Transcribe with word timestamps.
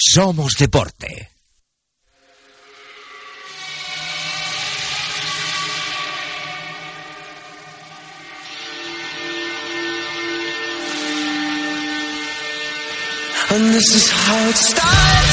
Somos 0.00 0.56
deporte. 0.56 1.28
And 13.52 13.74
this 13.74 13.94
is 13.94 14.10
how 14.10 14.48
it 14.48 14.56
starts. 14.56 15.29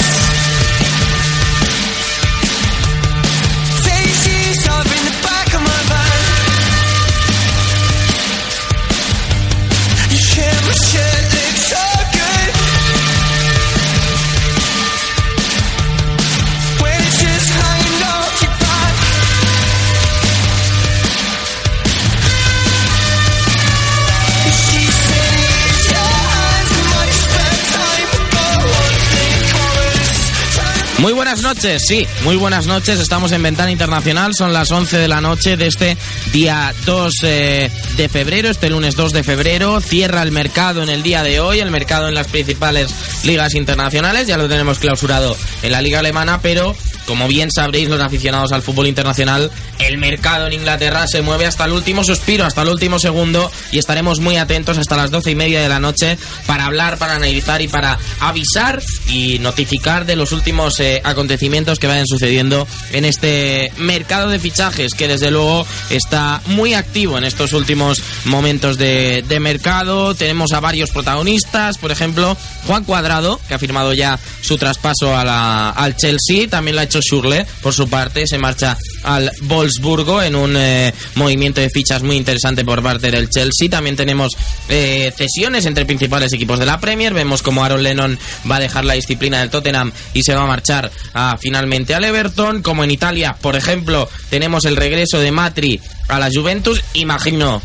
Buenas 31.27 31.43
noches, 31.43 31.85
sí, 31.85 32.07
muy 32.23 32.37
buenas 32.37 32.67
noches. 32.67 33.01
Estamos 33.01 33.33
en 33.33 33.43
Ventana 33.43 33.69
Internacional, 33.69 34.33
son 34.33 34.53
las 34.53 34.71
11 34.71 34.97
de 34.97 35.09
la 35.09 35.19
noche 35.19 35.57
de 35.57 35.67
este 35.67 35.97
día 36.31 36.73
2 36.85 37.13
eh, 37.23 37.71
de 37.97 38.07
febrero, 38.07 38.47
este 38.49 38.69
lunes 38.69 38.95
2 38.95 39.11
de 39.11 39.23
febrero. 39.23 39.81
Cierra 39.81 40.23
el 40.23 40.31
mercado 40.31 40.83
en 40.83 40.87
el 40.87 41.03
día 41.03 41.23
de 41.23 41.41
hoy, 41.41 41.59
el 41.59 41.69
mercado 41.69 42.07
en 42.07 42.15
las 42.15 42.27
principales 42.27 42.95
ligas 43.25 43.55
internacionales. 43.55 44.25
Ya 44.25 44.37
lo 44.37 44.47
tenemos 44.47 44.79
clausurado 44.79 45.35
en 45.63 45.73
la 45.73 45.81
liga 45.81 45.99
alemana, 45.99 46.39
pero 46.41 46.73
como 47.07 47.27
bien 47.27 47.49
sabréis 47.51 47.89
los 47.89 48.01
aficionados 48.01 48.51
al 48.51 48.61
fútbol 48.61 48.85
internacional, 48.87 49.49
el 49.79 49.97
mercado 49.97 50.47
en 50.47 50.53
Inglaterra 50.53 51.07
se 51.07 51.21
mueve 51.21 51.45
hasta 51.45 51.65
el 51.65 51.71
último 51.71 52.03
suspiro, 52.03 52.45
hasta 52.45 52.61
el 52.61 52.69
último 52.69 52.99
segundo 52.99 53.49
y 53.71 53.79
estaremos 53.79 54.19
muy 54.19 54.37
atentos 54.37 54.77
hasta 54.77 54.97
las 54.97 55.09
12 55.09 55.31
y 55.31 55.35
media 55.35 55.61
de 55.61 55.69
la 55.69 55.79
noche 55.79 56.17
para 56.45 56.65
hablar, 56.65 56.97
para 56.97 57.15
analizar 57.15 57.61
y 57.61 57.67
para 57.67 57.97
avisar 58.19 58.81
y 59.07 59.39
notificar 59.39 60.05
de 60.05 60.15
los 60.15 60.31
últimos 60.31 60.79
eh, 60.79 61.01
acontecimientos 61.03 61.79
que 61.79 61.87
vayan 61.87 62.05
sucediendo 62.05 62.67
en 62.91 63.05
este 63.05 63.71
mercado 63.77 64.29
de 64.29 64.39
fichajes 64.39 64.93
que 64.93 65.07
desde 65.07 65.31
luego 65.31 65.65
está 65.89 66.41
muy 66.47 66.73
activo 66.73 67.17
en 67.17 67.23
estos 67.23 67.53
últimos 67.53 68.01
momentos 68.25 68.77
de, 68.77 69.23
mercado. 69.37 70.15
Tenemos 70.15 70.51
a 70.51 70.59
varios 70.59 70.89
protagonistas, 70.89 71.77
por 71.77 71.91
ejemplo, 71.91 72.35
Juan 72.65 72.83
Cuadrado, 72.83 73.39
que 73.47 73.53
ha 73.53 73.59
firmado 73.59 73.93
ya 73.93 74.19
su 74.41 74.57
traspaso 74.57 75.15
al 75.15 75.95
Chelsea, 75.95 76.47
también 76.49 76.75
lo 76.75 76.81
ha 76.81 76.85
hecho 76.85 76.96
Schurle, 77.01 77.45
por 77.61 77.73
su 77.73 77.89
parte, 77.89 78.27
se 78.27 78.37
marcha 78.37 78.77
al 79.03 79.31
Wolfsburgo 79.41 80.21
en 80.21 80.35
un 80.35 80.55
eh, 80.57 80.93
movimiento 81.15 81.61
de 81.61 81.69
fichas 81.69 82.03
muy 82.03 82.15
interesante 82.15 82.65
por 82.65 82.81
parte 82.81 83.11
del 83.11 83.29
Chelsea. 83.29 83.69
También 83.69 83.95
tenemos 83.95 84.33
eh, 84.69 85.11
cesiones 85.15 85.65
entre 85.65 85.85
principales 85.85 86.33
equipos 86.33 86.59
de 86.59 86.65
la 86.65 86.79
Premier. 86.79 87.13
Vemos 87.13 87.41
como 87.41 87.63
Aaron 87.63 87.83
Lennon 87.83 88.17
va 88.49 88.57
a 88.57 88.59
dejar 88.59 88.85
la 88.85 88.93
disciplina 88.93 89.39
del 89.39 89.49
Tottenham 89.49 89.91
y 90.13 90.23
se 90.23 90.33
va 90.33 90.43
a 90.43 90.47
marchar 90.47 90.91
a, 91.13 91.37
finalmente 91.39 91.93
al 91.93 92.03
Everton. 92.03 92.61
Como 92.61 92.83
en 92.83 92.91
Italia, 92.91 93.35
por 93.39 93.55
ejemplo, 93.55 94.09
tenemos 94.29 94.65
el 94.65 94.75
regreso 94.75 95.19
de 95.19 95.31
Matri 95.31 95.81
a 96.07 96.19
la 96.19 96.29
Juventus. 96.33 96.83
Imagino 96.93 97.61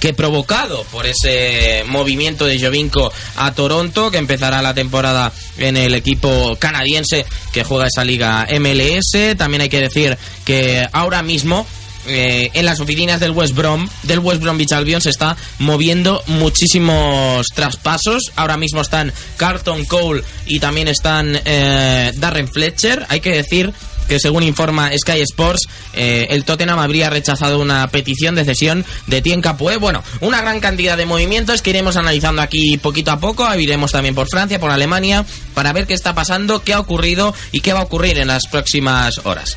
que 0.00 0.12
provocado 0.14 0.84
por 0.84 1.06
ese 1.06 1.84
movimiento 1.86 2.46
de 2.46 2.60
Jovinko 2.60 3.12
a 3.36 3.52
Toronto, 3.54 4.10
que 4.10 4.18
empezará 4.18 4.62
la 4.62 4.74
temporada 4.74 5.32
en 5.58 5.76
el 5.76 5.94
equipo 5.94 6.56
canadiense 6.58 7.26
que 7.52 7.64
juega 7.64 7.86
esa 7.86 8.04
liga 8.04 8.46
MLS. 8.60 9.36
También 9.36 9.62
hay 9.62 9.68
que 9.68 9.80
decir 9.80 10.16
que 10.44 10.86
ahora 10.92 11.22
mismo 11.22 11.66
eh, 12.06 12.50
en 12.54 12.64
las 12.64 12.80
oficinas 12.80 13.20
del 13.20 13.32
West 13.32 13.54
Brom, 13.54 13.86
del 14.04 14.20
West 14.20 14.40
Bromwich 14.40 14.72
Albion 14.72 15.02
se 15.02 15.10
está 15.10 15.36
moviendo 15.58 16.22
muchísimos 16.26 17.46
traspasos. 17.54 18.32
Ahora 18.36 18.56
mismo 18.56 18.80
están 18.80 19.12
Carlton 19.36 19.84
Cole 19.84 20.22
y 20.46 20.58
también 20.58 20.88
están 20.88 21.38
eh, 21.44 22.12
Darren 22.16 22.48
Fletcher. 22.48 23.04
Hay 23.10 23.20
que 23.20 23.30
decir 23.30 23.72
que 24.08 24.18
según 24.18 24.42
informa 24.42 24.90
Sky 24.96 25.20
Sports, 25.20 25.68
eh, 25.92 26.26
el 26.30 26.44
Tottenham 26.44 26.78
habría 26.78 27.10
rechazado 27.10 27.60
una 27.60 27.86
petición 27.88 28.34
de 28.34 28.44
cesión 28.44 28.84
de 29.06 29.22
Tien 29.22 29.40
Capoe. 29.40 29.76
Bueno, 29.76 30.02
una 30.20 30.40
gran 30.40 30.60
cantidad 30.60 30.96
de 30.96 31.06
movimientos 31.06 31.62
que 31.62 31.70
iremos 31.70 31.96
analizando 31.96 32.42
aquí 32.42 32.78
poquito 32.78 33.10
a 33.10 33.20
poco. 33.20 33.52
Iremos 33.54 33.92
también 33.92 34.14
por 34.14 34.28
Francia, 34.28 34.58
por 34.58 34.70
Alemania, 34.70 35.24
para 35.54 35.72
ver 35.72 35.86
qué 35.86 35.94
está 35.94 36.14
pasando, 36.14 36.62
qué 36.62 36.72
ha 36.72 36.80
ocurrido 36.80 37.34
y 37.52 37.60
qué 37.60 37.72
va 37.72 37.80
a 37.80 37.84
ocurrir 37.84 38.18
en 38.18 38.28
las 38.28 38.46
próximas 38.46 39.18
horas. 39.24 39.56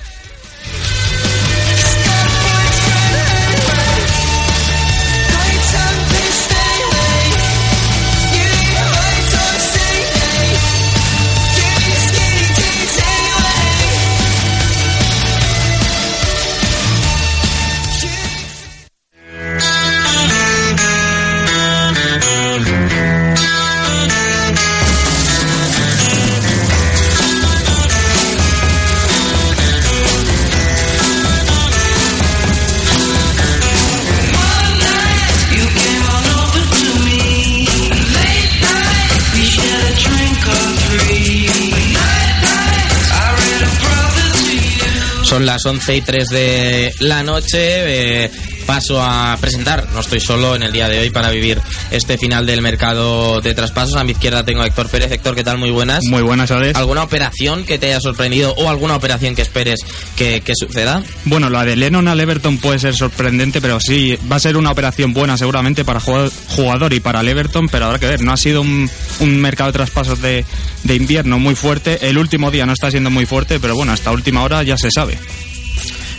Las 45.61 45.65
11 45.65 45.95
y 45.97 46.01
3 46.01 46.27
de 46.29 46.93
la 46.99 47.21
noche. 47.23 48.23
eh, 48.25 48.31
paso 48.65 49.01
a 49.03 49.35
presentar, 49.41 49.87
no 49.93 49.99
estoy 49.99 50.19
solo 50.19 50.55
en 50.55 50.61
el 50.63 50.71
día 50.71 50.87
de 50.87 50.99
hoy 50.99 51.09
para 51.09 51.29
vivir 51.31 51.59
este 51.89 52.17
final 52.17 52.45
del 52.45 52.61
mercado 52.61 53.41
de 53.41 53.53
traspasos. 53.53 53.95
A 53.97 54.03
mi 54.03 54.11
izquierda 54.13 54.45
tengo 54.45 54.61
a 54.61 54.67
Héctor 54.67 54.87
Pérez. 54.87 55.11
Héctor, 55.11 55.35
¿qué 55.35 55.43
tal? 55.43 55.57
Muy 55.57 55.71
buenas. 55.71 56.03
Muy 56.05 56.21
buenas, 56.21 56.51
Alex. 56.51 56.77
¿Alguna 56.77 57.03
operación 57.03 57.65
que 57.65 57.77
te 57.79 57.87
haya 57.87 57.99
sorprendido 57.99 58.53
o 58.57 58.69
alguna 58.69 58.95
operación 58.95 59.35
que 59.35 59.41
esperes 59.41 59.79
que, 60.15 60.41
que 60.41 60.53
suceda? 60.55 61.03
Bueno, 61.25 61.49
la 61.49 61.65
de 61.65 61.75
Lennon 61.75 62.07
al 62.07 62.19
Everton 62.19 62.59
puede 62.59 62.79
ser 62.79 62.95
sorprendente, 62.95 63.59
pero 63.61 63.79
sí, 63.79 64.17
va 64.31 64.35
a 64.37 64.39
ser 64.39 64.55
una 64.55 64.71
operación 64.71 65.11
buena 65.11 65.37
seguramente 65.37 65.83
para 65.83 65.99
jugad- 65.99 66.31
jugador 66.49 66.93
y 66.93 66.99
para 67.01 67.21
el 67.21 67.27
Everton, 67.27 67.67
pero 67.67 67.85
habrá 67.87 67.99
que 67.99 68.07
ver, 68.07 68.21
no 68.21 68.31
ha 68.31 68.37
sido 68.37 68.61
un, 68.61 68.89
un 69.19 69.37
mercado 69.41 69.71
de 69.71 69.77
traspasos 69.77 70.21
de, 70.21 70.45
de 70.83 70.95
invierno 70.95 71.39
muy 71.39 71.55
fuerte. 71.55 72.07
El 72.07 72.17
último 72.19 72.51
día 72.51 72.65
no 72.65 72.73
está 72.73 72.89
siendo 72.91 73.09
muy 73.09 73.25
fuerte, 73.25 73.59
pero 73.59 73.75
bueno, 73.75 73.91
hasta 73.91 74.11
última 74.11 74.43
hora 74.43 74.63
ya 74.63 74.77
se 74.77 74.91
sabe. 74.91 75.17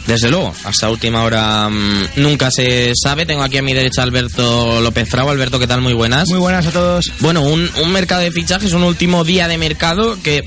Desde 0.07 0.31
luego, 0.31 0.53
hasta 0.65 0.91
última 0.91 1.23
hora 1.23 1.69
mm, 1.69 2.09
nunca 2.17 2.51
se 2.51 2.93
sabe. 3.01 3.25
Tengo 3.27 3.43
aquí 3.43 3.59
a 3.59 3.63
mi 3.63 3.73
derecha 3.73 4.03
Alberto 4.03 4.81
López 4.81 5.09
Frau. 5.09 5.29
Alberto, 5.31 5.59
¿qué 5.59 5.67
tal? 5.67 5.81
Muy 5.81 5.93
buenas. 5.93 6.29
Muy 6.29 6.39
buenas 6.39 6.67
a 6.67 6.71
todos. 6.73 7.13
Bueno, 7.21 7.43
un, 7.43 7.71
un 7.83 7.93
mercado 7.93 8.21
de 8.21 8.33
fichajes, 8.33 8.73
un 8.73 8.83
último 8.83 9.25
día 9.25 9.49
de 9.49 9.59
mercado 9.59 10.19
que 10.23 10.45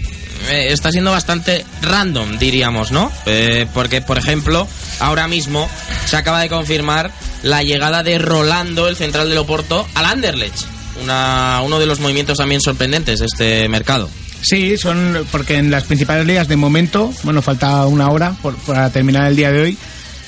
eh, 0.49 0.67
está 0.71 0.91
siendo 0.91 1.11
bastante 1.11 1.65
random, 1.81 2.37
diríamos, 2.37 2.91
¿no? 2.91 3.11
Eh, 3.25 3.65
porque, 3.73 4.01
por 4.01 4.17
ejemplo, 4.17 4.67
ahora 4.99 5.27
mismo 5.27 5.69
se 6.05 6.17
acaba 6.17 6.41
de 6.41 6.49
confirmar 6.49 7.11
la 7.41 7.63
llegada 7.63 8.03
de 8.03 8.17
Rolando, 8.19 8.87
el 8.87 8.95
central 8.95 9.29
del 9.29 9.37
Oporto, 9.39 9.87
al 9.95 10.05
Anderlecht. 10.05 10.65
Una, 11.01 11.61
uno 11.63 11.79
de 11.79 11.85
los 11.85 11.99
movimientos 11.99 12.37
también 12.37 12.61
sorprendentes 12.61 13.19
de 13.19 13.25
este 13.25 13.69
mercado. 13.69 14.09
Sí, 14.47 14.77
son 14.77 15.25
porque 15.31 15.57
en 15.57 15.71
las 15.71 15.85
principales 15.85 16.25
ligas 16.27 16.47
de 16.47 16.55
momento, 16.55 17.11
bueno, 17.23 17.41
falta 17.41 17.85
una 17.87 18.09
hora 18.09 18.35
por- 18.43 18.55
para 18.57 18.91
terminar 18.91 19.27
el 19.27 19.35
día 19.35 19.51
de 19.51 19.61
hoy. 19.61 19.77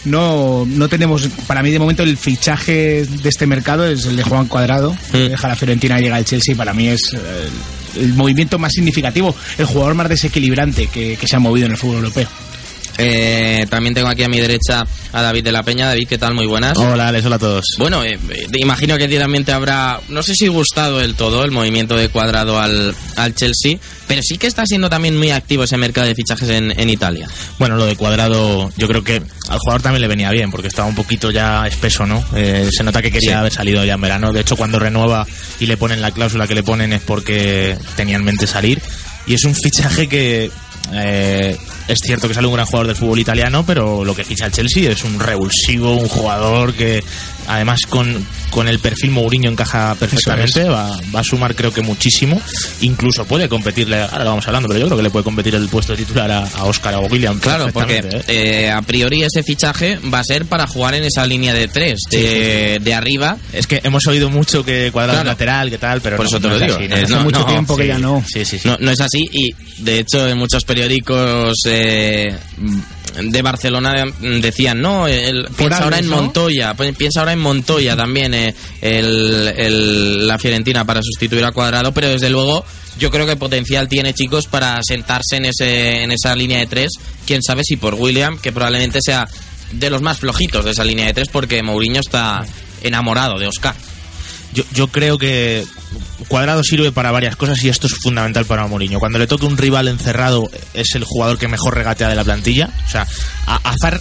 No, 0.06 0.66
no 0.66 0.88
tenemos, 0.90 1.28
para 1.48 1.62
mí 1.62 1.70
de 1.70 1.80
momento 1.80 2.02
el 2.02 2.18
fichaje 2.18 3.06
de 3.06 3.30
este 3.30 3.46
mercado 3.46 3.86
es 3.88 4.06
el 4.06 4.16
de 4.16 4.24
Juan 4.24 4.48
Cuadrado, 4.48 4.96
que 5.12 5.30
deja 5.30 5.48
la 5.50 5.56
Fiorentina 5.56 6.00
y 6.00 6.04
llega 6.04 6.16
al 6.16 6.24
Chelsea, 6.26 6.56
para 6.56 6.74
mí 6.74 6.88
es 6.88 7.02
eh, 7.14 7.50
el, 7.98 8.14
movimiento 8.14 8.58
más 8.58 8.72
significativo, 8.72 9.36
el 9.58 9.66
jugador 9.66 9.96
más 9.96 10.08
desequilibrante 10.08 10.88
que, 10.88 11.18
que 11.18 11.28
se 11.28 11.36
ha 11.36 11.40
movido 11.40 11.66
en 11.66 11.74
el 11.74 11.78
fútbol 11.78 11.98
europeo. 11.98 12.28
Eh, 12.98 13.66
también 13.70 13.94
tengo 13.94 14.08
aquí 14.08 14.24
a 14.24 14.30
mi 14.30 14.40
derecha 14.40 14.86
a 15.14 15.22
David 15.22 15.44
de 15.44 15.52
la 15.52 15.64
Peña. 15.64 15.88
David, 15.88 16.08
¿qué 16.08 16.18
tal? 16.18 16.34
Muy 16.34 16.46
buenas. 16.48 16.78
Hola, 16.78 17.10
Alex, 17.10 17.26
hola 17.26 17.36
a 17.36 17.40
todos. 17.40 17.66
Bueno, 17.78 18.04
eh, 18.04 18.18
imagino 18.58 18.98
que 18.98 19.04
a 19.04 19.08
ti 19.08 19.18
también 19.18 19.46
te 19.46 19.52
habrá, 19.52 20.00
no 20.10 20.24
sé 20.24 20.34
si 20.36 20.48
gustado 20.48 21.00
del 21.00 21.16
todo 21.16 21.44
el 21.44 21.52
movimiento 21.52 21.96
de 21.96 22.10
cuadrado 22.10 22.60
al, 22.60 22.96
al 23.16 23.36
Chelsea, 23.36 23.78
pero 24.08 24.22
sí 24.24 24.38
que 24.38 24.48
está 24.48 24.66
siendo 24.66 24.90
también 24.90 25.16
muy 25.18 25.32
activo 25.32 25.64
ese 25.64 25.78
mercado 25.78 26.08
de 26.08 26.16
fichajes 26.16 26.50
en, 26.50 26.72
en 26.80 26.90
Italia. 26.90 27.28
Bueno, 27.60 27.76
lo 27.76 27.86
de 27.86 27.96
cuadrado, 27.96 28.72
yo 28.78 28.88
creo 28.88 29.04
que 29.04 29.22
al 29.50 29.60
jugador 29.60 29.82
también 29.82 30.02
le 30.02 30.08
venía 30.08 30.32
bien, 30.32 30.50
porque 30.50 30.68
estaba 30.68 30.88
un 30.88 30.96
poquito 30.96 31.30
ya 31.32 31.68
espeso, 31.68 32.06
¿no? 32.06 32.24
Eh, 32.36 32.70
se 32.72 32.84
nota 32.84 33.02
que 33.02 33.12
quería 33.12 33.30
Sí. 33.30 33.34
haber 33.36 33.52
salido 33.54 33.84
ya 33.86 33.94
en 33.96 34.02
verano. 34.02 34.32
De 34.32 34.42
hecho, 34.42 34.56
cuando 34.56 34.80
renueva 34.80 35.28
y 35.60 35.66
le 35.66 35.76
ponen 35.78 36.02
la 36.02 36.12
cláusula 36.12 36.48
que 36.48 36.56
le 36.56 36.64
ponen 36.64 36.94
es 36.94 37.02
porque 37.02 37.78
tenía 37.96 38.16
en 38.16 38.24
mente 38.24 38.48
salir. 38.48 38.82
y 39.28 39.34
es 39.34 39.44
un 39.44 39.54
fichaje 39.54 40.08
que 40.08 40.50
eh, 40.94 41.58
es 41.88 42.00
cierto 42.04 42.28
que 42.28 42.34
sale 42.34 42.48
un 42.48 42.54
gran 42.54 42.66
jugador 42.66 42.88
del 42.88 42.96
fútbol 42.96 43.20
italiano, 43.20 43.66
pero 43.66 44.04
lo 44.04 44.16
que 44.16 44.24
ficha 44.24 44.46
el 44.46 44.52
Chelsea 44.52 44.92
es 44.92 45.04
un 45.04 45.20
revulsivo, 45.20 45.96
un 45.96 46.08
jugador 46.08 46.74
que 46.74 47.04
además 47.48 47.82
con, 47.88 48.26
con 48.50 48.68
el 48.68 48.80
perfil 48.80 49.12
Mourinho 49.12 49.50
encaja 49.50 49.96
perfectamente, 49.96 50.64
va, 50.66 51.00
va 51.16 51.20
a 51.20 51.24
sumar 51.24 51.56
creo 51.56 51.74
que 51.74 51.82
muchísimo, 51.82 52.42
incluso 52.82 53.26
puede 53.26 53.50
competirle, 53.50 54.02
ahora 54.02 54.24
lo 54.24 54.30
vamos 54.32 54.48
hablando, 54.48 54.68
pero 54.68 54.80
yo 54.80 54.86
creo 54.88 54.98
que 54.98 55.04
le 55.04 55.10
puede 55.10 55.24
competir 55.24 55.56
el 55.56 55.68
puesto 55.70 55.94
de 55.94 55.98
titular 56.04 56.30
a, 56.32 56.44
a 56.44 56.64
Oscar 56.66 56.96
o 56.96 57.02
William. 57.08 57.40
Claro, 57.40 57.70
porque 57.74 57.98
¿eh? 57.98 58.22
eh, 58.28 58.72
a 58.72 58.82
priori 58.82 59.24
ese 59.24 59.44
fichaje 59.44 60.00
va 60.14 60.20
a 60.20 60.24
ser 60.24 60.46
para 60.46 60.68
jugar 60.68 60.94
en 60.96 61.04
esa 61.04 61.26
línea 61.26 61.54
de 61.54 61.68
tres, 61.68 62.00
de, 62.10 62.80
de 62.82 62.94
arriba. 62.94 63.38
Es 63.54 63.68
que 63.68 63.82
hemos 63.84 64.06
oído 64.08 64.30
mucho 64.30 64.64
que 64.64 64.90
cuadrado 64.92 65.18
Claro. 65.18 65.30
es 65.30 65.34
lateral, 65.34 65.70
que 65.70 65.78
tal, 65.78 66.02
pero 66.02 66.18
Por 66.18 66.26
no, 66.26 66.30
eso 66.30 66.40
te 66.40 66.48
no 66.48 66.54
lo 66.54 66.60
es 66.60 66.62
digo. 66.64 66.76
así, 66.76 66.86
Eh, 66.86 66.90
no 66.90 66.96
es 66.98 67.04
Hace 67.12 67.24
mucho 67.24 67.40
no, 67.40 67.46
tiempo 67.46 67.76
que 67.78 67.84
sí, 67.84 67.88
ya 67.88 67.98
no. 67.98 68.24
Sí, 68.28 68.46
sí, 68.46 68.60
sí. 68.60 68.68
No, 68.68 68.78
no 68.80 68.92
es 68.92 69.00
así 69.02 69.26
y 69.32 69.56
de 69.84 70.00
hecho 70.00 70.28
en 70.28 70.38
muchos 70.38 70.64
periódicos 70.66 71.54
eh, 71.66 72.36
de 73.22 73.42
Barcelona 73.42 74.06
mm, 74.06 74.40
decían, 74.40 74.82
no, 74.82 75.08
el- 75.08 75.48
piensa 75.58 75.84
ahora 75.84 75.98
en. 76.00 76.06
Montoya, 76.10 76.74
pi- 76.74 76.92
piensa 76.94 77.20
ahora 77.22 77.34
en 77.34 77.40
Montoya 77.40 77.96
también 77.96 78.34
eh, 78.34 78.54
el, 78.82 79.54
el- 79.58 80.28
la 80.28 80.38
Fiorentina 80.40 80.86
para 80.86 81.02
sustituir 81.02 81.44
a 81.46 81.52
Cuadrado, 81.52 81.92
pero 81.94 82.10
desde 82.10 82.30
luego 82.30 82.64
yo 83.00 83.12
creo 83.12 83.26
que 83.26 83.36
potencial 83.36 83.88
tiene 83.88 84.14
chicos 84.14 84.48
para 84.48 84.80
sentarse 84.84 85.38
en, 85.38 85.46
ese, 85.46 86.04
en 86.04 86.12
esa 86.12 86.36
línea 86.36 86.60
de 86.60 86.68
tres, 86.68 86.92
quién 87.26 87.42
sabe 87.44 87.64
si 87.64 87.76
por 87.78 87.96
William, 87.96 88.38
que 88.40 88.52
probablemente 88.52 89.00
sea 89.02 89.28
de 89.72 89.90
los 89.90 90.02
más 90.02 90.20
flojitos 90.20 90.64
de 90.66 90.72
esa 90.72 90.84
línea 90.84 91.06
de 91.08 91.14
tres 91.14 91.28
porque 91.32 91.62
Mourinho 91.62 92.00
está 92.00 92.46
enamorado 92.84 93.38
de 93.38 93.48
Oscar. 93.48 93.76
Yo, 94.54 94.64
yo 94.74 94.88
creo 94.88 95.18
que 95.18 95.66
Cuadrado 96.28 96.64
sirve 96.64 96.92
para 96.92 97.12
varias 97.12 97.36
cosas 97.36 97.64
y 97.64 97.70
esto 97.70 97.88
es 97.88 97.94
fundamental 97.96 98.46
para 98.46 98.66
Mourinho. 98.68 99.00
Cuando 99.00 99.20
le 99.20 99.28
toque 99.28 99.46
un 99.46 99.58
rival 99.58 99.88
encerrado 99.88 100.50
es 100.74 100.96
el 100.96 101.04
jugador 101.04 101.38
que 101.38 101.48
mejor 101.48 101.76
regatea 101.76 102.10
de 102.10 102.16
la 102.16 102.24
plantilla. 102.24 102.70
O 102.86 102.90
sea, 102.90 103.08
a- 103.46 103.70
Azar 103.70 104.00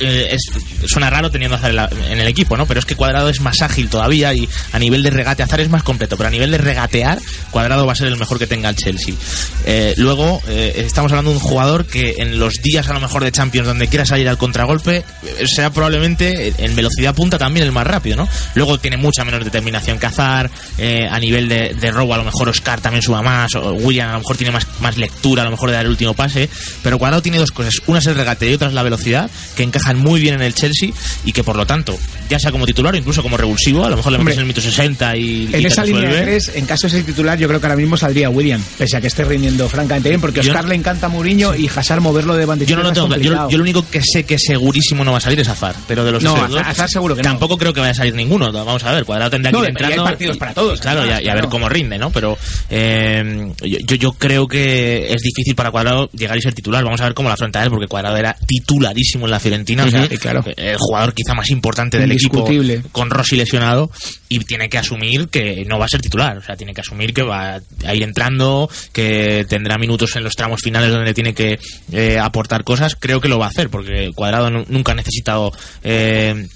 eh, 0.00 0.28
es, 0.34 0.50
suena 0.86 1.10
raro 1.10 1.30
teniendo 1.30 1.56
Azar 1.56 1.90
en, 2.08 2.20
el 2.20 2.26
equipo, 2.26 2.56
¿no? 2.56 2.66
Pero 2.66 2.80
es 2.80 2.86
que 2.86 2.94
Cuadrado 2.94 3.28
es 3.28 3.40
más 3.40 3.62
ágil 3.62 3.88
todavía 3.88 4.32
y 4.34 4.48
a 4.72 4.78
nivel 4.78 5.02
de 5.02 5.10
regate 5.10 5.42
Azar 5.42 5.60
es 5.60 5.68
más 5.68 5.82
completo, 5.82 6.16
pero 6.16 6.28
a 6.28 6.30
nivel 6.30 6.50
de 6.50 6.58
regatear 6.58 7.18
Cuadrado 7.50 7.86
va 7.86 7.92
a 7.92 7.96
ser 7.96 8.08
el 8.08 8.16
mejor 8.16 8.38
que 8.38 8.46
tenga 8.46 8.68
el 8.68 8.76
Chelsea. 8.76 9.14
Eh, 9.64 9.94
luego 9.96 10.40
eh, 10.48 10.84
estamos 10.86 11.12
hablando 11.12 11.30
de 11.30 11.36
un 11.38 11.42
jugador 11.42 11.86
que 11.86 12.16
en 12.18 12.38
los 12.38 12.54
días 12.62 12.88
a 12.88 12.94
lo 12.94 13.00
mejor 13.00 13.24
de 13.24 13.32
Champions 13.32 13.66
donde 13.66 13.88
quiera 13.88 14.04
salir 14.04 14.28
al 14.28 14.38
contragolpe 14.38 15.04
sea 15.46 15.70
probablemente 15.70 16.54
en 16.58 16.76
velocidad 16.76 17.14
punta 17.14 17.38
también 17.38 17.66
el 17.66 17.72
más 17.72 17.86
rápido, 17.86 18.16
¿no? 18.16 18.28
Luego 18.54 18.78
tiene 18.78 18.96
mucha 18.96 19.24
menos 19.24 19.44
determinación 19.44 19.98
que 19.98 20.06
Azar, 20.06 20.50
a 21.10 21.18
nivel 21.18 21.48
de, 21.48 21.90
robo 21.90 22.14
a 22.14 22.18
lo 22.18 22.24
mejor 22.24 22.48
Oscar 22.48 22.80
también 22.80 23.02
suba 23.02 23.22
más, 23.22 23.54
o 23.54 23.72
William 23.72 24.10
a 24.10 24.12
lo 24.12 24.18
mejor 24.18 24.36
tiene 24.36 24.52
más, 24.52 24.66
más 24.80 24.96
lectura 24.96 25.42
a 25.42 25.44
lo 25.44 25.50
mejor 25.50 25.70
de 25.70 25.76
dar 25.76 25.84
el 25.84 25.90
último 25.90 26.14
pase, 26.14 26.48
pero 26.82 26.98
Cuadrado 26.98 27.22
tiene 27.22 27.38
dos 27.38 27.50
cosas, 27.50 27.74
una 27.86 27.98
es 27.98 28.06
el 28.06 28.14
regate 28.14 28.48
y 28.48 28.54
otra 28.54 28.68
es 28.68 28.74
la 28.74 28.82
velocidad, 28.82 29.30
que 29.56 29.62
encajan 29.90 29.98
muy 29.98 30.20
bien 30.20 30.34
en 30.34 30.42
el 30.42 30.54
Chelsea 30.54 30.90
y 31.24 31.32
que 31.32 31.42
por 31.44 31.56
lo 31.56 31.66
tanto, 31.66 31.96
ya 32.28 32.38
sea 32.38 32.50
como 32.50 32.66
titular 32.66 32.94
o 32.94 32.96
incluso 32.96 33.22
como 33.22 33.36
revulsivo, 33.36 33.84
a 33.84 33.90
lo 33.90 33.96
mejor 33.96 34.12
le 34.12 34.18
metes 34.18 34.34
en 34.34 34.40
el 34.40 34.46
mito 34.46 34.60
60 34.60 35.16
y, 35.16 35.48
En 35.52 35.66
esa 35.66 35.84
línea 35.84 36.08
de 36.10 36.22
tres, 36.22 36.52
en 36.54 36.66
caso 36.66 36.86
de 36.86 36.90
ser 36.94 37.04
titular, 37.04 37.38
yo 37.38 37.48
creo 37.48 37.60
que 37.60 37.66
ahora 37.66 37.76
mismo 37.76 37.96
saldría 37.96 38.30
William, 38.30 38.62
pese 38.76 38.96
a 38.96 39.00
que 39.00 39.06
esté 39.06 39.24
rindiendo 39.24 39.68
francamente 39.68 40.08
bien, 40.08 40.20
porque 40.20 40.40
a 40.40 40.42
Oscar 40.42 40.64
no- 40.64 40.70
le 40.70 40.74
encanta 40.76 41.06
a 41.06 41.08
Mourinho 41.08 41.54
y 41.54 41.68
Hazard 41.74 42.00
moverlo 42.00 42.34
de 42.36 42.46
Yo 42.66 42.76
no 42.76 42.82
lo 42.82 42.92
tengo 42.92 43.16
yo, 43.16 43.48
lo 43.50 43.62
único 43.62 43.84
que 43.88 44.00
sé 44.02 44.24
que 44.24 44.38
segurísimo 44.38 45.04
no 45.04 45.12
va 45.12 45.18
a 45.18 45.20
salir 45.20 45.40
es 45.40 45.48
Azar, 45.48 45.74
pero 45.86 46.04
de 46.04 46.12
los 46.12 46.22
No, 46.22 46.34
Azar 46.36 46.88
seguro 46.88 47.14
que 47.14 47.22
no. 47.22 47.28
tampoco 47.28 47.56
creo 47.56 47.72
que 47.72 47.80
vaya 47.80 47.92
a 47.92 47.94
salir 47.94 48.14
ninguno. 48.14 48.52
Vamos 48.52 48.82
a 48.84 48.92
ver, 48.92 49.04
Cuadrado 49.04 49.30
tendrá 49.30 49.50
que 49.50 49.58
ir 49.58 49.62
y 49.62 49.66
hay 49.66 49.70
entrando. 49.70 50.04
partidos 50.04 50.36
para 50.36 50.52
todos, 50.54 50.80
Claro, 50.80 51.00
y 51.00 51.08
a, 51.10 51.16
además, 51.16 51.22
y 51.24 51.28
a 51.28 51.34
ver 51.34 51.44
cómo 51.48 51.68
rinde, 51.68 51.98
¿no? 51.98 52.10
Pero 52.10 52.36
eh, 52.70 53.52
yo, 53.62 53.78
yo- 53.86 53.96
yo 53.96 54.12
creo 54.12 54.46
que 54.46 55.12
es 55.12 55.22
difícil 55.22 55.54
para 55.54 55.70
Cuadrado 55.70 56.08
llegar 56.12 56.36
y 56.36 56.42
ser 56.42 56.54
titular. 56.54 56.84
Vamos 56.84 57.00
a 57.00 57.04
ver 57.04 57.14
cómo 57.14 57.28
la 57.28 57.34
afronta 57.34 57.62
él, 57.62 57.70
porque 57.70 57.86
Cuadrado 57.86 58.16
era 58.16 58.36
titularísimo 58.46 59.26
en 59.26 59.30
la 59.30 59.40
Fiorentina. 59.40 59.77
O 59.84 59.90
sea, 59.90 60.08
claro. 60.18 60.44
el 60.56 60.76
jugador 60.78 61.14
quizá 61.14 61.34
más 61.34 61.50
importante 61.50 61.98
del 61.98 62.12
equipo 62.12 62.44
con 62.92 63.10
Rossi 63.10 63.36
lesionado 63.36 63.90
y 64.28 64.38
tiene 64.40 64.68
que 64.68 64.78
asumir 64.78 65.28
que 65.28 65.64
no 65.66 65.78
va 65.78 65.86
a 65.86 65.88
ser 65.88 66.00
titular. 66.00 66.38
O 66.38 66.42
sea, 66.42 66.56
tiene 66.56 66.74
que 66.74 66.80
asumir 66.80 67.12
que 67.14 67.22
va 67.22 67.60
a 67.84 67.94
ir 67.94 68.02
entrando, 68.02 68.68
que 68.92 69.46
tendrá 69.48 69.78
minutos 69.78 70.14
en 70.16 70.24
los 70.24 70.34
tramos 70.36 70.60
finales 70.62 70.90
donde 70.90 71.14
tiene 71.14 71.34
que 71.34 71.58
eh, 71.92 72.18
aportar 72.18 72.64
cosas. 72.64 72.96
Creo 72.96 73.20
que 73.20 73.28
lo 73.28 73.38
va 73.38 73.46
a 73.46 73.48
hacer, 73.50 73.70
porque 73.70 74.10
Cuadrado 74.14 74.50
nu- 74.50 74.64
nunca 74.68 74.92
ha 74.92 74.96
necesitado. 74.96 75.52
eh, 75.82 76.46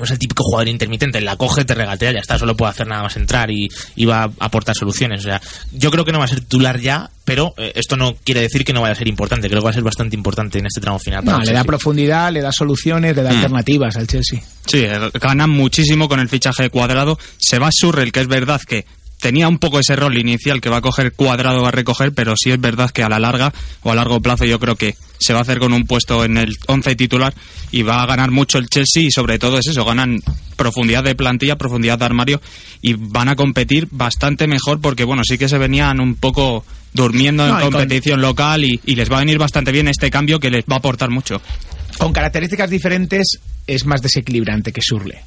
no 0.00 0.06
es 0.06 0.10
el 0.10 0.18
típico 0.18 0.42
jugador 0.42 0.68
intermitente, 0.68 1.20
la 1.20 1.36
coge, 1.36 1.64
te 1.64 1.74
regatea, 1.74 2.12
ya 2.12 2.20
está, 2.20 2.38
solo 2.38 2.56
puede 2.56 2.70
hacer 2.70 2.86
nada 2.86 3.02
más 3.02 3.16
entrar 3.16 3.50
y, 3.50 3.68
y 3.94 4.06
va 4.06 4.22
a 4.22 4.30
aportar 4.40 4.74
soluciones. 4.74 5.20
O 5.20 5.24
sea, 5.24 5.40
yo 5.72 5.90
creo 5.90 6.04
que 6.06 6.12
no 6.12 6.18
va 6.18 6.24
a 6.24 6.28
ser 6.28 6.40
titular 6.40 6.80
ya, 6.80 7.10
pero 7.24 7.52
eh, 7.58 7.72
esto 7.74 7.96
no 7.96 8.16
quiere 8.24 8.40
decir 8.40 8.64
que 8.64 8.72
no 8.72 8.80
vaya 8.80 8.92
a 8.92 8.96
ser 8.96 9.08
importante, 9.08 9.48
creo 9.48 9.60
que 9.60 9.64
va 9.64 9.70
a 9.70 9.74
ser 9.74 9.82
bastante 9.82 10.16
importante 10.16 10.58
en 10.58 10.66
este 10.66 10.80
tramo 10.80 10.98
final. 10.98 11.22
para 11.22 11.36
No, 11.36 11.42
el 11.42 11.48
le 11.48 11.54
da 11.54 11.64
profundidad, 11.64 12.32
le 12.32 12.40
da 12.40 12.50
soluciones, 12.50 13.14
le 13.14 13.22
da 13.22 13.30
alternativas 13.30 13.96
al 13.96 14.06
Chelsea. 14.06 14.40
Sí, 14.66 14.78
eh, 14.78 15.10
ganan 15.20 15.50
muchísimo 15.50 16.08
con 16.08 16.18
el 16.18 16.30
fichaje 16.30 16.62
de 16.64 16.70
cuadrado. 16.70 17.18
Se 17.36 17.58
va 17.58 17.68
Surrel, 17.70 18.10
que 18.10 18.20
es 18.20 18.26
verdad 18.26 18.60
que 18.66 18.86
tenía 19.20 19.48
un 19.48 19.58
poco 19.58 19.78
ese 19.78 19.96
rol 19.96 20.16
inicial 20.18 20.60
que 20.60 20.68
va 20.70 20.78
a 20.78 20.80
coger 20.80 21.12
cuadrado, 21.12 21.62
va 21.62 21.68
a 21.68 21.72
recoger, 21.72 22.12
pero 22.12 22.34
sí 22.36 22.50
es 22.50 22.60
verdad 22.60 22.90
que 22.90 23.02
a 23.02 23.08
la 23.08 23.18
larga 23.18 23.52
o 23.82 23.92
a 23.92 23.94
largo 23.94 24.20
plazo 24.20 24.44
yo 24.44 24.58
creo 24.58 24.76
que 24.76 24.96
se 25.18 25.32
va 25.32 25.40
a 25.40 25.42
hacer 25.42 25.58
con 25.58 25.72
un 25.72 25.84
puesto 25.86 26.24
en 26.24 26.36
el 26.38 26.56
11 26.66 26.96
titular 26.96 27.34
y 27.70 27.82
va 27.82 28.02
a 28.02 28.06
ganar 28.06 28.30
mucho 28.30 28.58
el 28.58 28.68
Chelsea 28.68 29.02
y 29.02 29.10
sobre 29.10 29.38
todo 29.38 29.58
es 29.58 29.66
eso, 29.66 29.84
ganan 29.84 30.20
profundidad 30.56 31.04
de 31.04 31.14
plantilla, 31.14 31.56
profundidad 31.56 31.98
de 31.98 32.04
armario 32.06 32.40
y 32.80 32.94
van 32.94 33.28
a 33.28 33.36
competir 33.36 33.86
bastante 33.90 34.46
mejor 34.46 34.80
porque 34.80 35.04
bueno, 35.04 35.22
sí 35.24 35.36
que 35.38 35.48
se 35.48 35.58
venían 35.58 36.00
un 36.00 36.14
poco 36.14 36.64
durmiendo 36.92 37.46
No, 37.46 37.54
en 37.56 37.60
con- 37.64 37.72
competición 37.72 38.20
local 38.20 38.64
y, 38.64 38.80
y 38.86 38.94
les 38.96 39.10
va 39.10 39.16
a 39.16 39.20
venir 39.20 39.38
bastante 39.38 39.72
bien 39.72 39.88
este 39.88 40.10
cambio 40.10 40.40
que 40.40 40.50
les 40.50 40.64
va 40.64 40.76
a 40.76 40.78
aportar 40.78 41.10
mucho. 41.10 41.40
Con 41.98 42.12
características 42.12 42.70
diferentes 42.70 43.38
es 43.66 43.84
más 43.84 44.00
desequilibrante 44.02 44.72
que 44.72 44.80
Surle. 44.82 45.20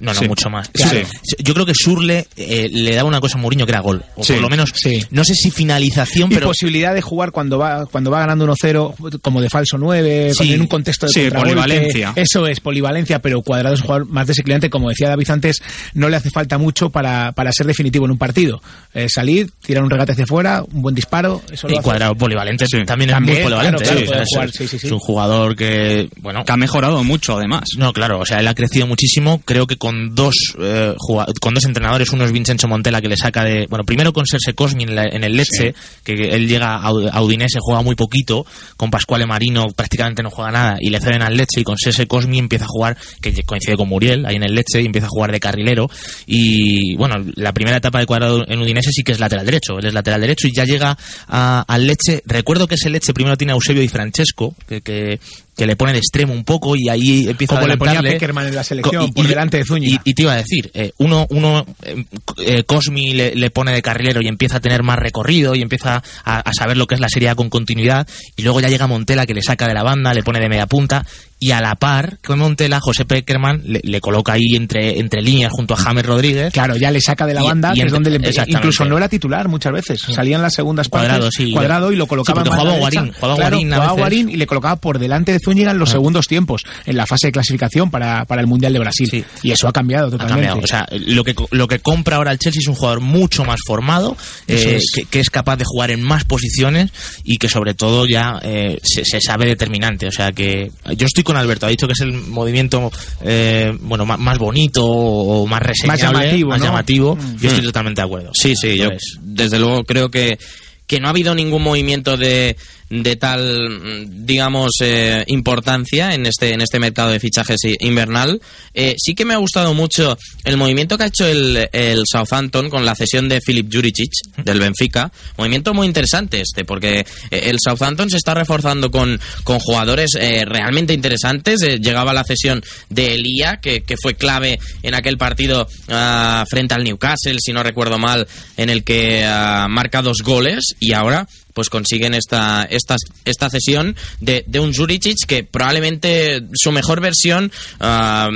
No, 0.00 0.12
no, 0.12 0.20
Sí. 0.20 0.28
mucho 0.28 0.50
más. 0.50 0.68
Claro. 0.68 1.00
Sí. 1.22 1.36
Yo 1.42 1.54
creo 1.54 1.66
que 1.66 1.74
Surle 1.74 2.26
eh, 2.36 2.68
le 2.70 2.94
daba 2.94 3.08
una 3.08 3.20
cosa 3.20 3.38
a 3.38 3.40
Mourinho 3.40 3.64
que 3.66 3.72
era 3.72 3.80
gol. 3.80 4.02
O 4.16 4.24
Sí. 4.24 4.34
por 4.34 4.42
lo 4.42 4.48
menos, 4.50 4.72
no 5.10 5.24
sé 5.24 5.34
si 5.34 5.50
finalización, 5.50 6.30
Y 6.30 6.34
pero 6.34 6.46
posibilidad 6.48 6.94
de 6.94 7.02
jugar 7.02 7.32
cuando 7.32 7.58
va 7.58 7.86
cuando 7.86 8.10
va 8.10 8.20
ganando 8.20 8.44
1-0 8.44 8.94
como 9.22 9.40
de 9.40 9.48
falso 9.50 9.78
9, 9.78 10.32
Sí. 10.34 10.52
en 10.54 10.60
un 10.62 10.66
contexto 10.66 11.06
de 11.06 11.12
Sí, 11.12 11.30
polivalencia. 11.30 12.12
Eso 12.16 12.46
es, 12.46 12.60
polivalencia, 12.60 13.20
pero 13.20 13.42
Cuadrado 13.42 13.74
es 13.74 13.80
un 13.80 13.86
jugador 13.86 14.08
más 14.08 14.26
desequilibrante. 14.26 14.70
Como 14.70 14.88
decía 14.88 15.08
David 15.08 15.30
antes, 15.30 15.62
no 15.94 16.08
le 16.08 16.16
hace 16.16 16.30
falta 16.30 16.58
mucho 16.58 16.90
para, 16.90 17.32
para 17.32 17.52
ser 17.52 17.66
definitivo 17.66 18.04
en 18.06 18.12
un 18.12 18.18
partido. 18.18 18.60
Eh, 18.94 19.08
salir, 19.08 19.50
tirar 19.64 19.82
un 19.84 19.90
regate 19.90 20.12
hacia 20.12 20.24
afuera, 20.24 20.62
un 20.72 20.82
buen 20.82 20.94
disparo, 20.94 21.42
eso 21.50 21.66
lo 21.68 21.74
y 21.74 21.76
hace. 21.78 21.84
cuadrado 21.84 22.14
polivalente 22.14 22.66
Sí. 22.66 22.78
también 22.84 23.10
es 23.10 23.14
También, 23.16 23.36
muy 23.38 23.44
polivalente. 23.44 23.82
claro, 23.84 24.00
claro, 24.06 24.22
¿eh? 24.22 24.24
Jugar. 24.28 24.50
Es 24.50 24.84
un 24.92 24.98
jugador 24.98 25.56
que, 25.56 26.08
bueno, 26.20 26.44
Que 26.44 26.52
ha 26.52 26.56
mejorado 26.56 27.02
mucho 27.04 27.36
además. 27.36 27.64
No, 27.76 27.92
claro, 27.92 28.20
o 28.20 28.26
sea, 28.26 28.40
él 28.40 28.48
ha 28.48 28.54
crecido 28.54 28.86
muchísimo. 28.86 29.40
Creo 29.44 29.66
que 29.66 29.76
con 29.86 30.14
dos 30.14 30.34
eh, 30.58 30.94
con 31.40 31.54
dos 31.54 31.64
entrenadores, 31.64 32.10
uno 32.10 32.24
es 32.24 32.32
Vincenzo 32.32 32.66
Montella 32.68 33.00
que 33.00 33.08
le 33.08 33.16
saca 33.16 33.44
de, 33.44 33.66
bueno, 33.68 33.84
primero 33.84 34.12
con 34.12 34.26
Serse 34.26 34.52
Cosmi 34.54 34.82
en, 34.84 34.94
la- 34.96 35.04
en 35.04 35.22
el 35.24 35.36
Lecce, 35.36 35.74
que 36.02 36.12
él 36.14 36.48
llega 36.48 36.76
a 36.76 36.90
Ud- 36.92 37.10
a 37.12 37.22
Udinese, 37.22 37.58
juega 37.60 37.82
muy 37.82 37.94
poquito, 37.94 38.44
con 38.76 38.90
Pasquale 38.90 39.26
Marino 39.26 39.66
prácticamente 39.74 40.22
no 40.22 40.30
juega 40.30 40.50
nada 40.50 40.76
y 40.80 40.90
le 40.90 40.98
ceden 41.00 41.22
al 41.22 41.36
Lecce 41.36 41.60
y 41.60 41.64
con 41.64 41.76
Serse 41.78 42.06
Cosmi 42.06 42.38
empieza 42.38 42.64
a 42.64 42.68
jugar, 42.68 42.96
que 43.20 43.32
coincide 43.44 43.76
con 43.76 43.88
Muriel 43.88 44.26
ahí 44.26 44.36
en 44.36 44.42
el 44.44 44.54
Lecce 44.54 44.82
y 44.82 44.86
empieza 44.86 45.06
a 45.06 45.10
jugar 45.10 45.30
de 45.32 45.40
carrilero 45.40 45.88
y 46.26 46.96
bueno, 46.96 47.14
la 47.36 47.52
primera 47.52 47.76
etapa 47.76 48.00
de 48.00 48.06
cuadrado 48.06 48.44
en 48.48 48.58
Udinese 48.60 48.90
sí 48.92 49.02
que 49.02 49.12
es 49.12 49.20
lateral 49.20 49.46
derecho, 49.46 49.78
él 49.78 49.86
es 49.86 49.94
lateral 49.94 50.20
derecho 50.20 50.48
y 50.48 50.52
ya 50.54 50.64
llega 50.64 50.96
al 51.28 51.86
Lecce. 51.86 52.22
Recuerdo 52.26 52.66
que 52.66 52.74
ese 52.74 52.90
Lecce 52.90 53.14
primero 53.14 53.36
tiene 53.36 53.52
a 53.52 53.56
Eusebio 53.56 53.82
Di 53.82 53.88
Francesco, 53.88 54.54
que, 54.68 54.80
que, 54.80 55.20
que 55.56 55.66
le 55.66 55.74
pone 55.74 55.92
de 55.92 55.98
extremo 55.98 56.32
un 56.34 56.44
poco 56.44 56.76
y 56.76 56.88
ahí 56.90 57.26
empieza 57.28 57.54
Como 57.54 57.64
a 57.66 57.68
le 57.68 57.76
ponía. 57.78 58.02
Peckerman 58.02 58.46
en 58.48 58.54
la 58.54 58.62
selección, 58.62 59.04
y- 59.04 59.12
por 59.12 59.24
y- 59.24 59.28
delante 59.28 59.56
de 59.56 59.64
Zúñiga. 59.64 60.02
Y, 60.04 60.10
y 60.10 60.14
te 60.14 60.22
iba 60.22 60.32
a 60.32 60.36
decir, 60.36 60.70
eh, 60.74 60.92
uno, 60.98 61.26
uno 61.30 61.64
eh, 61.82 62.04
eh, 62.44 62.62
Cosmi 62.64 63.14
le, 63.14 63.34
le 63.34 63.50
pone 63.50 63.72
de 63.72 63.80
carrilero 63.82 64.20
y 64.22 64.28
empieza 64.28 64.58
a 64.58 64.60
tener 64.60 64.82
más 64.82 64.98
recorrido 64.98 65.54
y 65.54 65.62
empieza 65.62 66.02
a, 66.24 66.38
a 66.40 66.52
saber 66.52 66.76
lo 66.76 66.86
que 66.86 66.94
es 66.94 67.00
la 67.00 67.08
serie 67.08 67.30
A 67.30 67.34
con 67.34 67.48
continuidad. 67.48 68.06
Y 68.36 68.42
luego 68.42 68.60
ya 68.60 68.68
llega 68.68 68.86
Montela 68.86 69.24
que 69.26 69.34
le 69.34 69.42
saca 69.42 69.66
de 69.66 69.74
la 69.74 69.82
banda, 69.82 70.12
le 70.12 70.22
pone 70.22 70.40
de 70.40 70.48
media 70.48 70.66
punta. 70.66 71.04
Y 71.38 71.50
a 71.50 71.60
la 71.60 71.74
par 71.74 72.16
con 72.24 72.38
Montela, 72.38 72.80
José 72.80 73.04
Peckerman 73.04 73.60
le, 73.66 73.80
le 73.84 74.00
coloca 74.00 74.32
ahí 74.32 74.54
entre, 74.56 74.98
entre 74.98 75.20
líneas 75.20 75.52
junto 75.52 75.74
a 75.74 75.76
James 75.76 76.04
Rodríguez. 76.06 76.50
Claro, 76.52 76.76
ya 76.76 76.90
le 76.90 77.00
saca 77.02 77.26
de 77.26 77.34
la 77.34 77.42
banda, 77.42 77.72
y 77.74 77.80
que 77.80 77.86
es 77.86 77.92
donde 77.92 78.08
le 78.10 78.16
exactamente. 78.16 78.56
incluso 78.58 78.84
no 78.86 78.96
era 78.96 79.08
titular 79.08 79.46
muchas 79.48 79.72
veces. 79.72 80.00
Salían 80.00 80.40
las 80.40 80.54
segundas 80.54 80.88
partes, 80.88 81.10
Cuadrado, 81.10 81.30
sí. 81.30 81.52
cuadrado 81.52 81.92
y 81.92 81.96
lo 81.96 82.04
Sí, 82.04 82.08
colocaba 82.08 82.42
la 82.42 82.50
jugaba. 82.50 82.78
Guarín, 82.78 83.12
jugaba 83.12 83.34
Claro, 83.36 83.50
Guarín 83.50 83.72
a 83.72 83.76
jugaba 83.76 83.92
veces. 83.92 84.00
Guarín 84.00 84.28
y 84.30 84.36
le 84.36 84.46
colocaba 84.46 84.76
por 84.76 84.98
delante 84.98 85.32
de 85.32 85.38
Zúñiga 85.44 85.70
en 85.72 85.78
los 85.78 85.90
Ah. 85.90 85.92
segundos 85.92 86.26
tiempos, 86.26 86.62
en 86.86 86.96
la 86.96 87.04
fase 87.06 87.26
de 87.28 87.32
clasificación 87.32 87.90
para, 87.90 88.24
para 88.24 88.40
el 88.40 88.46
Mundial 88.46 88.72
de 88.72 88.78
Brasil. 88.78 89.08
Sí. 89.10 89.24
Y 89.42 89.50
eso 89.50 89.68
ha 89.68 89.72
cambiado 89.72 90.08
ha 90.08 90.10
totalmente. 90.10 90.46
cambiado. 90.48 90.60
O 90.64 90.66
sea, 90.66 90.86
lo 91.06 91.22
que, 91.22 91.34
lo 91.50 91.68
que 91.68 91.80
compra 91.80 92.16
ahora 92.16 92.32
el 92.32 92.38
Chelsea 92.38 92.60
es 92.60 92.66
un 92.68 92.74
jugador 92.76 93.00
mucho 93.00 93.44
más 93.44 93.60
formado, 93.66 94.16
eh, 94.48 94.76
es. 94.76 94.90
que, 94.90 95.04
que 95.04 95.20
es 95.20 95.28
capaz 95.28 95.56
de 95.56 95.64
jugar 95.66 95.90
en 95.90 96.00
más 96.02 96.24
posiciones 96.24 96.90
y 97.24 97.36
que 97.36 97.48
sobre 97.50 97.74
todo 97.74 98.06
ya 98.06 98.38
eh, 98.42 98.78
se, 98.82 99.04
se 99.04 99.20
sabe 99.20 99.44
determinante. 99.46 100.06
O 100.06 100.12
sea 100.12 100.32
que 100.32 100.70
yo 100.96 101.06
estoy 101.06 101.24
con 101.26 101.36
Alberto, 101.36 101.66
ha 101.66 101.68
dicho 101.68 101.86
que 101.86 101.92
es 101.92 102.00
el 102.00 102.12
movimiento 102.12 102.90
eh, 103.22 103.76
bueno 103.80 104.06
más 104.06 104.38
bonito 104.38 104.84
o 104.84 105.46
más 105.46 105.60
reseñable, 105.62 106.02
llamativo, 106.02 106.50
más 106.50 106.58
¿no? 106.60 106.64
llamativo. 106.64 107.16
Mm. 107.16 107.36
Yo 107.38 107.48
estoy 107.48 107.64
totalmente 107.64 108.00
de 108.00 108.06
acuerdo. 108.06 108.30
Sí, 108.32 108.54
sí, 108.56 108.78
yo 108.78 108.90
desde 109.20 109.58
luego 109.58 109.84
creo 109.84 110.10
que 110.10 110.38
que 110.86 111.00
no 111.00 111.08
ha 111.08 111.10
habido 111.10 111.34
ningún 111.34 111.62
movimiento 111.62 112.16
de, 112.16 112.56
de 112.90 113.16
tal, 113.16 114.06
digamos, 114.26 114.72
eh, 114.80 115.24
importancia 115.28 116.14
en 116.14 116.26
este, 116.26 116.52
en 116.52 116.60
este 116.60 116.78
mercado 116.78 117.10
de 117.10 117.20
fichajes 117.20 117.60
invernal. 117.80 118.40
Eh, 118.74 118.94
sí 118.98 119.14
que 119.14 119.24
me 119.24 119.34
ha 119.34 119.38
gustado 119.38 119.74
mucho 119.74 120.16
el 120.44 120.56
movimiento 120.56 120.96
que 120.96 121.04
ha 121.04 121.08
hecho 121.08 121.26
el, 121.26 121.68
el 121.72 122.02
Southampton 122.10 122.70
con 122.70 122.84
la 122.84 122.94
cesión 122.94 123.28
de 123.28 123.40
Filip 123.40 123.72
Juricic 123.72 124.10
del 124.44 124.60
Benfica. 124.60 125.10
Movimiento 125.36 125.74
muy 125.74 125.86
interesante 125.86 126.40
este, 126.40 126.64
porque 126.64 127.00
eh, 127.00 127.04
el 127.30 127.58
Southampton 127.60 128.10
se 128.10 128.16
está 128.16 128.34
reforzando 128.34 128.90
con, 128.90 129.20
con 129.44 129.58
jugadores 129.58 130.10
eh, 130.18 130.44
realmente 130.46 130.94
interesantes. 130.94 131.62
Eh, 131.62 131.78
llegaba 131.80 132.12
la 132.12 132.24
cesión 132.24 132.62
de 132.88 133.14
Elia, 133.14 133.58
que, 133.60 133.82
que 133.82 133.96
fue 134.00 134.14
clave 134.14 134.58
en 134.82 134.94
aquel 134.94 135.18
partido 135.18 135.68
ah, 135.88 136.44
frente 136.48 136.74
al 136.74 136.84
Newcastle, 136.84 137.38
si 137.38 137.52
no 137.52 137.62
recuerdo 137.62 137.98
mal, 137.98 138.26
en 138.56 138.70
el 138.70 138.84
que 138.84 139.24
ah, 139.24 139.66
marca 139.68 140.02
dos 140.02 140.22
goles 140.22 140.74
y 140.80 140.92
ahora 140.92 141.26
pues 141.56 141.70
consiguen 141.70 142.12
esta, 142.12 142.64
esta, 142.68 142.96
esta 143.24 143.48
cesión 143.48 143.96
de, 144.20 144.44
de 144.46 144.60
un 144.60 144.74
Juricic 144.74 145.16
que 145.26 145.42
probablemente 145.42 146.42
su 146.52 146.70
mejor 146.70 147.00
versión 147.00 147.50
ah, 147.80 148.28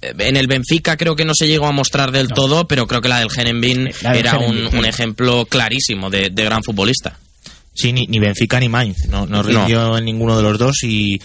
en 0.00 0.36
el 0.36 0.46
Benfica 0.46 0.96
creo 0.96 1.16
que 1.16 1.24
no 1.24 1.32
se 1.34 1.48
llegó 1.48 1.66
a 1.66 1.72
mostrar 1.72 2.12
del 2.12 2.28
todo, 2.28 2.68
pero 2.68 2.86
creo 2.86 3.00
que 3.00 3.08
la 3.08 3.18
del 3.18 3.32
Genenbin 3.32 3.90
era 4.14 4.38
un 4.38 4.84
ejemplo 4.84 5.44
clarísimo 5.46 6.08
de, 6.08 6.30
de 6.30 6.44
gran 6.44 6.62
futbolista. 6.62 7.18
Sí, 7.74 7.92
ni, 7.92 8.06
ni 8.06 8.20
Benfica 8.20 8.60
ni 8.60 8.68
Mainz, 8.68 9.06
no, 9.08 9.26
no 9.26 9.42
rindió 9.42 9.98
en 9.98 10.04
ninguno 10.04 10.36
de 10.36 10.42
los 10.44 10.56
dos 10.56 10.84
y, 10.84 11.20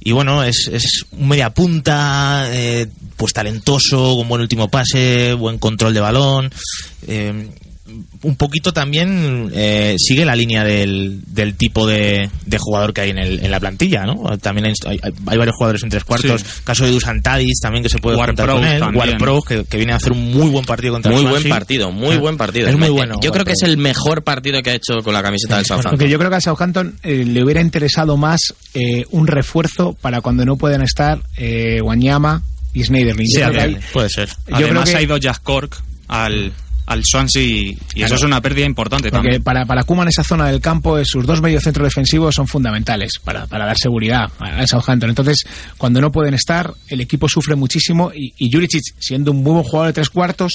y 0.00 0.12
bueno, 0.12 0.42
es, 0.42 0.70
es 0.72 1.04
un 1.12 1.28
media 1.28 1.50
punta, 1.50 2.46
eh, 2.50 2.88
pues 3.16 3.34
talentoso, 3.34 4.16
con 4.16 4.26
buen 4.26 4.40
último 4.40 4.68
pase, 4.68 5.34
buen 5.34 5.58
control 5.58 5.92
de 5.92 6.00
balón. 6.00 6.50
eh, 7.06 7.50
un 8.22 8.36
poquito 8.36 8.72
también 8.72 9.50
eh, 9.54 9.96
sigue 9.98 10.24
la 10.24 10.34
línea 10.36 10.64
del, 10.64 11.20
del 11.26 11.54
tipo 11.54 11.86
de, 11.86 12.30
de 12.46 12.58
jugador 12.58 12.92
que 12.92 13.00
hay 13.02 13.10
en, 13.10 13.18
el, 13.18 13.44
en 13.44 13.50
la 13.50 13.60
plantilla, 13.60 14.04
¿no? 14.04 14.38
También 14.38 14.66
hay, 14.68 14.72
hay- 14.86 15.00
hay 15.26 15.36
varios 15.38 15.56
jugadores 15.56 15.82
en 15.82 15.88
tres 15.90 16.04
cuartos. 16.04 16.40
Sí. 16.40 16.46
Caso 16.64 16.84
de 16.84 16.92
Dusan 16.92 17.22
Tadic 17.22 17.54
también 17.60 17.82
que 17.82 17.88
se 17.88 17.98
puede 17.98 18.16
juntar 18.16 18.46
con 18.48 18.56
Ward-Prowse 18.62 18.76
él. 18.90 18.96
Ward-Prowse, 18.96 19.48
que, 19.48 19.64
que 19.64 19.76
viene 19.76 19.92
a 19.92 19.96
hacer 19.96 20.12
un 20.12 20.32
muy 20.32 20.48
buen 20.50 20.64
partido 20.64 20.92
contra 20.94 21.12
Muy 21.12 21.22
el 21.22 21.28
buen 21.28 21.48
partido, 21.48 21.90
muy 21.92 22.16
Ah, 22.16 22.18
buen 22.20 22.36
partido. 22.36 22.68
Es 22.68 22.74
muy 22.74 22.82
Me- 22.88 22.90
bueno. 22.90 23.16
Yo 23.22 23.30
creo 23.32 23.44
que 23.44 23.52
es 23.52 23.62
el 23.62 23.76
mejor 23.76 24.22
partido 24.24 24.60
que 24.62 24.70
ha 24.70 24.74
hecho 24.74 25.02
con 25.02 25.12
la 25.14 25.22
camiseta 25.22 25.56
del 25.56 25.66
Southampton. 25.66 25.90
Porque 25.98 26.08
yo 26.10 26.18
creo 26.18 26.30
que 26.30 26.36
al 26.36 26.42
Southampton 26.42 26.96
eh, 27.02 27.24
le 27.26 27.42
hubiera 27.44 27.60
interesado 27.60 28.16
más 28.16 28.40
eh, 28.74 29.04
un 29.10 29.26
refuerzo 29.26 29.92
para 30.00 30.20
cuando 30.20 30.44
no 30.44 30.56
puedan 30.56 30.82
estar 30.82 31.20
eh, 31.36 31.80
Wanyama 31.82 32.42
y 32.74 32.84
Schneiderlin. 32.84 33.26
Sí, 33.28 33.40
puede 33.92 34.08
ser. 34.08 34.28
yo 34.48 34.56
Además 34.56 34.84
creo 34.84 34.84
que- 34.84 34.96
ha 34.96 35.02
ido 35.02 35.16
Jack 35.18 35.42
Cork 35.42 35.82
al, 36.08 36.52
al 36.86 37.02
Swansea 37.04 37.42
y, 37.42 37.78
y 37.94 38.02
eso 38.02 38.14
es 38.16 38.22
una 38.22 38.40
pérdida 38.40 38.66
importante 38.66 39.10
Porque 39.10 39.28
también. 39.28 39.42
para, 39.42 39.64
para 39.66 39.84
Koeman 39.84 40.08
esa 40.08 40.24
zona 40.24 40.46
del 40.48 40.60
campo, 40.60 40.98
eh, 40.98 41.04
sus 41.04 41.26
dos 41.26 41.40
mediocentros 41.40 41.86
defensivos 41.86 42.34
son 42.34 42.46
fundamentales 42.48 43.12
para, 43.22 43.46
para 43.46 43.66
dar 43.66 43.78
seguridad 43.78 44.30
al 44.38 44.66
Southampton. 44.66 45.10
Entonces, 45.10 45.44
cuando 45.78 46.00
no 46.00 46.10
pueden 46.10 46.34
estar, 46.34 46.72
el 46.88 47.00
equipo 47.00 47.28
sufre 47.28 47.54
muchísimo 47.54 48.12
y, 48.14 48.34
y 48.38 48.52
Juricic, 48.52 48.82
siendo 48.98 49.30
un 49.30 49.42
muy 49.42 49.52
buen 49.52 49.64
jugador 49.64 49.88
de 49.88 49.92
tres 49.94 50.10
cuartos, 50.10 50.52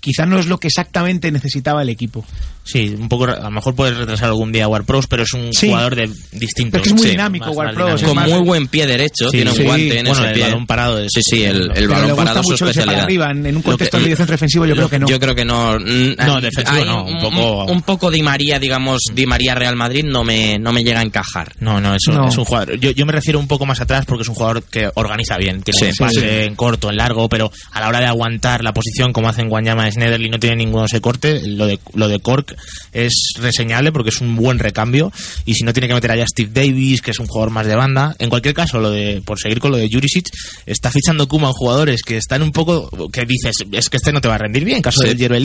quizás 0.00 0.26
no 0.28 0.38
es 0.38 0.46
lo 0.46 0.58
que 0.58 0.68
exactamente 0.68 1.30
necesitaba 1.30 1.82
el 1.82 1.88
equipo. 1.88 2.24
Sí, 2.64 2.96
un 2.98 3.08
poco, 3.08 3.26
a 3.26 3.38
lo 3.38 3.50
mejor 3.52 3.76
puedes 3.76 3.96
retrasar 3.96 4.26
algún 4.28 4.50
día 4.50 4.64
a 4.64 4.68
Ward-Prowse, 4.68 5.06
pero 5.08 5.22
es 5.22 5.32
un 5.34 5.52
Sí. 5.52 5.68
jugador 5.68 5.94
de 5.94 6.10
distinto. 6.32 6.72
Pero 6.72 6.82
es 6.82 6.88
que 6.88 6.88
es 6.88 6.94
muy 6.94 7.04
Sí, 7.04 7.10
dinámico, 7.10 7.50
es 7.62 8.02
con 8.02 8.16
muy 8.28 8.40
buen 8.40 8.66
pie 8.66 8.86
derecho, 8.86 9.28
Sí, 9.30 9.36
tiene 9.38 9.52
un 9.52 9.64
guante 9.64 9.98
en 10.00 10.06
Bueno, 10.06 10.18
ese 10.20 10.28
el 10.28 10.34
pie. 10.34 10.42
balón 10.42 10.66
parado 10.66 10.98
es- 10.98 11.12
sí, 11.14 11.20
sí, 11.22 11.44
el, 11.44 11.62
el 11.62 11.68
Pero 11.68 11.80
le 11.80 11.86
balón 11.86 12.08
gusta 12.10 12.16
parado 12.24 12.40
es 12.40 12.46
su 12.46 12.50
mucho 12.52 12.64
especialidad. 12.66 13.04
arriba, 13.04 13.30
en, 13.30 13.46
en 13.46 13.56
un 13.56 13.62
contexto 13.62 13.96
que- 13.96 14.00
de 14.00 14.04
mediocentro 14.06 14.32
defensivo 14.34 14.66
yo 14.66 14.74
creo 14.74 14.88
que 14.90 14.98
no. 14.98 15.06
Yo 15.08 15.20
creo 15.20 15.34
que 15.36 15.44
no. 15.44 15.78
Mm, 15.78 16.14
No, 16.26 16.34
hay- 16.36 16.42
defensivo 16.42 16.76
hay 16.78 16.84
no, 16.84 17.04
un 17.04 17.20
poco- 17.20 17.64
un 17.72 17.82
poco 17.82 18.10
Di 18.10 18.22
María, 18.22 18.58
digamos, 18.58 19.00
Di 19.14 19.26
María 19.26 19.54
Real 19.54 19.76
Madrid 19.76 20.04
no 20.04 20.24
me, 20.24 20.58
no 20.58 20.72
me 20.72 20.82
llega 20.82 20.98
a 21.00 21.02
encajar. 21.04 21.52
No, 21.60 21.80
no, 21.80 21.94
es 21.94 22.06
un, 22.08 22.16
No. 22.16 22.28
es 22.28 22.36
un 22.36 22.44
jugador. 22.44 22.78
Yo, 22.80 22.90
yo 22.90 23.06
me 23.06 23.12
refiero 23.12 23.38
un 23.38 23.46
poco 23.46 23.64
más 23.64 23.80
atrás 23.80 24.04
porque 24.06 24.22
es 24.22 24.28
un 24.28 24.34
jugador 24.34 24.64
que 24.64 24.90
organiza 24.94 25.36
bien. 25.36 25.62
Tiene 25.62 25.78
Sí, 25.78 25.84
un 25.86 25.92
sí, 25.92 25.98
pase 25.98 26.20
sí. 26.20 26.26
en 26.46 26.56
corto, 26.56 26.90
en 26.90 26.96
largo, 26.96 27.28
pero 27.28 27.52
a 27.70 27.80
la 27.80 27.88
hora 27.88 28.00
de 28.00 28.06
aguantar 28.06 28.64
la 28.64 28.72
posición, 28.72 29.12
como 29.12 29.28
hacen 29.28 29.48
Guanyama 29.48 29.85
no 29.94 30.38
tiene 30.38 30.56
ninguno 30.56 30.84
ese 30.86 31.00
corte. 31.00 31.40
Lo 31.46 31.66
de, 31.66 31.78
lo 31.94 32.08
de 32.08 32.18
Cork 32.20 32.56
es 32.92 33.32
reseñable 33.38 33.92
porque 33.92 34.10
es 34.10 34.20
un 34.20 34.36
buen 34.36 34.58
recambio. 34.58 35.12
Y 35.44 35.54
si 35.54 35.64
no 35.64 35.72
tiene 35.72 35.88
que 35.88 35.94
meter 35.94 36.10
allá 36.10 36.24
a 36.24 36.26
Steve 36.28 36.50
Davis, 36.52 37.02
que 37.02 37.10
es 37.12 37.18
un 37.18 37.26
jugador 37.26 37.50
más 37.50 37.66
de 37.66 37.74
banda. 37.76 38.14
En 38.18 38.28
cualquier 38.30 38.54
caso, 38.54 38.78
lo 38.80 38.90
de 38.90 39.22
por 39.24 39.38
seguir 39.40 39.60
con 39.60 39.70
lo 39.70 39.76
de 39.76 39.88
Jurisic, 39.90 40.28
está 40.66 40.90
fichando 40.90 41.28
Kuma 41.28 41.52
jugadores 41.52 42.02
que 42.02 42.16
están 42.16 42.42
un 42.42 42.52
poco. 42.52 42.90
que 43.12 43.24
dices, 43.26 43.54
es 43.72 43.88
que 43.88 43.96
este 43.98 44.12
no 44.12 44.20
te 44.20 44.28
va 44.28 44.34
a 44.36 44.38
rendir 44.38 44.64
bien. 44.64 44.82
Caso 44.82 45.00
Sí. 45.02 45.14
del 45.14 45.36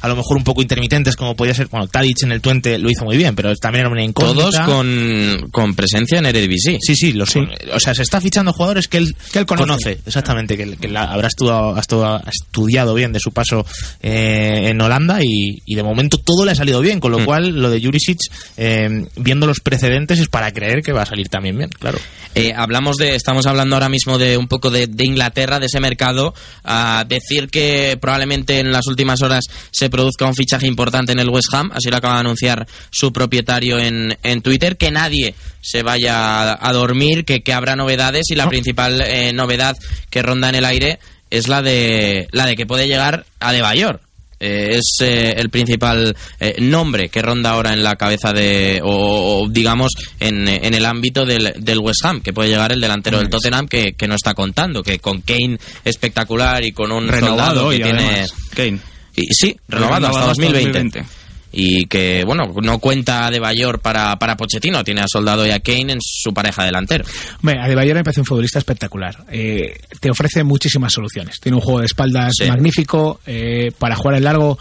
a 0.00 0.08
lo 0.08 0.16
mejor 0.16 0.36
un 0.36 0.44
poco 0.44 0.62
intermitentes, 0.62 1.16
como 1.16 1.34
podía 1.36 1.54
ser. 1.54 1.68
Bueno, 1.68 1.86
Tadic 1.86 2.22
en 2.22 2.32
el 2.32 2.40
Twente 2.40 2.78
lo 2.78 2.90
hizo 2.90 3.04
muy 3.04 3.16
bien, 3.16 3.34
pero 3.34 3.54
también 3.56 3.82
era 3.86 3.90
una 3.92 4.02
incógnita. 4.02 4.40
Todos 4.50 4.58
con, 4.60 5.48
con 5.50 5.74
presencia 5.74 6.18
en 6.18 6.26
Eredivisie. 6.26 6.78
Sí, 6.80 6.94
sí, 6.96 7.12
los, 7.12 7.34
o 7.36 7.80
sea, 7.80 7.94
se 7.94 8.02
está 8.02 8.20
fichando 8.20 8.52
jugadores 8.52 8.88
que 8.88 8.98
él, 8.98 9.14
Que 9.32 9.38
él 9.38 9.46
conoce. 9.46 9.98
exactamente, 10.04 10.56
que, 10.56 10.76
que 10.76 10.88
la- 10.88 11.04
habrá 11.04 11.28
estudiado, 11.28 11.76
ha 11.76 11.80
estudiado- 11.80 12.16
ha 12.24 12.30
estudiado 12.30 12.94
bien 12.94 13.12
de 13.12 13.20
su 13.20 13.30
paso 13.32 13.64
eh, 14.02 14.68
en 14.70 14.80
Holanda 14.80 15.18
y, 15.22 15.62
y 15.64 15.74
de 15.74 15.82
momento 15.82 16.18
todo 16.18 16.44
le 16.44 16.52
ha 16.52 16.54
salido 16.54 16.80
bien, 16.80 17.00
con 17.00 17.12
lo 17.12 17.20
Mm. 17.20 17.24
cual 17.24 17.48
lo 17.50 17.70
de 17.70 17.80
Jurisic, 17.80 18.18
eh, 18.56 19.04
viendo 19.16 19.46
los 19.46 19.60
precedentes, 19.60 20.18
es 20.18 20.28
para 20.28 20.52
creer 20.52 20.82
que 20.82 20.92
va 20.92 21.02
a 21.02 21.06
salir 21.06 21.28
también 21.28 21.58
bien, 21.58 21.68
claro. 21.70 21.98
Eh, 22.34 22.52
hablamos 22.56 22.96
de, 22.96 23.16
estamos 23.16 23.46
hablando 23.46 23.74
ahora 23.76 23.88
mismo 23.88 24.16
de 24.16 24.36
un 24.36 24.46
poco 24.46 24.70
de, 24.70 24.86
de 24.86 25.04
Inglaterra, 25.04 25.58
de 25.58 25.66
ese 25.66 25.80
mercado. 25.80 26.32
A 26.64 27.04
decir 27.08 27.48
que 27.48 27.98
probablemente 28.00 28.60
en 28.60 28.70
las 28.70 28.86
últimas 28.86 29.20
horas 29.22 29.44
se 29.72 29.90
produzca 29.90 30.26
un 30.26 30.34
fichaje 30.34 30.66
importante 30.66 31.12
en 31.12 31.18
el 31.18 31.28
West 31.28 31.52
Ham, 31.52 31.70
así 31.74 31.90
lo 31.90 31.96
acaba 31.96 32.14
de 32.14 32.20
anunciar 32.20 32.66
su 32.90 33.12
propietario 33.12 33.78
en, 33.78 34.16
en 34.22 34.42
Twitter, 34.42 34.76
que 34.76 34.90
nadie 34.92 35.34
se 35.60 35.82
vaya 35.82 36.52
a, 36.52 36.68
a 36.68 36.72
dormir, 36.72 37.24
que, 37.24 37.42
que 37.42 37.52
habrá 37.52 37.74
novedades 37.76 38.26
y 38.30 38.34
la 38.36 38.48
principal 38.48 39.00
eh, 39.00 39.32
novedad 39.32 39.76
que 40.08 40.22
ronda 40.22 40.48
en 40.48 40.54
el 40.54 40.64
aire 40.64 40.98
es 41.30 41.48
la 41.48 41.62
de 41.62 42.28
la 42.32 42.46
de 42.46 42.56
que 42.56 42.66
puede 42.66 42.88
llegar 42.88 43.24
a 43.38 43.52
De 43.52 43.62
Bayor. 43.62 44.00
Eh, 44.42 44.78
es 44.78 44.96
eh, 45.02 45.34
el 45.36 45.50
principal 45.50 46.16
eh, 46.40 46.56
nombre 46.60 47.10
que 47.10 47.20
ronda 47.20 47.50
ahora 47.50 47.74
en 47.74 47.82
la 47.82 47.96
cabeza 47.96 48.32
de, 48.32 48.80
o, 48.82 49.42
o, 49.42 49.48
digamos, 49.50 49.92
en, 50.18 50.48
en 50.48 50.72
el 50.72 50.86
ámbito 50.86 51.26
del, 51.26 51.52
del 51.58 51.78
West 51.78 52.02
Ham, 52.06 52.22
que 52.22 52.32
puede 52.32 52.48
llegar 52.48 52.72
el 52.72 52.80
delantero 52.80 53.18
del 53.18 53.28
Tottenham 53.28 53.68
que, 53.68 53.92
que 53.92 54.08
no 54.08 54.14
está 54.14 54.32
contando, 54.32 54.82
que 54.82 54.98
con 54.98 55.20
Kane 55.20 55.58
espectacular 55.84 56.64
y 56.64 56.72
con 56.72 56.90
un 56.90 57.08
Renovado 57.08 57.68
que 57.68 57.76
y 57.76 57.82
tiene... 57.82 58.02
además, 58.02 58.34
Kane. 58.54 58.78
Y, 59.14 59.26
sí, 59.34 59.56
renovado, 59.68 60.06
hasta 60.06 60.26
2020. 60.28 61.04
Y 61.52 61.86
que, 61.86 62.22
bueno, 62.24 62.44
no 62.62 62.78
cuenta 62.78 63.28
de 63.30 63.40
Bayor 63.40 63.80
para, 63.80 64.16
para 64.18 64.36
Pochettino, 64.36 64.84
tiene 64.84 65.00
a 65.00 65.06
Soldado 65.08 65.44
y 65.46 65.50
a 65.50 65.58
Kane 65.60 65.94
en 65.94 65.98
su 66.00 66.32
pareja 66.32 66.64
delantero. 66.64 67.04
Hombre, 67.42 67.58
Adebayor 67.60 67.96
me 67.96 68.04
parece 68.04 68.20
un 68.20 68.26
futbolista 68.26 68.58
espectacular. 68.60 69.24
Eh, 69.32 69.78
te 70.00 70.10
ofrece 70.10 70.44
muchísimas 70.44 70.92
soluciones. 70.92 71.40
Tiene 71.40 71.56
un 71.56 71.62
juego 71.62 71.80
de 71.80 71.86
espaldas 71.86 72.34
Sí. 72.38 72.46
magnífico. 72.48 73.20
eh, 73.26 73.72
para 73.78 73.96
jugar 73.96 74.16
en 74.16 74.24
largo, 74.24 74.58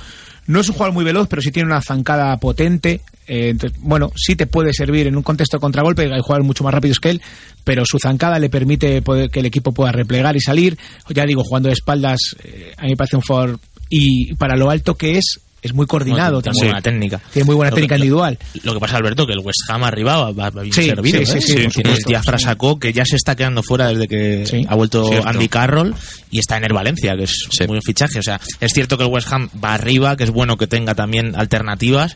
no 0.47 0.59
es 0.61 0.67
un 0.69 0.73
jugador 0.73 0.93
muy 0.93 1.03
veloz, 1.03 1.27
pero 1.29 1.41
sí 1.41 1.51
tiene 1.51 1.67
una 1.67 1.81
zancada 1.81 2.35
potente. 2.37 3.01
eh, 3.27 3.49
entonces, 3.49 3.77
bueno, 3.83 4.11
sí 4.15 4.35
te 4.35 4.47
puede 4.47 4.73
servir 4.73 5.05
en 5.05 5.15
un 5.15 5.21
contexto 5.21 5.57
de 5.57 5.61
contragolpe. 5.61 6.01
Hay 6.11 6.19
jugadores 6.21 6.47
mucho 6.47 6.63
más 6.63 6.73
rápidos 6.73 6.99
que 6.99 7.11
él, 7.11 7.21
pero 7.63 7.85
su 7.85 7.99
zancada 7.99 8.39
le 8.39 8.49
permite 8.49 9.03
poder- 9.03 9.29
que 9.29 9.41
el 9.41 9.45
equipo 9.45 9.71
pueda 9.71 9.91
replegar 9.91 10.35
y 10.35 10.39
salir. 10.41 10.75
Ya 11.09 11.27
digo, 11.27 11.43
jugando 11.43 11.67
de 11.69 11.73
espaldas, 11.73 12.17
eh, 12.43 12.73
a 12.75 12.83
mí 12.85 12.89
me 12.89 12.95
parece 12.97 13.17
un 13.17 13.21
jugador. 13.21 13.59
Y 13.91 14.33
para 14.33 14.55
lo 14.57 14.71
alto 14.71 14.95
que 14.95 15.19
es, 15.19 15.39
es 15.61 15.73
muy 15.73 15.85
coordinado 15.85 16.41
Tiene 16.41 16.53
muy 16.53 16.59
también. 16.59 16.67
buena 16.67 16.81
técnica. 16.81 17.21
Tiene 17.33 17.45
muy 17.45 17.55
buena 17.55 17.69
Lo 17.71 17.75
técnica 17.75 17.95
que- 17.95 17.99
individual. 17.99 18.39
Lo 18.63 18.73
que 18.73 18.79
pasa, 18.79 18.97
Alberto, 18.97 19.25
que 19.25 19.33
el 19.33 19.39
West 19.39 19.59
Ham 19.69 19.83
arriba 19.83 20.31
va, 20.31 20.49
bien 20.49 20.73
Sí, 20.73 20.85
servido. 20.85 21.25
sí, 21.25 21.41
sí, 21.41 21.53
¿eh? 21.57 21.69
sí. 21.73 21.81
Diafra 22.07 22.37
sacó, 22.39 22.79
que 22.79 22.93
ya 22.93 23.03
se 23.05 23.15
está 23.15 23.35
quedando 23.35 23.63
fuera 23.63 23.87
desde 23.89 24.07
que 24.07 24.45
Sí. 24.45 24.65
ha 24.67 24.75
vuelto 24.75 25.07
Cierto. 25.07 25.27
Andy 25.27 25.47
Carroll 25.49 25.95
y 26.31 26.39
está 26.39 26.57
en 26.57 26.65
el 26.65 26.73
Valencia, 26.73 27.15
que 27.17 27.23
es 27.23 27.31
Sí. 27.49 27.59
muy 27.61 27.67
buen 27.67 27.81
fichaje. 27.81 28.19
O 28.19 28.23
sea, 28.23 28.39
es 28.59 28.71
cierto 28.73 28.97
que 28.97 29.03
el 29.03 29.09
West 29.11 29.31
Ham 29.31 29.49
va 29.63 29.73
arriba, 29.73 30.15
que 30.15 30.23
es 30.23 30.31
bueno 30.31 30.57
que 30.57 30.67
tenga 30.67 30.95
también 30.95 31.33
alternativas. 31.35 32.15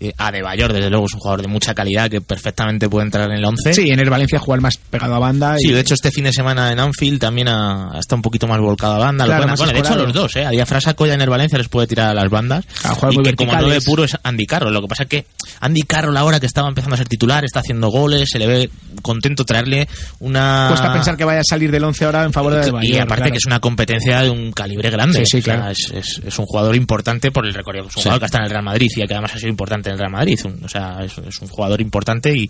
Eh, 0.00 0.12
Adebayor, 0.16 0.72
desde 0.72 0.90
luego, 0.90 1.06
es 1.06 1.14
un 1.14 1.18
jugador 1.18 1.42
de 1.42 1.48
mucha 1.48 1.74
calidad 1.74 2.08
que 2.08 2.20
perfectamente 2.20 2.88
puede 2.88 3.06
entrar 3.06 3.28
en 3.30 3.38
el 3.38 3.44
11. 3.44 3.74
Sí, 3.74 3.90
en 3.90 3.98
el 3.98 4.08
Valencia 4.08 4.38
jugar 4.38 4.60
más 4.60 4.76
pegado 4.76 5.14
a 5.14 5.18
banda. 5.18 5.56
Sí, 5.58 5.72
de 5.72 5.80
hecho 5.80 5.94
este 5.94 6.12
fin 6.12 6.22
de 6.24 6.32
semana 6.32 6.70
en 6.70 6.78
Anfield 6.78 7.18
también 7.18 7.48
ha, 7.48 7.90
está 7.98 8.14
un 8.14 8.22
poquito 8.22 8.46
más 8.46 8.60
volcado 8.60 8.94
a 8.94 8.98
banda. 8.98 9.24
Lo 9.24 9.30
Claro, 9.30 9.42
pueden- 9.42 9.56
bueno, 9.56 9.72
de 9.72 9.78
hecho 9.80 9.96
los 9.96 10.12
dos, 10.12 10.36
¿eh? 10.36 10.44
A 10.44 10.50
Diafra 10.50 10.80
Sacco 10.80 11.04
ya 11.06 11.14
en 11.14 11.22
el 11.22 11.28
Valencia 11.28 11.58
les 11.58 11.68
puede 11.68 11.88
tirar 11.88 12.10
a 12.10 12.14
las 12.14 12.30
bandas. 12.30 12.64
A 12.84 12.94
jugar 12.94 13.12
y 13.12 13.16
muy 13.16 13.24
que 13.24 13.34
como 13.34 13.50
verticales. 13.52 13.62
nueve 13.62 13.80
puro 13.84 14.04
es 14.04 14.16
Andy 14.22 14.46
Carroll. 14.46 14.72
Lo 14.72 14.80
que 14.82 14.88
pasa 14.88 15.02
es 15.04 15.08
que 15.08 15.26
Andy 15.60 15.82
Carroll 15.82 16.16
ahora 16.16 16.38
que 16.40 16.46
estaba 16.46 16.68
empezando 16.68 16.94
a 16.94 16.98
ser 16.98 17.08
titular, 17.08 17.44
está 17.44 17.60
haciendo 17.60 17.88
goles, 17.88 18.28
se 18.30 18.38
le 18.38 18.46
ve 18.46 18.70
contento 19.02 19.44
traerle 19.44 19.88
una... 20.20 20.66
Cuesta 20.68 20.92
pensar 20.92 21.16
que 21.16 21.24
vaya 21.24 21.40
a 21.40 21.44
salir 21.48 21.70
del 21.70 21.84
11 21.84 22.04
ahora 22.04 22.24
en 22.24 22.32
favor 22.32 22.52
de 22.52 22.58
y, 22.58 22.62
Adebayor. 22.62 22.84
y 22.94 22.98
aparte 22.98 23.16
claro. 23.22 23.30
que 23.32 23.38
es 23.38 23.46
una 23.46 23.60
competencia 23.60 24.22
de 24.22 24.30
un 24.30 24.52
calibre 24.52 24.90
grande. 24.90 25.20
Sí, 25.24 25.26
sí, 25.26 25.38
O 25.38 25.42
sea, 25.42 25.54
claro. 25.56 25.70
es, 25.70 25.90
es- 25.94 26.22
es 26.24 26.38
un 26.38 26.46
jugador 26.46 26.76
importante 26.76 27.30
por 27.30 27.46
el 27.46 27.54
recorrido. 27.54 27.86
Es 27.88 27.96
un 27.96 28.02
Sí. 28.02 28.08
jugador 28.08 28.20
que 28.20 28.26
está 28.26 28.38
en 28.38 28.44
el 28.44 28.50
Real 28.50 28.64
Madrid 28.64 28.88
y 28.94 29.06
que 29.06 29.14
además 29.14 29.34
ha 29.34 29.38
sido 29.38 29.48
importante 29.50 29.88
en 29.88 29.94
el 29.94 29.98
Real 29.98 30.12
Madrid. 30.12 30.38
Un- 30.44 30.60
o 30.64 30.68
sea, 30.68 30.98
es, 31.02 31.16
es 31.18 31.38
un 31.40 31.48
jugador 31.48 31.80
importante 31.80 32.36
y 32.36 32.48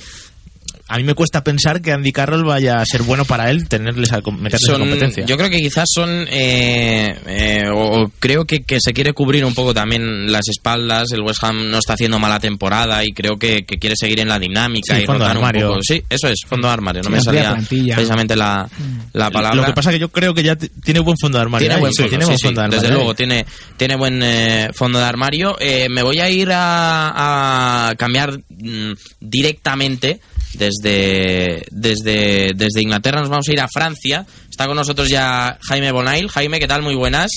a 0.88 0.96
mí 0.96 1.04
me 1.04 1.14
cuesta 1.14 1.44
pensar 1.44 1.82
que 1.82 1.92
Andy 1.92 2.12
Carroll 2.12 2.44
vaya 2.44 2.76
a 2.80 2.84
ser 2.86 3.02
bueno 3.02 3.24
para 3.24 3.50
él 3.50 3.68
tenerles 3.68 4.10
a, 4.12 4.20
meterles 4.22 4.62
en 4.62 4.66
Son- 4.68 4.80
competencia. 4.80 5.24
yo 5.26 5.36
creo 5.36 5.50
que 5.50 5.58
quizás 5.60 5.84
son 5.92 6.26
eh, 6.30 7.14
eh, 7.26 7.68
o 7.70 7.88
o 8.04 8.10
creo 8.18 8.44
que, 8.44 8.62
que 8.62 8.78
se 8.80 8.92
quiere 8.92 9.12
cubrir 9.12 9.44
un 9.44 9.54
poco 9.54 9.74
también 9.74 10.30
las 10.32 10.48
espaldas 10.48 11.10
el 11.12 11.20
West 11.22 11.42
Ham 11.44 11.70
no 11.70 11.78
está 11.78 11.94
haciendo 11.94 12.18
mala 12.18 12.38
temporada 12.40 13.04
y 13.04 13.12
creo 13.12 13.36
que, 13.36 13.64
que 13.66 13.78
quiere 13.78 13.96
seguir 13.98 14.20
en 14.20 14.28
la 14.28 14.38
dinámica 14.38 14.96
Sí, 14.96 15.02
y 15.02 15.06
fondo 15.06 15.24
de 15.24 15.28
rotar 15.30 15.36
un 15.38 15.44
armario. 15.44 15.68
poco. 15.68 15.82
sí 15.82 16.02
eso 16.08 16.28
es 16.28 16.40
fondo 16.46 16.68
de 16.68 16.74
armario 16.74 17.02
no 17.02 17.08
Sí, 17.08 17.12
me 17.14 17.20
salía 17.22 17.50
plantilla. 17.50 17.94
precisamente 17.94 18.36
la, 18.36 18.68
la 19.12 19.30
palabra 19.30 19.56
Lo 19.60 19.66
que 19.66 19.72
pasa 19.72 19.90
que 19.90 19.98
yo 19.98 20.08
creo 20.10 20.32
que 20.34 20.42
ya 20.42 20.56
tiene 20.56 21.00
buen 21.00 21.16
fondo 21.18 21.38
de 21.38 21.42
armario. 21.42 21.66
tiene 21.68 21.80
buen 21.80 21.92
Sí, 21.92 22.02
fondo, 22.02 22.08
tiene 22.10 22.24
sí, 22.24 22.28
buen 22.28 22.38
sí, 22.38 22.44
fondo 22.46 22.60
de 22.60 22.64
armario. 22.64 22.80
desde 22.82 22.94
luego 22.94 23.14
tiene 23.14 23.46
tiene 23.76 23.96
buen 23.96 24.22
eh, 24.22 24.70
fondo 24.74 24.98
de 24.98 25.04
armario 25.04 25.56
Eh, 25.60 25.88
me 25.90 26.02
voy 26.02 26.20
a 26.20 26.30
ir 26.30 26.50
a, 26.52 27.88
a 27.90 27.94
cambiar 27.96 28.38
mm, 28.48 28.92
directamente 29.20 30.20
desde 30.54 31.64
desde 31.70 32.52
desde 32.54 32.82
Inglaterra. 32.82 33.20
Nos 33.20 33.30
vamos 33.30 33.48
a 33.48 33.52
ir 33.52 33.60
a 33.60 33.68
Francia. 33.68 34.26
Está 34.48 34.66
con 34.66 34.76
nosotros 34.76 35.08
ya 35.08 35.58
Jaime 35.62 35.92
Bonail. 35.92 36.28
Jaime 36.28 36.60
qué 36.60 36.66
tal 36.66 36.82
muy 36.82 36.94
buenas. 36.94 37.30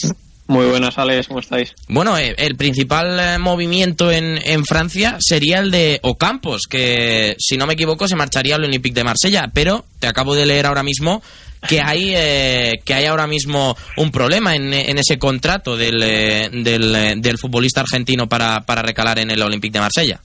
Muy 0.48 0.66
buenas, 0.66 0.98
Alex, 0.98 1.28
¿cómo 1.28 1.40
estáis? 1.40 1.74
bueno, 1.88 2.18
eh, 2.18 2.36
el 2.38 2.58
principal 2.58 3.18
eh, 3.18 3.38
movimiento 3.38 4.12
en, 4.12 4.38
en 4.44 4.66
Francia 4.66 5.16
sería 5.22 5.60
el 5.60 5.72
de 5.72 6.00
Ocampos, 6.04 6.64
que 6.70 7.38
si 7.40 7.56
no 7.56 7.66
me 7.66 7.76
equivoco 7.76 8.06
se 8.06 8.18
marcharía 8.18 8.56
al 8.56 8.66
Olympique 8.66 8.96
de 8.96 9.06
Marsella, 9.06 9.50
pero 9.54 9.86
te 10.00 10.08
acabo 10.08 10.36
de 10.36 10.46
leer 10.46 10.66
ahora 10.66 10.84
mismo 10.84 11.22
que 11.68 11.82
hay 11.82 12.12
eh, 12.16 12.80
que 12.84 12.94
hay 12.94 13.06
ahora 13.06 13.28
mismo 13.28 13.78
un 13.98 14.12
problema 14.12 14.56
en, 14.56 14.74
en 14.74 14.98
ese 14.98 15.20
contrato 15.20 15.78
del, 15.78 16.02
eh, 16.04 16.50
del, 16.52 16.96
eh, 16.96 17.16
del 17.18 17.38
futbolista 17.38 17.82
argentino 17.82 18.28
para, 18.28 18.62
para 18.62 18.82
recalar 18.82 19.20
en 19.20 19.32
el 19.32 19.42
Olympique 19.42 19.74
de 19.74 19.80
Marsella. 19.80 20.20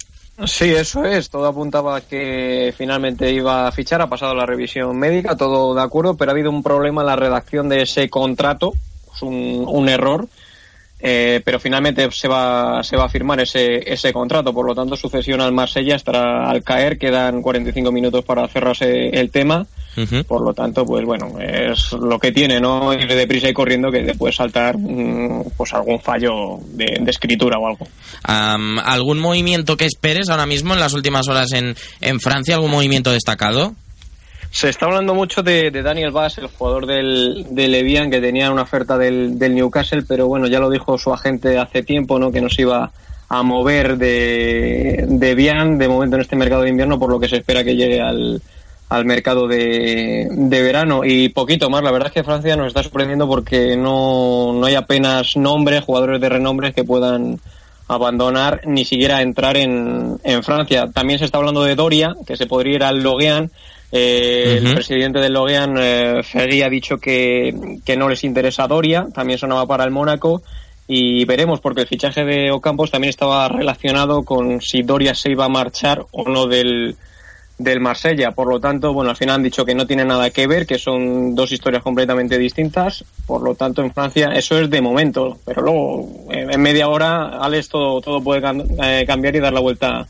Sí, 0.45 0.67
eso 0.67 1.05
es. 1.05 1.31
Todo 1.31 1.47
apuntaba 1.47 1.97
a 1.97 2.01
que 2.03 2.75
finalmente 2.77 3.33
iba 3.33 3.67
a 3.67 3.73
fichar. 3.73 4.03
Ha 4.03 4.09
pasado 4.09 4.35
la 4.35 4.45
revisión 4.45 4.99
médica, 4.99 5.37
todo 5.37 5.75
de 5.75 5.83
acuerdo, 5.83 6.17
pero 6.17 6.31
ha 6.31 6.35
habido 6.35 6.51
un 6.51 6.63
problema 6.63 7.01
en 7.01 7.07
la 7.07 7.17
redacción 7.17 7.69
de 7.71 7.83
ese 7.83 8.11
contrato. 8.11 8.75
Es 9.15 9.23
un, 9.23 9.89
error. 9.89 10.29
Eh, 11.01 11.41
pero 11.45 11.59
finalmente 11.59 12.11
se 12.11 12.29
va, 12.29 12.83
se 12.83 12.97
va 12.97 13.05
a 13.05 13.09
firmar 13.09 13.41
ese, 13.41 13.91
ese 13.91 14.13
contrato. 14.13 14.53
Por 14.53 14.67
lo 14.67 14.75
tanto, 14.75 14.95
su 14.97 15.09
cesión 15.09 15.41
al 15.41 15.53
Marsella 15.53 15.97
estará 15.97 16.51
al 16.51 16.63
caer. 16.63 16.99
Quedan 16.99 17.41
45 17.41 17.91
minutos 17.91 18.23
para 18.25 18.47
cerrarse 18.49 19.09
el 19.09 19.31
tema. 19.31 19.67
Por 20.27 20.43
lo 20.43 20.53
tanto, 20.53 20.85
pues 20.85 21.05
bueno, 21.05 21.39
es 21.41 21.93
lo 21.93 22.19
que 22.19 22.33
tiene, 22.33 22.61
¿no? 22.61 22.93
Ir 22.93 23.09
deprisa 23.09 23.49
y 23.49 23.55
corriendo 23.55 23.91
que 23.91 24.03
te 24.03 24.15
puede 24.15 24.33
saltar 24.33 24.77
mm, 24.77 25.53
pues 25.57 25.73
algún 25.73 26.01
fallo 26.01 26.59
de, 26.73 26.99
de 27.01 27.11
escritura 27.11 27.59
o 27.59 27.67
algo. 27.67 27.87
Am, 28.25 28.79
¿Algún 28.79 29.19
movimiento 29.19 29.77
que 29.77 29.87
esperes 29.87 30.29
ahora 30.29 30.47
mismo 30.47 30.75
en 30.75 30.81
las 30.81 30.93
últimas 30.93 31.29
horas 31.29 31.53
en, 31.53 31.75
en 32.01 32.21
Francia? 32.21 32.57
¿Algún 32.57 32.71
movimiento 32.71 33.11
destacado? 33.11 33.75
Se 34.51 34.69
está 34.69 34.87
hablando 34.87 35.15
mucho 35.15 35.43
de, 35.43 35.71
de 35.71 35.83
Daniel 35.83 36.13
Bass, 36.13 36.39
el 36.39 36.47
jugador 36.47 36.87
del, 36.87 37.47
del 37.51 37.75
Evian, 37.75 38.11
que 38.11 38.21
tenía 38.21 38.51
una 38.51 38.63
oferta 38.63 38.97
del, 38.97 39.39
del 39.39 39.55
Newcastle, 39.55 40.05
pero 40.09 40.27
bueno, 40.29 40.47
ya 40.47 40.61
lo 40.61 40.71
dijo 40.71 40.97
su 40.99 41.13
agente 41.13 41.59
hace 41.59 41.83
tiempo, 41.83 42.19
¿no? 42.19 42.31
Que 42.31 42.41
nos 42.41 42.59
iba 42.59 42.91
a 43.29 43.43
mover 43.43 43.99
de, 43.99 45.05
de 45.09 45.31
Evian 45.31 45.79
de 45.79 45.89
momento 45.89 46.17
en 46.17 46.23
este 46.23 46.37
mercado 46.37 46.63
de 46.63 46.71
invierno, 46.71 46.99
por 46.99 47.11
lo 47.11 47.19
que 47.19 47.29
se 47.29 47.37
espera 47.37 47.65
que 47.65 47.75
llegue 47.75 48.01
al, 48.01 48.41
al 48.89 49.05
mercado 49.05 49.49
de, 49.49 50.29
de 50.31 50.63
verano 50.63 51.03
y 51.05 51.29
poquito 51.31 51.69
más. 51.71 51.83
La 51.83 51.91
verdad 51.91 52.09
es 52.09 52.15
que 52.15 52.25
Francia 52.25 52.57
nos 52.57 52.69
está 52.69 52.83
sorprendiendo 52.83 53.27
porque 53.27 53.77
no, 53.77 54.53
no 54.53 54.67
hay 54.67 54.75
apenas 54.75 55.37
nombres, 55.37 55.85
jugadores 55.85 56.21
de 56.21 56.29
renombre 56.29 56.73
que 56.73 56.85
puedan 56.85 57.41
abandonar 57.89 58.63
ni 58.65 58.85
siquiera 58.85 59.23
entrar 59.23 59.57
en, 59.57 60.19
en 60.25 60.43
Francia. 60.43 60.89
También 60.93 61.19
se 61.19 61.25
está 61.25 61.39
hablando 61.39 61.63
de 61.65 61.75
Doria, 61.75 62.15
que 62.27 62.37
se 62.37 62.47
podría 62.47 62.75
ir 62.77 62.85
al 62.85 63.03
Loguean. 63.03 63.51
Eh. 63.93 64.61
El 64.63 64.75
presidente 64.75 65.21
del 65.21 65.33
Loguean, 65.33 65.77
eh, 65.79 66.23
Ferri, 66.23 66.63
ha 66.63 66.69
dicho 66.69 66.99
que, 66.99 67.79
que 67.85 67.97
no 67.97 68.09
les 68.09 68.25
interesa 68.25 68.67
Doria, 68.67 69.07
también 69.15 69.39
sonaba 69.39 69.67
para 69.67 69.85
el 69.85 69.91
Mónaco. 69.91 70.43
Y 70.89 71.25
veremos, 71.25 71.61
porque 71.61 71.81
el 71.81 71.89
fichaje 71.89 72.25
de 72.25 72.53
Ocampos 72.53 72.93
también 72.93 73.09
estaba 73.09 73.49
relacionado 73.49 74.23
con 74.23 74.61
si 74.61 74.83
Doria 74.83 75.17
se 75.17 75.31
iba 75.31 75.45
a 75.45 75.49
marchar 75.49 76.05
o 76.13 76.29
no 76.29 76.47
del, 76.47 76.95
del 77.59 77.81
Marsella. 77.81 78.33
Por 78.33 78.49
lo 78.49 78.61
tanto, 78.61 78.93
bueno, 78.93 79.11
al 79.11 79.17
final 79.17 79.37
han 79.37 79.43
dicho 79.43 79.65
que 79.65 79.75
no 79.75 79.87
tiene 79.87 80.05
nada 80.05 80.31
que 80.31 80.47
ver, 80.47 80.67
que 80.67 80.79
son 80.79 81.35
dos 81.35 81.53
historias 81.53 81.83
completamente 81.83 82.39
distintas. 82.39 83.05
Por 83.27 83.43
lo 83.43 83.55
tanto, 83.55 83.83
en 83.83 83.93
Francia 83.93 84.33
eso 84.35 84.59
es 84.59 84.71
de 84.71 84.81
momento. 84.81 85.39
Pero 85.45 85.63
luego, 85.63 86.27
en, 86.31 86.61
media 86.61 86.89
hora, 86.89 87.39
Alex, 87.39 87.69
todo, 87.69 88.01
todo 88.01 88.23
puede 88.23 88.43
eh, 88.83 89.05
cambiar 89.07 89.37
y 89.37 89.41
dar 89.41 89.53
la 89.53 89.61
vuelta 89.61 90.07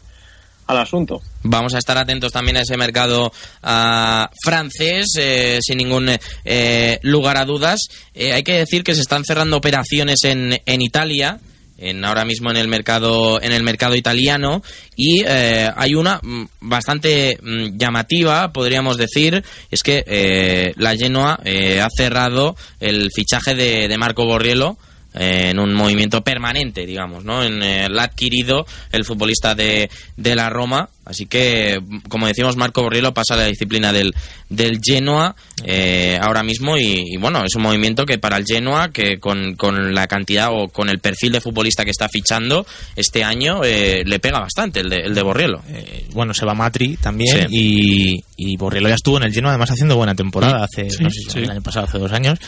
al 0.67 0.79
asunto. 0.79 1.23
Vamos 1.43 1.75
a 1.75 1.79
estar 1.79 1.97
atentos 1.97 2.33
también 2.33 2.57
a 2.57 2.61
ese 2.61 2.77
mercado 2.77 3.33
ah, 3.63 4.29
francés, 4.43 5.15
eh, 5.19 5.59
sin 5.63 5.79
ningún 5.79 6.11
eh, 6.45 6.99
lugar 7.03 7.37
a 7.37 7.45
dudas. 7.45 7.81
Eh, 8.15 8.33
hay 8.33 8.43
que 8.43 8.59
decir 8.59 8.83
que 8.83 8.95
se 8.95 9.01
están 9.01 9.25
cerrando 9.25 9.57
operaciones 9.57 10.25
en, 10.25 10.61
en 10.65 10.83
Italia. 10.83 11.39
En, 11.79 12.05
ahora 12.05 12.25
mismo 12.25 12.51
en 12.51 12.57
el 12.57 12.69
mercado 12.69 13.41
en 13.41 13.53
el 13.53 13.63
mercado 13.63 13.95
italiano. 13.95 14.63
Y 14.97 15.23
eh, 15.27 15.71
hay 15.77 15.95
una 15.95 16.21
mm, 16.23 16.45
bastante 16.61 17.39
mm, 17.41 17.77
llamativa 17.77 18.53
podríamos 18.53 18.97
decir 18.97 19.45
es 19.71 19.83
que 19.83 20.05
eh, 20.07 20.73
la 20.77 20.97
Genoa 20.97 21.39
eh, 21.45 21.81
ha 21.81 21.89
cerrado 21.95 22.57
el 22.81 23.11
fichaje 23.15 23.55
de, 23.55 23.89
de 23.89 23.99
Marco 23.99 24.25
Borriello 24.25 24.77
eh, 25.17 25.51
en 25.51 25.59
un 25.59 25.75
movimiento 25.75 26.23
permanente, 26.23 26.87
digamos, 26.87 27.25
¿no? 27.25 27.43
En, 27.43 27.63
eh, 27.63 27.89
la 27.89 28.03
ha 28.03 28.05
adquirido 28.07 28.67
el 28.93 29.05
futbolista 29.05 29.55
de, 29.55 29.91
de 30.17 30.35
la 30.35 30.51
Roma, 30.51 30.89
así 31.05 31.27
que, 31.27 31.81
como 32.09 32.27
decimos, 32.27 32.57
Marco 32.57 32.83
Borriello 32.83 33.15
pasa 33.15 33.35
a 33.35 33.39
la 33.39 33.47
disciplina 33.47 33.93
del, 33.93 34.15
del 34.49 34.81
Genoa 34.83 35.35
eh, 35.65 36.19
ahora 36.21 36.43
mismo 36.43 36.77
y, 36.77 37.15
y, 37.15 37.17
bueno, 37.17 37.43
es 37.45 37.55
un 37.55 37.63
movimiento 37.63 38.05
que 38.05 38.19
para 38.19 38.37
el 38.37 38.45
Genoa, 38.47 38.91
que 38.91 39.19
con, 39.19 39.55
con 39.55 39.95
la 39.95 40.07
cantidad 40.07 40.51
o 40.53 40.69
con 40.69 40.89
el 40.89 40.99
perfil 40.99 41.33
de 41.33 41.41
futbolista 41.41 41.85
que 41.85 41.91
está 41.91 42.09
fichando 42.09 42.67
este 42.95 43.25
año, 43.25 43.65
eh, 43.65 44.03
le 44.05 44.19
pega 44.19 44.41
bastante 44.41 44.81
el 44.81 44.91
de, 44.91 44.99
el 44.99 45.15
de 45.15 45.23
Borriello. 45.23 45.63
Eh, 45.69 46.07
bueno, 46.13 46.35
se 46.35 46.45
va 46.45 46.55
Matri 46.55 46.97
también 46.97 47.49
y, 47.51 48.23
y 48.37 48.57
Borriello 48.57 48.89
ya 48.89 48.95
estuvo 48.95 49.17
en 49.17 49.25
el 49.25 49.33
lleno, 49.33 49.49
además 49.49 49.71
haciendo 49.71 49.97
buena 49.97 50.15
temporada 50.15 50.65
hace, 50.65 50.89
no 51.01 51.11
sé 51.11 51.21
si 51.31 51.39
el 51.39 51.51
año 51.51 51.63
pasado, 51.63 51.87
hace 51.87 51.99
dos 51.99 52.13
años. 52.13 52.39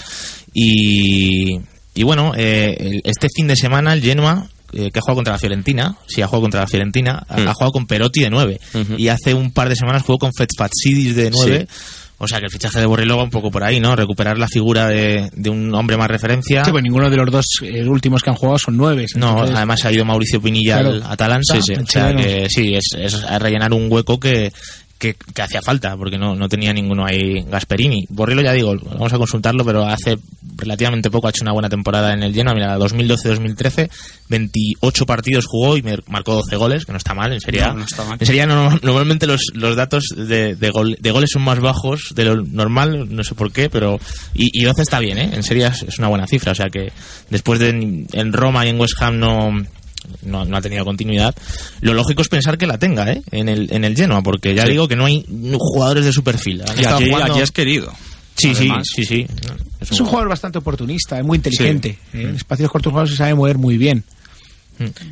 Y, 0.52 1.58
y 1.98 2.04
bueno, 2.04 2.32
eh, 2.36 2.76
el- 2.78 3.00
este 3.04 3.28
fin 3.34 3.46
de 3.48 3.56
semana 3.56 3.92
el 3.92 4.02
Genoa, 4.02 4.46
eh, 4.72 4.90
que 4.92 4.98
ha 4.98 5.02
jugado 5.02 5.16
contra 5.16 5.32
la 5.34 5.38
Fiorentina, 5.38 5.96
sí 6.06 6.20
ha 6.22 6.26
jugado 6.26 6.42
contra 6.42 6.60
la 6.60 6.66
Fiorentina, 6.66 7.24
ha- 7.28 7.38
Mm. 7.40 7.48
ha 7.48 7.54
jugado 7.54 7.72
con 7.72 7.86
Perotti 7.86 8.20
de 8.20 8.30
9 8.30 8.60
Ujú. 8.74 8.94
y 8.98 9.08
hace 9.08 9.32
un 9.34 9.50
par 9.50 9.68
de 9.68 9.76
semanas 9.76 10.02
jugó 10.02 10.18
con 10.18 10.32
Fetzfatsidis 10.36 11.16
de 11.16 11.30
9 11.30 11.66
O 12.20 12.26
sea 12.26 12.40
que 12.40 12.46
el 12.46 12.50
fichaje 12.50 12.80
de 12.80 12.86
Borriello 12.86 13.16
va 13.16 13.22
un 13.22 13.30
poco 13.30 13.48
por 13.48 13.62
ahí, 13.62 13.78
¿no? 13.78 13.94
Recuperar 13.94 14.38
la 14.38 14.48
figura 14.48 14.88
de, 14.88 15.30
de 15.34 15.50
un 15.50 15.72
hombre 15.72 15.96
más 15.96 16.08
referencia. 16.08 16.64
Sí, 16.64 16.72
pues 16.72 16.82
ninguno 16.82 17.08
de 17.08 17.16
los 17.16 17.30
dos 17.30 17.44
eh, 17.62 17.86
últimos 17.88 18.22
que 18.24 18.30
han 18.30 18.34
jugado 18.34 18.58
son 18.58 18.76
nueve. 18.76 19.06
No, 19.14 19.30
entonces- 19.30 19.54
además 19.56 19.84
ha 19.84 19.92
ido 19.92 20.04
Mauricio 20.04 20.42
Pinilla 20.42 20.80
Claro. 20.80 20.90
al 20.96 21.02
Atalanta. 21.04 21.54
Sí, 21.54 21.60
sí, 21.62 21.74
o 21.80 21.86
sea 21.86 22.12
que 22.16 22.48
sí, 22.50 22.74
es, 22.74 22.86
es 22.98 23.22
a 23.22 23.38
rellenar 23.38 23.72
un 23.72 23.86
hueco 23.88 24.18
que, 24.18 24.52
que, 24.98 25.14
que 25.14 25.42
hacía 25.42 25.62
falta, 25.62 25.96
porque 25.96 26.18
no, 26.18 26.34
no 26.34 26.48
tenía 26.48 26.72
ninguno 26.72 27.04
ahí 27.06 27.42
Gasperini. 27.48 28.04
Borrello, 28.08 28.42
ya 28.42 28.52
digo, 28.52 28.74
vamos 28.92 29.12
a 29.12 29.18
consultarlo, 29.18 29.64
pero 29.64 29.84
hace 29.86 30.18
relativamente 30.56 31.10
poco 31.10 31.26
ha 31.28 31.30
hecho 31.30 31.44
una 31.44 31.52
buena 31.52 31.68
temporada 31.68 32.12
en 32.12 32.22
el 32.22 32.34
Genoa. 32.34 32.54
Mira, 32.54 32.76
2012-2013, 32.78 33.88
28 34.28 35.06
partidos 35.06 35.46
jugó 35.46 35.76
y 35.76 35.84
marcó 36.08 36.34
12 36.34 36.56
goles, 36.56 36.84
que 36.84 36.92
no 36.92 36.98
está 36.98 37.14
mal, 37.14 37.32
en 37.32 37.40
Serie 37.40 37.62
A. 37.62 37.68
No, 37.68 37.74
no 37.80 37.84
está 37.84 38.04
mal. 38.04 38.16
En 38.20 38.26
Serie 38.26 38.42
A 38.42 38.46
no- 38.46 38.70
normalmente 38.82 39.26
los, 39.26 39.42
los 39.54 39.76
datos 39.76 40.04
de, 40.16 40.54
de, 40.56 40.70
gol- 40.70 40.96
de 40.98 41.10
goles 41.10 41.30
son 41.32 41.42
más 41.42 41.60
bajos 41.60 42.12
de 42.14 42.24
lo 42.24 42.42
normal, 42.42 43.06
no 43.14 43.22
sé 43.24 43.34
por 43.34 43.52
qué, 43.52 43.70
pero... 43.70 43.98
Y, 44.34 44.50
y 44.52 44.64
12 44.64 44.82
está 44.82 44.98
bien, 44.98 45.18
¿eh? 45.18 45.30
En 45.32 45.42
Serie 45.42 45.66
A 45.66 45.68
es, 45.68 45.98
una 45.98 46.08
buena 46.08 46.26
cifra, 46.26 46.52
o 46.52 46.54
sea 46.54 46.66
que 46.66 46.92
después 47.30 47.60
de 47.60 47.68
en 48.12 48.32
Roma 48.32 48.66
y 48.66 48.70
en 48.70 48.80
West 48.80 49.00
Ham 49.00 49.18
no... 49.18 49.52
No, 50.22 50.44
no 50.44 50.56
ha 50.56 50.60
tenido 50.60 50.84
continuidad. 50.84 51.34
Lo 51.80 51.94
lógico 51.94 52.22
es 52.22 52.28
pensar 52.28 52.58
que 52.58 52.66
la 52.66 52.78
tenga 52.78 53.10
¿eh? 53.12 53.22
en, 53.30 53.48
el, 53.48 53.72
en 53.72 53.84
el 53.84 53.96
Genoa, 53.96 54.22
porque 54.22 54.54
ya 54.54 54.64
digo 54.64 54.88
que 54.88 54.96
no 54.96 55.04
hay 55.06 55.24
jugadores 55.58 56.04
de 56.04 56.12
su 56.12 56.22
perfil. 56.24 56.62
Y 56.78 56.84
aquí, 56.84 57.10
jugando- 57.10 57.32
aquí 57.34 57.42
es 57.42 57.50
querido. 57.52 57.92
Sí, 58.36 58.54
sí, 58.54 58.66
Además. 58.68 58.86
sí, 58.94 59.04
sí. 59.04 59.26
Es 59.80 60.00
un 60.00 60.06
jugador 60.06 60.28
bastante 60.28 60.58
oportunista, 60.58 61.18
es 61.18 61.24
muy 61.24 61.36
inteligente. 61.36 61.98
eh, 62.14 62.22
En 62.22 62.36
espacios 62.36 62.70
cortos 62.70 62.90
jugadores 62.92 63.10
se 63.12 63.16
sabe 63.18 63.34
mover 63.34 63.58
muy 63.58 63.76
bien. 63.78 64.04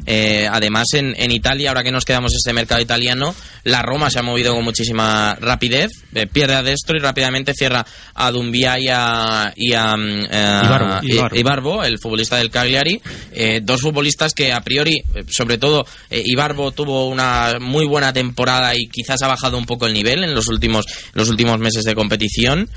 Eh, 0.06 0.48
además, 0.50 0.86
en, 0.94 1.14
en 1.16 1.30
Italia, 1.30 1.70
ahora 1.70 1.82
que 1.82 1.92
nos 1.92 2.04
quedamos 2.04 2.32
en 2.32 2.36
este 2.36 2.52
mercado 2.52 2.80
italiano, 2.80 3.34
la 3.64 3.82
Roma 3.82 4.10
se 4.10 4.18
ha 4.18 4.22
movido 4.22 4.54
con 4.54 4.64
muchísima 4.64 5.36
rapidez, 5.40 5.90
eh, 6.14 6.26
pierde 6.26 6.54
a 6.54 6.62
Destro 6.62 6.96
y 6.96 7.00
rápidamente 7.00 7.52
cierra 7.54 7.84
a 8.14 8.30
Dumbia 8.30 8.78
y 8.78 8.88
a, 8.88 9.52
y 9.56 9.72
a, 9.72 9.96
mm, 9.96 10.26
eh, 10.30 11.28
Ibarbo. 11.34 11.84
El 11.84 11.98
futbolista 11.98 12.36
del 12.36 12.50
Cagliari. 12.50 13.00
Eh, 13.32 13.60
dos 13.62 13.82
futbolistas 13.82 14.32
que 14.34 14.52
a 14.52 14.60
priori, 14.60 15.02
eh, 15.14 15.24
sobre 15.28 15.58
todo, 15.58 15.86
Ibarbo 16.10 16.72
tuvo 16.72 17.08
una 17.08 17.58
muy 17.60 17.86
buena 17.86 18.12
temporada 18.12 18.74
y 18.74 18.86
quizás 18.86 19.22
ha 19.22 19.28
bajado 19.28 19.58
un 19.58 19.66
poco 19.66 19.86
el 19.86 19.94
nivel 19.94 20.24
en 20.24 20.34
los 20.34 20.48
últimos, 20.48 20.86
los 21.12 21.28
últimos 21.28 21.58
meses 21.58 21.84
de 21.84 21.94
competición. 21.94 22.68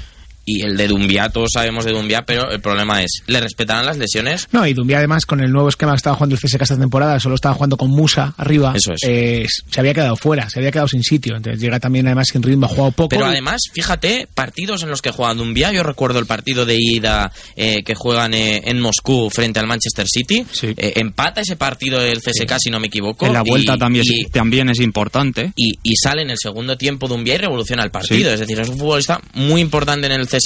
Y 0.58 0.62
el 0.62 0.78
de 0.78 0.88
Dumbia, 0.88 1.30
todos 1.30 1.50
sabemos 1.54 1.86
de 1.86 1.92
Dumbia, 1.92 2.24
pero 2.26 2.50
el 2.52 2.60
problema 2.62 3.04
es, 3.04 3.22
¿le 3.28 3.40
respetarán 3.40 3.86
las 3.86 3.98
lesiones? 3.98 4.48
No, 4.52 4.66
y 4.66 4.74
Dumbia 4.74 4.98
además 4.98 5.26
con 5.26 5.42
el 5.42 5.52
nuevo 5.52 5.70
esquema 5.70 5.92
que 5.94 5.98
estaba 5.98 6.16
jugando 6.16 6.36
el 6.36 6.42
CSK 6.42 6.62
esta 6.62 6.78
temporada, 6.78 7.20
solo 7.20 7.36
estaba 7.36 7.56
jugando 7.56 7.78
con 7.78 7.90
Musa 7.92 8.34
arriba. 8.38 8.74
Eso 8.76 8.94
es. 8.94 9.00
eh, 9.04 9.46
se 9.70 9.80
había 9.80 9.94
quedado 9.94 10.16
fuera, 10.16 10.50
se 10.50 10.60
había 10.60 10.72
quedado 10.72 10.88
sin 10.88 11.04
sitio. 11.04 11.36
Entonces 11.36 11.62
llega 11.62 11.80
también 11.80 12.08
además 12.08 12.28
sin 12.32 12.42
ritmo, 12.44 12.66
ha 12.66 12.70
jugado 12.70 12.92
poco. 12.92 13.10
Pero 13.10 13.26
y- 13.26 13.30
además, 13.30 13.62
fíjate, 13.74 14.28
partidos 14.34 14.84
en 14.84 14.90
los 14.90 15.02
que 15.02 15.12
juega 15.12 15.34
Dumbia, 15.34 15.72
yo 15.72 15.84
recuerdo 15.84 16.20
el 16.20 16.26
partido 16.26 16.66
de 16.66 16.78
ida 16.80 17.32
eh, 17.56 17.84
que 17.84 17.96
juegan 17.96 18.34
eh, 18.34 18.62
en 18.66 18.80
Moscú 18.80 19.30
frente 19.30 19.60
al 19.60 19.68
Manchester 19.68 20.08
City, 20.08 20.46
Sí. 20.52 20.74
eh, 20.78 20.94
empata 20.96 21.42
ese 21.42 21.56
partido 21.56 22.00
del 22.00 22.20
CSK, 22.22 22.58
si 22.60 22.70
no 22.70 22.80
me 22.80 22.88
equivoco. 22.88 23.26
En 23.26 23.34
la 23.34 23.42
vuelta 23.44 23.76
y- 23.76 23.80
también, 23.80 24.06
y- 24.08 24.22
es, 24.26 24.32
también 24.32 24.70
es 24.70 24.80
importante. 24.80 25.52
y, 25.56 25.74
y 25.84 25.96
sale 25.96 26.22
en 26.24 26.30
el 26.30 26.38
segundo 26.38 26.78
tiempo 26.78 27.08
Dumbia 27.08 27.36
y 27.36 27.38
revoluciona 27.38 27.84
el 27.84 27.92
partido. 27.92 28.30
Sí. 28.30 28.34
Es 28.34 28.40
decir, 28.40 28.60
es 28.60 28.70
un 28.70 28.78
futbolista 28.78 29.20
muy 29.34 29.62
importante 29.62 30.08
en 30.08 30.14
el 30.14 30.28
CSK 30.28 30.39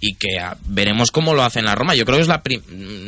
y 0.00 0.14
que 0.14 0.38
ah, 0.38 0.56
veremos 0.66 1.10
cómo 1.10 1.34
lo 1.34 1.42
hace 1.42 1.58
en 1.58 1.64
la 1.64 1.74
Roma. 1.74 1.94
Yo 1.94 2.04
creo 2.04 2.18
que 2.18 2.22
es 2.22 2.28
la, 2.28 2.42
pri- 2.42 2.62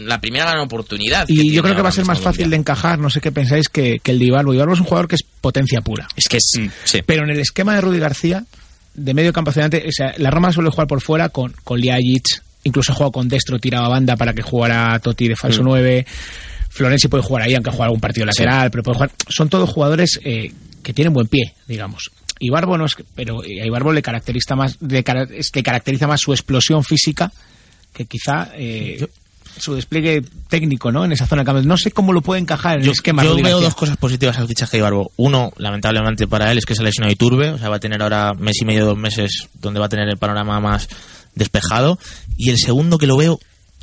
la 0.07 0.21
primera 0.21 0.45
gran 0.51 0.61
oportunidad. 0.61 1.25
Y 1.29 1.53
yo 1.53 1.63
creo 1.63 1.77
que 1.77 1.83
va 1.83 1.91
a 1.91 1.93
ser 1.93 2.05
más 2.05 2.19
fácil 2.21 2.51
de 2.51 2.57
encajar, 2.57 2.99
no 2.99 3.11
sé 3.11 3.21
qué 3.21 3.31
pensáis, 3.31 3.69
que, 3.69 4.01
que 4.01 4.11
el 4.11 4.21
Ibarbo. 4.23 4.53
Ibarbo 4.55 4.75
es 4.75 4.81
un 4.81 4.87
jugador 4.87 5.07
que 5.07 5.15
es 5.15 5.23
potencia 5.23 5.81
pura. 5.83 6.09
Es 6.17 6.27
que 6.29 6.39
es... 6.39 6.51
Mm. 6.59 6.67
sí. 6.85 7.03
Pero 7.07 7.23
en 7.25 7.31
el 7.31 7.39
esquema 7.39 7.75
de 7.77 7.81
Rudy 7.81 7.99
García, 8.01 8.45
de 8.95 9.15
medio 9.15 9.33
campo 9.33 9.51
hacia 9.51 9.65
adelante, 9.67 9.89
o 9.89 9.93
sea, 9.93 10.15
la 10.19 10.31
Roma 10.31 10.53
suele 10.53 10.71
jugar 10.71 10.89
por 10.89 11.01
fuera 11.01 11.29
con, 11.29 11.55
con 11.63 11.79
Liajic, 11.81 12.43
incluso 12.65 12.91
ha 12.91 12.95
jugado 12.97 13.13
con 13.13 13.29
Destro, 13.29 13.59
tiraba 13.61 13.89
banda 13.89 14.17
para 14.17 14.33
que 14.35 14.43
jugara 14.43 14.99
Totti 14.99 15.29
de 15.29 15.35
Mm. 15.35 15.37
falso 15.37 15.63
9. 15.63 16.05
Florenzi 16.71 17.09
puede 17.09 17.23
jugar 17.23 17.43
ahí, 17.45 17.55
aunque 17.55 17.71
juegue 17.71 17.85
algún 17.85 18.01
partido 18.01 18.27
lateral, 18.27 18.71
pero 18.71 18.83
puede 18.83 18.95
jugar. 18.97 19.11
Son 19.29 19.49
todos 19.49 19.69
jugadores 19.71 20.19
eh, 20.25 20.53
que 20.83 20.93
tienen 20.93 21.13
buen 21.13 21.27
pie, 21.29 21.55
digamos. 21.67 22.11
Ibarbo 22.41 22.77
no 22.77 22.87
es, 22.87 22.97
pero 23.15 23.43
a 23.43 23.47
Ibarbo 23.47 23.93
le 23.93 24.03
caracteriza 24.03 24.57
más, 24.57 24.79
le, 24.81 25.05
que 25.05 25.63
caracteriza 25.63 26.07
más 26.07 26.21
su 26.21 26.33
explosión 26.33 26.83
física 26.83 27.31
que 27.93 28.07
quizá 28.07 28.51
eh, 28.55 29.07
su 29.59 29.75
despliegue 29.75 30.23
técnico, 30.49 30.91
¿no? 30.91 31.05
En 31.05 31.13
esa 31.13 31.27
zona 31.27 31.43
de 31.43 31.47
campo. 31.47 31.63
No 31.63 31.77
sé 31.77 31.91
cómo 31.91 32.13
lo 32.13 32.23
puede 32.23 32.41
encajar 32.41 32.79
en 32.79 32.85
Yo, 32.85 32.91
el 32.91 32.95
esquema. 32.95 33.23
yo 33.25 33.37
veo 33.37 33.61
dos 33.61 33.75
cosas 33.75 33.97
positivas 33.97 34.39
al 34.39 34.49
fichaje 34.49 34.73
de 34.73 34.79
Ibarbo. 34.79 35.13
Uno, 35.17 35.53
lamentablemente 35.59 36.27
para 36.27 36.51
él, 36.51 36.59
es 36.59 36.65
que 36.65 36.75
se 36.75 36.83
lesionó 36.83 37.11
Iturbe, 37.11 37.51
o 37.51 37.59
sea, 37.59 37.69
va 37.69 37.77
a 37.77 37.81
tener 37.81 38.03
ahora 38.03 38.33
mes 38.35 38.61
y 38.61 38.65
medio, 38.65 38.87
dos 38.87 38.99
meses, 38.99 39.49
donde 39.55 39.81
va 39.81 39.87
a 39.87 39.91
tener 39.91 40.09
el 40.09 40.17
panorama 40.17 40.61
más 40.61 40.89
despejado. 41.35 41.99
Y 42.37 42.51
el 42.51 42.59
segundo, 42.59 42.99
que 42.99 43.07
lo 43.07 43.17
veo 43.17 43.39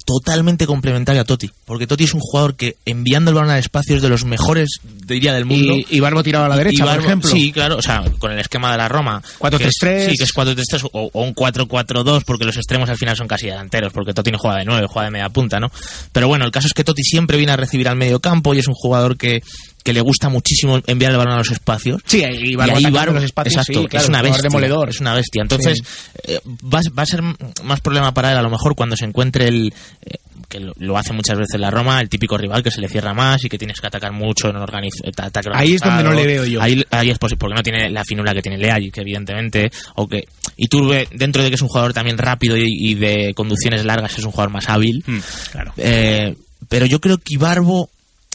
totalmente 0.08 0.66
complementario 0.66 1.22
a 1.22 1.26
Totti, 1.26 1.52
porque 1.66 1.86
Totti 1.86 2.06
es 2.06 2.14
un 2.14 2.22
jugador 2.22 2.56
que 2.56 2.78
enviando 2.86 3.30
el 3.30 3.36
balón 3.36 3.52
al 3.52 3.60
espacio 3.60 3.98
es 3.98 4.02
de 4.02 4.08
los 4.08 4.24
mejores, 4.24 4.70
diría, 5.06 5.34
del 5.34 5.44
mundo. 5.44 5.74
Y 5.76 5.98
Ibarbo 5.98 6.24
tiraba 6.24 6.46
a 6.46 6.50
la 6.50 6.56
derecha, 6.56 6.86
por 6.86 6.94
ejemplo. 7.06 7.30
Sí, 7.30 7.52
claro, 7.52 7.76
o 7.76 7.82
sea, 7.82 8.06
con 8.18 8.32
el 8.32 8.40
esquema 8.40 8.72
de 8.72 8.78
la 8.78 8.88
Roma. 8.88 9.22
4-3-3. 9.38 9.58
que 9.58 10.06
es- 10.06 10.12
Sí, 10.12 10.18
que 10.18 10.24
es 10.24 10.34
4-3-3 10.34 10.90
o, 10.94 11.10
o 11.12 11.22
un 11.24 11.34
4-4-2, 11.36 12.24
porque 12.26 12.46
los 12.46 12.56
extremos 12.56 12.90
al 12.90 12.98
final 12.98 13.18
son 13.18 13.28
casi 13.28 13.48
delanteros, 13.48 13.92
porque 13.92 14.14
Totti 14.14 14.32
no 14.32 14.38
juega 14.38 14.58
de 14.60 14.66
9, 14.66 14.88
juega 14.90 15.06
de 15.08 15.12
media 15.12 15.30
punta, 15.30 15.60
¿no? 15.60 15.70
Pero 16.14 16.30
bueno, 16.30 16.46
el 16.46 16.52
caso 16.52 16.68
es 16.68 16.74
que 16.74 16.86
Totti 16.86 17.04
siempre 17.04 17.36
viene 17.38 17.52
a 17.52 17.58
recibir 17.58 17.90
al 17.90 17.98
medio 17.98 18.22
campo 18.22 18.54
y 18.54 18.60
es 18.60 18.68
un 18.68 18.76
jugador 18.76 19.18
que, 19.18 19.44
que 19.84 19.94
le 19.94 20.02
gusta 20.02 20.30
muchísimo 20.30 20.82
enviar 20.86 21.12
el 21.12 21.18
balón 21.18 21.34
a 21.34 21.38
los 21.38 21.52
espacios. 21.52 22.02
Sí, 22.06 22.18
y 22.20 22.56
y 22.56 22.60
ahí 22.60 22.84
los 22.84 23.24
espacios, 23.24 23.56
exacto, 23.56 23.82
sí, 23.82 23.88
claro, 23.88 24.04
es 24.04 24.10
una 24.10 24.22
bestia, 24.22 24.42
demoledor. 24.44 24.90
es 24.90 25.00
una 25.00 25.14
bestia. 25.14 25.42
Entonces, 25.42 25.82
eh, 26.24 26.40
va, 26.46 26.82
va 26.98 27.04
a 27.04 27.06
ser 27.06 27.22
más 27.64 27.82
problema 27.82 28.14
para 28.14 28.32
él 28.32 28.38
a 28.38 28.42
lo 28.42 28.50
mejor 28.50 28.76
cuando 28.76 28.98
se 28.98 29.06
encuentre 29.06 29.48
el 29.48 29.74
eh, 30.06 30.18
que 30.50 30.60
lo, 30.60 30.74
lo 30.78 30.98
hace 30.98 31.14
muchas 31.14 31.38
veces 31.38 31.60
la 31.60 31.70
Roma, 31.70 32.00
el 32.00 32.10
típico 32.10 32.38
rival 32.38 32.64
que 32.64 32.72
se 32.72 32.82
le 32.82 32.88
cierra 32.88 33.14
más 33.14 33.44
y 33.44 33.50
que 33.50 33.58
tienes 33.58 33.80
que 33.80 33.88
atacar 33.88 34.12
mucho 34.12 34.50
en 34.50 34.56
organiz 34.56 34.94
ataque 35.06 35.50
Ahí 35.54 35.76
es 35.76 35.82
donde 35.82 36.04
no 36.04 36.14
le 36.14 36.26
veo 36.26 36.46
yo. 36.46 36.62
Ahí, 36.62 36.84
ahí 36.90 37.10
es 37.10 37.18
posible, 37.18 37.40
porque 37.40 37.56
no 37.56 37.64
tiene 37.64 37.90
la 37.90 38.04
finura 38.04 38.34
que 38.34 38.42
tiene 38.42 38.58
Leayi, 38.58 38.92
que 38.92 39.02
evidentemente, 39.02 39.72
o 39.96 40.08
que 40.08 40.28
Iturbe, 40.58 41.08
dentro 41.12 41.44
de 41.44 41.50
que 41.50 41.56
es 41.56 41.62
un 41.62 41.68
jugador 41.68 41.94
también 41.94 42.18
rápido 42.18 42.58
y, 42.58 42.66
y 42.66 42.96
de 42.96 43.34
conducciones 43.36 43.86
largas, 43.86 44.18
es 44.18 44.24
un 44.24 44.32
jugador 44.32 44.52
más 44.52 44.70
hábil. 44.70 45.04
Mm, 45.06 45.18
claro. 45.52 45.74
Eh, 45.78 46.36
pero 46.68 46.86
yo 46.86 47.00
creo 47.00 47.18
que 47.18 47.36
Ibarbo 47.36 47.90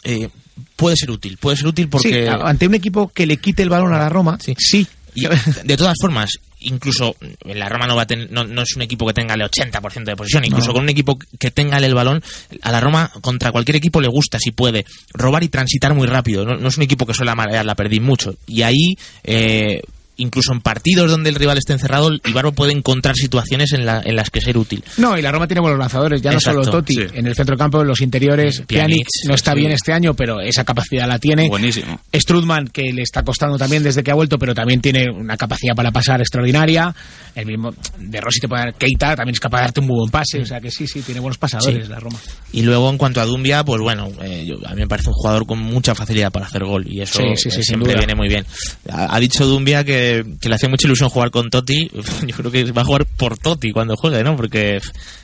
eh, 0.05 0.29
puede 0.77 0.97
ser 0.97 1.11
útil, 1.11 1.37
puede 1.39 1.57
ser 1.57 1.67
útil 1.67 1.89
porque... 1.89 2.27
Sí, 2.27 2.29
ante 2.29 2.67
un 2.67 2.75
equipo 2.75 3.09
que 3.09 3.27
le 3.27 3.37
quite 3.39 3.63
el 3.63 3.69
balón 3.69 3.95
a 3.95 3.99
la 3.99 4.09
Roma, 4.09 4.39
sí. 4.41 4.55
Sí. 4.59 4.87
Y, 5.15 5.27
de 5.65 5.77
todas 5.77 5.95
formas, 6.01 6.31
incluso 6.61 7.15
en 7.45 7.59
la 7.59 7.69
Roma 7.69 7.87
no, 7.87 7.95
va 7.97 8.03
a 8.03 8.07
tener- 8.07 8.31
no, 8.33 8.45
no 8.45 8.63
es 8.63 8.75
un 8.77 8.83
equipo 8.83 9.07
que 9.07 9.13
tenga 9.13 9.35
el 9.35 9.43
80% 9.43 10.05
de 10.05 10.17
posesión, 10.17 10.45
incluso 10.45 10.69
No. 10.69 10.73
con 10.75 10.85
un 10.85 10.89
equipo 10.89 11.19
que 11.39 11.51
tenga 11.51 11.77
el 11.77 11.95
balón, 11.95 12.23
a 12.63 12.73
la 12.73 12.81
Roma 12.81 13.11
contra 13.21 13.53
cualquier 13.53 13.77
equipo 13.77 14.01
le 14.01 14.09
gusta, 14.09 14.39
si 14.39 14.53
puede, 14.53 14.87
robar 15.13 15.43
y 15.45 15.49
transitar 15.51 15.93
muy 15.95 16.07
rápido. 16.07 16.47
No, 16.47 16.57
no 16.57 16.69
es 16.69 16.77
un 16.79 16.85
equipo 16.85 17.05
que 17.05 17.13
suele 17.13 17.35
marear 17.35 17.65
la 17.67 17.75
perdí 17.75 18.01
mucho. 18.01 18.35
Y 18.47 18.63
ahí, 18.63 18.97
eh, 19.25 19.83
incluso 20.23 20.53
en 20.53 20.61
partidos 20.61 21.11
donde 21.11 21.29
el 21.31 21.37
rival 21.37 21.59
esté 21.59 21.73
encerrado, 21.75 22.11
Ibarbo 22.25 22.53
puede 22.53 22.73
encontrar 22.73 23.15
situaciones 23.17 23.73
en, 23.73 23.85
la- 23.87 24.01
en 24.05 24.17
las 24.17 24.31
que 24.31 24.41
ser 24.41 24.57
útil. 24.57 24.83
No, 24.97 25.19
y 25.19 25.23
la 25.23 25.31
Roma 25.33 25.47
tiene 25.47 25.61
buenos 25.61 25.79
lanzadores, 25.79 26.23
ya 26.23 26.33
Exacto, 26.33 26.59
no 26.61 26.65
solo 26.65 26.79
Totti. 26.79 26.95
sí. 26.95 27.03
En 27.15 27.27
el 27.27 27.35
centro 27.35 27.57
campo, 27.57 27.83
los 27.85 28.01
interiores, 28.01 28.63
Pjanic 28.67 29.07
no 29.29 29.35
está 29.35 29.53
sí. 29.53 29.59
bien 29.61 29.73
este 29.73 29.93
año, 29.93 30.15
pero 30.15 30.41
esa 30.41 30.65
capacidad 30.65 31.07
la 31.07 31.19
tiene. 31.19 31.49
Buenísimo. 31.49 32.01
Strudman, 32.15 32.69
que 32.69 32.93
le 32.93 33.03
está 33.03 33.23
costando 33.23 33.59
también 33.59 33.83
desde 33.83 34.03
que 34.03 34.11
ha 34.11 34.15
vuelto, 34.15 34.39
pero 34.39 34.55
también 34.55 34.81
tiene 34.81 35.11
una 35.11 35.37
capacidad 35.37 35.75
para 35.75 35.91
pasar 35.91 36.21
extraordinaria. 36.21 36.95
El 37.35 37.47
mismo 37.47 37.75
de 37.99 38.21
Rossi 38.21 38.41
te 38.41 38.49
puede 38.49 38.63
dar 38.65 38.75
Keita, 38.75 39.17
también 39.17 39.35
es 39.35 39.41
capaz 39.41 39.59
de 39.59 39.63
darte 39.65 39.81
un 39.81 39.87
muy 39.87 39.97
buen 39.99 40.11
pase. 40.11 40.41
O 40.41 40.47
sea 40.47 40.61
que 40.61 40.71
sí, 40.71 40.87
sí, 40.87 41.01
tiene 41.03 41.21
buenos 41.21 41.39
pasadores 41.39 41.87
Sí. 41.87 41.91
la 41.91 41.99
Roma. 41.99 42.19
Y 42.53 42.63
luego 42.63 42.91
en 42.91 42.99
cuanto 42.99 43.21
a 43.21 43.25
Dumbia, 43.27 43.65
pues 43.65 43.81
bueno, 43.81 44.09
eh, 44.23 44.45
yo- 44.47 44.59
a 44.67 44.75
mí 44.75 44.83
me 44.83 44.89
parece 44.89 45.09
un 45.09 45.15
jugador 45.15 45.47
con 45.47 45.59
mucha 45.59 45.95
facilidad 45.95 46.31
para 46.31 46.47
hacer 46.47 46.65
gol 46.65 46.87
y 46.87 47.01
eso 47.01 47.19
Sí, 47.19 47.25
sí, 47.37 47.51
sí, 47.51 47.61
eh, 47.61 47.63
siempre 47.63 47.95
viene 47.97 48.15
muy 48.15 48.29
bien. 48.29 48.45
Ha, 48.91 49.15
ha 49.15 49.21
dicho 49.21 49.47
Dumbia 49.47 49.85
que, 49.85 50.12
que 50.41 50.49
le 50.49 50.55
hacía 50.55 50.69
mucha 50.69 50.87
ilusión 50.87 51.09
jugar 51.09 51.31
con 51.31 51.51
Totti. 51.51 51.91
Yo 52.27 52.37
creo 52.37 52.51
que 52.51 52.73
va 52.73 52.83
a 52.83 52.85
jugar 52.85 53.07
por 53.07 53.39
Totti 53.39 53.73
cuando 53.73 53.97
juegue, 53.97 54.23
¿no? 54.23 54.37
Porque 54.37 54.77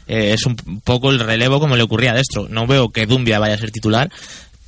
eh, 0.07 0.33
es 0.33 0.46
un 0.46 0.57
poco 0.85 1.11
el 1.11 1.20
relevo 1.20 1.61
como 1.61 1.77
le 1.77 1.83
ocurría 1.83 2.12
a 2.12 2.14
Destro. 2.14 2.48
No 2.48 2.66
veo 2.66 2.90
que 2.90 3.07
Dumbia 3.07 3.38
vaya 3.38 3.55
a 3.55 3.59
ser 3.59 3.70
titular. 3.70 4.11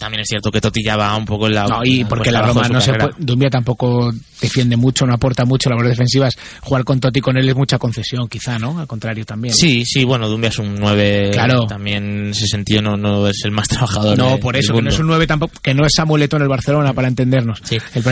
También 0.00 0.22
es 0.22 0.28
cierto 0.28 0.50
que 0.50 0.62
Totti 0.62 0.82
ya 0.82 0.96
va 0.96 1.14
un 1.14 1.26
poco 1.26 1.46
en 1.46 1.54
la. 1.54 1.64
No, 1.66 1.84
y 1.84 2.04
porque 2.04 2.30
cuesta 2.30 2.40
la 2.40 2.46
Roma 2.48 2.68
no 2.68 2.80
se 2.80 2.94
puede, 2.94 3.10
Dumbia 3.18 3.50
tampoco 3.50 4.10
defiende 4.40 4.74
mucho, 4.76 5.04
no 5.06 5.12
aporta 5.12 5.44
mucho 5.44 5.68
labores 5.68 5.90
defensivas. 5.90 6.34
Jugar 6.62 6.84
con 6.84 6.98
Totti 7.00 7.20
con 7.20 7.36
él 7.36 7.46
es 7.46 7.54
mucha 7.54 7.76
concesión, 7.78 8.26
quizá, 8.26 8.58
¿no? 8.58 8.78
Al 8.78 8.86
contrario 8.86 9.26
también. 9.26 9.54
Sí, 9.54 9.84
sí, 9.84 10.02
bueno, 10.04 10.26
Dumbia 10.28 10.48
es 10.48 10.58
un 10.58 10.74
9. 10.76 11.30
Claro. 11.34 11.66
También 11.66 12.02
en 12.04 12.30
ese 12.30 12.46
sentido 12.46 12.80
no, 12.80 12.96
no 12.96 13.28
es 13.28 13.42
el 13.44 13.50
más 13.50 13.68
trabajador. 13.68 14.16
No, 14.16 14.30
de- 14.30 14.38
por 14.38 14.56
eso, 14.56 14.72
que 14.72 14.80
no 14.80 14.88
es 14.88 14.98
un 14.98 15.06
9 15.06 15.26
tampoco, 15.26 15.52
que 15.62 15.74
no 15.74 15.84
es 15.84 15.92
Samuel 15.94 16.22
Eto'o 16.22 16.38
en 16.38 16.42
el 16.44 16.48
Barcelona, 16.48 16.94
para 16.94 17.06
entendernos. 17.06 17.60
Sí. 17.62 17.76
El- 17.94 18.02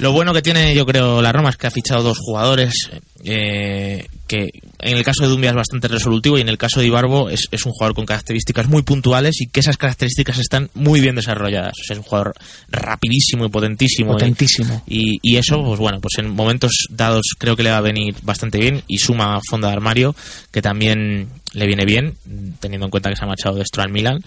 Lo 0.00 0.10
bueno 0.10 0.32
que 0.34 0.42
tiene, 0.42 0.74
yo 0.74 0.84
creo, 0.84 1.22
la 1.22 1.30
Roma 1.30 1.50
es 1.50 1.56
que 1.56 1.68
ha 1.68 1.70
fichado 1.70 2.02
dos 2.02 2.18
jugadores 2.18 2.90
eh, 3.24 4.06
que 4.26 4.50
en 4.78 4.96
el 4.96 5.02
caso 5.02 5.24
de 5.24 5.28
Dumbia 5.28 5.50
es 5.50 5.56
bastante 5.56 5.88
resolutivo 5.88 6.38
y 6.38 6.40
en 6.40 6.48
el 6.48 6.56
caso 6.56 6.80
de 6.80 6.86
Ibarbo 6.86 7.28
es, 7.28 7.48
es 7.50 7.66
un 7.66 7.72
jugador 7.72 7.94
con 7.94 8.06
características 8.06 8.68
muy 8.68 8.82
puntuales 8.82 9.40
y 9.40 9.48
que 9.48 9.60
esas 9.60 9.76
características 9.76 10.38
están 10.38 10.70
muy 10.74 11.00
bien 11.00 11.16
desarrolladas. 11.16 11.72
O 11.72 11.84
sea, 11.84 11.94
es 11.94 11.98
un 11.98 12.04
jugador 12.04 12.34
rapidísimo 12.68 13.44
y 13.44 13.48
potentísimo. 13.48 14.12
Potentísimo. 14.12 14.82
Y, 14.86 15.18
y 15.22 15.36
eso, 15.36 15.62
pues 15.64 15.80
bueno, 15.80 16.00
pues 16.00 16.14
en 16.18 16.30
momentos 16.30 16.86
dados 16.90 17.34
creo 17.38 17.56
que 17.56 17.62
le 17.62 17.70
va 17.70 17.78
a 17.78 17.82
venir 17.82 18.14
bastante 18.22 18.58
bien 18.58 18.82
y 18.86 18.98
suma 18.98 19.40
fondo 19.48 19.66
de 19.66 19.72
armario, 19.72 20.14
que 20.50 20.62
también 20.62 21.28
le 21.52 21.66
viene 21.66 21.84
bien, 21.84 22.14
teniendo 22.60 22.86
en 22.86 22.90
cuenta 22.90 23.10
que 23.10 23.16
se 23.16 23.24
ha 23.24 23.28
marchado 23.28 23.56
de 23.56 23.64
al 23.76 23.90
Milan. 23.90 24.22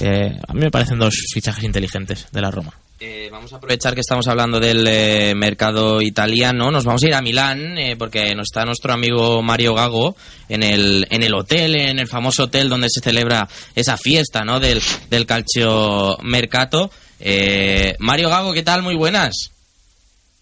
Eh, 0.00 0.36
a 0.46 0.52
mí 0.52 0.60
me 0.60 0.70
parecen 0.70 0.98
dos 0.98 1.14
fichajes 1.32 1.64
inteligentes 1.64 2.26
de 2.32 2.40
la 2.40 2.50
Roma. 2.50 2.74
Eh, 3.06 3.28
vamos 3.30 3.52
a 3.52 3.56
aprovechar 3.56 3.92
que 3.92 4.00
estamos 4.00 4.26
hablando 4.28 4.58
del 4.58 4.86
eh, 4.88 5.34
mercado 5.36 6.00
italiano. 6.00 6.70
Nos 6.70 6.86
vamos 6.86 7.02
a 7.02 7.08
ir 7.08 7.14
a 7.14 7.20
Milán 7.20 7.76
eh, 7.76 7.96
porque 7.98 8.34
nos 8.34 8.44
está 8.44 8.64
nuestro 8.64 8.94
amigo 8.94 9.42
Mario 9.42 9.74
Gago 9.74 10.16
en 10.48 10.62
el, 10.62 11.06
en 11.10 11.22
el 11.22 11.34
hotel, 11.34 11.76
en 11.76 11.98
el 11.98 12.08
famoso 12.08 12.44
hotel 12.44 12.70
donde 12.70 12.88
se 12.88 13.02
celebra 13.02 13.46
esa 13.74 13.98
fiesta 13.98 14.42
¿no? 14.42 14.58
del, 14.58 14.80
del 15.10 15.26
calcio 15.26 16.16
mercato. 16.22 16.90
Eh, 17.20 17.94
Mario 17.98 18.30
Gago, 18.30 18.54
¿qué 18.54 18.62
tal? 18.62 18.80
Muy 18.80 18.96
buenas. 18.96 19.50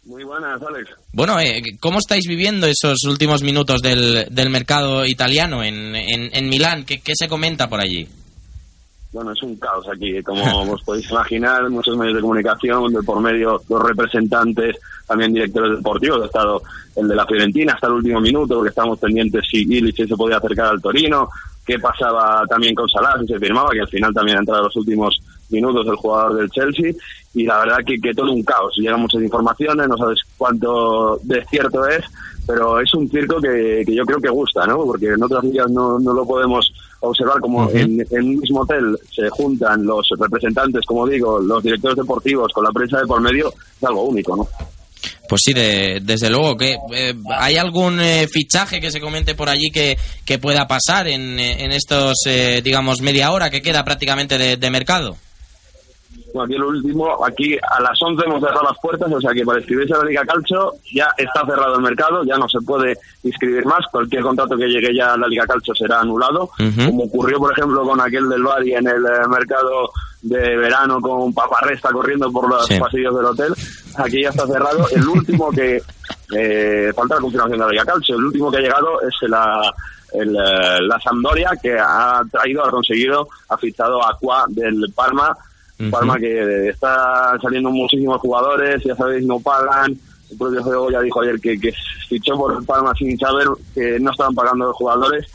Muy 0.04 0.22
buenas, 0.22 0.62
Alex. 0.62 0.90
Bueno, 1.12 1.40
eh, 1.40 1.62
¿cómo 1.80 1.98
estáis 1.98 2.28
viviendo 2.28 2.68
esos 2.68 3.02
últimos 3.08 3.42
minutos 3.42 3.82
del, 3.82 4.28
del 4.30 4.50
mercado 4.50 5.04
italiano 5.04 5.64
en, 5.64 5.96
en, 5.96 6.30
en 6.32 6.48
Milán? 6.48 6.84
¿Qué, 6.84 7.00
¿Qué 7.00 7.14
se 7.16 7.26
comenta 7.26 7.68
por 7.68 7.80
allí? 7.80 8.06
Bueno, 9.12 9.32
es 9.32 9.42
un 9.42 9.56
caos 9.56 9.86
aquí, 9.88 10.22
como 10.22 10.42
os 10.72 10.82
podéis 10.82 11.10
imaginar, 11.10 11.68
muchos 11.68 11.96
medios 11.96 12.16
de 12.16 12.22
comunicación, 12.22 12.92
de 12.92 13.02
por 13.02 13.20
medio 13.20 13.60
los 13.68 13.82
representantes, 13.82 14.76
también 15.06 15.34
directores 15.34 15.76
deportivos, 15.76 16.22
ha 16.22 16.26
estado 16.26 16.62
el 16.96 17.08
de 17.08 17.16
la 17.16 17.26
Fiorentina 17.26 17.74
hasta 17.74 17.88
el 17.88 17.94
último 17.94 18.20
minuto, 18.20 18.54
porque 18.54 18.70
estábamos 18.70 18.98
pendientes 18.98 19.44
si 19.50 19.62
Illich 19.62 20.08
se 20.08 20.16
podía 20.16 20.38
acercar 20.38 20.66
al 20.66 20.80
Torino, 20.80 21.28
qué 21.64 21.78
pasaba 21.78 22.44
también 22.48 22.74
con 22.74 22.88
Salah, 22.88 23.18
si 23.20 23.26
se 23.26 23.38
firmaba, 23.38 23.70
que 23.70 23.80
al 23.80 23.88
final 23.88 24.14
también 24.14 24.38
ha 24.38 24.40
entrado 24.40 24.60
en 24.60 24.66
los 24.66 24.76
últimos 24.76 25.22
minutos 25.50 25.86
el 25.86 25.96
jugador 25.96 26.34
del 26.34 26.50
Chelsea, 26.50 26.92
y 27.34 27.44
la 27.44 27.58
verdad 27.58 27.78
que, 27.84 28.00
que 28.00 28.14
todo 28.14 28.32
un 28.32 28.42
caos, 28.42 28.74
llegan 28.76 29.00
muchas 29.00 29.22
informaciones, 29.22 29.88
no 29.88 29.96
sabes 29.98 30.20
cuánto 30.38 31.18
de 31.22 31.44
cierto 31.46 31.86
es, 31.86 32.02
pero 32.46 32.80
es 32.80 32.92
un 32.94 33.08
circo 33.10 33.40
que, 33.40 33.82
que 33.86 33.94
yo 33.94 34.04
creo 34.04 34.20
que 34.20 34.30
gusta, 34.30 34.66
¿no? 34.66 34.78
Porque 34.78 35.08
en 35.08 35.22
otras 35.22 35.44
ligas 35.44 35.70
no, 35.70 35.98
no 35.98 36.12
lo 36.12 36.26
podemos 36.26 36.72
observar 37.02 37.40
como 37.40 37.68
en, 37.70 38.00
en 38.10 38.22
un 38.24 38.38
mismo 38.38 38.60
hotel 38.60 38.96
se 39.14 39.28
juntan 39.30 39.84
los 39.84 40.06
representantes, 40.18 40.82
como 40.86 41.06
digo, 41.06 41.38
los 41.40 41.62
directores 41.62 41.96
deportivos 41.96 42.50
con 42.52 42.64
la 42.64 42.70
prensa 42.70 42.98
de 43.00 43.06
por 43.06 43.20
medio, 43.20 43.48
es 43.52 43.84
algo 43.84 44.04
único, 44.04 44.36
¿no? 44.36 44.48
Pues 45.28 45.40
sí, 45.44 45.52
de- 45.52 46.00
desde 46.02 46.30
luego. 46.30 46.56
que 46.56 46.76
eh, 46.94 47.14
¿Hay 47.38 47.56
algún 47.56 48.00
eh, 48.00 48.26
fichaje 48.30 48.80
que 48.80 48.90
se 48.90 49.00
comente 49.00 49.34
por 49.34 49.48
allí 49.48 49.70
que, 49.70 49.96
que 50.24 50.38
pueda 50.38 50.66
pasar 50.68 51.08
en, 51.08 51.38
eh, 51.38 51.64
en 51.64 51.72
estos, 51.72 52.14
eh, 52.26 52.60
digamos, 52.62 53.00
media 53.00 53.32
hora 53.32 53.50
que 53.50 53.62
queda 53.62 53.84
prácticamente 53.84 54.36
de, 54.38 54.56
de 54.56 54.70
mercado? 54.70 55.16
Bueno, 56.34 56.44
aquí 56.44 56.54
el 56.54 56.62
último, 56.64 57.24
aquí 57.26 57.56
a 57.76 57.80
las 57.82 58.00
11 58.02 58.24
hemos 58.24 58.40
cerrado 58.40 58.62
las 58.62 58.78
puertas, 58.80 59.12
o 59.12 59.20
sea 59.20 59.32
que 59.32 59.44
para 59.44 59.58
inscribirse 59.58 59.92
a 59.94 59.98
la 59.98 60.04
Liga 60.04 60.24
Calcio 60.24 60.72
ya 60.94 61.06
está 61.18 61.44
cerrado 61.44 61.74
el 61.76 61.82
mercado, 61.82 62.24
ya 62.24 62.38
no 62.38 62.48
se 62.48 62.58
puede 62.60 62.96
inscribir 63.22 63.66
más, 63.66 63.80
cualquier 63.90 64.22
contrato 64.22 64.56
que 64.56 64.66
llegue 64.66 64.94
ya 64.96 65.12
a 65.12 65.16
la 65.18 65.26
Liga 65.28 65.46
Calcio 65.46 65.74
será 65.74 66.00
anulado, 66.00 66.50
como 66.86 67.04
ocurrió 67.04 67.38
por 67.38 67.52
ejemplo 67.52 67.82
con 67.82 68.00
aquel 68.00 68.28
del 68.30 68.42
Bari 68.42 68.72
en 68.74 68.86
el 68.88 69.04
eh, 69.04 69.28
mercado 69.28 69.90
de 70.22 70.56
verano 70.56 71.00
con 71.00 71.34
Paparresta 71.34 71.90
corriendo 71.90 72.30
por 72.32 72.48
los 72.48 72.64
Sí. 72.66 72.78
pasillos 72.78 73.14
del 73.14 73.26
hotel, 73.26 73.52
aquí 73.98 74.22
ya 74.22 74.30
está 74.30 74.46
cerrado. 74.46 74.86
El 74.90 75.06
último 75.08 75.50
que, 75.50 75.82
eh, 76.36 76.92
falta 76.96 77.16
la 77.16 77.20
confirmación 77.20 77.58
de 77.58 77.64
la 77.66 77.70
Liga 77.72 77.84
Calcio, 77.84 78.16
el 78.16 78.24
último 78.24 78.50
que 78.50 78.56
ha 78.56 78.60
llegado 78.60 79.02
es 79.02 79.14
la, 79.28 79.70
el, 80.14 80.30
eh, 80.34 80.78
la 80.80 80.98
Sampdoria 81.00 81.50
que 81.60 81.76
ha 81.78 82.22
traído, 82.30 82.64
ha 82.64 82.70
conseguido, 82.70 83.28
ha 83.50 83.58
fichado 83.58 84.02
a 84.02 84.12
Aqua 84.12 84.44
del 84.48 84.90
Parma, 84.94 85.36
Ujú. 85.82 85.90
Parma 85.90 86.18
que 86.18 86.68
está 86.68 87.36
saliendo 87.40 87.70
muchísimos 87.70 88.20
jugadores, 88.20 88.82
ya 88.84 88.94
sabéis, 88.94 89.26
no 89.26 89.40
pagan. 89.40 89.96
El 90.30 90.38
propio 90.38 90.62
juego 90.62 90.90
ya 90.90 91.00
dijo 91.00 91.20
ayer 91.20 91.40
que, 91.40 91.58
que 91.58 91.72
fichó 92.08 92.36
por 92.36 92.64
Palma 92.64 92.94
sin 92.94 93.18
saber 93.18 93.48
que 93.74 93.98
no 94.00 94.12
estaban 94.12 94.34
pagando 94.34 94.66
los 94.66 94.76
jugadores 94.76 95.26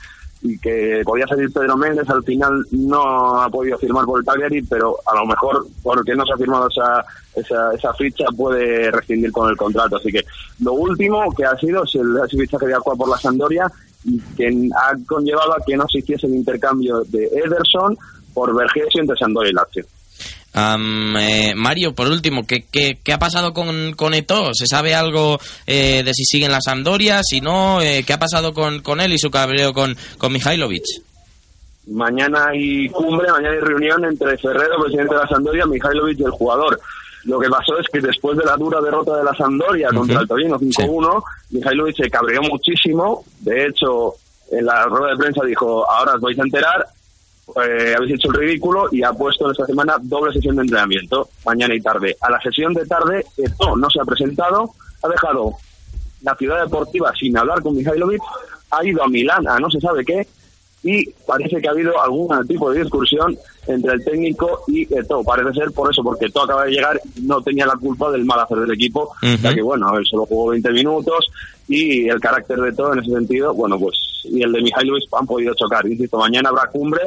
y 0.42 0.58
que 0.60 1.02
podía 1.04 1.28
salir 1.28 1.52
Pedro 1.52 1.78
Méndez. 1.78 2.10
Al 2.10 2.24
final 2.24 2.66
no 2.72 3.42
ha 3.42 3.50
podido 3.50 3.78
firmar 3.78 4.06
por 4.06 4.20
el 4.20 4.26
Cagliari, 4.26 4.62
pero 4.64 4.96
a 5.06 5.16
lo 5.16 5.26
mejor 5.26 5.68
porque 5.84 6.16
no 6.16 6.26
se 6.26 6.34
ha 6.34 6.38
firmado 6.38 6.68
esa, 6.70 7.06
esa, 7.36 7.74
esa 7.74 7.94
ficha 7.94 8.26
puede 8.36 8.90
rescindir 8.90 9.32
con 9.32 9.50
el 9.50 9.58
contrato. 9.58 9.98
Así 9.98 10.12
que 10.12 10.24
lo 10.62 10.74
último 10.74 11.32
que 11.36 11.46
ha 11.46 11.58
sido 11.58 11.84
es 11.84 11.96
el 11.96 12.18
fichaje 12.30 12.68
de 12.68 12.76
Aqua 12.76 12.96
por 12.96 13.10
la 13.10 13.18
Sampdoria 13.18 13.72
y 14.04 14.20
que 14.36 14.48
ha 14.76 14.96
conllevado 15.06 15.54
a 15.54 15.64
que 15.66 15.76
no 15.76 15.88
se 15.88 16.00
hiciese 16.00 16.28
el 16.28 16.36
intercambio 16.36 17.04
de 17.04 17.26
Ederson 17.26 17.98
por 18.34 18.56
Vergesio 18.56 19.02
entre 19.02 19.18
Sampdoria 19.18 19.52
y 19.52 19.54
Lazio. 19.54 19.86
Eh, 20.56 21.54
Mario, 21.56 21.94
por 21.94 22.08
último, 22.08 22.46
¿qué, 22.48 22.66
qué, 22.72 22.98
qué 23.04 23.14
ha 23.14 23.20
pasado 23.20 23.54
con, 23.54 23.94
con 23.94 24.14
Eto'o? 24.14 24.54
¿Se 24.54 24.66
sabe 24.66 24.96
algo 24.96 25.40
eh, 25.68 26.02
de 26.04 26.14
si 26.14 26.26
sigue 26.26 26.46
en 26.46 26.52
la 26.52 26.62
Sampdoria? 26.62 27.22
Si 27.24 27.42
no, 27.42 27.82
eh, 27.82 28.04
¿qué 28.06 28.14
ha 28.14 28.20
pasado 28.20 28.54
con, 28.54 28.82
con 28.82 29.00
él 29.00 29.14
y 29.14 29.20
su 29.20 29.30
cabreo 29.30 29.74
con, 29.74 29.96
con 30.18 30.34
Mihailovic? 30.34 30.86
Mañana 31.88 32.48
hay 32.50 32.90
cumbre, 32.90 33.32
mañana 33.32 33.54
hay 33.54 33.62
reunión 33.62 34.04
entre 34.06 34.38
Ferrero, 34.38 34.82
presidente 34.82 35.14
de 35.14 35.22
la 35.22 35.28
Sampdoria, 35.28 35.66
Mihailovic 35.66 36.20
y 36.20 36.24
el 36.24 36.32
jugador. 36.32 36.80
Lo 37.26 37.40
que 37.40 37.50
pasó 37.50 37.78
es 37.78 37.86
que 37.92 38.00
después 38.00 38.38
de 38.38 38.46
la 38.46 38.56
dura 38.56 38.82
derrota 38.82 39.18
de 39.18 39.24
la 39.24 39.36
Sampdoria 39.36 39.90
contra 39.90 40.22
el 40.22 40.28
Torino 40.28 40.58
5-1, 40.60 41.24
Mihailovic 41.52 41.98
se 41.98 42.10
cabreó 42.10 42.42
muchísimo. 42.42 43.24
De 43.42 43.68
hecho, 43.68 44.16
en 44.52 44.66
la 44.66 44.86
rueda 44.86 45.12
de 45.12 45.18
prensa 45.18 45.46
dijo, 45.46 45.90
ahora 45.90 46.16
os 46.16 46.22
vais 46.22 46.40
a 46.40 46.44
enterar, 46.44 46.88
eh, 47.56 47.94
habéis 47.96 48.16
hecho 48.16 48.30
el 48.30 48.40
ridículo 48.40 48.88
y 48.92 49.04
ha 49.04 49.14
puesto 49.14 49.46
en 49.46 49.52
esta 49.52 49.66
semana 49.66 49.96
doble 50.02 50.34
sesión 50.34 50.56
de 50.58 50.64
entrenamiento, 50.64 51.30
mañana 51.46 51.76
y 51.76 51.82
tarde. 51.82 52.16
A 52.22 52.30
la 52.30 52.42
sesión 52.42 52.74
de 52.74 52.86
tarde, 52.86 53.26
esto 53.38 53.76
no 53.76 53.90
se 53.90 54.02
ha 54.02 54.06
presentado, 54.06 54.72
ha 55.04 55.08
dejado 55.08 55.54
la 56.22 56.36
ciudad 56.36 56.64
deportiva 56.64 57.14
sin 57.18 57.38
hablar 57.38 57.62
con 57.62 57.76
Mihailovic, 57.76 58.22
ha 58.72 58.86
ido 58.86 59.04
a 59.04 59.08
Milán 59.08 59.48
a 59.48 59.60
no 59.60 59.70
se 59.70 59.80
sabe 59.80 60.04
qué, 60.04 60.28
y 60.84 61.10
parece 61.26 61.60
que 61.62 61.68
ha 61.68 61.72
habido 61.72 62.00
algún 62.02 62.48
tipo 62.48 62.72
de 62.72 62.82
discusión 62.82 63.38
entre 63.66 63.94
el 63.94 64.04
técnico 64.04 64.64
y 64.68 64.84
Eto. 64.84 65.24
Parece 65.24 65.54
ser 65.54 65.72
por 65.72 65.92
eso, 65.92 66.04
porque 66.04 66.26
Eto 66.26 66.44
acaba 66.44 66.66
de 66.66 66.72
llegar 66.72 67.00
no 67.24 67.42
tenía 67.42 67.66
la 67.66 67.76
culpa 67.76 68.12
del 68.12 68.26
mal 68.26 68.40
hacer 68.40 68.58
del 68.60 68.72
equipo, 68.72 69.12
ya 69.42 69.54
que 69.54 69.62
bueno, 69.62 69.98
él 69.98 70.06
solo 70.06 70.26
jugó 70.26 70.52
20 70.52 70.72
minutos 70.72 71.26
y 71.68 72.08
el 72.08 72.20
carácter 72.20 72.60
de 72.60 72.70
Eto 72.70 72.94
en 72.94 73.00
ese 73.00 73.12
sentido, 73.12 73.54
bueno, 73.54 73.80
pues 73.80 73.96
y 74.30 74.42
el 74.42 74.52
de 74.52 74.62
Mihailovic 74.62 75.04
han 75.14 75.26
podido 75.26 75.54
chocar. 75.56 75.86
Insisto, 75.88 76.18
mañana 76.18 76.50
habrá 76.50 76.68
cumbre, 76.68 77.02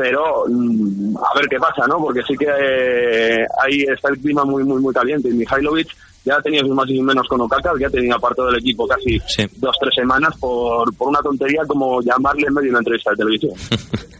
pero 0.00 0.44
mm, 0.48 1.14
a 1.18 1.38
ver 1.38 1.46
qué 1.50 1.58
pasa, 1.58 1.86
¿no? 1.86 1.98
Porque 1.98 2.22
sí 2.26 2.34
que 2.38 2.46
eh, 2.46 3.44
ahí 3.62 3.82
está 3.82 4.08
el 4.08 4.18
clima 4.18 4.44
muy, 4.46 4.64
muy, 4.64 4.80
muy 4.80 4.94
caliente 4.94 5.28
y 5.28 5.32
Mihailovic 5.34 5.88
ya 6.24 6.40
tenía 6.40 6.60
sus 6.60 6.70
más 6.74 6.88
y 6.88 7.02
menos 7.02 7.26
con 7.28 7.40
Okaka, 7.42 7.72
ya 7.78 7.90
tenía 7.90 8.14
apartado 8.14 8.48
del 8.48 8.60
equipo 8.60 8.86
casi 8.86 9.18
Sí. 9.26 9.46
dos, 9.56 9.76
tres 9.78 9.92
semanas 9.94 10.34
por, 10.40 10.94
por 10.96 11.08
una 11.08 11.20
tontería 11.20 11.62
como 11.66 12.00
llamarle 12.00 12.46
en 12.48 12.54
medio 12.54 12.66
de 12.66 12.70
una 12.70 12.78
entrevista 12.78 13.10
de 13.10 13.16
televisión. 13.18 13.52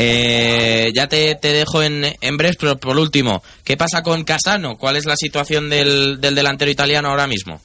Eh, 0.00 0.92
ya 0.94 1.08
te, 1.08 1.34
te 1.34 1.48
dejo 1.48 1.82
en, 1.82 2.04
en 2.20 2.36
breves, 2.36 2.56
pero 2.60 2.76
por 2.76 2.96
último, 2.96 3.42
¿qué 3.64 3.76
pasa 3.76 4.02
con 4.02 4.22
Casano? 4.22 4.76
¿Cuál 4.78 4.94
es 4.96 5.06
la 5.06 5.16
situación 5.16 5.68
del, 5.70 6.20
del 6.20 6.36
delantero 6.36 6.70
italiano 6.70 7.08
ahora 7.08 7.26
mismo? 7.26 7.60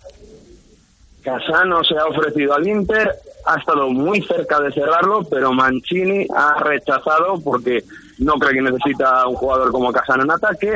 Casano 1.21 1.83
se 1.83 1.95
ha 1.95 2.05
ofrecido 2.05 2.55
al 2.55 2.67
Inter, 2.67 3.07
ha 3.45 3.59
estado 3.59 3.89
muy 3.89 4.21
cerca 4.21 4.59
de 4.59 4.71
cerrarlo, 4.71 5.23
pero 5.29 5.51
Mancini 5.53 6.25
ha 6.35 6.63
rechazado 6.63 7.39
porque 7.43 7.83
no 8.19 8.33
cree 8.33 8.53
que 8.53 8.61
necesita 8.61 9.27
un 9.27 9.35
jugador 9.35 9.71
como 9.71 9.91
Casano 9.91 10.23
en 10.23 10.31
ataque, 10.31 10.75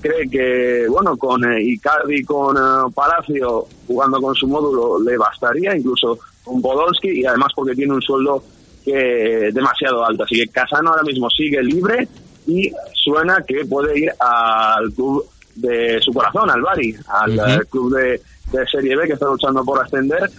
cree 0.00 0.28
que, 0.28 0.86
bueno, 0.88 1.16
con 1.16 1.44
eh, 1.44 1.62
Icardi, 1.62 2.24
con 2.24 2.56
eh, 2.56 2.90
Palacio 2.94 3.66
jugando 3.86 4.20
con 4.20 4.34
su 4.34 4.48
módulo 4.48 5.00
le 5.00 5.16
bastaría, 5.16 5.76
incluso 5.76 6.18
con 6.44 6.62
Podolski, 6.62 7.20
y 7.20 7.26
además 7.26 7.52
porque 7.54 7.74
tiene 7.74 7.94
un 7.94 8.02
sueldo 8.02 8.42
que 8.84 9.50
demasiado 9.52 10.04
alto. 10.04 10.24
Así 10.24 10.36
que 10.36 10.48
Casano 10.48 10.90
ahora 10.90 11.02
mismo 11.02 11.28
sigue 11.28 11.62
libre 11.62 12.08
y 12.46 12.72
suena 12.92 13.42
que 13.46 13.64
puede 13.64 13.98
ir 13.98 14.12
al 14.18 14.92
club 14.92 15.26
de 15.56 16.00
su 16.00 16.12
corazón, 16.12 16.48
al 16.50 16.62
Bari, 16.62 16.94
al 17.08 17.38
eh, 17.38 17.64
club 17.68 17.96
de, 17.96 18.20
de 18.52 18.66
Serie 18.70 18.96
B 18.96 19.06
que 19.06 19.14
está 19.14 19.26
luchando 19.26 19.64
por 19.64 19.82
ascender. 19.82 20.30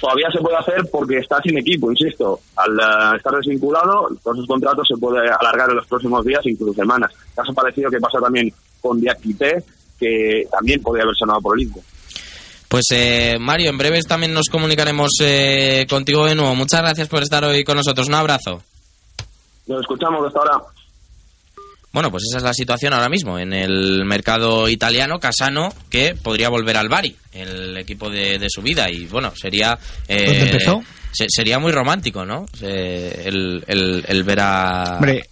Todavía 0.00 0.28
se 0.30 0.40
puede 0.40 0.56
hacer 0.56 0.88
porque 0.90 1.18
está 1.18 1.40
sin 1.42 1.58
equipo, 1.58 1.90
insisto. 1.90 2.40
Al 2.56 2.72
eh, 2.72 3.16
estar 3.16 3.32
desvinculado, 3.34 4.08
todos 4.22 4.36
sus 4.36 4.46
contratos 4.46 4.86
se 4.86 4.98
puede 4.98 5.20
alargar 5.20 5.70
en 5.70 5.76
los 5.76 5.86
próximos 5.86 6.24
días, 6.24 6.40
incluso 6.44 6.74
semanas. 6.74 7.10
Caso 7.34 7.54
parecido 7.54 7.90
que 7.90 7.98
pasa 7.98 8.18
también 8.18 8.52
con 8.80 9.00
Diakité, 9.00 9.64
que 9.98 10.44
también 10.50 10.82
podría 10.82 11.04
haber 11.04 11.16
sonado 11.16 11.40
por 11.40 11.58
el. 11.58 11.70
Pues 12.68 12.84
eh, 12.92 13.36
Mario, 13.40 13.70
en 13.70 13.78
breves 13.78 14.06
también 14.06 14.34
nos 14.34 14.48
comunicaremos 14.50 15.10
eh, 15.20 15.86
contigo 15.88 16.26
de 16.26 16.34
nuevo. 16.34 16.54
Muchas 16.54 16.82
gracias 16.82 17.08
por 17.08 17.22
estar 17.22 17.44
hoy 17.44 17.64
con 17.64 17.76
nosotros. 17.76 18.08
Un 18.08 18.14
abrazo. 18.14 18.62
Nos 19.66 19.80
escuchamos 19.80 20.26
hasta 20.26 20.40
ahora. 20.40 20.62
Bueno, 21.96 22.10
pues 22.10 22.24
esa 22.28 22.36
es 22.36 22.42
la 22.42 22.52
situación 22.52 22.92
ahora 22.92 23.08
mismo 23.08 23.38
en 23.38 23.54
el 23.54 24.04
mercado 24.04 24.68
italiano. 24.68 25.18
Casano, 25.18 25.72
que 25.88 26.14
podría 26.14 26.50
volver 26.50 26.76
al 26.76 26.90
Bari, 26.90 27.16
el 27.32 27.74
equipo 27.78 28.10
de, 28.10 28.38
de 28.38 28.48
su 28.50 28.60
vida. 28.60 28.90
Y 28.90 29.06
bueno, 29.06 29.32
sería. 29.34 29.78
eh, 30.06 30.26
¿Dónde 30.26 30.50
empezó? 30.50 30.82
se- 31.10 31.30
sería 31.30 31.58
muy 31.58 31.72
romántico, 31.72 32.26
¿no? 32.26 32.44
Eh, 32.60 33.22
el, 33.24 33.64
el- 33.66 34.04
el 34.06 34.24
ver 34.24 34.40
a. 34.42 34.96
Hombre. 34.96 35.22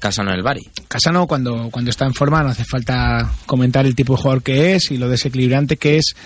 Casano 0.00 0.32
en 0.32 0.38
el 0.38 0.42
Bari. 0.42 0.62
Casano 0.88 1.28
cuando, 1.28 1.68
cuando 1.70 1.92
está 1.92 2.04
en 2.04 2.12
forma 2.12 2.42
no 2.42 2.48
hace 2.48 2.64
falta 2.64 3.30
comentar 3.46 3.86
el 3.86 3.94
tipo 3.94 4.16
de 4.16 4.22
jugador 4.22 4.42
que 4.42 4.74
es 4.74 4.90
y 4.90 4.96
lo 4.96 5.08
desequilibrante 5.08 5.76
que 5.76 5.98
es. 5.98 6.16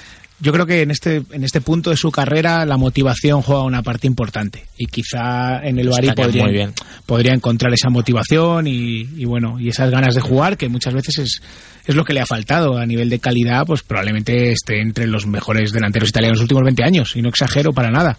Yo 0.41 0.53
creo 0.53 0.67
que 0.67 0.83
en 0.83 0.91
este, 0.91 1.23
en 1.31 1.45
este 1.45 1.61
punto 1.61 1.91
de 1.91 1.97
su 1.97 2.11
carrera 2.11 2.67
la 2.67 2.77
motivación 2.77 3.41
juega 3.41 3.63
una 3.63 3.83
parte 3.83 4.07
importante 4.07 4.67
y 4.77 4.87
quizá 4.87 5.65
en 5.65 5.79
el 5.79 5.89
Bari 5.89 6.11
podría, 6.11 6.43
muy 6.45 6.53
bien. 6.53 6.73
podría 7.07 7.33
encontrar 7.33 7.73
esa 7.73 7.89
motivación 7.89 8.67
y, 8.67 9.03
y 9.17 9.25
bueno 9.25 9.59
y 9.61 9.69
esas 9.69 9.91
ganas 9.91 10.15
de 10.15 10.21
jugar 10.21 10.57
que 10.57 10.69
muchas 10.69 10.93
veces 10.93 11.19
es, 11.19 11.41
es 11.87 11.95
lo 11.95 12.05
que 12.05 12.13
le 12.13 12.21
ha 12.21 12.27
faltado 12.27 12.77
a 12.77 12.85
nivel 12.85 13.09
de 13.09 13.21
calidad 13.21 13.65
pues 13.65 13.83
probablemente 13.85 14.51
esté 14.53 14.81
entre 14.83 15.07
los 15.07 15.25
mejores 15.27 15.71
delanteros 15.73 16.09
italianos 16.11 16.39
de 16.39 16.41
los 16.43 16.45
últimos 16.47 16.65
20 16.65 16.85
años 16.85 17.13
y 17.15 17.23
no 17.23 17.29
exagero 17.29 17.73
para 17.73 17.91
nada 17.93 18.19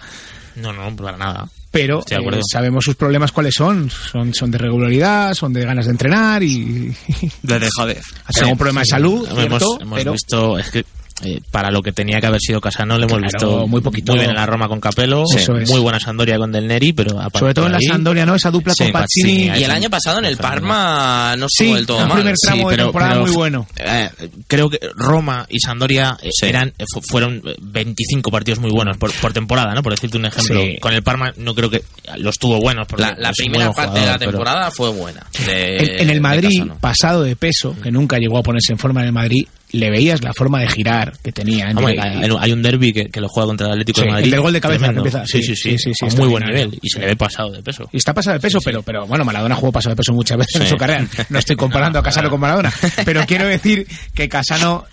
No, 0.56 0.72
no, 0.72 0.96
para 0.96 1.18
nada. 1.18 1.50
pero 1.70 2.00
eh, 2.10 2.42
sabemos 2.50 2.86
sus 2.86 2.96
problemas 2.96 3.34
cuáles 3.34 3.54
son. 3.56 3.90
son. 3.92 4.34
Son 4.34 4.50
de 4.50 4.58
regularidad, 4.58 5.34
son 5.34 5.52
de 5.52 5.66
ganas 5.66 5.86
de 5.86 5.92
entrenar 5.92 6.42
y 6.42 6.96
De 7.44 7.60
dejadez. 7.60 8.06
ha 8.26 8.32
tenido 8.32 8.54
un 8.54 8.58
problema 8.58 8.80
de 8.82 8.86
salud, 8.88 9.28
Hemos, 9.30 9.38
cierto, 9.60 9.78
hemos 9.82 10.00
pero 10.00 10.12
visto, 10.14 10.58
es 10.58 10.72
que 10.72 10.86
eh, 11.24 11.40
para 11.52 11.72
lo 11.72 11.82
que 11.82 11.92
tenía 11.94 12.20
que 12.20 12.28
haber 12.28 12.42
sido 12.42 12.60
Casano, 12.60 12.98
le 12.98 13.06
hemos 13.06 13.18
Claro, 13.20 13.24
visto 13.48 13.68
muy 13.68 13.82
poquito. 13.82 14.14
bien 14.14 14.30
en 14.30 14.36
la 14.36 14.46
Roma 14.46 14.68
con 14.68 14.80
Capello, 14.82 15.24
Sí. 15.26 15.38
Es. 15.38 15.70
muy 15.70 15.80
buena 15.80 16.00
Sandoria 16.00 16.38
con 16.38 16.52
Del 16.52 16.68
Neri, 16.68 16.92
pero 16.94 17.18
aparte 17.20 17.40
sobre 17.40 17.54
todo 17.54 17.66
en 17.68 17.72
la 17.72 17.80
Sandoria, 17.80 18.26
¿no? 18.26 18.36
Esa 18.36 18.52
dupla 18.52 18.74
Sí, 18.74 18.84
con 18.84 18.92
Pacini. 18.94 19.32
Pacini, 19.32 19.44
Y 19.60 19.64
el 19.64 19.72
sí. 19.72 19.78
año 19.78 19.90
pasado 19.90 20.20
en 20.20 20.26
el. 20.26 20.38
Parma 20.38 21.36
no 21.38 21.48
Sí, 21.50 21.64
estuvo 21.66 21.76
del 21.78 21.86
todo 21.86 22.02
el 22.02 22.08
mal. 22.08 22.18
primer 22.18 22.36
tramo 22.36 22.70
de 22.70 22.78
temporada 22.78 23.20
muy 23.22 23.32
bueno. 23.32 23.68
eh, 23.78 24.10
creo 24.48 24.70
que 24.70 24.80
Roma 24.96 25.46
y 25.50 25.60
Sandoria 25.60 26.18
eh, 26.22 26.30
Sí. 26.32 26.48
eran 26.48 26.70
eh, 26.78 26.86
fu- 26.92 27.02
fueron 27.02 27.42
eh, 27.46 27.56
25 27.62 28.30
partidos 28.32 28.60
muy 28.60 28.72
buenos 28.72 28.98
por, 28.98 29.12
por 29.14 29.32
temporada, 29.34 29.74
¿no? 29.74 29.82
Por 29.84 29.94
decirte 29.94 30.18
un 30.18 30.26
ejemplo. 30.26 30.60
Sí. 30.62 30.78
Con 30.82 30.94
el 30.94 31.04
Parma 31.04 31.32
no 31.38 31.54
creo 31.56 31.70
que 31.70 31.82
los 32.18 32.38
tuvo 32.38 32.60
buenos. 32.60 32.88
porque 32.88 33.04
La, 33.04 33.16
la 33.18 33.32
primera 33.32 33.72
parte 33.72 34.00
de 34.00 34.06
la 34.06 34.18
pero- 34.20 34.32
temporada 34.32 34.72
fue 34.72 34.90
buena. 34.92 35.26
de- 35.46 35.78
En, 35.78 36.00
en 36.02 36.10
el 36.10 36.22
Madrid, 36.22 36.64
pasado 36.82 37.24
de 37.24 37.36
peso, 37.36 37.76
que 37.82 37.92
nunca 37.92 38.18
llegó 38.18 38.38
a 38.38 38.44
ponerse 38.44 38.74
en 38.74 38.80
forma 38.80 39.02
en 39.02 39.08
el 39.08 39.14
Madrid, 39.14 39.46
le 39.72 39.90
veías 39.90 40.24
la 40.24 40.34
forma 40.34 40.60
de 40.62 40.68
girar 40.68 41.14
que 41.24 41.32
tenía. 41.32 41.70
Hombre, 41.76 42.00
hay, 42.00 42.30
hay 42.40 42.52
un 42.52 42.62
derby 42.62 42.94
que, 42.94 43.10
que 43.10 43.20
lo 43.20 43.28
juega 43.28 43.48
contra 43.48 43.68
el 43.68 43.74
Atlético 43.74 44.00
Sí, 44.02 44.06
de 44.06 44.12
Madrid. 44.12 44.26
el 44.26 44.32
del 44.32 44.42
gol 44.42 44.54
de 44.54 44.62
cabeza 44.62 44.90
que 44.92 44.96
empieza. 44.98 45.26
Sí, 45.26 45.44
Sí, 45.44 45.56
sí, 45.56 45.78
sí. 45.78 45.92
a 46.02 46.06
muy 46.18 46.28
buen 46.28 46.44
nivel. 46.46 46.78
Y 46.82 46.90
se 46.90 47.00
le 47.00 47.08
ve 47.08 47.16
pasado 47.16 47.52
de 47.52 47.62
peso. 47.62 47.90
Y 47.92 47.98
está 47.98 48.14
pasado 48.14 48.36
de 48.36 48.40
peso, 48.40 48.60
pero, 48.64 48.82
pero 48.84 49.06
bueno, 49.06 49.26
Maradona 49.26 49.56
jugó 49.56 49.72
pasado 49.72 49.92
de 49.92 49.98
peso 49.98 50.14
muchas 50.14 50.38
veces 50.38 50.62
en 50.62 50.68
su 50.68 50.78
carrera. 50.78 51.06
No 51.30 51.40
estoy 51.40 51.56
comparando 51.56 52.00
a 52.00 52.04
Casano 52.04 52.30
con 52.30 52.40
Maradona. 52.40 52.72
Pero 53.04 53.26
quiero 53.26 53.48
decir 53.48 53.86
que 54.14 54.30
Casano 54.30 54.86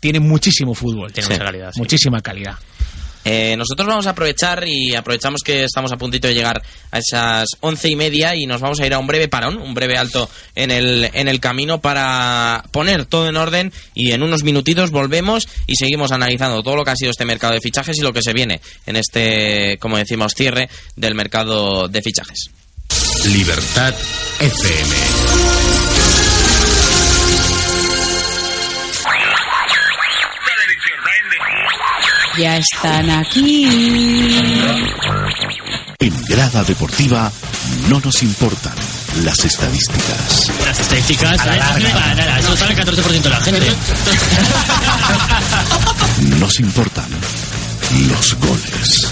tiene 0.00 0.18
muchísimo 0.20 0.74
fútbol. 0.74 1.12
Tiene 1.12 1.28
mucha 1.30 1.44
calidad. 1.44 1.72
Muchísima 1.76 2.20
calidad. 2.20 2.54
Eh, 3.24 3.54
nosotros 3.56 3.86
vamos 3.86 4.06
a 4.06 4.10
aprovechar 4.10 4.64
y 4.66 4.94
aprovechamos 4.94 5.42
que 5.42 5.64
estamos 5.64 5.92
a 5.92 5.96
puntito 5.98 6.28
de 6.28 6.34
llegar 6.34 6.62
a 6.90 6.98
esas 6.98 7.48
once 7.60 7.88
y 7.88 7.96
media 7.96 8.34
y 8.34 8.46
nos 8.46 8.60
vamos 8.60 8.80
a 8.80 8.86
ir 8.86 8.94
a 8.94 8.98
un 8.98 9.06
breve 9.06 9.28
parón, 9.28 9.58
un 9.58 9.74
breve 9.74 9.96
alto 9.96 10.28
en 10.54 10.70
el, 10.70 11.10
en 11.12 11.28
el 11.28 11.40
camino 11.40 11.80
para 11.80 12.64
poner 12.70 13.06
todo 13.06 13.28
en 13.28 13.36
orden 13.36 13.72
y 13.94 14.12
en 14.12 14.22
unos 14.22 14.42
minutitos 14.42 14.90
volvemos 14.90 15.48
y 15.66 15.76
seguimos 15.76 16.12
analizando 16.12 16.62
todo 16.62 16.76
lo 16.76 16.84
que 16.84 16.92
ha 16.92 16.96
sido 16.96 17.10
este 17.10 17.24
mercado 17.24 17.54
de 17.54 17.60
fichajes 17.60 17.98
y 17.98 18.02
lo 18.02 18.12
que 18.12 18.22
se 18.22 18.32
viene 18.32 18.60
en 18.86 18.96
este, 18.96 19.76
como 19.78 19.98
decimos, 19.98 20.34
cierre 20.34 20.68
del 20.96 21.14
mercado 21.14 21.88
de 21.88 22.02
fichajes. 22.02 22.50
Libertad 23.26 23.94
FM. 24.40 25.99
Ya 32.40 32.56
están 32.56 33.10
aquí. 33.10 33.66
En 35.98 36.22
grada 36.22 36.64
deportiva 36.64 37.30
no 37.90 38.00
nos 38.00 38.22
importan 38.22 38.72
las 39.24 39.44
estadísticas. 39.44 40.50
Las 40.64 40.80
estadísticas, 40.80 41.34
¿eh? 41.34 41.58
Nada, 41.58 42.14
nada, 42.14 42.38
eso 42.38 42.56
sabe 42.56 42.72
el 42.72 42.78
14% 42.78 43.20
de 43.20 43.28
la 43.28 43.40
gente. 43.42 43.66
Nos 46.38 46.58
importan 46.60 47.10
los 48.08 48.34
goles. 48.36 49.09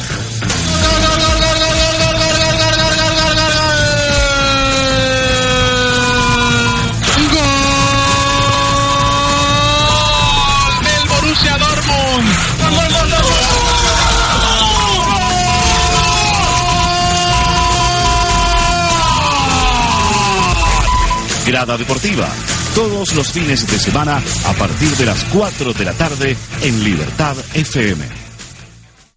Deportiva. 21.67 22.29
Todos 22.75 23.15
los 23.17 23.33
fines 23.33 23.67
de 23.67 23.79
semana 23.81 24.23
a 24.47 24.53
partir 24.53 24.91
de 24.91 25.07
las 25.07 25.25
4 25.25 25.73
de 25.73 25.85
la 25.85 25.93
tarde 25.93 26.37
en 26.63 26.85
Libertad 26.85 27.37
FM. 27.53 28.05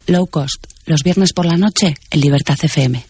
Low 0.08 0.26
cost. 0.26 0.66
Los 0.86 1.04
viernes 1.04 1.34
por 1.34 1.46
la 1.46 1.58
noche 1.58 1.94
en 2.10 2.20
Libertad 2.20 2.58
FM. 2.60 3.06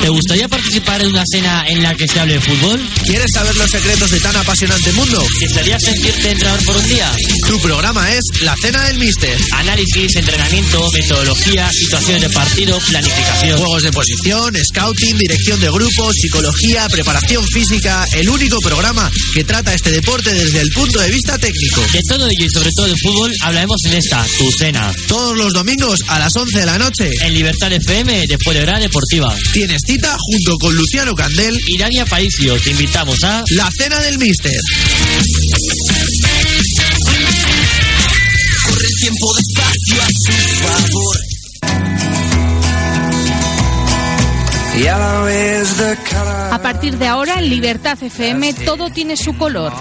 ¿Te 0.00 0.08
gustaría 0.08 0.48
participar 0.48 1.02
en 1.02 1.08
una 1.08 1.24
cena 1.30 1.64
en 1.68 1.82
la 1.82 1.94
que 1.94 2.06
se 2.06 2.20
hable 2.20 2.34
de 2.34 2.40
fútbol? 2.40 2.80
¿Quieres 3.04 3.30
saber 3.32 3.54
los 3.56 3.70
secretos 3.70 4.10
de 4.10 4.20
tan 4.20 4.36
apasionante 4.36 4.92
mundo? 4.92 5.24
¿Desearías 5.40 5.82
sentirte 5.82 6.30
entrenador 6.30 6.64
por 6.64 6.76
un 6.76 6.88
día? 6.88 7.12
Tu 7.46 7.58
programa 7.60 8.10
es 8.12 8.24
La 8.42 8.54
Cena 8.62 8.84
del 8.84 8.98
Mister. 8.98 9.36
Análisis, 9.52 10.16
entrenamiento, 10.16 10.88
metodología, 10.92 11.70
situaciones 11.72 12.22
de 12.22 12.30
partido, 12.30 12.78
planificación. 12.88 13.58
Juegos 13.58 13.82
de 13.82 13.92
posición, 13.92 14.56
scouting, 14.64 15.18
dirección 15.18 15.60
de 15.60 15.70
grupos, 15.70 16.14
psicología, 16.14 16.88
preparación 16.88 17.46
física. 17.48 18.06
El 18.12 18.28
único 18.28 18.60
programa 18.60 19.10
que 19.34 19.44
trata 19.44 19.74
este 19.74 19.90
deporte 19.90 20.32
desde 20.32 20.60
el 20.60 20.70
punto 20.70 21.00
de 21.00 21.10
vista 21.10 21.38
técnico. 21.38 21.80
De 21.92 22.02
todo 22.02 22.28
ello 22.28 22.44
y 22.44 22.50
sobre 22.50 22.72
todo 22.72 22.86
de 22.86 22.96
fútbol 22.96 23.32
hablaremos 23.42 23.84
en 23.84 23.94
esta, 23.94 24.24
tu 24.38 24.50
cena. 24.52 24.92
Todos 25.08 25.36
los 25.36 25.52
domingos 25.52 26.00
a 26.06 26.18
las 26.18 26.36
11 26.36 26.60
de 26.60 26.66
la 26.66 26.78
noche. 26.78 27.10
En 27.22 27.34
Libertad 27.34 27.72
FM, 27.72 28.26
después 28.28 28.56
de 28.56 28.62
Hora 28.62 28.78
Deportiva. 28.78 29.34
Tienes 29.52 29.82
cita 29.88 30.14
junto 30.18 30.58
con 30.58 30.74
Luciano 30.74 31.14
Candel. 31.14 31.58
Y 31.66 31.78
Dani 31.78 31.98
Aparicio, 31.98 32.60
te 32.60 32.70
invitamos 32.70 33.22
a... 33.24 33.42
La 33.50 33.70
Cena 33.76 33.98
del 34.00 34.18
Mister. 34.18 34.52
Corre 38.66 38.86
el 38.86 39.00
tiempo 39.00 39.34
despacio 39.34 40.02
a 40.02 40.08
su 40.12 40.32
favor. 40.62 41.16
A 46.52 46.58
partir 46.62 46.98
de 46.98 47.06
ahora, 47.08 47.40
en 47.40 47.50
Libertad 47.50 48.00
FM, 48.00 48.54
todo 48.64 48.90
tiene 48.90 49.16
su 49.16 49.36
color, 49.36 49.72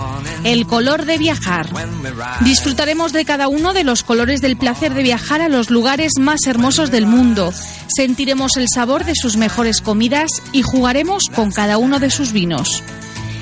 el 0.43 0.65
color 0.65 1.05
de 1.05 1.19
viajar. 1.19 1.69
Disfrutaremos 2.41 3.13
de 3.13 3.23
cada 3.23 3.47
uno 3.47 3.73
de 3.73 3.83
los 3.83 4.03
colores 4.03 4.41
del 4.41 4.57
placer 4.57 4.95
de 4.95 5.03
viajar 5.03 5.41
a 5.41 5.49
los 5.49 5.69
lugares 5.69 6.13
más 6.19 6.47
hermosos 6.47 6.89
del 6.89 7.05
mundo. 7.05 7.53
Sentiremos 7.87 8.57
el 8.57 8.67
sabor 8.69 9.05
de 9.05 9.13
sus 9.13 9.37
mejores 9.37 9.81
comidas 9.81 10.31
y 10.51 10.63
jugaremos 10.63 11.25
con 11.33 11.51
cada 11.51 11.77
uno 11.77 11.99
de 11.99 12.09
sus 12.09 12.31
vinos. 12.31 12.83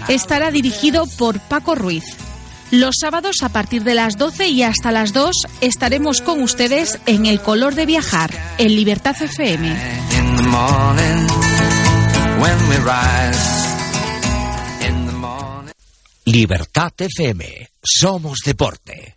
Estará 0.10 0.52
dirigido 0.52 1.08
por 1.18 1.40
Paco 1.40 1.76
Ruiz. 1.76 2.04
Los 2.76 2.96
sábados 3.00 3.38
a 3.42 3.48
partir 3.48 3.86
de 3.86 3.96
las 3.96 4.18
12 4.18 4.50
y 4.50 4.62
hasta 4.62 4.92
las 4.92 5.14
2 5.14 5.34
estaremos 5.62 6.20
con 6.20 6.42
ustedes 6.42 7.00
en 7.06 7.26
El 7.26 7.40
Color 7.40 7.74
de 7.74 7.86
Viajar, 7.86 8.32
en 8.58 8.76
Libertad 8.76 9.16
FM. 9.18 9.74
Libertad 16.26 16.92
FM. 16.98 17.70
Somos 17.82 18.40
deporte. 18.46 19.15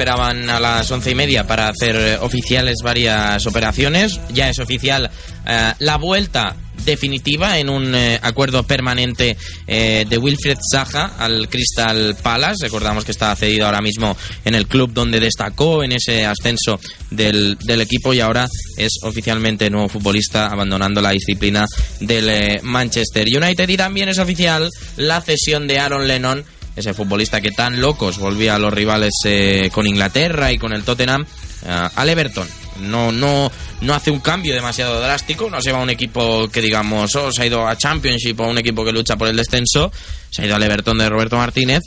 Esperaban 0.00 0.48
a 0.48 0.58
las 0.58 0.90
once 0.90 1.10
y 1.10 1.14
media 1.14 1.46
para 1.46 1.68
hacer 1.68 1.94
eh, 1.94 2.16
oficiales 2.16 2.76
varias 2.82 3.46
operaciones. 3.46 4.18
Ya 4.32 4.48
es 4.48 4.58
oficial 4.58 5.10
eh, 5.46 5.72
la 5.78 5.98
vuelta 5.98 6.56
definitiva 6.86 7.58
en 7.58 7.68
un 7.68 7.94
eh, 7.94 8.18
acuerdo 8.22 8.62
permanente 8.62 9.36
de 9.66 10.18
Wilfred 10.18 10.56
Zaha 10.72 11.16
al 11.18 11.50
Crystal 11.50 12.16
Palace. 12.22 12.64
Recordamos 12.64 13.04
que 13.04 13.12
está 13.12 13.36
cedido 13.36 13.66
ahora 13.66 13.82
mismo 13.82 14.16
en 14.46 14.54
el 14.54 14.66
club 14.66 14.90
donde 14.94 15.20
destacó 15.20 15.84
en 15.84 15.92
ese 15.92 16.24
ascenso 16.24 16.80
del, 17.10 17.58
del 17.58 17.82
equipo 17.82 18.14
y 18.14 18.20
ahora 18.20 18.48
es 18.78 19.00
oficialmente 19.02 19.68
nuevo 19.68 19.90
futbolista 19.90 20.46
abandonando 20.46 21.02
la 21.02 21.10
disciplina 21.10 21.66
del 22.00 22.62
Manchester 22.62 23.26
United. 23.26 23.68
Y 23.68 23.76
también 23.76 24.08
es 24.08 24.18
oficial 24.18 24.70
la 24.96 25.20
cesión 25.20 25.66
de 25.66 25.78
Aaron 25.78 26.08
Lennon 26.08 26.42
ese 26.80 26.94
futbolista 26.94 27.40
que 27.40 27.50
tan 27.50 27.80
locos 27.80 28.18
volvía 28.18 28.56
a 28.56 28.58
los 28.58 28.72
rivales 28.72 29.12
eh, 29.24 29.70
con 29.72 29.86
Inglaterra 29.86 30.52
y 30.52 30.58
con 30.58 30.72
el 30.72 30.82
Tottenham 30.82 31.24
eh, 31.66 31.88
al 31.94 32.08
Everton. 32.08 32.48
No, 32.80 33.12
no, 33.12 33.50
no 33.82 33.94
hace 33.94 34.10
un 34.10 34.20
cambio 34.20 34.54
demasiado 34.54 35.00
drástico, 35.00 35.50
no 35.50 35.60
se 35.60 35.72
va 35.72 35.78
a 35.78 35.82
un 35.82 35.90
equipo 35.90 36.48
que 36.48 36.62
digamos, 36.62 37.14
oh, 37.16 37.30
se 37.30 37.42
ha 37.42 37.46
ido 37.46 37.66
a 37.66 37.76
Championship 37.76 38.40
o 38.40 38.44
a 38.44 38.48
un 38.48 38.58
equipo 38.58 38.84
que 38.84 38.92
lucha 38.92 39.16
por 39.16 39.28
el 39.28 39.36
descenso, 39.36 39.92
se 40.30 40.42
ha 40.42 40.46
ido 40.46 40.56
al 40.56 40.62
Everton 40.62 40.98
de 40.98 41.08
Roberto 41.08 41.36
Martínez, 41.36 41.82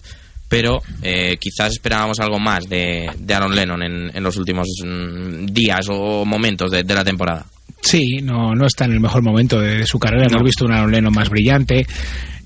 pero 0.47 0.81
eh, 1.01 1.37
quizás 1.39 1.71
esperábamos 1.73 2.19
algo 2.19 2.37
más 2.39 2.69
de, 2.69 3.09
de 3.17 3.33
Aaron 3.33 3.55
Lennon 3.55 3.81
en, 3.81 4.11
en 4.15 4.23
los 4.23 4.37
últimos 4.37 4.67
mm, 4.85 5.45
días 5.47 5.87
o 5.89 6.25
momentos 6.25 6.69
de, 6.69 6.83
de 6.83 6.93
la 6.93 7.03
temporada. 7.03 7.45
Sí, 7.83 8.21
no, 8.21 8.55
no 8.55 8.65
está 8.65 8.85
en 8.85 8.93
el 8.93 8.99
mejor 8.99 9.23
momento 9.23 9.59
de 9.59 9.85
su 9.85 9.99
carrera. 9.99 10.27
Hemos 10.29 10.43
visto 10.43 10.65
un 10.65 10.71
Aaron 10.73 10.91
Lennon 10.91 11.13
más 11.13 11.29
brillante. 11.29 11.85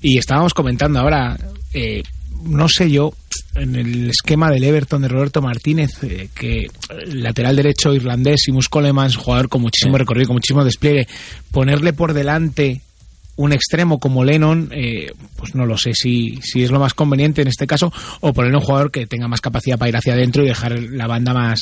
Y 0.02 0.18
estábamos 0.18 0.52
comentando 0.52 0.98
ahora, 1.00 1.36
eh, 1.72 2.02
no 2.44 2.68
sé 2.68 2.90
yo, 2.90 3.12
en 3.54 3.74
el 3.74 4.10
esquema 4.10 4.50
del 4.50 4.64
Everton 4.64 5.02
de 5.02 5.08
Roberto 5.08 5.42
Martínez, 5.42 6.02
eh, 6.02 6.28
que 6.34 6.66
el 6.90 7.22
lateral 7.22 7.56
derecho 7.56 7.94
irlandés 7.94 8.48
y 8.48 8.52
Coleman, 8.68 9.12
jugador 9.12 9.48
con 9.48 9.62
muchísimo 9.62 9.98
recorrido, 9.98 10.28
con 10.28 10.36
muchísimo 10.36 10.64
despliegue, 10.64 11.06
ponerle 11.50 11.92
por 11.92 12.12
delante 12.12 12.82
un 13.36 13.52
extremo 13.52 14.00
como 14.00 14.24
Lennon, 14.24 14.68
eh, 14.72 15.12
pues 15.36 15.54
no 15.54 15.64
lo 15.64 15.76
sé 15.78 15.94
si, 15.94 16.40
si 16.42 16.64
es 16.64 16.72
lo 16.72 16.80
más 16.80 16.92
conveniente 16.92 17.40
en 17.40 17.48
este 17.48 17.66
caso, 17.66 17.92
o 18.20 18.32
ponerle 18.32 18.58
un 18.58 18.64
jugador 18.64 18.90
que 18.90 19.06
tenga 19.06 19.28
más 19.28 19.40
capacidad 19.40 19.78
para 19.78 19.88
ir 19.90 19.96
hacia 19.96 20.14
adentro 20.14 20.42
y 20.42 20.48
dejar 20.48 20.78
la 20.78 21.06
banda 21.06 21.32
más, 21.32 21.60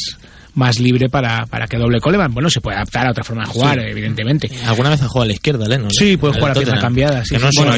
más 0.57 0.80
libre 0.80 1.09
para, 1.09 1.46
para 1.46 1.66
que 1.68 1.76
doble 1.78 2.00
Coleman. 2.00 2.34
Bueno, 2.34 2.50
se 2.50 2.61
puede 2.61 2.76
adaptar 2.76 3.07
a 3.07 3.11
otra 3.12 3.22
forma 3.22 3.44
de 3.44 3.50
jugar, 3.50 3.78
Sí. 3.78 3.86
evidentemente. 3.90 4.50
Alguna 4.66 4.90
vez 4.90 5.00
ha 5.02 5.07
jugado 5.09 5.22
a 5.22 5.26
la 5.26 5.32
izquierda, 5.34 5.68
Leno. 5.68 5.84
¿no? 5.84 5.90
Sí, 5.90 6.16
puede 6.16 6.34
jugar 6.34 6.50
a 6.50 6.54
pierna 6.54 6.80
cambiada, 6.80 7.24
sí, 7.24 7.36
Que 7.36 7.40
no 7.40 7.50
sí. 7.52 7.59
Bueno, 7.62 7.74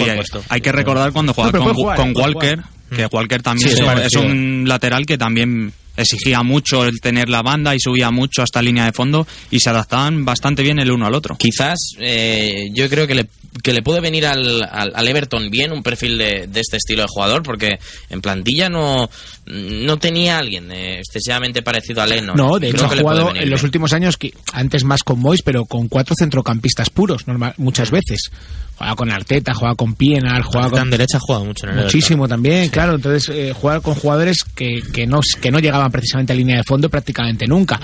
hay- 0.48 0.60
que 0.60 0.72
recordar 0.72 1.12
cuando 1.12 1.34
jugaba 1.34 1.52
No, 1.58 1.64
con, 1.64 1.74
jugar, 1.74 2.00
Walker, 2.14 2.60
que 2.94 3.06
Walker 3.06 3.42
también 3.42 3.68
Sí, 3.70 3.82
es, 3.82 4.06
es 4.06 4.14
un 4.16 4.64
lateral 4.66 5.04
que 5.06 5.18
también 5.18 5.72
exigía 5.96 6.42
mucho 6.44 6.84
el 6.86 7.00
tener 7.00 7.28
la 7.28 7.42
banda 7.42 7.74
y 7.74 7.80
subía 7.80 8.10
mucho 8.12 8.42
hasta 8.42 8.62
línea 8.62 8.84
de 8.84 8.92
fondo 8.92 9.26
y 9.50 9.58
se 9.58 9.68
adaptaban 9.70 10.24
bastante 10.24 10.62
bien 10.62 10.78
el 10.78 10.92
uno 10.92 11.06
al 11.06 11.14
otro. 11.14 11.36
Quizás 11.36 11.76
eh, 11.98 12.68
yo 12.72 12.88
creo 12.88 13.06
que 13.08 13.16
le, 13.16 13.26
que 13.62 13.72
le 13.72 13.82
puede 13.82 14.00
venir 14.00 14.26
al, 14.26 14.62
al, 14.62 14.92
al 14.94 15.08
Everton 15.08 15.50
bien 15.50 15.72
un 15.72 15.82
perfil 15.82 16.18
de, 16.18 16.46
de 16.46 16.60
este 16.60 16.76
estilo 16.76 17.02
de 17.02 17.08
jugador, 17.08 17.42
porque 17.42 17.78
en 18.10 18.20
plantilla 18.20 18.68
no, 18.68 19.08
no 19.46 19.96
tenía 19.96 20.38
alguien 20.38 20.70
eh, 20.70 20.98
excesivamente 20.98 21.62
parecido 21.62 22.02
a 22.02 22.06
Leno. 22.06 22.34
No, 22.34 22.58
de 22.58 22.70
hecho 22.70 22.86
ha 22.86 22.96
jugado 22.96 23.34
en 23.34 23.50
los 23.50 23.62
últimos 23.62 23.92
años, 23.92 24.16
que 24.16 24.32
antes 24.52 24.84
más 24.84 25.02
con 25.02 25.18
Mois, 25.18 25.42
pero 25.42 25.64
con 25.64 25.88
cuatro 25.88 26.14
centrocampistas 26.18 26.90
puros, 26.90 27.26
normal, 27.26 27.54
muchas 27.56 27.90
veces. 27.90 28.30
Juega 28.76 28.94
con 28.94 29.10
Arteta, 29.10 29.54
juega 29.54 29.74
con 29.74 29.94
Pienaar, 29.94 30.42
juega 30.42 30.66
Arteta 30.66 30.80
con... 30.80 30.86
en 30.86 30.90
derecha 30.90 31.16
ha 31.16 31.20
jugado 31.20 31.44
mucho 31.44 31.66
en 31.66 31.78
el 31.78 31.84
Muchísimo 31.84 32.28
también, 32.28 32.68
claro. 32.68 32.94
Entonces, 32.94 33.28
eh, 33.34 33.52
jugar 33.52 33.82
con 33.82 33.94
jugadores 33.94 34.44
que, 34.54 34.82
que, 34.92 35.06
no, 35.06 35.18
que 35.40 35.50
no 35.50 35.58
llegaban 35.58 35.90
precisamente 35.90 36.32
a 36.32 36.36
línea 36.36 36.58
de 36.58 36.62
fondo 36.62 36.88
prácticamente 36.88 37.46
nunca. 37.46 37.80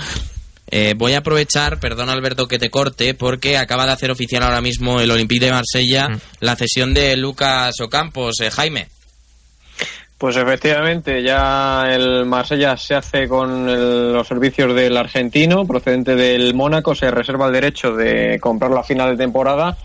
Eh, 0.71 0.93
voy 0.97 1.13
a 1.13 1.19
aprovechar, 1.19 1.79
perdón 1.79 2.09
Alberto 2.09 2.47
que 2.47 2.57
te 2.59 2.69
corte, 2.69 3.13
porque 3.13 3.57
acaba 3.57 3.85
de 3.85 3.91
hacer 3.91 4.09
oficial 4.11 4.41
ahora 4.43 4.61
mismo 4.61 4.99
el 4.99 5.11
Olympique 5.11 5.45
de 5.45 5.51
Marsella 5.51 6.09
Mm. 6.09 6.19
la 6.39 6.55
cesión 6.55 6.93
de 6.93 7.15
Lucas 7.17 7.79
Ocampos. 7.81 8.39
Eh, 8.41 8.49
Jaime. 8.51 8.87
Pues 10.17 10.37
efectivamente, 10.37 11.21
ya 11.21 11.87
el 11.91 12.25
Marsella 12.25 12.77
se 12.77 12.95
hace 12.95 13.27
con 13.27 13.67
el- 13.69 14.13
los 14.13 14.25
servicios 14.27 14.73
del 14.73 14.95
argentino, 14.95 15.65
procedente 15.67 16.15
del 16.15 16.53
Mónaco, 16.53 16.95
se 16.95 17.11
reserva 17.11 17.47
el 17.47 17.53
derecho 17.53 17.91
de 17.91 18.39
comprarlo 18.39 18.79
a 18.79 18.83
final 18.83 19.11
de 19.11 19.23
temporada, 19.23 19.77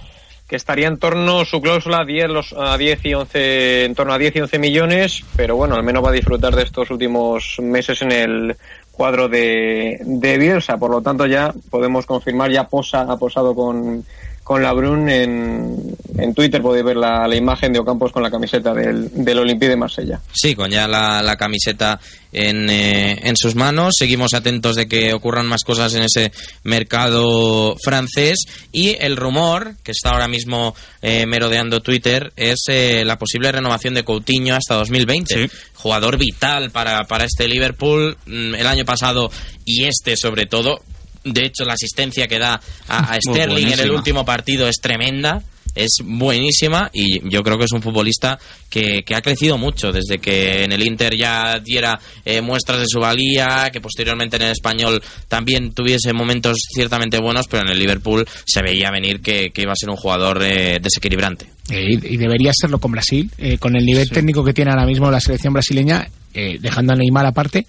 que 0.48 0.54
estaría 0.56 0.86
en 0.86 0.98
torno, 0.98 1.44
su 1.44 1.60
cláusula, 1.60 2.04
10, 2.04 2.28
los, 2.28 2.52
a 2.52 2.78
10 2.78 3.04
y 3.04 3.14
11, 3.14 3.84
en 3.84 3.94
torno 3.96 4.12
a 4.14 4.18
10 4.18 4.34
y 4.36 4.40
11 4.40 4.58
millones, 4.60 5.24
pero 5.36 5.56
bueno, 5.56 5.74
al 5.74 5.82
menos 5.82 6.04
va 6.04 6.10
a 6.10 6.12
disfrutar 6.12 6.54
de 6.54 6.62
estos 6.62 6.90
últimos 6.90 7.56
meses 7.60 8.00
en 8.02 8.12
el 8.12 8.56
cuadro 9.00 9.30
de, 9.30 9.98
de 10.04 10.36
Bielsa, 10.36 10.76
por 10.76 10.90
lo 10.90 11.00
tanto 11.00 11.24
ya 11.24 11.54
podemos 11.70 12.04
confirmar, 12.04 12.50
ya 12.50 12.68
posa, 12.68 13.00
ha 13.00 13.16
posado 13.16 13.54
con, 13.54 14.04
con 14.50 14.64
la 14.64 14.72
Brun 14.72 15.08
en, 15.08 15.76
en 16.18 16.34
Twitter, 16.34 16.60
podéis 16.60 16.84
ver 16.84 16.96
la, 16.96 17.28
la 17.28 17.36
imagen 17.36 17.72
de 17.72 17.78
Ocampos 17.78 18.10
con 18.10 18.20
la 18.20 18.32
camiseta 18.32 18.74
del, 18.74 19.08
del 19.24 19.38
Olympique 19.38 19.68
de 19.68 19.76
Marsella. 19.76 20.20
Sí, 20.32 20.56
con 20.56 20.72
ya 20.72 20.88
la, 20.88 21.22
la 21.22 21.36
camiseta 21.36 22.00
en, 22.32 22.68
eh, 22.68 23.16
en 23.22 23.36
sus 23.36 23.54
manos. 23.54 23.94
Seguimos 23.96 24.34
atentos 24.34 24.74
de 24.74 24.88
que 24.88 25.12
ocurran 25.12 25.46
más 25.46 25.62
cosas 25.62 25.94
en 25.94 26.02
ese 26.02 26.32
mercado 26.64 27.76
francés. 27.80 28.40
Y 28.72 28.96
el 28.98 29.16
rumor 29.16 29.76
que 29.84 29.92
está 29.92 30.10
ahora 30.10 30.26
mismo 30.26 30.74
eh, 31.00 31.26
merodeando 31.26 31.78
Twitter 31.78 32.32
es 32.34 32.64
eh, 32.66 33.04
la 33.06 33.18
posible 33.18 33.52
renovación 33.52 33.94
de 33.94 34.02
Coutinho 34.02 34.56
hasta 34.56 34.74
2020. 34.74 35.48
Jugador 35.74 36.18
vital 36.18 36.72
para, 36.72 37.04
para 37.04 37.24
este 37.24 37.46
Liverpool. 37.46 38.16
Mm, 38.26 38.56
El 38.56 38.66
año 38.66 38.84
pasado 38.84 39.30
y 39.64 39.84
este 39.84 40.16
sobre 40.16 40.46
todo. 40.46 40.80
De 41.24 41.44
hecho, 41.44 41.64
la 41.64 41.74
asistencia 41.74 42.28
que 42.28 42.38
da 42.38 42.60
a, 42.88 43.18
Sterling 43.28 43.72
en 43.72 43.80
el 43.80 43.90
último 43.90 44.24
partido 44.24 44.68
es 44.68 44.76
tremenda. 44.80 45.42
Es 45.72 45.98
buenísima 46.02 46.90
y 46.92 47.30
yo 47.30 47.44
creo 47.44 47.56
que 47.56 47.64
es 47.66 47.70
un 47.70 47.80
futbolista 47.80 48.40
que, 48.68 49.04
que 49.04 49.14
ha 49.14 49.22
crecido 49.22 49.56
mucho 49.56 49.92
desde 49.92 50.18
que 50.18 50.64
en 50.64 50.72
el 50.72 50.84
Inter 50.84 51.16
ya 51.16 51.60
diera 51.60 51.96
eh, 52.24 52.40
muestras 52.40 52.80
de 52.80 52.86
su 52.88 52.98
valía, 52.98 53.70
que 53.72 53.80
posteriormente 53.80 54.34
en 54.34 54.42
el 54.42 54.50
español 54.50 55.00
también 55.28 55.72
tuviese 55.72 56.12
momentos 56.12 56.56
ciertamente 56.74 57.20
buenos, 57.20 57.46
pero 57.46 57.62
en 57.62 57.70
el 57.70 57.78
Liverpool 57.78 58.26
se 58.44 58.62
veía 58.62 58.90
venir 58.90 59.20
que, 59.20 59.50
que 59.50 59.62
iba 59.62 59.70
a 59.70 59.76
ser 59.76 59.90
un 59.90 59.96
jugador 59.96 60.42
eh, 60.42 60.80
desequilibrante. 60.82 61.46
Y, 61.70 62.14
y 62.14 62.16
debería 62.16 62.52
serlo 62.52 62.80
con 62.80 62.90
Brasil, 62.90 63.30
eh, 63.38 63.58
con 63.58 63.76
el 63.76 63.84
nivel 63.84 64.10
técnico 64.10 64.42
que 64.44 64.52
tiene 64.52 64.72
ahora 64.72 64.86
mismo 64.86 65.08
la 65.08 65.20
selección 65.20 65.52
brasileña, 65.52 66.08
eh, 66.34 66.58
dejando 66.60 66.92
a 66.92 66.96
Neymar 66.96 67.26
aparte. 67.26 67.66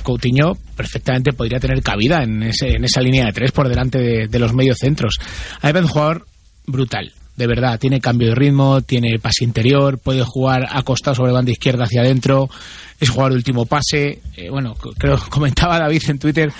Coutinho 0.00 0.56
perfectamente 0.76 1.32
podría 1.32 1.60
tener 1.60 1.82
cabida 1.82 2.22
en, 2.22 2.42
ese- 2.42 2.76
en 2.76 2.84
esa 2.84 3.00
línea 3.00 3.26
de 3.26 3.32
tres 3.32 3.52
por 3.52 3.68
delante 3.68 3.98
de, 3.98 4.28
de 4.28 4.38
los 4.38 4.52
mediocentros. 4.52 5.16
A 5.20 5.66
mí 5.66 5.68
me 5.68 5.72
parece 5.74 5.84
un 5.86 5.88
jugador 5.92 6.26
brutal, 6.66 7.12
de 7.36 7.46
verdad. 7.46 7.78
Tiene 7.78 8.00
cambio 8.00 8.28
de 8.28 8.34
ritmo, 8.34 8.80
tiene 8.82 9.18
pase 9.18 9.44
interior, 9.44 9.98
puede 9.98 10.22
jugar 10.24 10.66
acostado 10.70 11.14
sobre 11.14 11.32
banda 11.32 11.50
izquierda 11.52 11.84
hacia 11.84 12.00
adentro, 12.02 12.48
es 13.00 13.08
jugador 13.10 13.32
de 13.32 13.38
último 13.38 13.66
pase. 13.66 14.20
Eh, 14.36 14.50
bueno, 14.50 14.74
creo 14.98 15.18
comentaba 15.30 15.78
David 15.78 16.02
en 16.08 16.18
Twitter 16.18 16.52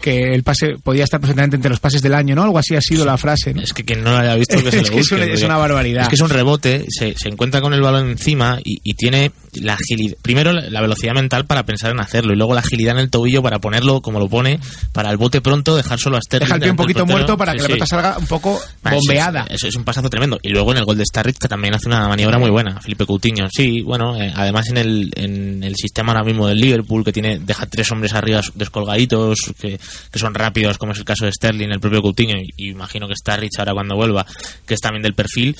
que 0.00 0.34
el 0.34 0.42
pase 0.42 0.74
podía 0.84 1.04
estar 1.04 1.18
perfectamente 1.18 1.56
entre 1.56 1.70
los 1.70 1.80
pases 1.80 2.02
del 2.02 2.14
año, 2.14 2.34
¿no? 2.34 2.42
Algo 2.42 2.58
así 2.58 2.76
ha 2.76 2.82
sido 2.82 3.06
la 3.06 3.16
frase, 3.16 3.54
¿no? 3.54 3.62
Es 3.62 3.72
que 3.72 3.82
quien 3.82 4.04
no 4.04 4.10
lo 4.10 4.18
haya 4.18 4.34
visto 4.34 4.62
que 4.62 4.70
se 4.70 4.78
Es 4.80 4.90
que 4.90 4.94
una- 4.96 5.24
es 5.24 5.30
porque 5.30 5.44
una 5.46 5.56
barbaridad. 5.56 6.02
Es 6.02 6.08
que 6.10 6.14
es 6.16 6.20
un 6.20 6.28
rebote, 6.28 6.84
se, 6.90 7.14
se 7.16 7.28
encuentra 7.30 7.62
con 7.62 7.72
el 7.72 7.80
balón 7.80 8.10
encima 8.10 8.60
y, 8.62 8.78
y 8.84 8.92
tiene 8.92 9.32
la 9.62 9.74
agilidad. 9.74 10.16
Primero 10.22 10.52
la 10.52 10.80
velocidad 10.80 11.14
mental 11.14 11.46
para 11.46 11.64
pensar 11.64 11.90
en 11.90 12.00
hacerlo 12.00 12.32
y 12.32 12.36
luego 12.36 12.54
la 12.54 12.60
agilidad 12.60 12.94
en 12.96 13.00
el 13.02 13.10
tobillo 13.10 13.42
para 13.42 13.58
ponerlo 13.58 14.00
como 14.00 14.18
lo 14.18 14.28
pone, 14.28 14.58
para 14.92 15.10
el 15.10 15.16
bote 15.16 15.40
pronto, 15.40 15.76
dejar 15.76 15.98
solo 15.98 16.16
a 16.16 16.20
Sterling. 16.20 16.46
Deja 16.46 16.54
el 16.56 16.60
pie 16.62 16.70
un 16.70 16.76
poquito 16.76 17.06
muerto 17.06 17.36
para 17.36 17.52
Sí, 17.52 17.58
que 17.58 17.62
la 17.62 17.66
sí. 17.66 17.72
pelota 17.74 17.86
salga 17.86 18.18
un 18.18 18.26
poco 18.26 18.60
Ah, 18.84 18.90
eso 18.90 18.96
es- 18.96 19.02
bombeada. 19.06 19.46
Eso 19.50 19.68
es, 19.68 19.76
un 19.76 19.84
pasazo 19.84 20.08
tremendo. 20.10 20.38
Y 20.42 20.50
luego 20.50 20.72
en 20.72 20.78
el 20.78 20.84
gol 20.84 20.96
de 20.98 21.04
Starrett 21.04 21.38
que 21.38 21.48
también 21.48 21.74
hace 21.74 21.88
una 21.88 22.08
maniobra 22.08 22.38
muy 22.38 22.50
buena, 22.50 22.80
Felipe 22.80 23.06
Coutinho. 23.06 23.48
Sí, 23.50 23.82
bueno, 23.82 24.20
eh, 24.20 24.32
además 24.34 24.68
en 24.68 24.76
el, 24.78 25.10
en 25.16 25.62
el 25.62 25.74
sistema 25.76 26.12
ahora 26.12 26.24
mismo 26.24 26.46
del 26.48 26.58
Liverpool 26.58 27.04
que 27.04 27.12
tiene 27.12 27.38
deja 27.38 27.66
tres 27.66 27.90
hombres 27.92 28.12
arriba 28.14 28.40
descolgaditos 28.54 29.38
que, 29.60 29.78
que 30.10 30.18
son 30.18 30.34
rápidos, 30.34 30.78
como 30.78 30.92
es 30.92 30.98
el 30.98 31.04
caso 31.04 31.24
de 31.24 31.32
Sterling, 31.32 31.68
el 31.70 31.80
propio 31.80 32.02
Coutinho 32.02 32.36
y, 32.36 32.50
y 32.56 32.70
imagino 32.70 33.08
que 33.08 33.14
Starrett 33.14 33.52
ahora 33.58 33.72
cuando 33.72 33.96
vuelva, 33.96 34.26
que 34.66 34.74
es 34.74 34.80
también 34.80 35.02
del 35.02 35.14
perfil, 35.14 35.56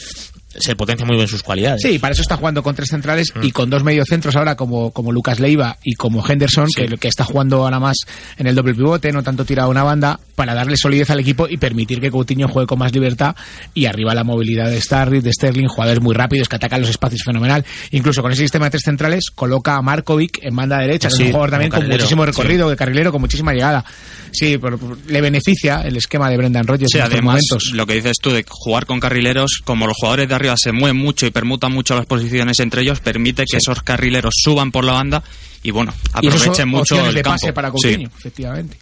se 0.58 0.76
potencia 0.76 1.06
muy 1.06 1.16
bien 1.16 1.28
sus 1.28 1.42
cualidades. 1.42 1.80
Sí, 1.82 1.98
para 1.98 2.12
eso 2.12 2.22
está 2.22 2.36
jugando 2.36 2.62
con 2.62 2.74
tres 2.74 2.88
centrales 2.88 3.32
Mm. 3.34 3.44
y 3.44 3.50
con 3.50 3.70
dos 3.70 3.82
mediocentros 3.82 4.36
ahora 4.36 4.56
como, 4.56 4.90
como 4.90 5.12
Lucas 5.12 5.40
Leiva 5.40 5.76
y 5.82 5.94
como 5.94 6.24
Henderson, 6.26 6.68
Sí. 6.68 6.86
que, 6.86 6.98
que 6.98 7.08
está 7.08 7.24
jugando 7.24 7.62
ahora 7.64 7.80
más 7.80 7.96
en 8.36 8.46
el 8.46 8.54
doble 8.54 8.74
pivote, 8.74 9.12
no 9.12 9.22
tanto 9.22 9.44
tirado 9.44 9.68
a 9.68 9.70
una 9.70 9.82
banda, 9.82 10.18
para 10.34 10.54
darle 10.54 10.76
solidez 10.76 11.10
al 11.10 11.20
equipo 11.20 11.46
y 11.48 11.56
permitir 11.56 12.00
que 12.00 12.10
Coutinho 12.10 12.48
juegue 12.48 12.66
con 12.66 12.78
más 12.78 12.92
libertad 12.92 13.34
y 13.74 13.86
arriba 13.86 14.14
la 14.14 14.24
movilidad 14.24 14.70
de 14.70 14.80
Starry, 14.80 15.20
de 15.20 15.32
Sterling, 15.32 15.66
jugadores 15.68 16.02
muy 16.02 16.14
rápidos 16.14 16.48
que 16.48 16.56
atacan 16.56 16.80
los 16.80 16.90
espacios 16.90 17.22
fenomenal. 17.24 17.64
Incluso 17.90 18.22
con 18.22 18.32
ese 18.32 18.42
sistema 18.42 18.66
de 18.66 18.70
tres 18.72 18.82
centrales 18.84 19.30
coloca 19.34 19.76
a 19.76 19.82
Markovic 19.82 20.38
en 20.42 20.54
banda 20.54 20.78
derecha, 20.78 21.08
que 21.08 21.14
es 21.14 21.20
un 21.20 21.26
jugador 21.28 21.50
también 21.50 21.70
con 21.70 21.86
muchísimo 21.88 22.24
recorrido, 22.26 22.66
sí. 22.66 22.70
de 22.70 22.76
carrilero, 22.76 23.12
con 23.12 23.20
muchísima 23.20 23.52
llegada. 23.52 23.84
Sí, 24.32 24.58
pero 24.58 24.78
le 25.08 25.20
beneficia 25.20 25.80
el 25.82 25.96
esquema 25.96 26.28
de 26.28 26.36
Brendan 26.36 26.66
Rodgers 26.66 26.90
Sí, 26.92 26.98
en 26.98 27.04
estos 27.04 27.14
además, 27.14 27.40
momentos. 27.50 27.70
lo 27.72 27.86
que 27.86 27.94
dices 27.94 28.16
tú 28.20 28.30
de 28.32 28.44
jugar 28.48 28.84
con 28.86 29.00
carrileros, 29.00 29.60
como 29.64 29.86
los 29.86 29.96
jugadores 29.98 30.28
de 30.28 30.34
arriba 30.34 30.45
se 30.56 30.72
mueven 30.72 30.96
mucho 30.96 31.26
y 31.26 31.30
permutan 31.30 31.72
mucho 31.72 31.94
las 31.96 32.06
posiciones 32.06 32.58
entre 32.60 32.82
ellos, 32.82 33.00
permite 33.00 33.44
que 33.50 33.56
esos 33.56 33.82
carrileros 33.82 34.34
suban 34.36 34.70
por 34.70 34.84
la 34.84 34.92
banda 34.92 35.22
y 35.62 35.70
bueno, 35.70 35.92
Y 36.22 36.26
aprovechen 36.28 36.68
mucho 36.68 37.06
el 37.06 37.14
de 37.14 37.22
campo. 37.22 37.40
pase 37.40 37.52
para 37.52 37.68
Sí. 37.68 37.72
Coutinho, 37.88 38.10
efectivamente. 38.18 38.76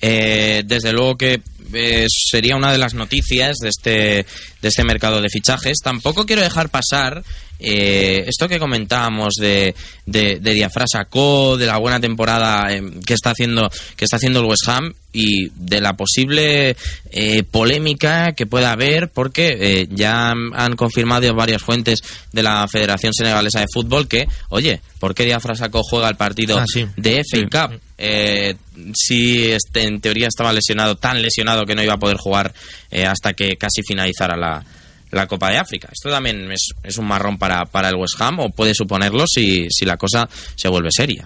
Eh, 0.00 0.62
desde 0.66 0.92
luego 0.92 1.16
que 1.16 1.40
eh, 1.72 2.06
sería 2.08 2.54
una 2.56 2.70
de 2.70 2.78
las 2.78 2.94
noticias 2.94 3.56
de 3.56 3.70
este, 3.70 3.90
de 4.60 4.68
este 4.68 4.84
mercado 4.84 5.20
de 5.20 5.28
fichajes. 5.30 5.78
Tampoco 5.82 6.26
quiero 6.26 6.42
dejar 6.42 6.68
pasar 6.68 7.24
eh, 7.58 8.24
esto 8.28 8.46
que 8.48 8.58
comentábamos 8.58 9.34
de, 9.40 9.74
de, 10.04 10.38
de 10.38 10.52
Diafrasa 10.54 11.06
Co, 11.06 11.56
de 11.56 11.64
la 11.66 11.78
buena 11.78 11.98
temporada 11.98 12.66
eh, 12.70 12.82
que 13.06 13.14
está 13.14 13.30
haciendo 13.30 13.70
que 13.96 14.04
está 14.04 14.16
haciendo 14.16 14.40
el 14.40 14.46
West 14.46 14.68
Ham 14.68 14.92
y 15.18 15.48
de 15.54 15.80
la 15.80 15.94
posible 15.96 16.76
eh, 17.10 17.42
polémica 17.44 18.32
que 18.32 18.46
pueda 18.46 18.72
haber 18.72 19.08
porque 19.08 19.56
eh, 19.58 19.88
ya 19.90 20.30
han- 20.30 20.76
confirmado 20.76 21.34
varias 21.34 21.62
fuentes 21.62 22.00
de 22.32 22.42
la 22.42 22.66
Federación 22.68 23.12
Senegalesa 23.14 23.60
de 23.60 23.66
Fútbol 23.72 24.06
que, 24.08 24.26
oye, 24.50 24.80
¿por 24.98 25.14
qué 25.14 25.24
Diafrasa 25.24 25.70
Co 25.70 25.82
juega 25.82 26.08
el 26.08 26.16
partido 26.16 26.58
Ah, 26.58 26.64
sí. 26.66 26.86
de 26.96 27.22
FA 27.24 27.68
Cup? 27.68 27.80
Eh, 27.98 28.54
si 28.94 29.50
este, 29.50 29.84
en 29.84 30.00
teoría 30.00 30.28
estaba 30.28 30.52
lesionado, 30.52 30.96
tan 30.96 31.22
lesionado 31.22 31.64
que 31.64 31.74
no 31.74 31.82
iba 31.82 31.94
a 31.94 31.98
poder 31.98 32.18
jugar 32.18 32.52
eh, 32.90 33.06
hasta 33.06 33.32
que 33.32 33.56
casi 33.56 33.80
finalizara 33.82 34.36
la, 34.36 34.62
la 35.12 35.26
Copa 35.26 35.50
de 35.50 35.56
África. 35.56 35.88
Esto 35.90 36.10
también 36.10 36.50
es, 36.52 36.68
es 36.82 36.98
un 36.98 37.06
marrón 37.06 37.38
para, 37.38 37.64
para 37.64 37.88
el 37.88 37.96
West 37.96 38.20
Ham 38.20 38.40
o 38.40 38.50
puede 38.50 38.74
suponerlo 38.74 39.24
si, 39.26 39.66
si 39.70 39.86
la 39.86 39.96
cosa 39.96 40.28
se 40.56 40.68
vuelve 40.68 40.90
seria. 40.90 41.24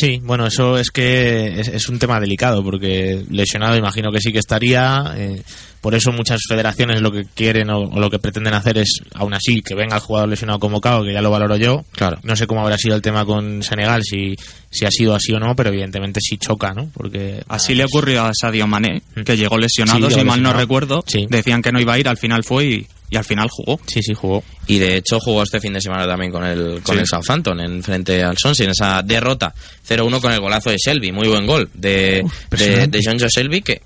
Sí, 0.00 0.20
bueno, 0.22 0.46
eso 0.46 0.78
es 0.78 0.90
que 0.92 1.58
es, 1.58 1.66
es 1.66 1.88
un 1.88 1.98
tema 1.98 2.20
delicado 2.20 2.62
porque 2.62 3.24
lesionado 3.30 3.76
imagino 3.76 4.12
que 4.12 4.20
sí 4.20 4.32
que 4.32 4.38
estaría. 4.38 5.12
eh, 5.16 5.42
por 5.80 5.94
eso 5.94 6.12
muchas 6.12 6.40
federaciones 6.48 7.00
lo 7.00 7.10
que 7.10 7.24
quieren 7.24 7.70
o, 7.70 7.80
o 7.80 8.00
lo 8.00 8.10
que 8.10 8.18
pretenden 8.18 8.54
hacer 8.54 8.78
es, 8.78 9.00
aún 9.14 9.34
así, 9.34 9.60
que 9.60 9.74
venga 9.74 9.96
el 9.96 10.02
jugador 10.02 10.28
lesionado 10.28 10.58
convocado, 10.58 11.04
que 11.04 11.12
ya 11.12 11.22
lo 11.22 11.30
valoro 11.30 11.56
yo. 11.56 11.84
Claro. 11.92 12.18
No 12.22 12.36
sé 12.36 12.46
cómo 12.46 12.62
habrá 12.62 12.76
sido 12.78 12.94
el 12.94 13.02
tema 13.02 13.24
con 13.24 13.62
Senegal, 13.62 14.02
si, 14.02 14.34
si 14.70 14.84
ha 14.84 14.90
sido 14.90 15.14
así 15.14 15.32
o 15.32 15.40
no, 15.40 15.54
pero 15.56 15.70
evidentemente 15.70 16.20
sí 16.22 16.36
choca, 16.38 16.72
¿no? 16.74 16.90
Porque 16.94 17.42
Así 17.48 17.74
le 17.74 17.84
ocurrió 17.84 18.24
a 18.24 18.32
Sadio 18.38 18.66
Mané, 18.66 19.02
que 19.24 19.36
llegó 19.36 19.56
lesionado, 19.58 20.10
Sí, 20.10 20.16
si 20.20 20.24
mal 20.24 20.42
no 20.42 20.52
recuerdo. 20.52 21.02
Sí. 21.06 21.26
Decían 21.28 21.62
que 21.62 21.72
no 21.72 21.80
iba 21.80 21.94
a 21.94 21.98
ir, 21.98 22.08
al 22.08 22.18
final 22.18 22.44
fue 22.44 22.64
y 22.66 22.86
y 23.10 23.16
al 23.16 23.24
final 23.24 23.48
jugó. 23.50 23.80
Sí, 23.86 24.02
sí, 24.02 24.12
jugó. 24.12 24.44
Y 24.66 24.76
de 24.78 24.96
hecho 24.98 25.18
jugó 25.18 25.42
este 25.42 25.60
fin 25.60 25.72
de 25.72 25.80
semana 25.80 26.06
también 26.06 26.30
con 26.30 26.44
el, 26.44 26.82
con 26.82 26.94
Sí. 26.94 27.00
el 27.00 27.06
Southampton 27.06 27.58
en 27.60 27.82
frente 27.82 28.22
al 28.22 28.36
Swansea 28.36 28.64
en 28.66 28.72
esa 28.72 29.02
derrota 29.02 29.54
0-1 29.88 30.20
con 30.20 30.30
el 30.30 30.40
golazo 30.40 30.68
de 30.68 30.76
Shelby. 30.76 31.10
Muy 31.10 31.26
buen 31.26 31.46
gol 31.46 31.70
de, 31.72 32.22
de 32.50 33.00
John 33.02 33.18
Joe 33.18 33.30
Shelby 33.34 33.62
que 33.62 33.80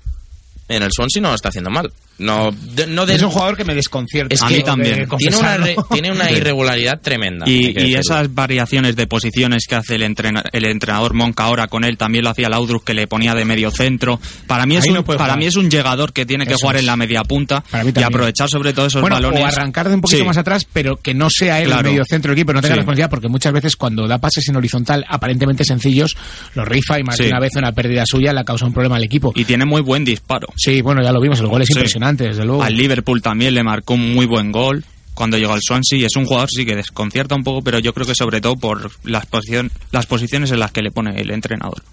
en 0.67 0.83
el 0.83 0.91
Swansea 0.91 1.21
no 1.21 1.29
lo 1.29 1.35
está 1.35 1.47
haciendo 1.47 1.69
mal. 1.69 1.89
No, 2.23 2.51
de- 2.51 2.87
no 2.87 3.05
de- 3.05 3.15
Es 3.15 3.21
un 3.21 3.29
jugador 3.29 3.57
que 3.57 3.65
me 3.65 3.75
desconcierta. 3.75 4.33
es 4.33 4.41
A 4.41 4.47
mí 4.49 4.63
también. 4.63 5.07
que 5.09 5.17
Tiene 5.17 5.35
una, 5.37 5.57
confesarlo. 5.57 5.65
re- 5.65 5.75
tiene 5.91 6.11
una 6.11 6.31
irregularidad 6.31 6.99
tremenda. 7.01 7.45
Y, 7.47 7.93
esas 7.95 8.33
variaciones 8.33 8.95
de 8.95 9.07
posiciones 9.07 9.65
que 9.67 9.75
hace 9.75 9.95
el, 9.95 10.03
entrena- 10.03 10.43
el 10.51 10.65
entrenador 10.65 11.13
Monca 11.13 11.43
ahora 11.43 11.67
con 11.67 11.83
él, 11.83 11.97
también 11.97 12.23
lo 12.23 12.29
hacía 12.31 12.49
Laudrup 12.49 12.83
que 12.83 12.93
le 12.93 13.07
ponía 13.07 13.35
de 13.35 13.45
medio 13.45 13.71
centro. 13.71 14.19
Para 14.47 14.65
mí 14.65 14.75
es, 14.77 14.83
Ahí 14.83 14.89
un, 14.89 14.95
no 14.95 15.03
para 15.05 15.19
jugar. 15.25 15.37
mí 15.37 15.45
es 15.45 15.55
un 15.55 15.69
llegador 15.69 16.11
que 16.13 16.25
tiene 16.25 16.45
que 16.45 16.53
Eso 16.53 16.61
jugar 16.61 16.77
es. 16.77 16.81
en 16.81 16.85
la 16.87 16.95
media 16.97 17.23
punta 17.23 17.63
Para 17.69 17.83
mí 17.83 17.91
y 17.95 18.01
aprovechar 18.03 18.49
sobre 18.49 18.73
todo 18.73 18.87
esos 18.87 19.01
bueno, 19.01 19.15
balones. 19.17 19.41
o 19.41 19.45
arrancar 19.45 19.89
de 19.89 19.95
un 19.95 20.01
poquito 20.01 20.19
Sí. 20.21 20.25
más 20.25 20.37
atrás, 20.37 20.65
pero 20.71 20.97
que 20.97 21.13
no 21.13 21.29
sea 21.29 21.59
él 21.59 21.67
Claro. 21.67 21.81
el 21.87 21.93
medio 21.93 22.05
centro 22.05 22.31
del 22.31 22.39
equipo, 22.39 22.53
no 22.53 22.61
tenga 22.61 22.75
Sí. 22.75 22.77
responsabilidad, 22.79 23.09
porque 23.09 23.27
muchas 23.27 23.53
veces 23.53 23.75
cuando 23.75 24.07
da 24.07 24.17
pases 24.17 24.47
en 24.47 24.55
horizontal 24.55 25.05
aparentemente 25.07 25.63
sencillos, 25.65 26.15
los 26.55 26.67
rifa 26.67 26.99
y 26.99 27.03
más 27.03 27.17
de 27.17 27.25
Sí. 27.25 27.29
una 27.29 27.39
vez 27.39 27.51
una 27.55 27.71
pérdida 27.71 28.03
suya 28.05 28.33
le 28.33 28.43
causa 28.43 28.65
un 28.65 28.73
problema 28.73 28.95
al 28.97 29.03
equipo. 29.03 29.31
Y 29.35 29.45
tiene 29.45 29.65
muy 29.65 29.81
buen 29.81 30.03
disparo. 30.05 30.47
Sí, 30.55 30.81
bueno, 30.81 31.03
ya 31.03 31.11
lo 31.11 31.19
vimos, 31.21 31.39
el 31.39 31.47
gol 31.47 31.61
es 31.61 31.67
Sí. 31.67 31.73
Desde 32.15 32.45
luego. 32.45 32.63
Al 32.63 32.75
Liverpool 32.75 33.21
también 33.21 33.53
le 33.53 33.63
marcó 33.63 33.93
un 33.95 34.13
muy 34.13 34.25
buen 34.25 34.51
gol 34.51 34.83
cuando 35.13 35.37
llegó 35.37 35.53
al 35.53 35.61
Swansea 35.61 35.97
y 35.99 36.05
es 36.05 36.15
un 36.15 36.25
jugador 36.25 36.49
sí 36.49 36.65
que 36.65 36.75
desconcierta 36.75 37.35
un 37.35 37.43
poco, 37.43 37.61
pero 37.63 37.79
yo 37.79 37.93
creo 37.93 38.07
que 38.07 38.15
sobre 38.15 38.41
todo 38.41 38.55
por 38.55 38.91
las, 39.03 39.25
posición- 39.27 39.71
las 39.91 40.05
posiciones 40.07 40.51
en 40.51 40.59
las 40.59 40.71
que 40.71 40.81
le 40.81 40.91
pone 40.91 41.19
el 41.21 41.29
entrenador. 41.31 41.83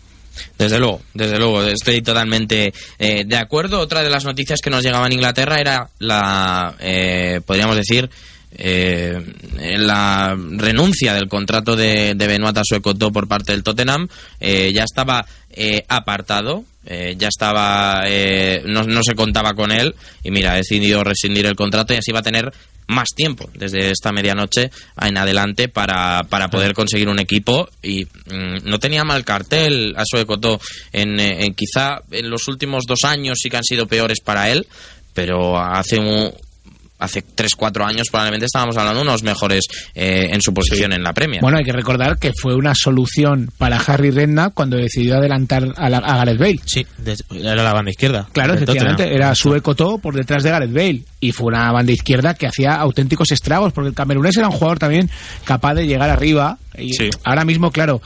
Desde 0.56 0.78
luego, 0.78 1.02
desde 1.12 1.38
luego, 1.38 1.62
estoy 1.64 2.00
totalmente 2.02 2.72
eh, 2.98 3.24
de 3.26 3.36
acuerdo. 3.36 3.80
Otra 3.80 4.02
de 4.02 4.08
las 4.10 4.24
noticias 4.24 4.60
que 4.60 4.70
nos 4.70 4.82
llegaba 4.82 5.06
en 5.06 5.12
Inglaterra 5.12 5.58
era 5.60 5.90
la, 5.98 6.76
eh, 6.80 7.40
podríamos 7.44 7.76
decir, 7.76 8.08
eh, 8.52 9.20
la 9.78 10.36
renuncia 10.36 11.14
del 11.14 11.28
contrato 11.28 11.76
de, 11.76 12.14
de 12.14 12.26
Benoit 12.26 12.58
Suecoto 12.62 13.12
por 13.12 13.28
parte 13.28 13.52
del 13.52 13.62
Tottenham. 13.62 14.08
Eh, 14.40 14.72
ya 14.74 14.84
estaba 14.84 15.26
eh, 15.52 15.84
apartado, 15.88 16.64
eh, 16.86 17.14
ya 17.18 17.28
estaba, 17.28 18.04
eh, 18.06 18.62
no, 18.66 18.84
no 18.84 19.02
se 19.02 19.14
contaba 19.14 19.54
con 19.54 19.72
él 19.72 19.94
y 20.22 20.30
mira, 20.30 20.52
ha 20.52 20.56
decidido 20.56 21.04
rescindir 21.04 21.46
el 21.46 21.56
contrato 21.56 21.92
y 21.92 21.96
así 21.96 22.12
va 22.12 22.20
a 22.20 22.24
tener 22.24 22.52
más 22.86 23.08
tiempo 23.14 23.48
desde 23.54 23.90
esta 23.90 24.12
medianoche 24.12 24.70
en 25.00 25.16
adelante 25.16 25.68
para, 25.68 26.24
para 26.28 26.48
poder 26.48 26.74
conseguir 26.74 27.08
un 27.08 27.20
equipo 27.20 27.68
y 27.82 28.04
mm, 28.04 28.64
no 28.64 28.78
tenía 28.78 29.04
mal 29.04 29.24
cartel 29.24 29.94
a 29.96 30.04
Suecoto 30.04 30.60
en, 30.92 31.20
en 31.20 31.54
quizá 31.54 32.02
en 32.10 32.28
los 32.28 32.48
últimos 32.48 32.84
dos 32.86 33.04
años 33.04 33.38
sí 33.40 33.48
que 33.48 33.58
han 33.58 33.64
sido 33.64 33.86
peores 33.86 34.20
para 34.20 34.50
él 34.50 34.66
pero 35.14 35.58
hace 35.58 35.98
un 35.98 36.32
hace 37.00 37.24
3-4 37.24 37.84
años 37.86 38.08
probablemente 38.10 38.46
estábamos 38.46 38.76
hablando 38.76 39.00
de 39.00 39.06
unos 39.08 39.22
mejores 39.22 39.64
eh, 39.94 40.28
en 40.30 40.40
su 40.40 40.52
posición 40.54 40.92
en 40.92 41.02
la 41.02 41.12
Premier 41.12 41.40
Bueno, 41.40 41.58
hay 41.58 41.64
que 41.64 41.72
recordar 41.72 42.18
que 42.18 42.32
fue 42.38 42.54
una 42.54 42.74
solución 42.74 43.50
para 43.58 43.78
Harry 43.78 44.10
Redknapp 44.10 44.54
cuando 44.54 44.76
decidió 44.76 45.16
adelantar 45.16 45.66
a, 45.76 45.88
la- 45.88 45.98
a 45.98 46.16
Gareth 46.18 46.38
Bale. 46.38 46.60
Sí, 46.66 46.86
de- 46.98 47.16
era 47.32 47.62
la 47.62 47.72
banda 47.72 47.90
izquierda. 47.90 48.28
Claro, 48.32 48.54
efectivamente, 48.54 49.02
Tottenham. 49.04 49.16
era 49.16 49.34
sueco 49.34 49.74
todo 49.74 49.98
por 49.98 50.14
detrás 50.14 50.42
de 50.42 50.50
Gareth 50.50 50.72
Bale 50.72 51.02
y 51.20 51.32
fue 51.32 51.46
una 51.48 51.72
banda 51.72 51.92
izquierda 51.92 52.34
que 52.34 52.46
hacía 52.46 52.74
auténticos 52.74 53.30
estragos 53.32 53.72
porque 53.72 53.88
el 53.88 53.94
camerunés 53.94 54.36
era 54.36 54.48
un 54.48 54.52
jugador 54.54 54.78
también 54.78 55.10
capaz 55.44 55.74
de 55.74 55.86
llegar 55.86 56.10
arriba 56.10 56.58
y 56.78 56.92
Sí. 56.92 57.08
ahora 57.24 57.44
mismo, 57.44 57.70
claro, 57.72 58.00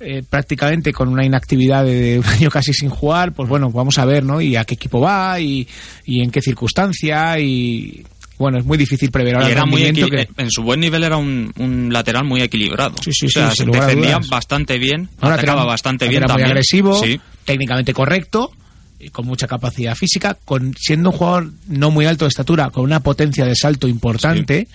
eh, 0.00 0.22
prácticamente 0.28 0.92
con 0.92 1.08
una 1.08 1.24
inactividad 1.24 1.84
de 1.84 2.20
un 2.20 2.24
año 2.28 2.50
casi 2.50 2.72
sin 2.72 2.88
jugar, 2.88 3.32
pues 3.32 3.48
bueno, 3.48 3.70
vamos 3.70 3.98
a 3.98 4.04
ver, 4.04 4.22
¿no? 4.24 4.40
Y 4.40 4.54
a 4.54 4.64
qué 4.64 4.74
equipo 4.74 5.00
va 5.00 5.40
y, 5.40 5.66
y 6.04 6.22
en 6.22 6.30
qué 6.30 6.40
circunstancia 6.40 7.38
y 7.40 8.04
bueno, 8.38 8.58
es 8.58 8.64
muy 8.64 8.78
difícil 8.78 9.10
prever 9.10 9.34
ahora 9.36 9.48
Y 9.48 9.52
era 9.52 9.66
muy 9.66 9.82
que 9.92 10.28
en 10.36 10.50
su 10.50 10.62
buen 10.62 10.80
nivel 10.80 11.02
era 11.04 11.16
un, 11.16 11.52
un 11.58 11.92
lateral 11.92 12.24
muy 12.24 12.40
equilibrado. 12.40 12.94
Sí, 13.04 13.10
sí, 13.12 13.26
o 13.26 13.28
sea, 13.30 13.50
sí, 13.50 13.64
se 13.64 13.64
defendía 13.70 14.18
bastante 14.30 14.78
bien, 14.78 15.08
Ahora 15.20 15.34
atacaba 15.36 15.62
era- 15.62 15.70
bastante 15.70 16.04
era 16.04 16.10
bien 16.10 16.22
muy 16.22 16.28
también. 16.28 16.48
agresivo, 16.48 17.02
Sí. 17.02 17.20
técnicamente 17.44 17.92
correcto, 17.92 18.52
y 19.00 19.10
con 19.10 19.26
mucha 19.26 19.46
capacidad 19.46 19.94
física, 19.94 20.36
con 20.44 20.74
siendo 20.76 21.10
un 21.10 21.16
jugador 21.16 21.50
no 21.68 21.90
muy 21.90 22.06
alto 22.06 22.24
de 22.24 22.30
estatura, 22.30 22.70
con 22.70 22.84
una 22.84 23.00
potencia 23.00 23.44
de 23.44 23.54
salto 23.54 23.86
importante. 23.88 24.66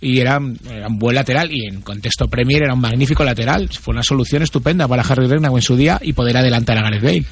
Y 0.00 0.20
era, 0.20 0.38
era 0.70 0.88
un 0.88 0.98
buen 0.98 1.14
lateral 1.14 1.50
y 1.50 1.66
en 1.66 1.80
contexto 1.80 2.28
Premier 2.28 2.62
era 2.64 2.74
un 2.74 2.80
magnífico 2.80 3.24
lateral. 3.24 3.68
Fue 3.70 3.92
una 3.92 4.02
solución 4.02 4.42
estupenda 4.42 4.86
para 4.86 5.02
Harry 5.02 5.26
Redknapp 5.26 5.54
en 5.56 5.62
su 5.62 5.76
día 5.76 5.98
y 6.02 6.12
poder 6.12 6.36
adelantar 6.36 6.76
a 6.78 6.82
Gareth 6.82 7.02
Bale. 7.02 7.24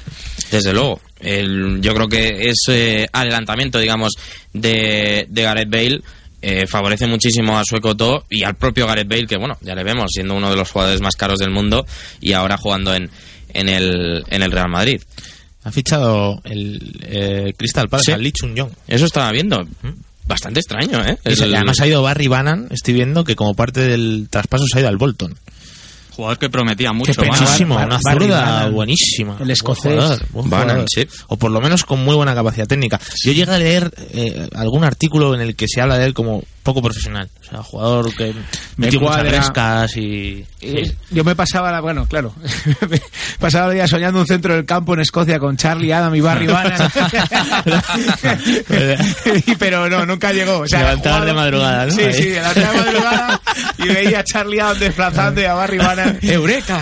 Desde 0.51 0.73
luego. 0.73 0.99
El- 1.19 1.79
yo 1.81 1.93
creo 1.93 2.07
que 2.07 2.49
ese 2.49 3.07
adelantamiento, 3.13 3.79
digamos, 3.79 4.13
de, 4.53 5.25
de 5.29 5.41
Gareth 5.43 5.69
Bale 5.69 6.01
eh, 6.41 6.65
favorece 6.67 7.07
muchísimo 7.07 7.57
a 7.57 7.63
Suecoto 7.63 8.25
y 8.29 8.43
al 8.43 8.55
propio 8.55 8.85
Gareth 8.87 9.07
Bale, 9.07 9.25
que 9.27 9.37
bueno, 9.37 9.57
ya 9.61 9.73
le 9.75 9.83
vemos 9.83 10.11
siendo 10.11 10.35
uno 10.35 10.49
de 10.49 10.55
los 10.55 10.69
jugadores 10.69 11.01
más 11.01 11.15
caros 11.15 11.39
del 11.39 11.51
mundo 11.51 11.85
y 12.21 12.33
ahora 12.33 12.57
jugando 12.57 12.93
en, 12.93 13.09
en, 13.53 13.69
el, 13.69 14.23
en 14.29 14.41
el 14.43 14.51
Real 14.51 14.69
Madrid. 14.69 15.01
Ha 15.63 15.71
fichado 15.71 16.41
el 16.43 16.99
eh, 17.03 17.53
Crystal 17.57 17.87
Palace 17.89 18.05
Sí. 18.07 18.11
al 18.11 18.21
Lee 18.21 18.31
Chung 18.31 18.53
Yong. 18.55 18.69
Eso 18.87 19.05
estaba 19.05 19.31
viendo. 19.31 19.65
Bastante 20.27 20.59
extraño, 20.59 21.05
¿eh? 21.05 21.17
Y 21.25 21.41
el- 21.43 21.55
Además 21.55 21.79
ha 21.81 21.87
ido 21.87 22.01
Barry 22.01 22.27
Bannan, 22.27 22.67
estoy 22.71 22.93
viendo 22.95 23.23
que 23.23 23.35
como 23.35 23.53
parte 23.53 23.81
del 23.81 24.27
traspaso 24.29 24.65
se 24.67 24.77
ha 24.77 24.81
ido 24.81 24.89
al 24.89 24.97
Bolton. 24.97 25.35
Jugador 26.11 26.39
que 26.39 26.49
prometía 26.49 26.93
mucho. 26.93 27.11
Bar- 27.75 27.87
una 27.87 27.99
zurda 27.99 28.69
buenísima. 28.69 29.33
El 29.33 29.37
Buen 29.39 29.51
escocés. 29.51 29.93
jugador, 29.93 30.25
buen 30.31 30.87
sí. 30.87 31.05
O 31.27 31.35
por 31.35 31.51
lo 31.51 31.59
menos 31.59 31.83
con 31.83 31.99
muy 32.05 32.15
buena 32.15 32.33
capacidad 32.33 32.65
técnica. 32.65 32.99
Yo 33.25 33.33
llegué 33.33 33.51
a 33.51 33.57
leer 33.57 33.93
eh, 34.13 34.47
algún 34.55 34.85
artículo 34.85 35.35
en 35.35 35.41
el 35.41 35.57
que 35.57 35.67
se 35.67 35.81
habla 35.81 35.97
de 35.97 36.05
él 36.05 36.13
como 36.13 36.41
poco 36.63 36.81
profesional. 36.81 37.29
O 37.45 37.49
sea, 37.49 37.61
jugador 37.61 38.15
que 38.15 38.33
Me 38.77 38.87
metió 38.87 39.01
muchas 39.01 39.15
cuadra. 39.17 39.31
rescas 39.37 39.97
y... 39.97 40.43
Yo 41.11 41.23
me 41.23 41.35
pasaba, 41.35 41.71
la- 41.71 41.79
bueno, 41.79 42.07
claro, 42.07 42.33
pasaba 43.39 43.67
el 43.67 43.73
día 43.75 43.87
soñando 43.87 44.19
un 44.19 44.25
centro 44.25 44.55
del 44.55 44.65
campo 44.65 44.95
en 44.95 45.01
Escocia 45.01 45.37
con 45.37 45.55
Charlie 45.55 45.93
Adam 45.93 46.15
y 46.15 46.21
Barry 46.21 46.47
Bannan. 46.47 46.75
Y- 49.45 49.55
pero 49.55 49.89
no, 49.89 50.05
nunca 50.05 50.31
llegó. 50.33 50.59
O 50.59 50.67
sea, 50.67 50.95
jugaba- 50.97 51.25
de 51.25 51.33
madrugada, 51.33 51.85
¿no? 51.85 51.91
Sí, 51.91 52.13
sí, 52.13 52.29
levantaba 52.31 52.71
de 52.73 52.79
madrugada 52.79 53.41
y 53.77 53.87
veía 53.89 54.19
a 54.19 54.23
Charlie 54.23 54.59
Adam 54.59 54.79
desplazando 54.79 55.41
y 55.41 55.45
a 55.45 55.53
Barry 55.53 55.77
Bannan. 55.77 56.19
¡Eureka! 56.21 56.81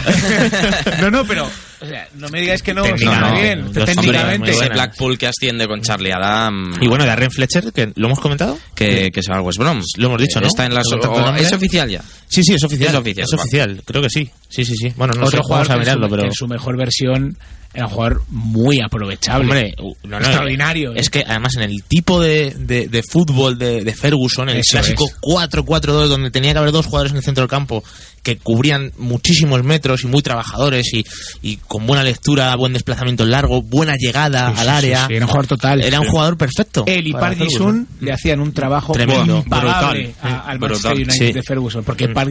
No, 1.01 1.11
no, 1.11 1.25
pero, 1.25 1.49
o 1.83 1.85
sea, 1.85 2.07
no 2.15 2.29
me 2.29 2.39
digáis 2.41 2.63
que 2.63 2.73
no, 2.73 2.81
Técnica, 2.83 3.19
no, 3.19 3.35
bien. 3.39 3.71
técnicamente. 3.73 4.51
Ese. 4.51 4.69
Blackpool 4.69 5.17
que 5.17 5.27
asciende 5.27 5.67
con 5.67 5.81
Charlie 5.81 6.11
Adam. 6.13 6.73
Y 6.81 6.87
bueno, 6.87 7.05
Darren 7.05 7.29
Fletcher, 7.29 7.71
que 7.73 7.91
lo 7.95 8.07
hemos 8.07 8.19
comentado. 8.19 8.57
que, 8.75 9.11
que 9.11 9.21
se 9.21 9.31
va 9.31 9.37
al 9.39 9.43
West 9.43 9.59
Brom. 9.59 9.81
Lo 9.97 10.07
hemos 10.07 10.21
dicho, 10.21 10.39
¿no? 10.39 10.47
Está 10.47 10.65
en 10.65 10.73
la 10.73 10.81
¿Lo 10.83 10.89
contrato 10.89 11.17
de 11.19 11.25
nombre? 11.25 11.43
¿Es 11.43 11.51
oficial 11.53 11.89
ya? 11.89 12.01
Sí, 12.27 12.43
sí, 12.43 12.53
es 12.53 12.63
oficial. 12.63 12.89
Es 12.89 12.95
oficial, 12.95 13.25
Es 13.25 13.33
oficial, 13.33 13.81
creo 13.85 14.01
que 14.01 14.09
sí. 14.09 14.29
Sí, 14.49 14.65
sí, 14.65 14.75
sí. 14.75 14.93
Bueno, 14.95 15.13
no 15.15 15.25
sé, 15.27 15.35
Otro 15.37 15.43
jugador 15.43 15.67
vamos 15.67 15.69
a 15.69 15.73
que 15.73 15.89
en 15.89 15.93
su- 15.93 15.99
mirarlo, 15.99 16.09
pero... 16.15 16.27
en 16.27 16.33
su 16.33 16.47
mejor 16.47 16.77
versión 16.77 17.37
era 17.73 17.87
un 17.87 17.91
jugador 17.91 18.23
muy 18.29 18.79
aprovechable. 18.81 19.45
Hombre, 19.45 19.73
no, 20.03 20.09
no, 20.09 20.17
Extraordinario. 20.19 20.93
Es 20.95 21.07
¿eh? 21.07 21.09
que 21.11 21.23
además 21.27 21.55
en 21.57 21.63
el 21.63 21.83
tipo 21.83 22.21
de, 22.21 22.51
de, 22.57 22.87
de 22.87 23.03
fútbol 23.03 23.57
de, 23.57 23.83
de 23.83 23.93
Ferguson, 23.95 24.49
el 24.49 24.57
Eso 24.57 24.73
clásico 24.73 25.05
es. 25.07 25.15
4-4-2, 25.21 26.07
donde 26.07 26.31
tenía 26.31 26.51
que 26.53 26.59
haber 26.59 26.71
dos 26.71 26.85
jugadores 26.85 27.11
en 27.11 27.17
el 27.17 27.23
centro 27.23 27.41
del 27.43 27.49
campo 27.49 27.83
que 28.21 28.37
cubrían 28.37 28.93
muchísimos 28.97 29.63
metros 29.63 30.03
y 30.03 30.07
muy 30.07 30.21
trabajadores 30.21 30.93
y, 30.93 31.03
y 31.41 31.57
con 31.57 31.85
buena 31.85 32.03
lectura, 32.03 32.55
buen 32.55 32.71
desplazamiento 32.71 33.25
largo, 33.25 33.61
buena 33.61 33.95
llegada 33.97 34.47
Sí, 34.53 34.59
al 34.59 34.65
sí, 34.65 34.69
área. 34.71 35.07
sí, 35.07 35.13
era 35.15 35.25
un 35.25 35.29
jugador 35.31 35.47
total. 35.47 35.81
Era 35.81 35.99
un 35.99 36.07
jugador 36.07 36.37
perfecto. 36.37 36.83
Él 36.87 37.07
y 37.07 37.11
Park 37.11 37.37
Ferguson. 37.37 37.87
Le 37.99 38.13
hacían 38.13 38.39
un 38.39 38.53
trabajo 38.53 38.93
Tremendo, 38.93 39.37
impagable 39.39 40.03
brutal, 40.07 40.31
a- 40.31 40.39
al 40.49 40.57
brutal, 40.57 40.81
Manchester 40.83 40.97
United 41.09 41.27
sí. 41.27 41.33
de 41.33 41.43
Ferguson, 41.43 41.83
porque 41.83 42.07
Park 42.09 42.29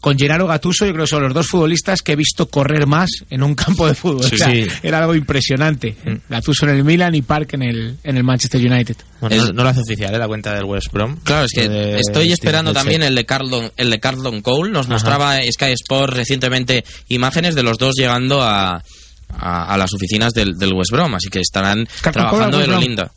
con 0.00 0.16
Gennaro 0.16 0.46
Gattuso 0.46 0.86
yo 0.86 0.92
creo 0.92 1.04
que 1.04 1.10
son 1.10 1.24
los 1.24 1.34
dos 1.34 1.46
futbolistas 1.48 2.02
que 2.02 2.12
he 2.12 2.16
visto 2.16 2.48
correr 2.48 2.86
más 2.86 3.10
en 3.30 3.42
un 3.42 3.54
campo 3.54 3.86
de 3.86 3.94
fútbol. 3.94 4.24
Sí, 4.24 4.34
O 4.36 4.38
sea, 4.38 4.50
sí. 4.50 4.66
Era 4.82 4.98
algo 5.00 5.14
impresionante. 5.14 5.96
Gattuso 6.28 6.66
en 6.66 6.76
el 6.76 6.84
Milan 6.84 7.14
y 7.16 7.22
Park 7.22 7.54
en 7.54 7.62
el, 7.62 7.96
en 8.04 8.16
el 8.16 8.22
Manchester 8.24 8.60
United. 8.60 8.96
Bueno, 9.20 9.34
Es- 9.36 9.52
no, 9.52 9.62
lo 9.64 9.68
hace 9.68 9.80
oficial, 9.80 10.14
¿eh? 10.14 10.18
la 10.18 10.28
cuenta 10.28 10.54
del 10.54 10.64
West 10.64 10.92
Brom. 10.92 11.16
Claro, 11.24 11.46
es 11.46 11.52
que 11.52 11.68
de 11.68 11.98
estoy 11.98 12.30
esperando 12.32 12.72
también 12.72 13.02
el 13.02 13.14
de 13.14 13.26
Carlton, 13.26 13.72
el 13.76 13.90
de 13.90 13.98
Carlton 14.00 14.40
Cole. 14.42 14.70
Nos 14.70 14.86
Ajá. 14.86 14.92
mostraba 14.94 15.38
Sky 15.50 15.72
Sports 15.72 16.14
recientemente 16.16 16.84
imágenes 17.08 17.54
de 17.56 17.62
los 17.64 17.76
dos 17.78 17.94
llegando 17.96 18.40
a, 18.42 18.82
a, 19.30 19.74
a 19.74 19.76
las 19.76 19.92
oficinas 19.92 20.32
del, 20.32 20.54
del 20.56 20.72
West 20.74 20.92
Brom, 20.92 21.14
así 21.14 21.28
que 21.28 21.40
estarán 21.40 21.86
Carlton 22.00 22.12
Cole 22.12 22.12
trabajando 22.12 22.56
al 22.58 22.62
de 22.62 22.68
lo 22.68 22.80
lindo. 22.80 23.10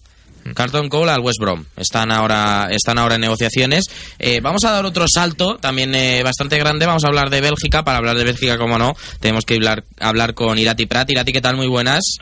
Carlton 0.56 0.90
Cole 0.90 1.12
al 1.12 1.22
West 1.22 1.40
Brom. 1.40 1.66
Están 1.76 2.12
ahora, 2.12 2.70
están 2.72 2.98
ahora 2.98 3.16
en 3.16 3.22
negociaciones. 3.22 3.86
Eh, 4.20 4.40
vamos 4.42 4.64
a 4.66 4.72
dar 4.72 4.86
otro 4.86 5.06
salto, 5.08 5.58
también 5.58 5.94
eh, 5.96 6.24
bastante 6.24 6.58
grande. 6.58 6.86
Vamos 6.86 7.04
a 7.04 7.08
hablar 7.08 7.30
de 7.30 7.42
Bélgica. 7.42 7.84
Para 7.84 7.98
hablar 7.98 8.18
de 8.18 8.24
Bélgica, 8.24 8.58
como 8.58 8.78
no, 8.78 8.94
tenemos 9.20 9.46
que 9.46 9.56
hablar, 9.56 9.84
hablar 10.00 10.34
con 10.34 10.58
Irati 10.58 10.86
Prat. 10.86 11.10
Irati, 11.10 11.34
¿qué 11.34 11.42
tal? 11.42 11.56
Muy 11.56 11.68
buenas. 11.68 12.18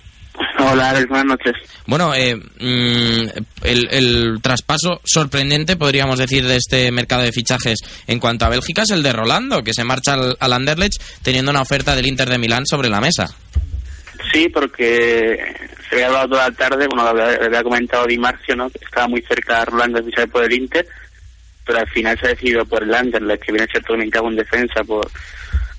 Hola, 0.60 0.92
Alex, 0.92 1.08
buenas 1.10 1.26
noches. 1.26 1.54
Bueno, 1.86 2.14
eh, 2.14 2.36
mm, 2.36 3.64
el, 3.64 3.88
el 3.92 4.40
traspaso 4.42 5.02
sorprendente, 5.04 5.76
podríamos 5.76 6.20
decir, 6.20 6.46
de 6.46 6.58
este 6.58 6.92
mercado 6.92 7.24
de 7.24 7.32
fichajes 7.32 7.80
en 8.08 8.20
cuanto 8.20 8.46
a 8.46 8.50
Bélgica 8.50 8.84
es 8.84 8.92
el 8.92 9.04
de 9.04 9.14
Rolando, 9.14 9.64
que 9.64 9.74
se 9.74 9.84
marcha 9.84 10.14
al, 10.14 10.38
al 10.40 10.54
Anderlecht 10.54 11.02
teniendo 11.24 11.52
una 11.52 11.62
oferta 11.62 11.96
del 11.96 12.08
Inter 12.08 12.30
de 12.30 12.38
Milán 12.38 12.66
sobre 12.66 12.90
la 12.90 13.02
mesa. 13.02 13.34
Sí, 14.32 14.50
porque 14.50 15.56
se 15.90 15.96
había 15.96 16.08
hablado 16.08 16.30
toda 16.30 16.50
la 16.50 16.56
tarde, 16.56 16.88
bueno, 16.88 17.14
lo 17.14 17.24
había, 17.24 17.64
comentado 17.64 18.06
Di 18.06 18.18
Marcio, 18.18 18.56
¿no? 18.56 18.70
Que 18.70 18.80
estaba 18.84 19.08
muy 19.08 19.22
cerca 19.22 19.60
de 19.60 19.66
Rolando 19.66 20.02
de 20.02 20.28
por 20.28 20.44
el 20.44 20.54
Inter, 20.54 20.88
pero 21.66 21.80
al 21.80 21.88
final 21.88 22.18
se 22.20 22.28
ha 22.28 22.30
decidido 22.30 22.66
por 22.66 22.84
el 22.84 22.94
Anderlecht, 22.94 23.44
que 23.44 23.52
viene 23.52 23.66
a 23.66 23.72
ser 23.72 23.84
todo 23.84 23.98
en 23.98 24.36
defensa 24.36 24.84
por 24.84 25.10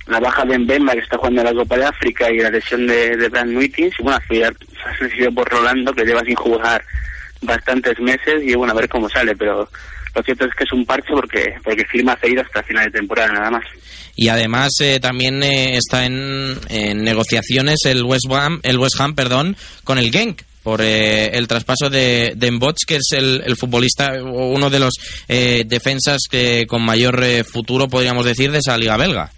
la 0.07 0.19
baja 0.19 0.43
de 0.43 0.57
Mbemba, 0.57 0.93
que 0.93 0.99
está 0.99 1.17
jugando 1.17 1.43
la 1.43 1.53
Copa 1.53 1.77
de 1.77 1.85
África, 1.85 2.29
y 2.29 2.39
la 2.39 2.49
lesión 2.49 2.87
de, 2.87 3.15
de 3.15 3.29
Brand. 3.29 3.51
Y 3.51 3.91
bueno, 4.01 4.17
al 4.17 4.23
final 4.23 4.57
se 4.59 4.89
ha 4.89 5.07
decidido 5.07 5.31
por 5.31 5.49
Rolando, 5.49 5.93
que 5.93 6.03
lleva 6.03 6.21
sin 6.21 6.35
jugar 6.35 6.83
bastantes 7.41 7.99
meses, 7.99 8.43
y 8.43 8.55
bueno, 8.55 8.73
a 8.73 8.75
ver 8.75 8.89
cómo 8.89 9.09
sale, 9.09 9.35
pero 9.35 9.69
lo 10.15 10.23
cierto 10.23 10.45
es 10.45 10.51
que 10.55 10.63
es 10.63 10.73
un 10.73 10.85
parche 10.85 11.13
porque 11.13 11.53
porque 11.63 11.85
firma 11.85 12.17
cedido 12.21 12.41
hasta 12.41 12.63
final 12.63 12.85
de 12.85 12.99
temporada 12.99 13.31
nada 13.31 13.51
más. 13.51 13.63
Y 14.15 14.27
además 14.27 14.71
eh, 14.81 14.99
también 14.99 15.41
eh, 15.43 15.77
está 15.77 16.05
en, 16.05 16.57
en 16.69 17.03
negociaciones 17.03 17.79
el 17.85 18.03
West 18.03 18.25
Ham, 18.31 18.59
el 18.63 18.77
West 18.77 18.99
Ham 18.99 19.15
perdón, 19.15 19.55
con 19.83 19.97
el 19.97 20.11
Genk 20.11 20.41
por 20.63 20.81
eh, 20.81 21.27
el 21.33 21.47
traspaso 21.47 21.89
de, 21.89 22.33
de 22.35 22.51
Mboch, 22.51 22.85
que 22.85 22.95
es 22.95 23.11
el, 23.13 23.41
el 23.45 23.55
futbolista, 23.57 24.11
uno 24.23 24.69
de 24.69 24.79
los 24.79 24.93
eh, 25.27 25.63
defensas 25.65 26.21
que 26.29 26.65
con 26.67 26.83
mayor 26.83 27.23
eh, 27.23 27.43
futuro, 27.43 27.87
podríamos 27.87 28.25
decir, 28.25 28.51
de 28.51 28.59
esa 28.59 28.77
liga 28.77 28.97
belga. 28.97 29.31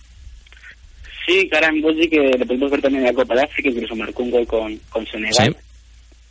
Sí, 1.26 1.47
Karan 1.49 1.80
Bodji, 1.82 2.09
que 2.09 2.19
le 2.38 2.45
podemos 2.45 2.69
ver 2.69 2.82
también 2.82 3.05
en 3.05 3.07
la 3.07 3.13
Copa 3.13 3.36
de 3.36 3.43
África, 3.43 3.69
incluso 3.69 3.95
marcó 3.95 4.24
un 4.24 4.32
gol 4.32 4.45
con, 4.45 4.78
con 4.89 5.05
Senegal. 5.07 5.55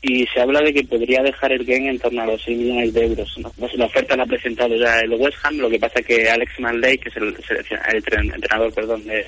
Y 0.04 0.26
se 0.26 0.40
habla 0.40 0.60
de 0.60 0.74
que 0.74 0.82
podría 0.82 1.22
dejar 1.22 1.52
el 1.52 1.64
Gen 1.64 1.86
en 1.86 1.98
torno 1.98 2.22
a 2.22 2.26
los 2.26 2.42
6 2.42 2.58
millones 2.58 2.92
de 2.92 3.04
euros. 3.04 3.38
¿no? 3.38 3.52
La 3.74 3.84
oferta 3.86 4.16
la 4.16 4.24
ha 4.24 4.26
presentado 4.26 4.74
ya 4.76 4.98
el 4.98 5.12
West 5.12 5.38
Ham, 5.44 5.58
lo 5.58 5.70
que 5.70 5.78
pasa 5.78 6.02
que 6.02 6.28
Alex 6.28 6.58
Manley, 6.58 6.98
que 6.98 7.08
es 7.08 7.16
el, 7.16 7.28
el 7.28 8.04
tren- 8.04 8.34
entrenador 8.34 8.74
perdón, 8.74 9.04
de, 9.04 9.24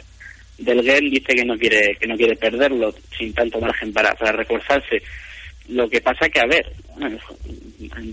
del 0.59 0.83
Gen, 0.83 1.11
dice 1.11 1.33
que 1.35 1.45
no 1.45 1.57
quiere 1.57 1.95
que 2.01 2.07
no 2.09 2.17
quiere 2.17 2.35
perderlo 2.35 2.93
sin 3.17 3.33
tanto 3.33 3.61
margen 3.61 3.93
para, 3.93 4.13
para 4.15 4.33
reforzarse. 4.33 5.01
Lo 5.69 5.89
que 5.89 6.01
pasa 6.01 6.29
que, 6.29 6.41
a 6.41 6.47
ver, 6.47 6.67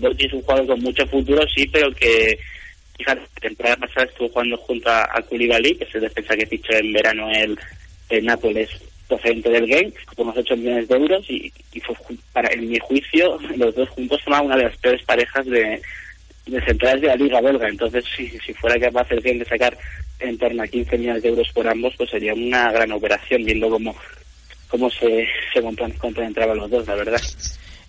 Bodji 0.00 0.26
es 0.26 0.32
un 0.32 0.40
jugador 0.42 0.66
con 0.68 0.80
mucho 0.80 1.06
futuro, 1.06 1.42
sí, 1.54 1.66
pero 1.66 1.90
que 1.92 2.38
Fíjate, 2.96 3.20
la 3.22 3.40
temporada 3.40 3.76
pasada 3.78 4.06
estuvo 4.06 4.28
jugando 4.28 4.56
junto 4.58 4.88
a, 4.88 5.02
a 5.04 5.22
Koulibaly, 5.22 5.74
que 5.76 5.84
es 5.84 5.94
el 5.96 6.02
defensa 6.02 6.36
que 6.36 6.46
fichó 6.46 6.72
en 6.74 6.92
verano 6.92 7.28
el, 7.32 7.58
el 8.10 8.24
Nápoles 8.24 8.68
procedente 9.08 9.50
del 9.50 9.66
game, 9.66 9.92
por 10.16 10.26
unos 10.26 10.38
8 10.38 10.56
millones 10.56 10.88
de 10.88 10.94
euros, 10.96 11.30
y, 11.30 11.52
fue, 11.80 11.96
para, 12.32 12.52
en 12.52 12.68
mi 12.68 12.78
juicio, 12.78 13.38
los 13.56 13.74
dos 13.74 13.88
juntos 13.90 14.20
forman 14.22 14.46
una 14.46 14.56
de 14.56 14.64
las 14.64 14.76
peores 14.78 15.02
parejas 15.04 15.46
de, 15.46 15.80
de 16.46 16.64
centrales 16.64 17.02
de 17.02 17.08
la 17.08 17.16
Liga 17.16 17.40
Belga. 17.40 17.68
Entonces, 17.68 18.04
si, 18.16 18.28
si 18.28 18.54
fuera 18.54 18.78
capaz 18.78 19.10
el 19.10 19.20
game 19.20 19.38
de 19.38 19.44
sacar 19.44 19.76
en 20.18 20.38
torno 20.38 20.62
a 20.62 20.66
15 20.66 20.98
millones 20.98 21.22
de 21.22 21.28
euros 21.28 21.48
por 21.52 21.66
ambos, 21.68 21.94
pues 21.96 22.10
sería 22.10 22.34
una 22.34 22.70
gran 22.72 22.92
operación, 22.92 23.44
viendo 23.44 23.68
cómo, 23.68 23.94
cómo 24.68 24.90
se, 24.90 25.26
se 25.52 25.62
complementaban 25.98 26.56
los 26.56 26.70
dos, 26.70 26.86
la 26.86 26.94
verdad. 26.94 27.20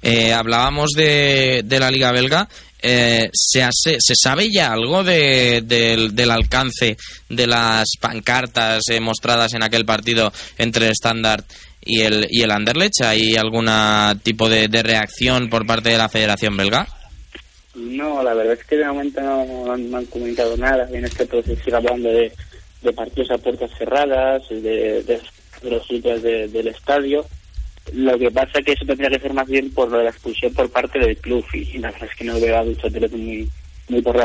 Eh, 0.02 0.34
hablábamos 0.34 0.92
de, 0.92 1.62
de 1.64 1.80
la 1.80 1.90
liga 1.90 2.12
belga. 2.12 2.50
Eh, 2.86 3.30
¿se, 3.32 3.64
hace- 3.64 3.96
¿Se 4.00 4.14
sabe 4.14 4.52
ya 4.52 4.74
algo 4.74 5.06
de- 5.06 5.62
del, 5.64 6.30
alcance 6.32 6.98
de 7.30 7.48
las 7.48 7.86
pancartas 8.00 8.84
eh, 8.90 9.00
mostradas 9.00 9.54
en 9.54 9.64
aquel 9.64 9.86
partido 9.86 10.34
entre 10.58 10.88
el 10.88 10.92
Standard 10.92 11.46
y 11.82 12.02
el, 12.02 12.28
y 12.30 12.42
el 12.42 12.52
Anderlecht? 12.52 13.02
¿Hay 13.04 13.36
algún 13.38 13.70
tipo 14.22 14.50
de, 14.50 14.68
reacción 14.84 15.50
por 15.50 15.66
parte 15.66 15.90
de 15.90 15.98
la 15.98 16.10
Federación 16.10 16.58
Belga? 16.58 16.86
No, 17.76 18.22
la 18.22 18.34
verdad 18.34 18.54
es 18.60 18.66
que 18.66 18.76
de 18.76 18.86
momento 18.86 19.22
no, 19.22 19.72
han, 19.72 20.06
comunicado 20.08 20.58
nada. 20.58 20.88
En 20.92 21.06
este 21.06 21.26
proceso 21.26 21.64
sigue 21.64 21.78
hablando 21.78 22.10
de, 22.10 22.32
de 22.82 22.94
partidos 22.94 23.32
a 23.32 23.38
puertas 23.38 23.72
cerradas, 23.78 24.44
de, 24.50 24.62
de, 24.62 25.22
de 25.62 25.70
los 25.72 25.88
sitios 25.88 26.22
de- 26.22 26.50
del 26.50 26.68
estadio. 26.68 27.26
Lo 27.92 28.18
que 28.18 28.32
pasa 28.32 28.60
es 28.60 28.66
que 28.66 28.72
eso 28.72 28.86
tendría 28.86 29.10
que 29.10 29.20
ser 29.20 29.34
más 29.34 29.48
bien 29.48 29.70
por 29.72 29.92
lo 29.92 29.98
de 29.98 30.06
la 30.06 30.10
expulsión 30.12 30.54
por 30.54 30.70
parte 30.72 31.00
del 31.00 31.18
club 31.18 31.46
y, 31.54 31.78
la 31.80 31.92
verdad 31.92 32.08
es 32.10 32.18
que 32.18 32.24
no 32.24 32.40
veo 32.40 32.58
a 32.58 32.64
Duchotelet 32.64 33.12
muy, 33.12 33.48
muy 33.90 34.02
por. 34.02 34.16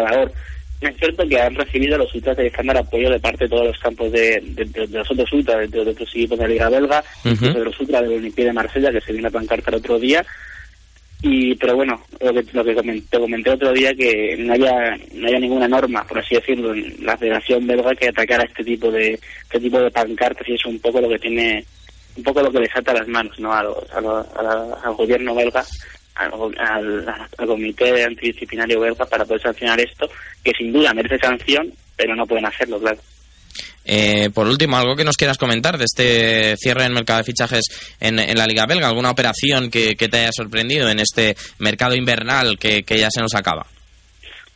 Es 0.81 0.97
cierto 0.97 1.27
que 1.29 1.41
han 1.41 1.57
recibido 1.57 1.99
los 1.99 2.15
ultras 2.15 2.37
de 2.37 2.47
estándar 2.47 2.77
apoyo 2.77 3.11
de 3.11 3.19
parte 3.19 3.45
de 3.45 3.51
todos 3.51 3.67
los 3.67 3.79
campos 3.81 4.13
de, 4.13 4.41
de, 4.45 4.65
de- 4.65 4.87
de 4.87 4.99
los 4.99 5.11
otros 5.11 5.33
ultras, 5.33 5.59
de, 5.59 5.67
de 5.85 5.91
otros 5.91 6.09
equipos 6.11 6.39
de 6.39 6.45
la 6.45 6.53
Liga 6.53 6.69
Belga, 6.69 7.03
incluso 7.33 7.59
de 7.59 7.65
los 7.65 7.81
ultras 7.81 8.03
del 8.03 8.13
Olympique 8.19 8.45
de 8.45 8.53
Marsella, 8.53 8.93
que 8.93 9.01
se 9.01 9.13
vino 9.13 9.27
a 9.27 9.31
pancarta 9.33 9.71
el 9.71 9.77
otro 9.79 9.99
día. 9.99 10.25
Y, 11.21 11.57
pero 11.57 11.75
bueno, 11.75 12.01
lo 12.21 12.33
que, 12.33 12.45
lo 12.53 12.65
que 12.65 12.75
comenté, 12.77 13.07
te 13.11 13.19
comenté 13.19 13.51
otro 13.51 13.73
día 13.73 13.93
que 13.93 14.37
no 14.39 14.53
haya, 14.53 14.97
no 15.15 15.27
haya 15.27 15.41
ninguna 15.41 15.67
norma, 15.67 16.07
por 16.07 16.21
así 16.21 16.37
decirlo, 16.37 16.73
en 16.73 16.95
la 17.05 17.17
Federación 17.17 17.67
Belga 17.67 17.93
que 17.97 18.09
atacara 18.11 18.45
este 18.45 18.63
tipo 18.63 18.89
de, 18.93 19.19
este 19.43 19.59
tipo 19.59 19.81
de 19.81 19.91
pancartas 19.91 20.49
y 20.49 20.55
es 20.55 20.65
un 20.65 20.79
poco 20.79 21.01
lo 21.01 21.09
que 21.09 21.19
tiene, 21.19 21.65
un 22.19 22.23
poco 22.23 22.43
lo 22.43 22.51
que 22.53 22.61
les 22.61 22.77
ata 22.77 22.93
las 22.93 23.09
manos, 23.09 23.39
¿no? 23.39 23.53
A 23.53 23.63
los- 23.63 23.91
a 23.93 24.01
los- 24.01 24.27
a 24.37 24.43
la- 24.43 24.77
al 24.85 24.95
gobierno 24.95 25.35
belga, 25.35 25.65
al, 26.17 26.31
al, 26.59 27.09
al 27.39 27.47
comité 27.47 28.05
antidisciplinario 28.05 28.81
belga 28.81 29.07
para 29.07 29.25
poder 29.25 29.41
sancionar 29.41 29.81
esto, 29.81 30.11
que 30.45 30.53
sin 30.59 30.73
duda 30.73 30.93
merece 30.93 31.17
sanción, 31.19 31.73
pero 31.97 32.15
no 32.15 32.27
pueden 32.27 32.45
hacerlo, 32.47 32.79
claro. 32.81 32.99
Eh, 33.91 34.29
por 34.35 34.47
último, 34.47 34.77
algo 34.77 34.95
que 34.97 35.05
nos 35.05 35.17
quieras 35.17 35.39
comentar 35.39 35.79
de 35.79 35.85
este 35.85 36.57
cierre 36.59 36.85
en 36.85 36.93
mercado 36.93 37.19
de 37.21 37.25
fichajes 37.25 37.65
en, 38.01 38.19
en 38.19 38.37
la 38.37 38.47
Liga 38.47 38.67
Belga, 38.69 38.87
alguna 38.89 39.11
operación 39.11 39.71
que, 39.71 39.97
que 39.97 40.09
te 40.09 40.19
haya 40.19 40.33
sorprendido 40.33 40.91
en 40.91 40.99
este 41.01 41.37
mercado 41.59 41.95
invernal 41.95 42.59
que, 42.59 42.83
que 42.83 42.99
ya 42.99 43.09
se 43.11 43.23
nos 43.23 43.35
acaba. 43.35 43.67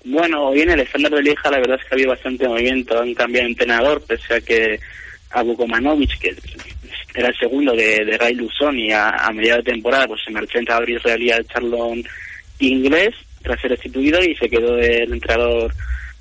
Bueno, 0.04 0.48
hoy 0.48 0.60
en 0.62 0.70
el 0.70 0.80
estándar 0.80 1.12
de 1.12 1.22
Lieja 1.22 1.50
la 1.50 1.58
verdad 1.60 1.78
es 1.80 1.82
que 1.82 1.94
ha 1.94 1.96
habido 1.96 2.10
bastante 2.10 2.46
movimiento, 2.46 3.00
han 3.00 3.14
cambiado 3.14 3.46
de 3.46 3.52
entrenador, 3.52 4.02
pese 4.02 4.34
a 4.34 4.40
que 4.40 4.78
a 5.30 5.42
Bukomanovic, 5.42 6.18
que 6.18 6.36
era 7.14 7.28
el 7.28 7.36
segundo 7.36 7.72
de, 7.72 8.04
de 8.04 8.18
Ray 8.18 8.34
Luzón 8.34 8.78
y 8.78 8.90
a, 8.92 9.10
a 9.10 9.32
mediados 9.32 9.64
de 9.64 9.72
temporada 9.72 10.06
pues 10.06 10.20
se 10.24 10.32
marchó 10.32 10.58
entre 10.58 10.74
Abril 10.74 10.96
Israelí 10.96 11.30
al 11.30 11.46
Charlón 11.46 12.02
inglés 12.58 13.14
tras 13.42 13.60
ser 13.60 13.70
restituido 13.70 14.22
y 14.22 14.34
se 14.36 14.48
quedó 14.48 14.78
el 14.78 15.12
entrenador 15.12 15.72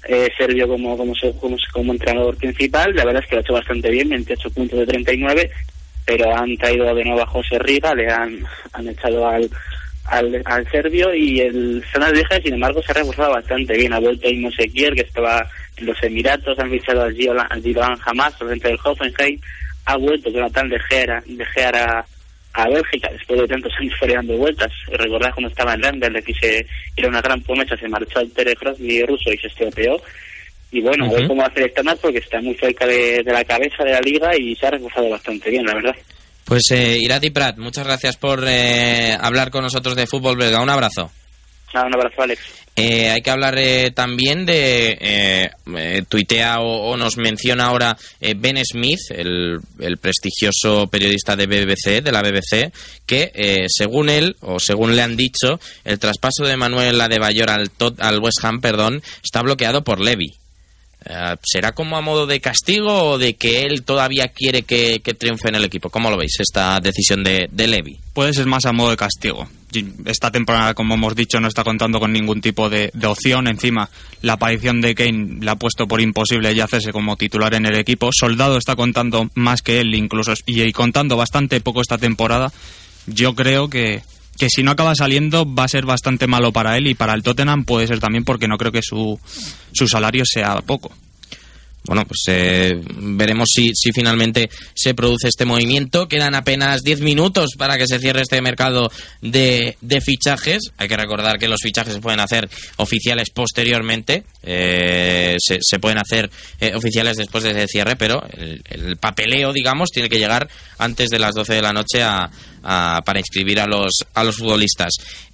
eh, 0.07 0.29
serbio 0.37 0.67
como, 0.67 0.97
como, 0.97 1.13
como, 1.39 1.57
como 1.71 1.93
entrenador 1.93 2.35
principal. 2.37 2.93
La 2.95 3.05
verdad 3.05 3.23
es 3.23 3.29
que 3.29 3.35
lo 3.35 3.39
ha 3.39 3.43
hecho 3.43 3.53
bastante 3.53 3.89
bien, 3.89 4.09
28 4.09 4.49
puntos 4.49 4.79
de 4.79 4.85
39, 4.87 5.51
pero 6.05 6.35
han 6.35 6.57
traído 6.57 6.93
de 6.93 7.03
nuevo 7.05 7.21
a 7.21 7.27
José 7.27 7.59
Riga, 7.59 7.93
le 7.93 8.11
han, 8.11 8.43
han 8.73 8.87
echado 8.87 9.27
al, 9.27 9.49
al, 10.05 10.41
al 10.45 10.71
serbio 10.71 11.13
y 11.13 11.41
el 11.41 11.83
Standard 11.85 12.15
Lieja, 12.15 12.41
sin 12.41 12.55
embargo, 12.55 12.81
se 12.81 12.91
ha 12.91 12.95
reforzado 12.95 13.33
bastante 13.33 13.77
bien. 13.77 13.93
Ha 13.93 13.99
vuelto 13.99 14.27
Imo 14.27 14.51
Sequier, 14.51 14.95
que 14.95 15.01
estaba 15.01 15.47
en 15.77 15.85
los 15.85 16.03
Emiratos, 16.03 16.57
han 16.57 16.71
fichado 16.71 17.03
a 17.03 17.11
Giloan 17.11 17.97
Hamas, 18.03 18.33
procedente 18.35 18.69
del 18.69 18.79
Hoffenheim, 18.83 19.39
ha 19.85 19.97
vuelto 19.97 20.29
Jonathan 20.29 20.69
de 20.69 20.79
Gea, 20.79 21.23
de 21.25 21.45
Gea 21.45 21.69
a, 21.69 22.05
a 22.53 22.69
Bélgica 22.69 23.09
después 23.11 23.39
de 23.41 23.47
tantos 23.47 23.73
años 23.79 23.93
dando 24.07 24.37
vueltas. 24.37 24.71
Recordad 24.87 25.31
cuando 25.33 25.49
estaba 25.49 25.73
en 25.73 25.81
Lemberg, 25.81 26.23
que 26.23 26.33
se, 26.33 26.65
era 26.95 27.07
una 27.07 27.21
gran 27.21 27.41
promesa, 27.41 27.75
se 27.77 27.87
marchó 27.87 28.19
al 28.19 28.31
Crosby 28.31 29.03
ruso 29.03 29.31
y 29.31 29.37
se 29.37 29.47
estropeó. 29.47 30.01
Y 30.71 30.81
bueno, 30.81 31.05
a 31.05 31.13
ver 31.13 31.27
cómo 31.27 31.43
hace 31.43 31.63
el 31.63 31.73
porque 32.01 32.19
está 32.19 32.41
muy 32.41 32.55
cerca 32.55 32.85
de, 32.85 33.21
de 33.23 33.33
la 33.33 33.43
cabeza 33.43 33.83
de 33.83 33.91
la 33.91 33.99
liga 33.99 34.31
y 34.37 34.55
se 34.55 34.67
ha 34.67 34.71
reforzado 34.71 35.09
bastante 35.09 35.49
bien, 35.49 35.65
la 35.65 35.73
verdad. 35.73 35.95
Pues 36.45 36.63
eh, 36.71 36.97
Irati 36.99 37.29
Prat, 37.29 37.57
muchas 37.57 37.85
gracias 37.85 38.17
por 38.17 38.43
eh, 38.47 39.15
hablar 39.19 39.51
con 39.51 39.63
nosotros 39.63 39.95
de 39.95 40.07
fútbol 40.07 40.37
belga. 40.37 40.61
Un 40.61 40.69
abrazo. 40.69 41.11
Un 41.73 41.93
abrazo, 41.93 42.21
Alex. 42.21 42.60
Eh, 42.83 43.09
hay 43.11 43.21
que 43.21 43.29
hablar 43.29 43.57
eh, 43.59 43.91
también 43.91 44.45
de. 44.45 44.97
eh, 44.99 45.49
eh, 45.75 46.03
tuitea 46.09 46.59
o, 46.61 46.97
nos 46.97 47.17
menciona 47.17 47.65
ahora 47.65 47.97
eh, 48.19 48.33
Ben 48.35 48.57
Smith, 48.65 48.99
el, 49.09 49.59
el 49.79 49.97
prestigioso 49.97 50.87
periodista 50.87 51.35
de 51.35 51.45
BBC, 51.47 52.01
de 52.03 52.11
la 52.11 52.21
BBC, 52.21 52.71
que 53.05 53.65
según 53.69 54.09
él, 54.09 54.35
o 54.41 54.59
según 54.59 54.95
le 54.95 55.01
han 55.01 55.15
dicho, 55.15 55.59
el 55.85 55.99
traspaso 55.99 56.43
de 56.45 56.57
Manuel 56.57 56.99
Adebayor 56.99 57.49
al, 57.49 57.69
Tot- 57.71 57.99
al 57.99 58.19
West 58.19 58.43
Ham 58.43 58.61
perdón, 58.61 59.03
está 59.23 59.41
bloqueado 59.41 59.83
por 59.83 59.99
Levy. 59.99 60.33
¿Será 61.43 61.71
como 61.71 61.97
a 61.97 62.01
modo 62.01 62.27
de 62.27 62.39
castigo 62.39 63.03
o 63.11 63.17
de 63.17 63.33
que 63.33 63.63
él 63.63 63.81
todavía 63.83 64.27
quiere 64.27 64.61
que, 64.61 64.99
que 64.99 65.15
triunfe 65.15 65.49
en 65.49 65.55
el 65.55 65.63
equipo? 65.65 65.89
¿Cómo 65.89 66.11
lo 66.11 66.17
veis, 66.17 66.39
esta 66.39 66.79
decisión 66.79 67.23
de, 67.23 67.49
de 67.51 67.67
Levy? 67.67 67.97
Puede 68.13 68.33
ser 68.33 68.45
más 68.45 68.65
a 68.65 68.71
modo 68.71 68.91
de 68.91 68.97
castigo. 68.97 69.49
Esta 70.05 70.31
temporada, 70.31 70.73
como 70.73 70.95
hemos 70.95 71.15
dicho, 71.15 71.39
no 71.39 71.47
está 71.47 71.63
contando 71.63 71.99
con 71.99 72.11
ningún 72.11 72.41
tipo 72.41 72.69
de, 72.69 72.91
opción. 73.05 73.47
Encima, 73.47 73.89
la 74.21 74.33
aparición 74.33 74.81
de 74.81 74.95
Kane 74.95 75.37
le 75.39 75.51
ha 75.51 75.55
puesto 75.55 75.87
por 75.87 76.01
imposible 76.01 76.53
ya 76.53 76.65
hacerse 76.65 76.91
como 76.91 77.17
titular 77.17 77.53
en 77.53 77.65
el 77.65 77.77
equipo. 77.77 78.09
Soldado 78.11 78.57
está 78.57 78.75
contando 78.75 79.29
más 79.35 79.61
que 79.61 79.79
él, 79.79 79.95
incluso, 79.95 80.33
y, 80.45 80.61
y 80.61 80.71
contando 80.71 81.17
bastante 81.17 81.61
poco 81.61 81.81
esta 81.81 81.97
temporada. 81.97 82.51
Yo 83.07 83.33
creo 83.35 83.69
que, 83.69 84.03
que 84.37 84.49
si 84.49 84.63
no 84.63 84.71
acaba 84.71 84.95
saliendo 84.95 85.45
va 85.45 85.65
a 85.65 85.67
ser 85.67 85.85
bastante 85.85 86.27
malo 86.27 86.51
para 86.51 86.77
él 86.77 86.87
y 86.87 86.95
para 86.95 87.13
el 87.13 87.23
Tottenham 87.23 87.63
puede 87.63 87.87
ser 87.87 87.99
también 87.99 88.23
porque 88.23 88.47
no 88.47 88.57
creo 88.57 88.71
que 88.71 88.81
su, 88.81 89.19
su 89.71 89.87
salario 89.87 90.23
sea 90.25 90.55
poco. 90.61 90.91
Bueno, 91.83 92.05
pues 92.05 92.21
eh, 92.27 92.79
veremos 92.97 93.49
si, 93.51 93.71
si 93.73 93.91
finalmente 93.91 94.49
se 94.75 94.93
produce 94.93 95.27
este 95.27 95.45
movimiento. 95.45 96.07
Quedan 96.07 96.35
apenas 96.35 96.83
10 96.83 97.01
minutos 97.01 97.51
para 97.57 97.77
que 97.77 97.87
se 97.87 97.97
cierre 97.97 98.21
este 98.21 98.39
mercado 98.41 98.91
de, 99.21 99.77
de 99.81 100.01
fichajes. 100.01 100.71
Hay 100.77 100.87
que 100.87 100.97
recordar 100.97 101.39
que 101.39 101.47
los 101.47 101.59
fichajes 101.61 101.93
se 101.95 102.01
pueden 102.01 102.19
hacer 102.19 102.49
oficiales 102.77 103.29
posteriormente, 103.31 104.25
eh, 104.43 105.37
se, 105.39 105.57
se 105.59 105.79
pueden 105.79 105.97
hacer 105.97 106.29
eh, 106.59 106.73
oficiales 106.75 107.17
después 107.17 107.43
de 107.43 107.51
ese 107.51 107.67
cierre, 107.67 107.95
pero 107.95 108.23
el, 108.31 108.61
el 108.69 108.97
papeleo, 108.97 109.51
digamos, 109.51 109.89
tiene 109.89 110.09
que 110.09 110.19
llegar 110.19 110.47
antes 110.77 111.09
de 111.09 111.19
las 111.19 111.33
12 111.33 111.55
de 111.55 111.61
la 111.61 111.73
noche 111.73 112.03
a, 112.03 112.29
a- 112.63 113.01
para 113.05 113.19
inscribir 113.19 113.59
a 113.59 113.67
los, 113.67 113.91
a 114.13 114.23
los 114.23 114.37
futbolistas. 114.37 114.93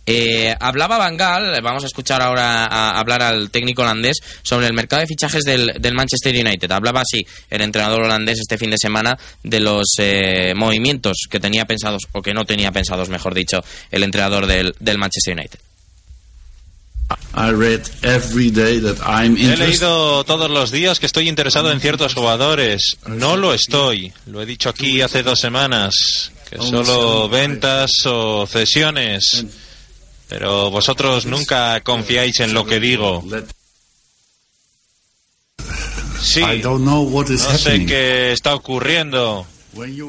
Eh, 0.10 0.56
hablaba 0.60 0.98
Bangal, 0.98 1.62
vamos 1.62 1.84
a 1.84 1.88
escuchar 1.88 2.22
ahora 2.22 2.64
a 2.66 2.98
hablar 2.98 3.22
al 3.22 3.50
técnico 3.50 3.82
holandés 3.82 4.18
sobre 4.42 4.66
el 4.68 4.74
mercado 4.74 5.02
de 5.02 5.08
fichajes 5.08 5.44
del, 5.44 5.74
del 5.80 5.94
Manchester 5.96 6.34
United. 6.34 6.72
Hablaba 6.72 7.02
así 7.02 7.28
el 7.50 7.62
entrenador 7.62 8.04
holandés 8.04 8.40
este 8.40 8.58
fin 8.58 8.70
de 8.70 8.78
semana 8.78 9.18
de 9.44 9.60
los 9.60 9.96
eh, 10.00 10.54
movimientos 10.56 11.28
que 11.30 11.42
tenía 11.42 11.66
pensados, 11.66 12.04
o 12.14 12.22
que 12.22 12.34
no 12.34 12.46
tenía 12.46 12.72
pensados, 12.72 13.10
mejor 13.10 13.34
dicho, 13.34 13.62
el 13.92 14.04
entrenador 14.04 14.46
del, 14.48 14.74
del 14.80 14.98
Manchester 14.98 15.34
United. 15.34 15.60
I 17.36 17.52
read 17.52 17.82
every 18.04 18.50
day 18.52 18.80
that 18.82 18.98
I'm 19.06 19.36
He 19.38 19.44
interested. 19.44 19.68
leído 19.68 20.24
todos 20.26 20.50
los 20.50 20.72
días 20.72 21.00
que 21.00 21.06
estoy 21.06 21.30
interesado 21.30 21.72
en 21.72 21.80
ciertos 21.80 22.14
jugadores. 22.14 22.98
No 23.06 23.38
lo 23.38 23.54
estoy. 23.54 24.12
Lo 24.26 24.42
he 24.42 24.46
dicho 24.46 24.68
aquí 24.70 25.02
hace 25.02 25.24
dos 25.24 25.40
semanas. 25.40 26.32
Que 26.50 26.58
solo 26.58 27.28
ventas 27.30 27.92
o 28.06 28.48
cesiones. 28.48 29.46
Pero 30.28 30.70
vosotros 30.70 31.26
nunca 31.26 31.82
confiáis 31.82 32.40
en 32.40 32.54
lo 32.54 32.66
que 32.66 32.80
digo. 32.80 33.24
Sí. 36.22 36.42
No 36.42 37.58
sé 37.58 37.86
qué 37.86 38.32
está 38.32 38.56
ocurriendo. 38.56 39.46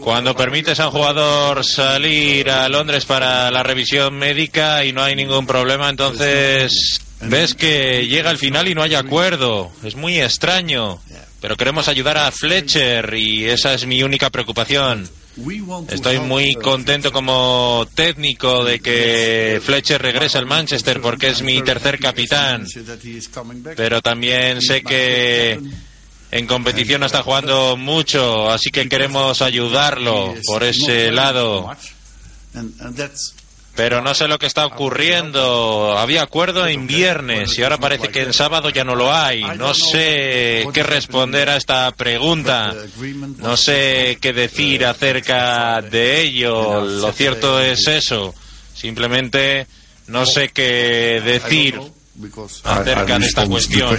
Cuando 0.03 0.34
permites 0.34 0.80
a 0.80 0.86
un 0.86 0.93
jugador 0.93 1.64
salir 1.64 2.51
a 2.51 2.68
Londres 2.68 3.05
para 3.05 3.51
la 3.51 3.62
revisión 3.62 4.14
médica 4.14 4.84
y 4.84 4.93
no 4.93 5.03
hay 5.03 5.14
ningún 5.14 5.47
problema, 5.47 5.91
entonces 5.91 7.01
ves 7.20 7.55
que 7.55 8.07
llega 8.07 8.30
el 8.30 8.39
final 8.39 8.68
y 8.68 8.74
no 8.74 8.82
hay 8.82 8.95
acuerdo. 8.95 9.70
Es 9.84 9.95
muy 9.95 10.20
extraño. 10.20 11.01
Pero 11.41 11.57
queremos 11.57 11.86
ayudar 11.86 12.18
a 12.18 12.32
Fletcher 12.32 13.14
y 13.14 13.45
esa 13.45 13.74
es 13.74 13.86
mi 13.86 14.03
única 14.03 14.30
preocupación. 14.30 15.09
Estoy 15.89 16.18
muy 16.20 16.55
contento 16.55 17.12
como 17.12 17.86
técnico 17.95 18.64
de 18.64 18.80
que 18.80 19.61
Fletcher 19.62 20.01
regrese 20.01 20.39
al 20.39 20.47
Manchester 20.47 21.01
porque 21.01 21.28
es 21.28 21.43
mi 21.43 21.62
tercer 21.62 21.99
capitán. 21.99 22.66
Pero 23.76 24.01
también 24.01 24.61
sé 24.61 24.82
que 24.82 25.61
en 26.30 26.47
competición 26.47 27.03
está 27.05 27.22
jugando 27.22 27.76
mucho, 27.76 28.51
así 28.51 28.70
que 28.70 28.89
queremos 28.89 29.41
ayudarlo 29.41 30.34
por 30.47 30.64
ese 30.64 31.11
lado. 31.12 31.70
Pero 33.79 34.03
no 34.03 34.12
sé 34.12 34.26
lo 34.26 34.41
que 34.41 34.47
está 34.47 34.66
ocurriendo. 34.66 35.97
Había 35.97 36.22
acuerdo 36.22 36.66
en 36.66 36.89
viernes 36.89 37.57
y 37.57 37.62
ahora 37.62 37.79
parece 37.79 38.09
que 38.09 38.22
en 38.22 38.33
sábado 38.33 38.70
ya 38.70 38.83
no 38.83 38.97
lo 38.97 39.14
hay. 39.14 39.45
No 39.57 39.72
sé 39.72 40.66
qué 40.74 40.83
responder 40.83 41.49
a 41.49 41.57
esta 41.57 41.93
pregunta. 41.93 42.74
No 43.37 43.57
sé 43.57 44.18
qué 44.20 44.33
decir 44.33 44.85
acerca 44.85 45.81
de 45.81 46.22
ello. 46.22 46.81
Lo 46.85 47.12
cierto 47.12 47.61
es 47.61 47.87
eso. 47.87 48.35
Simplemente 48.74 49.68
no 50.09 50.26
sé 50.26 50.49
qué 50.49 51.22
decir 51.24 51.81
acerca 52.64 53.16
de 53.20 53.26
esta 53.26 53.47
cuestión. 53.47 53.97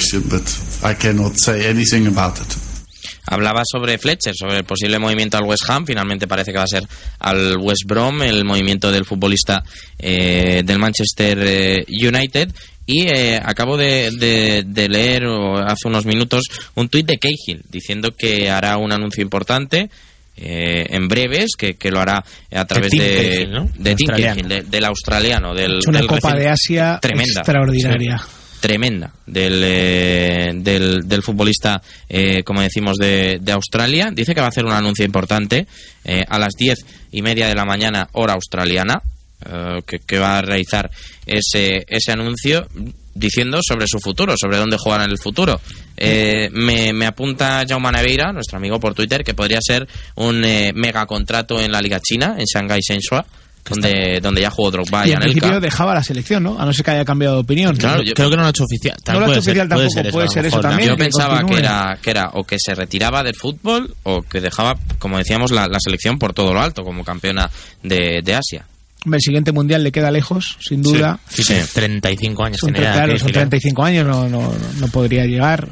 Hablaba 3.31 3.61
sobre 3.63 3.97
Fletcher, 3.99 4.33
sobre 4.35 4.57
el 4.57 4.63
posible 4.63 4.97
movimiento 4.97 5.37
al 5.37 5.43
West 5.43 5.69
Ham. 5.69 5.85
Finalmente 5.85 6.27
parece 6.27 6.51
que 6.51 6.57
va 6.57 6.63
a 6.63 6.67
ser 6.67 6.83
al 7.19 7.57
West 7.59 7.83
Brom, 7.85 8.23
el 8.23 8.43
movimiento 8.43 8.91
del 8.91 9.05
futbolista 9.05 9.63
eh, 9.99 10.63
del 10.65 10.79
Manchester 10.79 11.37
eh, 11.41 11.85
United. 11.87 12.49
Y 12.87 13.03
eh, 13.07 13.39
acabo 13.43 13.77
de, 13.77 14.09
de- 14.17 14.63
de 14.65 14.89
leer 14.89 15.25
o, 15.25 15.57
hace 15.59 15.87
unos 15.87 16.05
minutos 16.07 16.45
un 16.73 16.89
tuit 16.89 17.05
de 17.05 17.19
Cahill 17.19 17.61
diciendo 17.69 18.09
que 18.17 18.49
hará 18.49 18.77
un 18.77 18.91
anuncio 18.91 19.21
importante 19.21 19.91
eh, 20.35 20.87
en 20.89 21.07
breves, 21.07 21.49
que, 21.55 21.75
que 21.75 21.91
lo 21.91 21.99
hará 21.99 22.23
a 22.51 22.65
través 22.65 22.89
de, 22.91 22.97
Cahill, 22.97 23.51
¿no? 23.51 23.69
de. 23.77 23.95
Cahill, 23.95 24.47
de- 24.47 24.63
del 24.63 24.85
australiano. 24.85 25.53
Del, 25.53 25.77
Es 25.79 25.85
una 25.87 25.99
del 25.99 26.07
Copa 26.07 26.29
recién- 26.31 26.39
de 26.39 26.47
Asia 26.49 26.99
tremenda. 26.99 27.41
extraordinaria. 27.41 28.17
Sí 28.17 28.38
tremenda 28.59 29.11
del, 29.25 29.61
eh, 29.63 30.51
del, 30.55 31.07
del 31.07 31.23
futbolista, 31.23 31.81
eh, 32.07 32.43
como 32.43 32.61
decimos, 32.61 32.97
de, 32.97 33.39
de 33.41 33.51
Australia. 33.51 34.11
Dice 34.13 34.33
que 34.33 34.41
va 34.41 34.47
a 34.47 34.49
hacer 34.49 34.65
un 34.65 34.73
anuncio 34.73 35.05
importante 35.05 35.67
eh, 36.05 36.23
a 36.27 36.39
las 36.39 36.53
diez 36.57 36.79
y 37.11 37.21
media 37.21 37.47
de 37.47 37.55
la 37.55 37.65
mañana, 37.65 38.09
hora 38.13 38.33
australiana, 38.33 39.01
eh, 39.45 39.81
que, 40.05 40.19
va 40.19 40.39
a 40.39 40.41
realizar 40.41 40.91
ese, 41.25 41.85
ese 41.87 42.11
anuncio 42.11 42.67
diciendo 43.15 43.59
sobre 43.61 43.87
su 43.87 43.99
futuro, 43.99 44.35
sobre 44.37 44.57
dónde 44.57 44.77
jugará 44.77 45.05
en 45.05 45.11
el 45.11 45.17
futuro. 45.17 45.59
Eh, 45.95 46.49
me, 46.51 46.91
me 46.93 47.05
apunta 47.05 47.63
Jaume 47.67 47.91
Naveira, 47.91 48.33
nuestro 48.33 48.57
amigo 48.57 48.79
por 48.79 48.93
Twitter, 48.93 49.23
que 49.23 49.33
podría 49.33 49.59
ser 49.61 49.87
un 50.15 50.43
eh, 50.43 50.71
megacontrato 50.73 51.59
en 51.59 51.71
la 51.71 51.81
Liga 51.81 51.99
China, 51.99 52.35
en 52.37 52.45
Shanghai 52.45 52.79
Shenhua, 52.81 53.25
donde, 53.67 54.19
donde 54.21 54.41
ya 54.41 54.49
jugó 54.49 54.71
Drogba 54.71 55.05
y, 55.05 55.09
Y 55.09 55.11
en 55.11 55.17
Anelka. 55.17 55.31
principio 55.33 55.59
dejaba 55.59 55.93
la 55.93 56.03
selección, 56.03 56.43
¿no? 56.43 56.59
A 56.59 56.65
no 56.65 56.73
ser 56.73 56.85
que 56.85 56.91
haya 56.91 57.05
cambiado 57.05 57.35
de 57.35 57.41
opinión. 57.41 57.75
Claro, 57.75 58.01
yo- 58.03 58.13
Creo 58.13 58.29
que 58.29 58.35
no 58.35 58.41
lo 58.43 58.47
ha 58.47 58.51
hecho 58.51 58.63
oficial. 58.63 58.97
No 59.07 59.13
lo 59.13 59.19
ha 59.19 59.25
Puede 59.25 59.31
hecho 59.39 59.43
ser, 59.43 59.51
oficial 59.51 59.67
puede 59.67 59.79
tampoco, 59.87 59.93
ser 60.03 60.11
puede 60.11 60.23
a 60.23 60.25
lo 60.27 60.31
ser 60.33 60.45
eso 60.45 60.55
mejor. 60.57 60.69
también. 60.71 60.89
Yo 60.89 60.95
que 60.97 61.03
pensaba 61.03 61.43
que 61.45 61.57
era, 61.57 61.97
que 62.01 62.09
era 62.11 62.29
o 62.33 62.43
que 62.43 62.57
se 62.59 62.75
retiraba 62.75 63.23
del 63.23 63.35
fútbol 63.35 63.95
o 64.03 64.21
que 64.21 64.41
dejaba, 64.41 64.75
como 64.97 65.17
decíamos, 65.17 65.51
la, 65.51 65.67
la 65.67 65.77
selección 65.79 66.17
por 66.19 66.33
todo 66.33 66.53
lo 66.53 66.61
alto 66.61 66.83
como 66.83 67.03
campeona 67.03 67.49
de, 67.83 68.21
de 68.23 68.35
Asia. 68.35 68.65
Hombre, 69.05 69.17
El 69.17 69.21
siguiente 69.21 69.51
mundial 69.51 69.83
le 69.83 69.91
queda 69.91 70.11
lejos, 70.11 70.57
sin 70.59 70.81
duda. 70.81 71.19
Sí, 71.29 71.43
sí, 71.43 71.55
35 71.73 72.43
años 72.43 72.57
Son, 72.59 72.73
claro, 72.73 73.17
son 73.17 73.27
girar. 73.29 73.41
35 73.47 73.83
años, 73.83 74.05
no, 74.05 74.27
no, 74.27 74.53
no 74.77 74.87
podría 74.89 75.25
llegar 75.25 75.69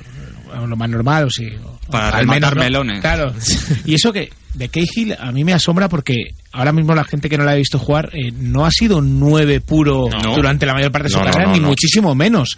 a 0.54 0.62
lo 0.66 0.76
más 0.78 0.90
normal, 0.90 1.26
o 1.26 1.30
sí. 1.30 1.46
o- 1.64 1.78
Para 1.92 2.10
al 2.10 2.20
rematar 2.22 2.56
menos, 2.56 2.56
¿no? 2.56 2.64
melones. 2.86 3.02
Claro. 3.02 3.34
Y 3.86 3.96
eso 3.96 4.14
que 4.14 4.30
de 4.58 4.70
Cahill 4.70 5.16
a 5.20 5.32
mí 5.32 5.44
me 5.44 5.54
asombra 5.54 5.88
porque 5.90 6.16
ahora 6.52 6.72
mismo 6.72 6.96
la 6.96 7.04
gente 7.04 7.30
que 7.30 7.38
no 7.38 7.44
la 7.44 7.52
ha 7.52 7.56
visto 7.56 7.78
jugar 7.80 8.10
eh, 8.14 8.32
no 8.36 8.66
ha 8.66 8.72
sido 8.72 8.98
un 8.98 9.20
9 9.20 9.62
puro 9.62 10.08
No. 10.24 10.36
durante 10.36 10.66
la 10.66 10.74
mayor 10.74 10.92
parte 10.92 11.08
de 11.10 11.14
su 11.14 11.20
No, 11.20 11.26
carrera, 11.26 11.48
no, 11.48 11.54
ni 11.54 11.60
muchísimo 11.60 12.16
menos. 12.16 12.58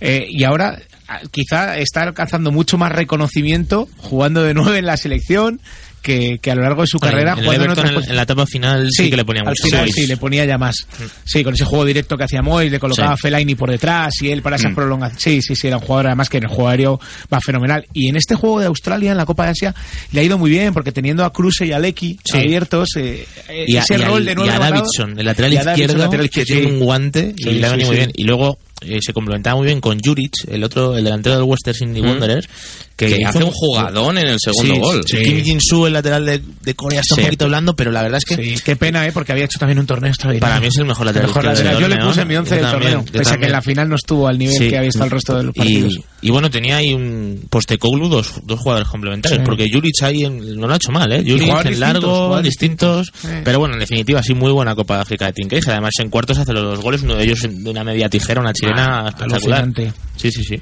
Eh, 0.00 0.26
y 0.28 0.44
ahora 0.44 0.78
ah, 1.08 1.20
quizá 1.30 1.76
está 1.78 2.02
alcanzando 2.02 2.50
mucho 2.50 2.78
más 2.78 2.92
reconocimiento 2.92 3.88
jugando 3.98 4.42
de 4.42 4.54
9 4.54 4.78
en 4.78 4.86
la 4.86 4.96
selección 4.96 5.60
que, 6.04 6.38
que 6.40 6.50
a 6.50 6.54
lo 6.54 6.62
largo 6.62 6.82
de 6.82 6.86
su 6.86 6.98
Bueno, 6.98 7.12
carrera 7.16 7.32
en 7.38 7.62
en 7.62 7.70
otras 7.70 8.06
en, 8.08 8.14
la 8.16 8.22
etapa 8.22 8.46
final 8.46 8.88
sí, 8.90 9.08
que 9.10 9.16
le 9.16 9.24
ponía 9.24 9.40
al 9.42 9.48
mucho 9.48 9.64
final 9.64 9.86
más. 9.86 9.90
sí, 9.94 10.06
le 10.06 10.16
ponía 10.18 10.44
ya 10.44 10.58
más. 10.58 10.76
Sí, 11.24 11.42
con 11.42 11.54
ese 11.54 11.64
juego 11.64 11.84
directo 11.86 12.16
que 12.18 12.24
hacía 12.24 12.42
Moy, 12.42 12.68
le 12.68 12.78
colocaba 12.78 13.16
Sí. 13.16 13.22
Fellaini 13.22 13.54
por 13.54 13.70
detrás 13.70 14.12
y 14.20 14.30
él 14.30 14.42
para 14.42 14.56
esas 14.56 14.70
Mm. 14.72 14.74
prolongaciones. 14.74 15.22
Sí, 15.22 15.40
sí, 15.42 15.56
sí, 15.56 15.66
era 15.66 15.78
un 15.78 15.82
jugador 15.82 16.08
además 16.08 16.28
que 16.28 16.36
en 16.36 16.44
el 16.44 16.50
juego 16.50 16.68
aéreo 16.68 17.00
va 17.32 17.40
fenomenal. 17.40 17.86
Y 17.94 18.08
en 18.10 18.16
este 18.16 18.34
juego 18.34 18.60
de 18.60 18.66
Australia, 18.66 19.12
en 19.12 19.16
la 19.16 19.24
Copa 19.26 19.44
de 19.46 19.50
Asia, 19.52 19.74
le 20.12 20.20
ha 20.20 20.22
ido 20.22 20.36
muy 20.38 20.50
bien 20.50 20.74
porque 20.74 20.92
teniendo 20.92 21.24
a 21.24 21.32
Kruse 21.32 21.66
y 21.66 21.72
a 21.72 21.78
Lecky 21.78 22.18
abiertos, 22.34 22.90
eh, 22.96 23.26
y 23.66 23.76
a, 23.76 23.80
ese 23.80 23.94
y 23.94 23.98
rol 23.98 24.24
de 24.24 24.32
y 24.32 24.34
nueve 24.34 24.52
a 24.52 24.58
Davidson, 24.58 25.18
el 25.18 25.24
lateral 25.24 25.52
y 25.52 25.56
a 25.56 25.64
Davidson, 25.64 25.80
izquierdo, 25.84 26.04
lateral 26.04 26.30
que 26.30 26.40
izquierdo, 26.42 26.62
tiene 26.62 26.76
un 26.78 26.84
guante 26.84 27.34
y 27.36 27.44
le 27.50 27.66
ha 27.66 27.70
venido 27.70 27.88
muy 27.88 27.96
bien. 27.96 28.10
Y 28.14 28.24
luego 28.24 28.58
eh, 28.82 28.98
se 29.00 29.12
complementaba 29.12 29.56
muy 29.56 29.66
bien 29.66 29.80
con 29.80 29.98
Juric, 30.00 30.32
el 30.48 30.64
otro, 30.64 30.96
el 30.96 31.04
delantero 31.04 31.36
del 31.36 31.44
Western 31.44 31.74
Sydney 31.76 32.02
Mm. 32.02 32.06
Wanderers, 32.08 32.48
que, 32.96 33.18
hace 33.26 33.42
un 33.42 33.50
jugadón 33.50 34.18
en 34.18 34.28
el 34.28 34.38
segundo 34.38 34.74
Sí, 34.74 34.80
gol. 34.80 35.04
sí. 35.06 35.16
Kim 35.22 35.42
Jin-soo, 35.42 35.86
el 35.88 35.94
lateral 35.94 36.24
de, 36.26 36.40
de 36.62 36.74
Corea, 36.74 37.00
está 37.00 37.16
Sí. 37.16 37.20
un 37.22 37.26
poquito 37.26 37.46
blando, 37.48 37.74
pero 37.74 37.90
la 37.90 38.02
verdad 38.02 38.18
es 38.18 38.24
que 38.24 38.36
Sí, 38.36 38.54
qué 38.64 38.76
pena, 38.76 39.04
¿eh? 39.06 39.10
porque 39.12 39.32
había 39.32 39.44
hecho 39.46 39.58
también 39.58 39.78
un 39.80 39.86
torneo 39.86 40.10
extraordinario. 40.10 40.48
para 40.48 40.60
mí 40.60 40.66
es 40.68 40.76
el 40.78 40.84
mejor 40.84 41.06
lateral 41.06 41.28
Mejor 41.28 41.42
del 41.42 41.52
lateral. 41.52 41.80
Yo 41.80 41.88
le 41.88 41.96
puse 42.04 42.20
en 42.22 42.28
mi 42.28 42.36
once 42.36 42.54
del 42.54 42.64
también, 42.64 42.92
torneo, 42.94 43.12
pese 43.12 43.34
a 43.34 43.38
que 43.38 43.46
en 43.46 43.52
la 43.52 43.62
final 43.62 43.88
no 43.88 43.96
estuvo 43.96 44.28
al 44.28 44.38
nivel 44.38 44.56
Sí. 44.56 44.68
que 44.68 44.76
había 44.78 44.88
estado 44.90 45.06
el 45.06 45.10
resto 45.10 45.36
de 45.36 45.42
los 45.44 45.54
partidos. 45.54 45.94
Y, 46.22 46.28
y 46.28 46.30
bueno, 46.30 46.50
tenía 46.50 46.76
ahí 46.76 46.92
un 46.92 47.46
Postecoglou, 47.50 48.08
dos, 48.08 48.32
dos 48.44 48.60
jugadores 48.60 48.88
complementarios, 48.88 49.40
Sí. 49.40 49.44
porque 49.44 49.66
Juric 49.72 50.02
ahí 50.02 50.22
en- 50.24 50.56
no 50.56 50.66
lo 50.68 50.72
ha 50.72 50.76
hecho 50.76 50.92
mal, 50.92 51.10
¿eh? 51.12 51.18
Juric 51.26 51.48
en 51.48 51.56
distintos, 51.56 51.78
largo, 51.80 52.42
distintos, 52.42 53.12
pero 53.44 53.58
bueno, 53.58 53.74
en 53.74 53.80
definitiva, 53.80 54.22
sí, 54.22 54.34
muy 54.34 54.52
buena 54.52 54.74
Copa 54.76 54.96
de 54.96 55.02
África 55.02 55.26
de 55.26 55.32
Tinkey. 55.32 55.60
Además, 55.66 55.92
en 55.98 56.10
cuartos 56.10 56.38
hace 56.38 56.52
los 56.52 56.62
dos 56.62 56.80
goles, 56.80 57.02
uno 57.02 57.16
de 57.16 57.24
ellos 57.24 57.40
de 57.42 57.70
una 57.70 57.82
media 57.82 58.08
tijera, 58.08 58.40
una 58.40 58.52
chilena 58.64 59.00
Ah, 59.00 59.08
espectacular. 59.08 59.60
alucinante. 59.62 59.92
Sí, 60.16 60.30
sí, 60.30 60.42
sí. 60.44 60.60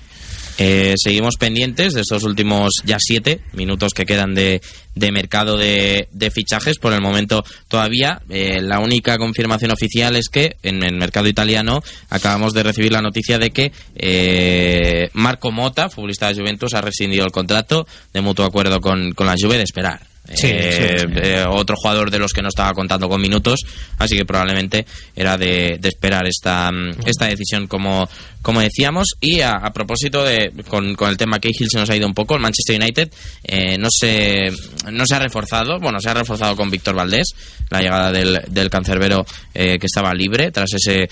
Eh, 0.59 0.95
seguimos 1.03 1.37
pendientes 1.39 1.95
de 1.95 2.03
estos 2.03 2.25
últimos 2.25 2.71
ya 2.85 2.99
siete 3.01 3.41
minutos 3.55 3.95
que 3.95 4.05
quedan 4.05 4.35
de, 4.35 4.61
de 4.95 5.11
mercado 5.11 5.57
de, 5.57 6.09
de 6.13 6.31
fichajes. 6.31 6.79
Por 6.79 6.93
el 6.93 7.01
momento 7.01 7.43
todavía 7.69 8.21
eh, 8.29 8.61
la 8.61 8.79
única 8.79 9.17
confirmación 9.17 9.71
oficial 9.71 10.15
es 10.15 10.29
que 10.29 10.57
en 10.63 10.83
el 10.83 10.95
mercado 10.97 11.27
italiano 11.27 11.83
acabamos 12.11 12.53
de 12.53 12.65
recibir 12.65 12.93
la 12.93 13.01
noticia 13.01 13.39
de 13.39 13.51
que 13.51 13.73
eh, 13.97 15.09
Marco 15.15 15.51
Mota, 15.51 15.89
futbolista 15.89 16.29
de 16.29 16.39
Juventus, 16.41 16.75
ha 16.75 16.83
rescindido 16.83 17.25
el 17.25 17.33
contrato 17.33 17.87
de 18.13 18.21
mutuo 18.21 18.45
acuerdo 18.45 18.81
con, 18.83 19.13
con 19.13 19.27
la 19.27 19.35
Juve 19.41 19.57
de 19.57 19.65
esperar. 19.65 20.01
Sí, 20.35 20.47
Eh, 20.51 20.99
sí. 21.01 21.07
eh, 21.17 21.45
otro 21.49 21.75
jugador 21.77 22.11
de 22.11 22.19
los 22.21 22.33
que 22.33 22.43
no 22.43 22.49
estaba 22.49 22.73
contando 22.75 23.09
con 23.09 23.21
minutos, 23.21 23.59
así 23.99 24.17
que 24.17 24.25
probablemente 24.25 24.87
era 25.17 25.37
de, 25.37 25.79
de 25.81 25.89
esperar 25.89 26.27
esta, 26.29 26.71
mm, 26.71 27.07
esta 27.07 27.27
decisión 27.27 27.67
como, 27.67 28.09
como 28.41 28.61
decíamos. 28.61 29.09
Y 29.21 29.41
a, 29.41 29.51
a 29.53 29.73
propósito 29.73 30.23
de, 30.25 30.53
con, 30.69 30.95
con 30.95 31.11
el 31.11 31.17
tema 31.17 31.41
Cahill 31.41 31.69
se 31.71 31.79
nos 31.79 31.91
ha 31.91 31.97
ido 31.97 32.07
un 32.07 32.15
poco, 32.15 32.37
el 32.37 32.41
Manchester 32.41 32.81
United 32.81 33.11
eh, 33.45 33.77
no, 33.79 33.89
se, 33.91 34.53
no 34.93 35.05
se 35.07 35.15
ha 35.17 35.19
reforzado, 35.19 35.81
bueno, 35.81 36.01
se 36.01 36.09
ha 36.11 36.15
reforzado 36.15 36.55
con 36.55 36.71
Víctor 36.71 36.95
Valdés, 36.95 37.27
la 37.69 37.81
llegada 37.83 38.13
del, 38.13 38.41
del 38.49 38.71
cancerbero 38.71 39.27
eh, 39.55 39.77
que 39.81 39.87
estaba 39.87 40.15
libre 40.15 40.53
tras 40.53 40.73
ese 40.73 41.09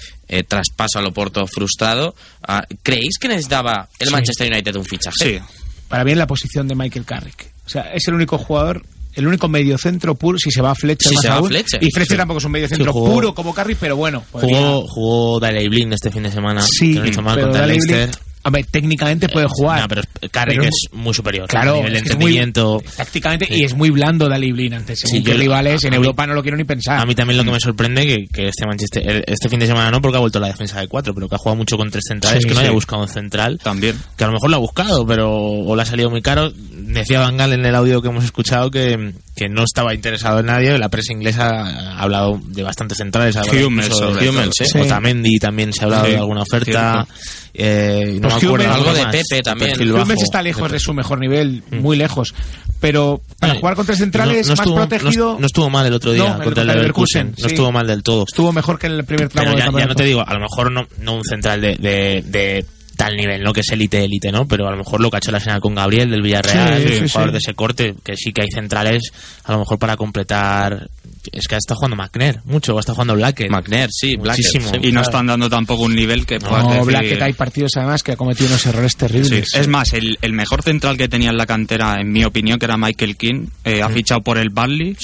traspaso 0.46 1.00
al 1.00 1.06
Oporto 1.06 1.44
frustrado. 1.48 2.14
Ah, 2.46 2.64
¿Creéis 2.84 3.18
que 3.18 3.26
necesitaba 3.26 3.88
el 3.98 4.06
Sí. 4.06 4.12
Manchester 4.12 4.52
United 4.52 4.76
un 4.76 4.84
fichaje? 4.84 5.42
Para 5.88 6.04
mí 6.04 6.12
en 6.12 6.18
la 6.18 6.28
posición 6.28 6.68
de 6.68 6.76
Michael 6.76 7.04
Carrick. 7.04 7.50
O 7.66 7.68
sea, 7.68 7.92
es 7.92 8.06
el 8.06 8.14
único 8.14 8.38
jugador, 8.38 8.84
el 9.14 9.26
único 9.26 9.48
mediocentro 9.48 10.14
puro, 10.14 10.38
si 10.38 10.50
se 10.50 10.60
va 10.62 10.70
a 10.72 10.74
Fletcher 10.74 11.08
Si 11.10 11.14
más 11.16 11.22
se 11.22 11.28
va 11.28 11.36
a. 11.36 11.42
Fletcher. 11.42 11.82
Y 11.82 11.90
Fletcher 11.92 12.14
Sí. 12.14 12.18
tampoco 12.18 12.38
es 12.38 12.44
un 12.44 12.52
mediocentro 12.52 12.92
jugó- 12.92 13.12
puro 13.12 13.34
como 13.34 13.52
Carrick, 13.54 13.78
pero 13.80 13.96
bueno. 13.96 14.22
podría- 14.30 14.58
Jugó, 14.60 14.86
Jugó 14.88 15.40
Daley 15.40 15.68
Blind 15.68 15.92
este 15.94 16.10
fin 16.10 16.22
de 16.22 16.30
semana. 16.30 16.62
Sí, 16.62 16.94
no 16.94 17.06
hizo 17.06 17.22
mal 17.22 17.34
pero 17.34 17.46
contra 17.48 17.62
Daley 17.62 17.78
Leicester. 17.78 18.10
Hombre, 18.42 18.64
técnicamente 18.64 19.28
puede 19.28 19.46
jugar. 19.50 19.82
No, 19.82 19.88
pero 19.88 20.02
Carrick 20.30 20.58
Pero- 20.60 20.68
es 20.70 20.88
muy 20.92 21.12
superior. 21.12 21.46
Claro, 21.48 21.74
a 21.74 21.76
nivel 21.78 21.96
es 21.96 22.02
que 22.02 22.08
es 22.10 22.16
muy- 22.16 22.36
entendimiento. 22.38 22.82
tácticamente, 22.96 23.46
Sí. 23.46 23.54
y 23.60 23.64
es 23.64 23.74
muy 23.74 23.90
blando 23.90 24.28
Daley 24.28 24.52
Blind 24.52 24.74
ante 24.74 24.96
Sí, 24.96 25.22
yo- 25.22 25.34
rivales. 25.34 25.84
a- 25.84 25.88
En 25.88 25.94
a 25.94 25.98
mí- 25.98 26.06
Europa 26.06 26.26
no 26.26 26.34
lo 26.34 26.42
quiero 26.42 26.56
ni 26.56 26.64
pensar. 26.64 26.98
A 26.98 27.04
mí 27.06 27.14
también 27.14 27.36
lo 27.38 27.44
que 27.44 27.50
me 27.52 27.60
sorprende 27.60 28.06
que, 28.06 28.26
que 28.32 28.48
este 28.48 28.66
Manchester 28.66 29.24
este 29.26 29.48
fin 29.48 29.58
de 29.60 29.66
semana 29.66 29.90
no 29.90 30.00
porque 30.00 30.16
ha 30.16 30.20
vuelto 30.20 30.38
a 30.38 30.40
la 30.40 30.48
defensa 30.48 30.80
de 30.80 30.88
cuatro, 30.88 31.14
pero 31.14 31.28
que 31.28 31.34
ha 31.34 31.38
jugado 31.38 31.56
mucho 31.56 31.76
con 31.76 31.90
tres 31.90 32.04
centrales, 32.08 32.42
Sí, 32.42 32.48
que 32.48 32.54
no 32.54 32.60
haya 32.60 32.70
buscado 32.70 33.02
un 33.02 33.08
central. 33.08 33.58
También. 33.62 33.96
Que 34.16 34.24
a 34.24 34.28
lo 34.28 34.32
mejor 34.32 34.50
lo 34.50 34.56
ha 34.56 34.60
buscado, 34.60 35.06
pero 35.06 35.30
o 35.30 35.76
le 35.76 35.82
ha 35.82 35.86
salido 35.86 36.08
muy 36.10 36.22
caro. 36.22 36.50
Decía 36.72 37.20
Van 37.20 37.36
Gaal 37.36 37.52
en 37.52 37.64
el 37.66 37.74
audio 37.74 38.00
que 38.02 38.08
hemos 38.08 38.24
escuchado 38.24 38.70
que, 38.70 39.12
que 39.40 39.48
no 39.48 39.64
estaba 39.64 39.94
interesado 39.94 40.40
en 40.40 40.46
nadie. 40.46 40.76
La 40.76 40.90
prensa 40.90 41.14
inglesa 41.14 41.48
ha 41.48 42.02
hablado 42.02 42.38
de 42.44 42.62
bastantes 42.62 42.98
centrales. 42.98 43.36
Hummels, 43.36 43.90
Hummels. 43.98 44.60
¿eh? 44.60 44.66
Sí. 44.66 44.78
Otamendi 44.80 45.38
también 45.38 45.72
se 45.72 45.80
ha 45.80 45.84
hablado 45.84 46.04
Sí, 46.04 46.10
de 46.12 46.18
alguna 46.18 46.42
oferta. 46.42 47.06
Eh, 47.54 48.18
no 48.20 48.28
Pues 48.28 48.42
me 48.42 48.46
acuerdo 48.48 48.66
Hummels- 48.66 48.74
algo 48.74 48.92
de. 48.92 49.06
Pepe 49.06 49.42
también. 49.42 49.80
Hummels 49.94 50.22
está 50.22 50.42
lejos 50.42 50.70
de 50.70 50.78
su 50.78 50.92
mejor 50.92 51.18
nivel, 51.20 51.62
muy 51.70 51.96
lejos. 51.96 52.34
Pero 52.80 53.22
para 53.38 53.54
jugar 53.54 53.76
contra 53.76 53.96
centrales 53.96 54.46
No- 54.46 54.52
no 54.52 54.56
más 54.56 54.66
estuvo- 54.66 54.76
protegido. 54.76 55.32
No, 55.34 55.40
no 55.40 55.46
estuvo 55.46 55.70
mal 55.70 55.86
el 55.86 55.94
otro 55.94 56.12
día 56.12 56.36
el 56.36 56.42
contra 56.44 56.62
el 56.62 56.68
Leverkusen. 56.68 57.30
No 57.30 57.36
sí. 57.36 57.46
estuvo 57.54 57.72
mal 57.72 57.86
del 57.86 58.02
todo. 58.02 58.24
Estuvo 58.28 58.52
mejor 58.52 58.78
que 58.78 58.88
en 58.88 58.92
el 58.94 59.04
primer 59.04 59.28
tramo 59.30 59.52
Pero 59.54 59.78
ya, 59.78 59.86
no 59.86 59.94
te 59.94 60.04
digo, 60.04 60.22
a 60.26 60.34
lo 60.34 60.40
mejor 60.40 60.70
no, 60.70 60.86
no 61.00 61.14
un 61.16 61.24
central 61.24 61.62
de, 61.62 61.76
de, 61.76 62.22
de 62.26 62.66
tal 63.04 63.16
nivel, 63.16 63.42
¿no? 63.42 63.52
Que 63.52 63.60
es 63.60 63.68
élite, 63.72 64.04
élite, 64.04 64.30
¿no? 64.30 64.46
Pero 64.46 64.68
a 64.68 64.70
lo 64.70 64.76
mejor 64.76 65.00
lo 65.00 65.10
que 65.10 65.16
ha 65.16 65.18
hecho 65.18 65.30
la 65.32 65.40
señal 65.40 65.60
con 65.60 65.74
Gabriel 65.74 66.10
del 66.10 66.20
Villarreal, 66.22 66.82
Sí, 66.86 66.98
un 67.02 67.08
jugador 67.08 67.28
sí. 67.28 67.32
de 67.32 67.38
ese 67.38 67.54
corte, 67.54 67.94
que 68.04 68.16
sí 68.16 68.32
que 68.32 68.42
hay 68.42 68.50
centrales, 68.52 69.02
a 69.44 69.52
lo 69.52 69.60
mejor 69.60 69.78
para 69.78 69.96
completar. 69.96 70.88
Es 71.32 71.48
que 71.48 71.56
está 71.56 71.74
jugando 71.74 71.96
McNair, 71.96 72.40
mucho, 72.44 72.74
o 72.74 72.80
está 72.80 72.92
jugando 72.92 73.14
Blackett. 73.14 73.50
McNair, 73.50 73.88
sí, 73.90 74.16
Blackett, 74.16 74.54
Muchísimo. 74.54 74.84
Y 74.86 74.92
no 74.92 75.00
están 75.02 75.26
dando 75.26 75.48
tampoco 75.50 75.82
un 75.84 75.94
nivel 75.94 76.24
que 76.26 76.38
puedas 76.38 76.64
No, 76.64 76.70
decir- 76.70 76.84
Blackett 76.86 77.22
hay 77.22 77.32
partidos 77.32 77.72
además 77.76 78.02
que 78.02 78.12
ha 78.12 78.16
cometido 78.16 78.48
unos 78.48 78.64
errores 78.66 78.92
Sí, 78.92 78.98
terribles. 78.98 79.54
Es 79.54 79.68
más, 79.68 79.92
el, 79.92 80.18
el 80.22 80.32
mejor 80.32 80.62
central 80.62 80.96
que 80.96 81.08
tenía 81.08 81.30
en 81.30 81.36
la 81.36 81.46
cantera, 81.46 81.96
en 82.00 82.10
mi 82.10 82.24
opinión, 82.24 82.58
que 82.58 82.66
era 82.66 82.76
Michael 82.76 83.16
King, 83.16 83.46
eh, 83.64 83.82
ha 83.82 83.88
Mm. 83.88 83.92
fichado 83.94 84.20
por 84.22 84.38
el 84.38 84.48
Burnley 84.50 84.96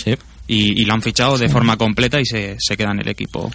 y, 0.49 0.81
y 0.81 0.85
lo 0.85 0.95
han 0.95 1.03
fichado 1.03 1.37
de 1.39 1.49
forma 1.49 1.77
completa 1.77 2.21
y 2.21 2.25
se, 2.25 2.57
se 2.59 2.77
queda 2.77 2.93
en 2.93 3.01
el 3.01 3.09
equipo. 3.09 3.51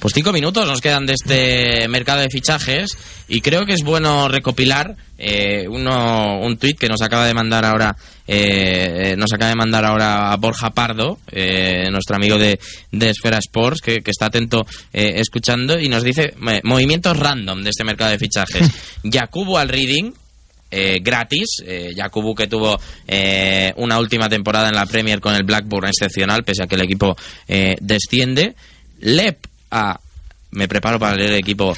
Pues 0.00 0.14
cinco 0.14 0.32
minutos 0.32 0.66
nos 0.66 0.80
quedan 0.80 1.06
de 1.06 1.12
este 1.12 1.86
mercado 1.88 2.20
de 2.20 2.28
fichajes 2.30 2.96
y 3.28 3.40
creo 3.42 3.66
que 3.66 3.74
es 3.74 3.82
bueno 3.82 4.28
recopilar 4.28 4.96
eh, 5.18 5.66
uno, 5.68 6.40
un 6.40 6.56
tuit 6.56 6.78
que 6.78 6.88
nos 6.88 7.02
acaba 7.02 7.26
de 7.26 7.34
mandar 7.34 7.66
ahora 7.66 7.94
eh, 8.26 9.12
eh, 9.12 9.16
nos 9.16 9.32
acaba 9.32 9.50
de 9.50 9.56
mandar 9.56 9.84
ahora 9.84 10.34
Borja 10.36 10.70
Pardo, 10.70 11.18
eh, 11.30 11.88
nuestro 11.90 12.16
amigo 12.16 12.38
de, 12.38 12.58
de 12.92 13.10
Esfera 13.10 13.38
Sports, 13.38 13.80
que, 13.82 13.98
que 13.98 14.10
está 14.10 14.26
atento 14.26 14.66
eh, 14.92 15.14
escuchando 15.16 15.78
y 15.78 15.88
nos 15.88 16.02
dice 16.02 16.34
movimientos 16.62 17.18
random 17.18 17.62
de 17.62 17.70
este 17.70 17.84
mercado 17.84 18.12
de 18.12 18.18
fichajes. 18.18 18.70
Yakubu 19.02 19.58
al 19.58 19.68
Reading, 19.68 20.12
eh, 20.70 21.00
gratis. 21.02 21.62
Eh, 21.66 21.90
que 22.36 22.46
tuvo 22.46 22.80
eh, 23.06 23.72
una 23.76 23.98
última 23.98 24.28
temporada 24.28 24.68
en 24.68 24.74
la 24.76 24.86
Premier 24.86 25.20
con 25.20 25.34
el 25.34 25.42
Blackburn 25.42 25.88
excepcional, 25.88 26.44
pese 26.44 26.62
a 26.62 26.66
que 26.66 26.76
el 26.76 26.82
equipo 26.82 27.16
eh, 27.48 27.76
desciende. 27.80 28.54
Lep 29.00 29.46
a... 29.70 29.98
Me 30.52 30.66
preparo 30.66 30.98
para 30.98 31.14
leer 31.16 31.30
el 31.32 31.38
equipo. 31.38 31.74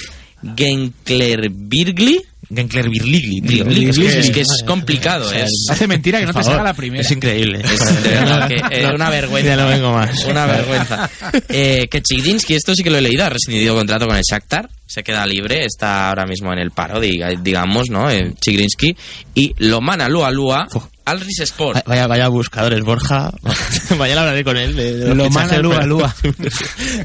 Genkler 0.57 1.51
Birgli. 1.51 2.21
Genkler 2.55 2.89
Birligli. 2.91 4.07
Es 4.07 4.31
que, 4.31 4.41
Es 4.43 4.49
que- 4.61 4.67
complicado. 4.67 5.31
Es, 5.33 5.51
Hace 5.71 5.87
mentira 5.87 6.21
que 6.21 6.27
no 6.27 6.35
te 6.35 6.43
salga 6.43 6.63
la 6.63 6.75
primera. 6.75 7.03
Es 7.03 7.11
increíble. 7.11 7.61
es 7.63 8.03
de 8.03 8.09
verdad 8.11 8.49
que 8.49 8.57
eh, 8.71 8.91
una 8.95 9.11
vergüenza. 9.11 9.51
Ya 9.51 9.57
no 9.57 9.69
vengo 9.69 9.93
más. 9.93 10.25
Una 10.25 10.47
vergüenza. 10.47 11.11
Eh, 11.49 11.89
que 11.91 12.03
Chigdinsky, 12.03 12.55
esto 12.55 12.75
sí 12.75 12.83
que 12.83 12.91
lo 12.91 12.99
he 12.99 13.03
leído, 13.03 13.25
ha 13.25 13.31
rescindido 13.31 13.75
contrato 13.75 14.07
con 14.07 14.17
el 14.17 14.23
Shakhtar, 14.23 14.69
se 14.93 15.03
queda 15.03 15.25
libre, 15.27 15.65
está 15.65 16.09
ahora 16.09 16.27
mismo 16.27 16.53
en 16.53 16.59
el 16.59 16.71
paro, 16.71 17.01
diga- 17.01 17.37
digamos, 17.43 17.89
¿no? 17.91 18.11
Eh, 18.11 18.35
Chigdinsky. 18.41 18.97
Y 19.35 19.55
Lomana 19.59 20.09
Lua 20.09 20.31
Lua 20.31 20.69
al 21.05 21.21
Ris 21.21 21.41
Sport. 21.41 21.85
Vaya, 21.87 22.07
vaya 22.07 22.29
buscadores, 22.29 22.81
Borja. 22.83 23.33
Mañana 23.99 24.21
hablaré 24.21 24.45
con 24.45 24.57
él 24.57 24.77
de, 24.77 24.97
de 24.99 25.09
los 25.09 25.17
Lo 25.17 25.25
fichajes, 25.29 25.51
mala 25.51 25.63
lúa, 25.63 25.75
pero- 25.77 25.87
lúa. 25.89 26.15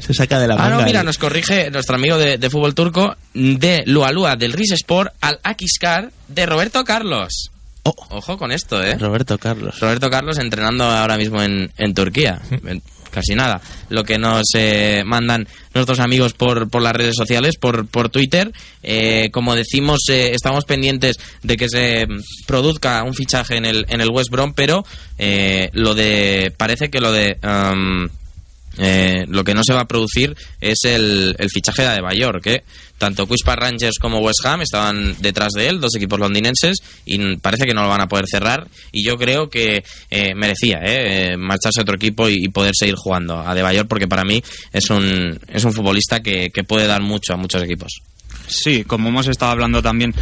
Se 0.06 0.14
saca 0.14 0.38
de 0.38 0.46
la 0.48 0.54
Ah, 0.54 0.58
manga. 0.58 0.76
no, 0.78 0.82
mira, 0.84 1.00
el- 1.00 1.06
nos 1.06 1.18
corrige 1.18 1.70
nuestro 1.70 1.96
amigo 1.96 2.18
de, 2.18 2.38
de 2.38 2.50
fútbol 2.50 2.74
turco 2.74 3.16
de 3.34 3.82
Lua 3.86 4.12
Lua 4.12 4.36
del 4.36 4.52
Ris 4.52 4.72
Sport 4.72 5.12
al 5.20 5.40
Akiskar 5.42 6.10
de 6.28 6.46
Roberto 6.46 6.84
Carlos. 6.84 7.50
Ojo 7.84 8.36
con 8.36 8.52
esto, 8.52 8.82
¿eh? 8.84 8.98
Roberto 8.98 9.38
Carlos. 9.38 9.80
Roberto 9.80 10.10
Carlos 10.10 10.36
entrenando 10.38 10.84
ahora 10.84 11.16
mismo 11.16 11.40
en, 11.42 11.72
en 11.78 11.94
Turquía. 11.94 12.38
Casi 13.18 13.34
nada. 13.34 13.60
Lo 13.88 14.04
que 14.04 14.16
nos 14.16 14.44
eh, 14.54 15.02
mandan 15.04 15.48
nuestros 15.74 15.98
amigos 15.98 16.34
por, 16.34 16.70
por 16.70 16.82
las 16.82 16.92
redes 16.92 17.16
sociales, 17.16 17.56
por, 17.60 17.88
por 17.88 18.10
Twitter. 18.10 18.52
Eh, 18.84 19.30
como 19.32 19.56
decimos, 19.56 20.02
eh, 20.08 20.30
estamos 20.34 20.64
pendientes 20.64 21.16
de 21.42 21.56
que 21.56 21.68
se 21.68 22.06
produzca 22.46 23.02
un 23.02 23.14
fichaje 23.14 23.56
en 23.56 23.64
el, 23.64 23.86
en 23.88 24.00
el 24.00 24.10
West 24.10 24.30
Brom, 24.30 24.52
pero 24.54 24.84
eh, 25.18 25.68
lo 25.72 25.96
de 25.96 26.52
parece 26.56 26.90
que 26.90 27.00
lo 27.00 27.10
de 27.10 27.38
eh, 28.78 29.24
lo 29.28 29.44
que 29.44 29.54
no 29.54 29.62
se 29.64 29.74
va 29.74 29.80
a 29.80 29.88
producir 29.88 30.36
es 30.60 30.78
el, 30.84 31.34
el 31.38 31.50
fichaje 31.50 31.82
de 31.82 31.88
Adebayor, 31.88 32.40
que 32.40 32.62
tanto 32.98 33.26
Quispa 33.26 33.56
Rangers 33.56 33.98
como 34.00 34.18
West 34.18 34.44
Ham 34.44 34.60
estaban 34.60 35.16
detrás 35.20 35.52
de 35.52 35.68
él, 35.68 35.80
dos 35.80 35.94
equipos 35.94 36.18
londinenses, 36.18 36.78
y 37.06 37.36
parece 37.36 37.64
que 37.64 37.72
no 37.72 37.82
lo 37.82 37.88
van 37.88 38.02
a 38.02 38.08
poder 38.08 38.26
cerrar. 38.28 38.66
Y 38.92 39.04
yo 39.04 39.16
creo 39.16 39.48
que 39.48 39.84
eh, 40.10 40.34
merecía 40.34 40.78
eh, 40.84 41.32
eh, 41.32 41.36
marcharse 41.36 41.80
a 41.80 41.82
otro 41.82 41.96
equipo 41.96 42.28
y, 42.28 42.48
poder 42.48 42.72
seguir 42.74 42.96
jugando 42.96 43.36
a 43.36 43.50
Adebayor, 43.50 43.86
porque 43.86 44.08
para 44.08 44.24
mí 44.24 44.42
es 44.72 44.90
un, 44.90 45.38
es 45.48 45.64
un 45.64 45.72
futbolista 45.72 46.20
que, 46.20 46.50
que 46.50 46.64
puede 46.64 46.86
dar 46.86 47.02
mucho 47.02 47.34
a 47.34 47.36
muchos 47.36 47.62
equipos. 47.62 48.00
Sí, 48.48 48.84
como 48.84 49.10
hemos 49.10 49.28
estado 49.28 49.52
hablando 49.52 49.82
también, 49.82 50.14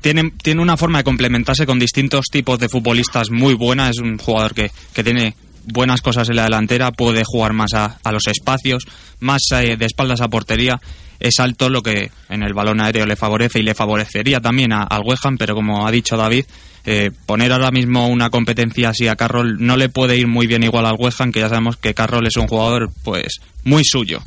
tiene, 0.00 0.32
tiene 0.42 0.60
una 0.60 0.76
forma 0.76 0.98
de 0.98 1.04
complementarse 1.04 1.64
con 1.64 1.78
distintos 1.78 2.26
tipos 2.30 2.58
de 2.58 2.68
futbolistas 2.68 3.30
muy 3.30 3.54
buena. 3.54 3.88
Es 3.88 3.98
un 3.98 4.18
jugador 4.18 4.52
que, 4.52 4.70
que 4.92 5.04
tiene 5.04 5.34
buenas 5.66 6.00
cosas 6.02 6.28
en 6.28 6.36
la 6.36 6.44
delantera, 6.44 6.92
puede 6.92 7.22
jugar 7.24 7.52
más 7.52 7.74
a, 7.74 7.98
a 8.02 8.12
los 8.12 8.26
espacios, 8.26 8.84
más 9.20 9.42
eh, 9.52 9.76
de 9.76 9.86
espaldas 9.86 10.20
a 10.20 10.28
portería. 10.28 10.80
Es 11.20 11.38
alto, 11.40 11.70
lo 11.70 11.82
que 11.82 12.10
en 12.28 12.42
el 12.42 12.52
balón 12.54 12.80
aéreo 12.80 13.06
le 13.06 13.16
favorece 13.16 13.60
y 13.60 13.62
le 13.62 13.74
favorecería 13.74 14.40
también 14.40 14.72
a- 14.72 14.82
al 14.82 15.02
West 15.04 15.24
Ham, 15.24 15.36
pero 15.38 15.54
como 15.54 15.86
ha 15.86 15.90
dicho 15.90 16.16
David, 16.16 16.44
eh, 16.86 17.10
poner 17.24 17.50
ahora 17.52 17.70
mismo 17.70 18.08
una 18.08 18.28
competencia 18.30 18.90
así 18.90 19.08
a 19.08 19.16
Carroll 19.16 19.56
no 19.58 19.76
le 19.78 19.88
puede 19.88 20.18
ir 20.18 20.26
muy 20.26 20.46
bien 20.46 20.62
igual 20.64 20.84
al 20.84 20.96
West 20.98 21.20
Ham, 21.20 21.32
que 21.32 21.40
ya 21.40 21.48
sabemos 21.48 21.76
que 21.78 21.94
Carroll 21.94 22.26
es 22.26 22.36
un 22.36 22.46
jugador 22.46 22.90
pues 23.04 23.38
muy 23.62 23.84
suyo. 23.84 24.22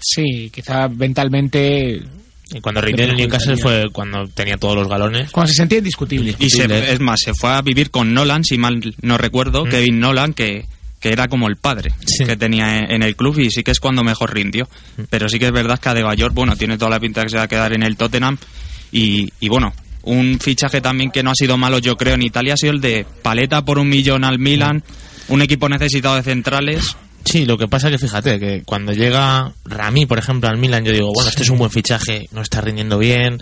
Sí, 0.00 0.50
quizá 0.54 0.88
mentalmente. 0.88 2.02
Y 2.50 2.60
cuando 2.60 2.80
rindió 2.80 3.04
en 3.04 3.10
el 3.10 3.16
Newcastle 3.16 3.56
fue 3.56 3.84
cuando 3.92 4.26
tenía 4.28 4.56
todos 4.56 4.74
los 4.74 4.88
galones. 4.88 5.30
Cuando 5.30 5.48
se 5.48 5.56
sentía 5.56 5.78
indiscutible. 5.78 6.34
Y 6.38 6.48
se, 6.48 6.64
es 6.92 7.00
más, 7.00 7.20
se 7.22 7.34
fue 7.34 7.50
a 7.50 7.60
vivir 7.62 7.90
con 7.90 8.14
Nolan, 8.14 8.42
si 8.44 8.56
mal 8.56 8.94
no 9.02 9.18
recuerdo, 9.18 9.66
Mm. 9.66 9.68
Kevin 9.68 10.00
Nolan, 10.00 10.32
que, 10.32 10.66
que 11.00 11.10
era 11.10 11.28
como 11.28 11.48
el 11.48 11.56
padre 11.56 11.92
que 12.26 12.36
tenía 12.36 12.78
en, 12.78 12.90
en 12.92 13.02
el 13.02 13.16
club 13.16 13.38
y 13.38 13.50
sí 13.50 13.62
que 13.62 13.70
es 13.72 13.80
cuando 13.80 14.02
mejor 14.02 14.32
rindió. 14.34 14.68
Mm. 14.96 15.02
Pero 15.10 15.28
sí 15.28 15.38
que 15.38 15.46
es 15.46 15.52
verdad 15.52 15.78
que 15.78 15.90
Adebayor, 15.90 16.32
bueno, 16.32 16.56
tiene 16.56 16.78
toda 16.78 16.90
la 16.90 17.00
pinta 17.00 17.22
que 17.22 17.28
se 17.28 17.36
va 17.36 17.42
a 17.44 17.48
quedar 17.48 17.74
en 17.74 17.82
el 17.82 17.96
Tottenham 17.96 18.38
y, 18.92 19.30
y 19.40 19.48
bueno, 19.48 19.74
un 20.02 20.38
fichaje 20.40 20.80
también 20.80 21.10
que 21.10 21.22
no 21.22 21.30
ha 21.30 21.34
sido 21.34 21.58
malo 21.58 21.78
yo 21.80 21.96
creo 21.96 22.14
en 22.14 22.22
Italia 22.22 22.54
ha 22.54 22.56
sido 22.56 22.72
el 22.72 22.80
de 22.80 23.04
Paleta 23.22 23.62
por 23.64 23.78
un 23.78 23.88
millón 23.90 24.24
al 24.24 24.38
Milan, 24.38 24.82
un 25.28 25.42
equipo 25.42 25.68
necesitado 25.68 26.16
de 26.16 26.22
centrales. 26.22 26.96
Sí, 27.28 27.44
lo 27.44 27.58
que 27.58 27.68
pasa 27.68 27.90
que 27.90 27.98
fíjate 27.98 28.38
que 28.40 28.62
cuando 28.64 28.92
llega 28.92 29.52
Rami, 29.64 30.06
por 30.06 30.18
ejemplo, 30.18 30.48
al 30.48 30.56
Milan, 30.58 30.84
yo 30.84 30.92
digo, 30.92 31.10
bueno, 31.14 31.28
este 31.30 31.42
es 31.42 31.50
un 31.50 31.58
buen 31.58 31.70
fichaje, 31.70 32.26
no 32.32 32.42
está 32.42 32.60
rindiendo 32.60 32.98
bien. 32.98 33.40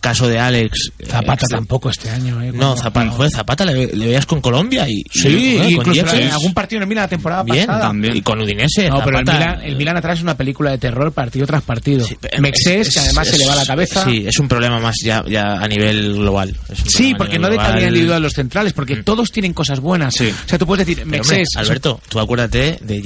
Caso 0.00 0.28
de 0.28 0.38
Alex. 0.38 0.92
eh, 1.00 1.06
Zapata 1.06 1.42
este- 1.42 1.56
tampoco 1.56 1.90
este 1.90 2.08
año. 2.08 2.40
¿eh? 2.40 2.52
No, 2.54 2.76
Zapata, 2.76 3.10
joder, 3.10 3.30
Zapata 3.32 3.64
le, 3.64 3.86
le 3.88 4.06
veías 4.06 4.26
con 4.26 4.40
Colombia 4.40 4.88
y. 4.88 5.02
Sí, 5.10 5.28
y, 5.28 5.56
joder, 5.58 5.76
con 5.76 5.96
incluso 5.96 6.16
en 6.16 6.28
algún 6.30 6.54
partido 6.54 6.82
en 6.82 6.88
Milan 6.88 7.02
la 7.04 7.08
temporada 7.08 7.42
Bien, 7.42 7.66
pasada. 7.66 7.92
Y 8.14 8.22
con 8.22 8.40
Udinese. 8.40 8.88
No, 8.90 9.02
pero 9.04 9.18
el 9.18 9.24
Milan, 9.24 9.60
el 9.62 9.76
Milan 9.76 9.96
atrás 9.96 10.18
es 10.18 10.22
una 10.22 10.36
película 10.36 10.70
de 10.70 10.78
terror 10.78 11.10
partido 11.12 11.46
tras 11.48 11.62
partido. 11.64 12.06
Mexés, 12.38 12.86
es- 12.88 12.94
que 12.94 13.00
además 13.00 13.26
es- 13.26 13.32
se 13.34 13.38
le 13.38 13.46
va 13.46 13.56
la 13.56 13.66
cabeza. 13.66 14.04
Sí, 14.04 14.24
es 14.26 14.38
un 14.38 14.46
problema 14.46 14.78
más 14.78 14.94
ya, 15.02 15.24
ya 15.28 15.54
a 15.54 15.66
nivel 15.66 16.14
global. 16.14 16.54
Es 16.68 16.78
Sí, 16.86 17.14
porque 17.18 17.38
no 17.40 17.48
de 17.50 17.56
calidad 17.56 17.88
individual 17.88 18.22
los 18.22 18.34
centrales, 18.34 18.72
porque 18.74 18.96
todos 19.02 19.32
tienen 19.32 19.52
cosas 19.52 19.80
buenas. 19.80 20.14
O 20.20 20.24
sea, 20.46 20.58
tú 20.58 20.66
puedes 20.66 20.86
decir, 20.86 21.02
Pero, 21.04 21.22
hombre, 21.22 21.38
Mexés. 21.38 21.56
Alberto, 21.56 22.00
tú 22.08 22.20
acuérdate 22.20 22.78
de 22.82 23.00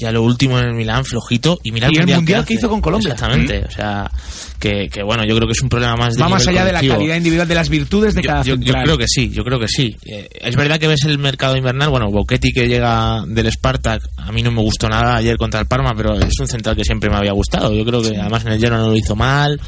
Ya 0.00 0.12
lo 0.12 0.22
último 0.22 0.58
en 0.58 0.66
el 0.66 0.74
Milán, 0.74 1.04
flojito, 1.04 1.58
y 1.62 1.72
mira 1.72 1.88
Y 1.90 1.98
el 1.98 2.06
mundial 2.06 2.44
que 2.44 2.54
hizo 2.54 2.68
con 2.68 2.80
Colombia. 2.80 3.12
Exactamente, 3.12 3.62
¿Mm? 3.62 3.64
o 3.66 3.70
sea, 3.70 4.10
que, 4.58 4.88
que 4.88 5.02
bueno, 5.02 5.24
yo 5.26 5.34
creo 5.36 5.46
que 5.46 5.52
es 5.52 5.60
un 5.62 5.68
problema 5.68 5.94
más 5.96 6.14
de 6.14 6.22
va 6.22 6.28
más 6.28 6.46
allá 6.46 6.64
de 6.64 6.72
la 6.72 6.78
colectivo. 6.78 6.94
calidad 6.96 7.16
individual, 7.16 7.48
de 7.48 7.54
las 7.54 7.68
virtudes 7.68 8.14
de 8.14 8.22
Yo, 8.22 8.28
cada 8.28 8.42
yo- 8.42 8.54
yo 8.54 8.62
central. 8.62 8.84
creo 8.84 8.98
que 8.98 9.06
sí, 9.08 9.30
yo 9.30 9.44
creo 9.44 9.58
que 9.58 9.68
sí. 9.68 9.94
Eh, 10.06 10.28
es 10.40 10.56
verdad 10.56 10.78
que 10.78 10.86
ves 10.88 11.04
el 11.04 11.18
mercado 11.18 11.56
invernal, 11.56 11.90
bueno, 11.90 12.10
Boquetti 12.10 12.52
que 12.52 12.66
llega 12.66 13.24
del 13.26 13.50
Spartak, 13.52 14.02
a 14.16 14.32
mí 14.32 14.42
no 14.42 14.50
me 14.50 14.62
gustó 14.62 14.88
nada 14.88 15.16
ayer 15.16 15.36
contra 15.36 15.60
el 15.60 15.66
Parma, 15.66 15.92
pero 15.96 16.18
es 16.18 16.32
un 16.40 16.48
central 16.48 16.76
que 16.76 16.84
siempre 16.84 17.10
me 17.10 17.16
había 17.16 17.32
gustado. 17.32 17.74
Yo 17.74 17.84
creo 17.84 18.00
que 18.02 18.16
además 18.16 18.44
en 18.46 18.52
el 18.52 18.60
Genoa 18.60 18.78
no 18.78 18.88
lo 18.90 18.96
hizo 18.96 19.14
mal. 19.14 19.60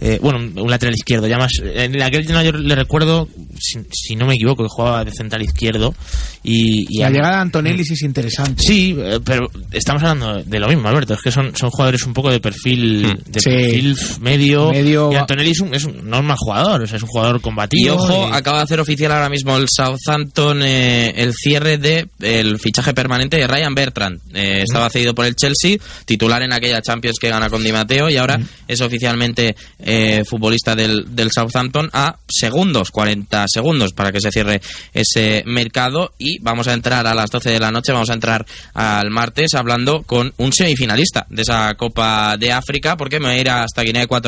Eh, 0.00 0.18
bueno, 0.20 0.38
un 0.62 0.70
lateral 0.70 0.94
izquierdo, 0.94 1.26
ya 1.28 1.38
más. 1.38 1.52
En 1.62 2.00
aquel 2.02 2.26
Genoa 2.26 2.42
yo 2.42 2.52
le 2.52 2.74
recuerdo, 2.74 3.28
si, 3.58 3.78
si 3.92 4.16
no 4.16 4.26
me 4.26 4.34
equivoco, 4.34 4.64
que 4.64 4.68
jugaba 4.70 5.04
de 5.04 5.12
central 5.12 5.42
izquierdo. 5.42 5.94
Y, 6.42 6.86
y 6.88 7.00
la 7.02 7.10
llegada 7.10 7.36
de 7.36 7.42
Antonelli 7.42 7.84
sí 7.84 7.92
es 7.94 8.02
interesante. 8.02 8.62
Sí, 8.62 8.96
eh, 8.98 9.20
pero 9.24 9.48
estamos 9.70 10.02
hablando 10.02 10.42
de 10.42 10.58
lo 10.58 10.68
mismo, 10.68 10.88
Alberto. 10.88 11.14
Es 11.14 11.20
que 11.22 11.30
son, 11.30 11.54
son 11.54 11.70
jugadores 11.70 12.02
un 12.04 12.14
poco 12.14 12.30
de 12.30 12.40
perfil, 12.40 13.02
de 13.26 13.40
Sí. 13.40 13.50
perfil 13.50 13.96
medio. 14.20 14.39
Medio- 14.40 14.70
Y 15.12 15.16
Antonelli 15.16 15.50
es 15.50 15.60
un, 15.60 15.74
es 15.74 15.84
un, 15.84 16.08
no 16.08 16.18
es 16.18 16.24
mal 16.24 16.36
jugador, 16.38 16.82
o 16.82 16.86
sea, 16.86 16.96
es 16.96 17.02
un 17.02 17.08
jugador 17.08 17.40
combativo. 17.40 17.86
Y 17.86 17.88
ojo, 17.90 18.28
y- 18.28 18.34
acaba 18.34 18.58
de 18.58 18.64
hacer 18.64 18.80
oficial 18.80 19.12
ahora 19.12 19.28
mismo 19.28 19.56
el 19.56 19.66
Southampton 19.68 20.62
eh, 20.62 21.12
el 21.16 21.32
cierre 21.34 21.78
de 21.78 22.08
el 22.20 22.58
fichaje 22.58 22.94
permanente 22.94 23.36
de 23.36 23.46
Ryan 23.46 23.74
Bertrand. 23.74 24.20
Eh, 24.34 24.62
estaba 24.66 24.88
cedido 24.90 25.14
por 25.14 25.26
el 25.26 25.34
Chelsea, 25.36 25.76
titular 26.04 26.42
en 26.42 26.52
aquella 26.52 26.80
Champions 26.82 27.16
que 27.20 27.28
gana 27.28 27.48
con 27.50 27.62
Di 27.62 27.72
Matteo 27.72 28.08
y 28.10 28.16
ahora 28.16 28.40
es 28.68 28.80
oficialmente 28.80 29.54
eh, 29.78 30.22
futbolista 30.28 30.74
del, 30.74 31.14
del 31.14 31.30
Southampton 31.32 31.90
a 31.92 32.16
segundos, 32.28 32.90
40 32.90 33.46
segundos 33.48 33.92
para 33.92 34.12
que 34.12 34.20
se 34.20 34.30
cierre 34.30 34.60
ese 34.94 35.42
mercado 35.46 36.12
y 36.18 36.38
vamos 36.40 36.68
a 36.68 36.72
entrar 36.72 37.06
a 37.06 37.14
las 37.14 37.30
12 37.30 37.50
de 37.50 37.58
la 37.60 37.70
noche, 37.70 37.92
vamos 37.92 38.10
a 38.10 38.14
entrar 38.14 38.44
al 38.74 39.10
martes 39.10 39.54
hablando 39.54 40.02
con 40.02 40.32
un 40.36 40.52
semifinalista 40.52 41.26
de 41.30 41.42
esa 41.42 41.74
Copa 41.74 42.36
de 42.38 42.52
África 42.52 42.96
porque 42.96 43.18
me 43.20 43.26
voy 43.28 43.36
a 43.36 43.40
ir 43.40 43.50
hasta 43.50 43.82
Guinea 43.82 44.02
Ecuatorial 44.02 44.19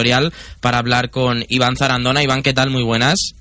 para 0.61 0.79
hablar 0.79 1.11
con 1.11 1.45
Iván 1.49 1.77
Zarandona. 1.77 2.23
Iván, 2.23 2.43
¿qué 2.43 2.53
tal? 2.53 2.71
Muy 2.71 2.83
buenas. 2.83 3.35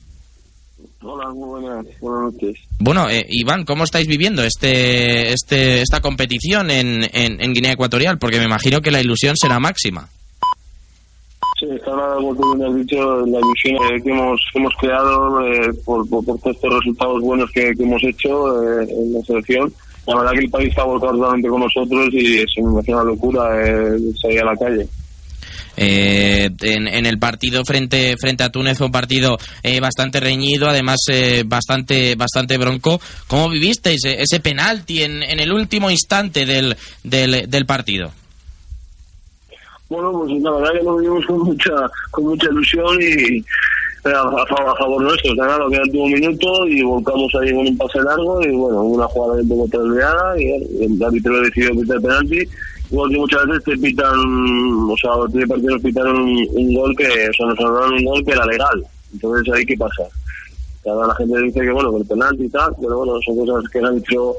Hola, 1.04 1.30
muy 1.30 1.62
buenas, 1.62 1.86
buenas 2.00 2.34
noches. 2.34 2.60
Bueno, 2.78 3.10
eh, 3.10 3.26
Iván, 3.30 3.66
¿cómo 3.66 3.84
estáis 3.84 4.08
viviendo 4.08 4.44
este, 4.44 5.34
este, 5.34 5.82
esta 5.82 6.00
competición 6.00 6.70
en, 6.70 7.04
en, 7.12 7.42
en 7.42 7.54
Guinea 7.54 7.72
Ecuatorial? 7.72 8.20
Porque 8.20 8.38
me 8.38 8.46
imagino 8.46 8.82
que 8.82 8.92
la 8.92 9.02
ilusión 9.02 9.36
será 9.36 9.60
máxima. 9.60 10.08
Sí, 11.60 11.68
está 11.76 11.92
tú 11.92 12.56
bien 12.56 12.70
has 12.70 12.76
dicho, 12.76 13.26
la 13.26 13.40
ilusión 13.40 13.76
eh, 13.76 14.02
que, 14.04 14.10
hemos, 14.10 14.42
que 14.52 14.60
hemos 14.60 14.74
creado 14.80 15.46
eh, 15.46 15.74
por, 15.86 16.08
por, 16.10 16.26
por 16.26 16.40
todos 16.40 16.56
estos 16.56 16.74
resultados 16.74 17.22
buenos 17.22 17.50
que, 17.52 17.72
que 17.76 17.84
hemos 17.84 18.04
hecho 18.04 18.64
eh, 18.64 18.88
en 18.90 19.14
la 19.14 19.22
selección. 19.22 19.74
La 20.08 20.18
verdad 20.18 20.32
que 20.32 20.46
el 20.46 20.50
país 20.50 20.70
está 20.70 20.84
volcado 20.84 21.14
totalmente 21.14 21.50
con 21.50 21.62
nosotros 21.62 22.10
y 22.12 22.40
es 22.40 22.50
una 22.58 23.04
locura 23.04 23.44
eh, 23.64 24.00
salir 24.20 24.42
a 24.42 24.46
la 24.46 24.58
calle. 24.58 24.88
Eh, 25.78 26.50
en, 26.62 27.06
el 27.06 27.18
partido 27.18 27.64
frente 27.64 28.16
frente 28.20 28.44
a 28.44 28.50
Túnez 28.50 28.78
fue 28.78 28.88
un 28.88 28.92
partido 28.92 29.38
eh, 29.64 29.80
bastante 29.80 30.20
reñido, 30.20 30.68
además 30.68 31.00
eh, 31.10 31.44
bastante 31.46 32.16
bastante 32.16 32.58
bronco. 32.58 33.00
¿Cómo 33.28 33.50
vivisteis 33.50 34.04
eh, 34.06 34.18
ese 34.20 34.40
penalti 34.40 35.04
en, 35.04 35.24
en 35.24 35.40
el 35.40 35.52
último 35.52 35.90
instante 35.90 36.46
del, 36.46 36.76
del, 37.04 37.66
partido? 37.66 38.12
Bueno, 39.90 40.12
pues 40.12 40.42
la 40.42 40.52
verdad 40.52 40.72
que 40.78 40.84
lo 40.84 40.98
vivimos 40.98 41.26
con 41.26 41.40
mucha, 41.40 41.72
con 42.12 42.26
mucha 42.26 42.48
ilusión 42.50 43.02
y 43.02 43.38
eh, 43.38 43.44
a, 44.10 44.46
favor, 44.48 44.70
a 44.70 44.76
favor 44.76 45.02
nuestro. 45.04 45.34
Claro 45.36 45.70
que 45.70 45.76
era 45.76 45.84
el 45.84 45.90
último 45.90 46.08
minuto 46.08 46.68
y 46.68 46.82
volcamos 46.82 47.32
ahí 47.42 47.54
con 47.54 47.68
un 47.68 47.78
pase 47.78 48.00
largo 48.02 48.42
y 48.42 48.56
bueno, 48.56 48.82
una 48.82 49.08
jugada 49.08 49.42
un 49.42 49.50
poco 49.50 49.68
desviada 49.68 50.42
y 50.42 50.84
el 50.84 51.04
árbitro 51.04 51.42
decidió 51.42 51.72
quitar 51.72 51.98
el 51.98 52.02
penalti. 52.02 52.40
Igual 52.92 53.10
que 53.10 53.18
muchas 53.18 53.46
veces 53.48 53.64
te 53.64 53.78
pitan, 53.78 54.20
o 54.90 54.96
sea, 54.98 55.12
tres 55.32 55.48
partidos 55.48 55.82
pitaron 55.82 56.22
un, 56.22 56.48
un 56.52 56.74
gol 56.76 56.94
que, 56.98 57.06
o 57.06 57.34
sea, 57.34 57.46
nos 57.48 57.60
anularon 57.60 57.94
un 57.94 58.04
gol 58.04 58.26
que 58.26 58.32
era 58.32 58.46
legal. 58.46 58.84
Entonces 59.14 59.54
ahí 59.54 59.66
qué 59.66 59.76
pasa. 59.78 60.04
Ahora 60.86 61.08
la 61.08 61.16
gente 61.16 61.42
dice 61.42 61.62
que 61.62 61.72
bueno, 61.72 61.92
que 61.92 62.02
el 62.02 62.08
penalti 62.08 62.44
y 62.44 62.50
tal, 62.50 62.74
pero 62.82 62.98
bueno, 62.98 63.14
son 63.26 63.38
cosas 63.38 63.72
que 63.72 63.80
el 63.80 63.86
árbitro 63.86 64.36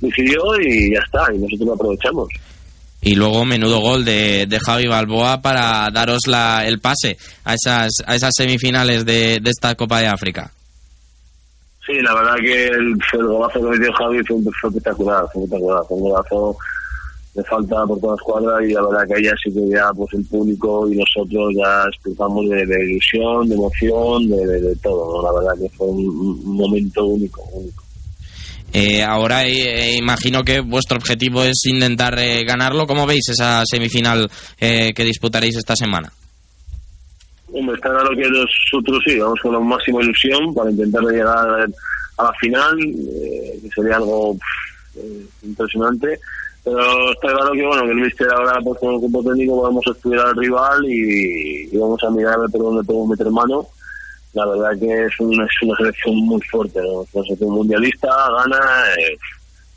decidió 0.00 0.40
y 0.60 0.92
ya 0.92 1.00
está, 1.00 1.32
y 1.32 1.38
nosotros 1.38 1.68
lo 1.68 1.74
aprovechamos. 1.74 2.28
Y 3.00 3.14
luego 3.14 3.44
menudo 3.44 3.80
gol 3.80 4.04
de, 4.04 4.46
de 4.48 4.58
Javi 4.60 4.86
Balboa 4.86 5.40
para 5.40 5.90
daros 5.90 6.26
la, 6.26 6.66
el 6.66 6.80
pase 6.80 7.16
a 7.44 7.54
esas, 7.54 7.90
a 8.06 8.14
esas 8.14 8.32
semifinales 8.34 9.04
de, 9.04 9.40
de 9.40 9.50
esta 9.50 9.74
Copa 9.74 10.00
de 10.00 10.08
África. 10.08 10.50
Sí, 11.86 11.92
la 12.00 12.14
verdad 12.14 12.36
que 12.36 12.66
el, 12.68 12.94
el 13.12 13.26
golazo 13.26 13.60
que 13.60 13.78
metió 13.78 13.92
Javi 13.92 14.18
fue, 14.26 14.36
fue 14.58 14.70
espectacular, 14.70 15.24
fue 15.32 15.44
espectacular. 15.44 15.82
Fue 15.86 15.96
un 15.98 16.02
golazo 16.04 16.56
de 17.34 17.42
falta 17.44 17.84
por 17.86 17.98
toda 18.00 18.12
la 18.14 18.16
escuadra 18.16 18.64
y 18.66 18.72
la 18.72 18.82
verdad 18.86 19.06
que 19.08 19.14
ahí 19.16 19.24
ya 19.24 19.32
sí 19.42 19.52
que 19.52 19.68
ya 19.68 19.90
pues 19.96 20.12
el 20.14 20.24
público 20.26 20.88
y 20.88 20.96
nosotros 20.96 21.52
ya 21.56 21.84
explotamos 21.88 22.48
de, 22.48 22.64
de 22.64 22.84
ilusión, 22.90 23.48
de 23.48 23.54
emoción, 23.56 24.28
de, 24.30 24.46
de- 24.46 24.60
de 24.60 24.76
todo. 24.76 25.20
¿no? 25.22 25.32
La 25.32 25.40
verdad 25.40 25.60
que 25.62 25.76
fue 25.76 25.88
un, 25.88 26.06
un 26.08 26.56
momento 26.56 27.04
único, 27.04 27.42
único. 27.52 27.82
Eh, 28.72 29.02
ahora 29.04 29.46
eh, 29.46 29.96
imagino 29.96 30.42
que 30.42 30.60
vuestro 30.60 30.96
objetivo 30.96 31.42
es 31.44 31.60
intentar 31.66 32.18
eh, 32.18 32.44
ganarlo. 32.44 32.86
¿Cómo 32.86 33.06
veis 33.06 33.28
esa 33.28 33.62
semifinal 33.66 34.28
eh, 34.60 34.92
que 34.94 35.04
disputaréis 35.04 35.56
esta 35.56 35.76
semana? 35.76 36.12
Hombre, 37.52 37.76
está 37.76 37.90
claro 37.90 38.10
que 38.16 38.28
nosotros 38.28 39.02
sí, 39.06 39.16
vamos 39.18 39.38
con 39.40 39.52
la 39.52 39.60
máxima 39.60 40.02
ilusión 40.02 40.52
para 40.54 40.70
intentar 40.72 41.02
llegar 41.04 41.36
a 42.16 42.22
la 42.24 42.32
final, 42.40 42.76
eh, 42.80 43.58
que 43.62 43.68
sería 43.74 43.96
algo 43.96 44.34
pff, 44.34 44.98
eh, 45.04 45.26
impresionante. 45.44 46.18
Pero 46.64 47.12
está 47.12 47.28
claro 47.28 47.52
que 47.52 47.66
bueno 47.66 47.82
que 47.82 47.90
el 47.90 47.96
míster 47.96 48.26
ahora 48.32 48.58
pues 48.64 48.80
con 48.80 48.94
el 48.94 49.00
grupo 49.00 49.22
técnico 49.22 49.62
vamos 49.62 49.84
a 49.86 49.90
estudiar 49.90 50.26
al 50.26 50.36
rival 50.36 50.84
y, 50.86 51.68
y 51.70 51.76
vamos 51.76 52.02
a 52.02 52.10
mirar 52.10 52.34
a 52.34 52.38
ver 52.38 52.50
por 52.50 52.62
dónde 52.62 52.84
podemos 52.84 53.08
meter 53.08 53.30
mano. 53.30 53.66
La 54.32 54.46
verdad 54.46 54.70
que 54.80 55.04
es 55.04 55.20
una, 55.20 55.44
es 55.44 55.62
una 55.62 55.76
selección 55.76 56.16
muy 56.16 56.40
fuerte, 56.50 56.80
¿no? 56.80 57.02
Es 57.02 57.08
una 57.12 57.24
selección 57.24 57.50
mundialista, 57.50 58.08
gana, 58.08 58.58
eh, 58.98 59.16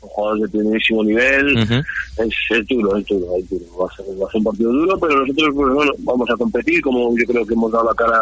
con 0.00 0.08
jugadores 0.10 0.42
de 0.42 0.58
primerísimo 0.58 1.04
nivel, 1.04 1.58
es, 1.58 2.34
es 2.50 2.66
duro, 2.66 2.96
es 2.96 3.06
duro, 3.06 3.36
es 3.36 3.48
duro. 3.50 3.64
Va 3.78 3.86
a, 3.86 3.94
ser, 3.94 4.06
va 4.20 4.26
a 4.26 4.30
ser 4.30 4.38
un 4.38 4.44
partido 4.44 4.72
duro, 4.72 4.98
pero 4.98 5.20
nosotros 5.20 5.54
pues 5.54 5.74
bueno, 5.74 5.92
vamos 5.98 6.30
a 6.30 6.36
competir 6.36 6.80
como 6.80 7.16
yo 7.16 7.24
creo 7.26 7.46
que 7.46 7.54
hemos 7.54 7.70
dado 7.70 7.84
la 7.84 7.94
cara 7.94 8.18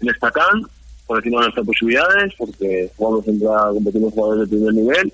en 0.00 0.08
esta 0.08 0.30
CAN, 0.30 0.62
por 1.06 1.18
encima 1.18 1.40
de 1.40 1.46
nuestras 1.46 1.66
posibilidades, 1.66 2.32
porque 2.38 2.90
jugamos 2.96 3.24
contra, 3.24 3.68
competimos 3.74 4.14
jugadores 4.14 4.48
de 4.48 4.56
primer 4.56 4.74
nivel 4.74 5.12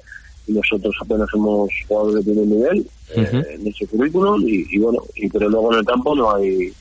nosotros 0.51 0.94
apenas 1.01 1.28
somos 1.30 1.70
jugadores 1.86 2.24
de 2.24 2.32
primer 2.32 2.48
nivel 2.48 2.86
eh, 3.16 3.46
en 3.55 3.64
nuestro 3.64 3.86
currículum 3.88 4.42
y, 4.46 4.66
y 4.70 4.78
bueno, 4.78 4.98
y, 5.14 5.28
pero 5.28 5.48
luego 5.48 5.72
en 5.72 5.78
el 5.80 5.84
campo 5.84 6.14
no 6.14 6.34
hay 6.34 6.72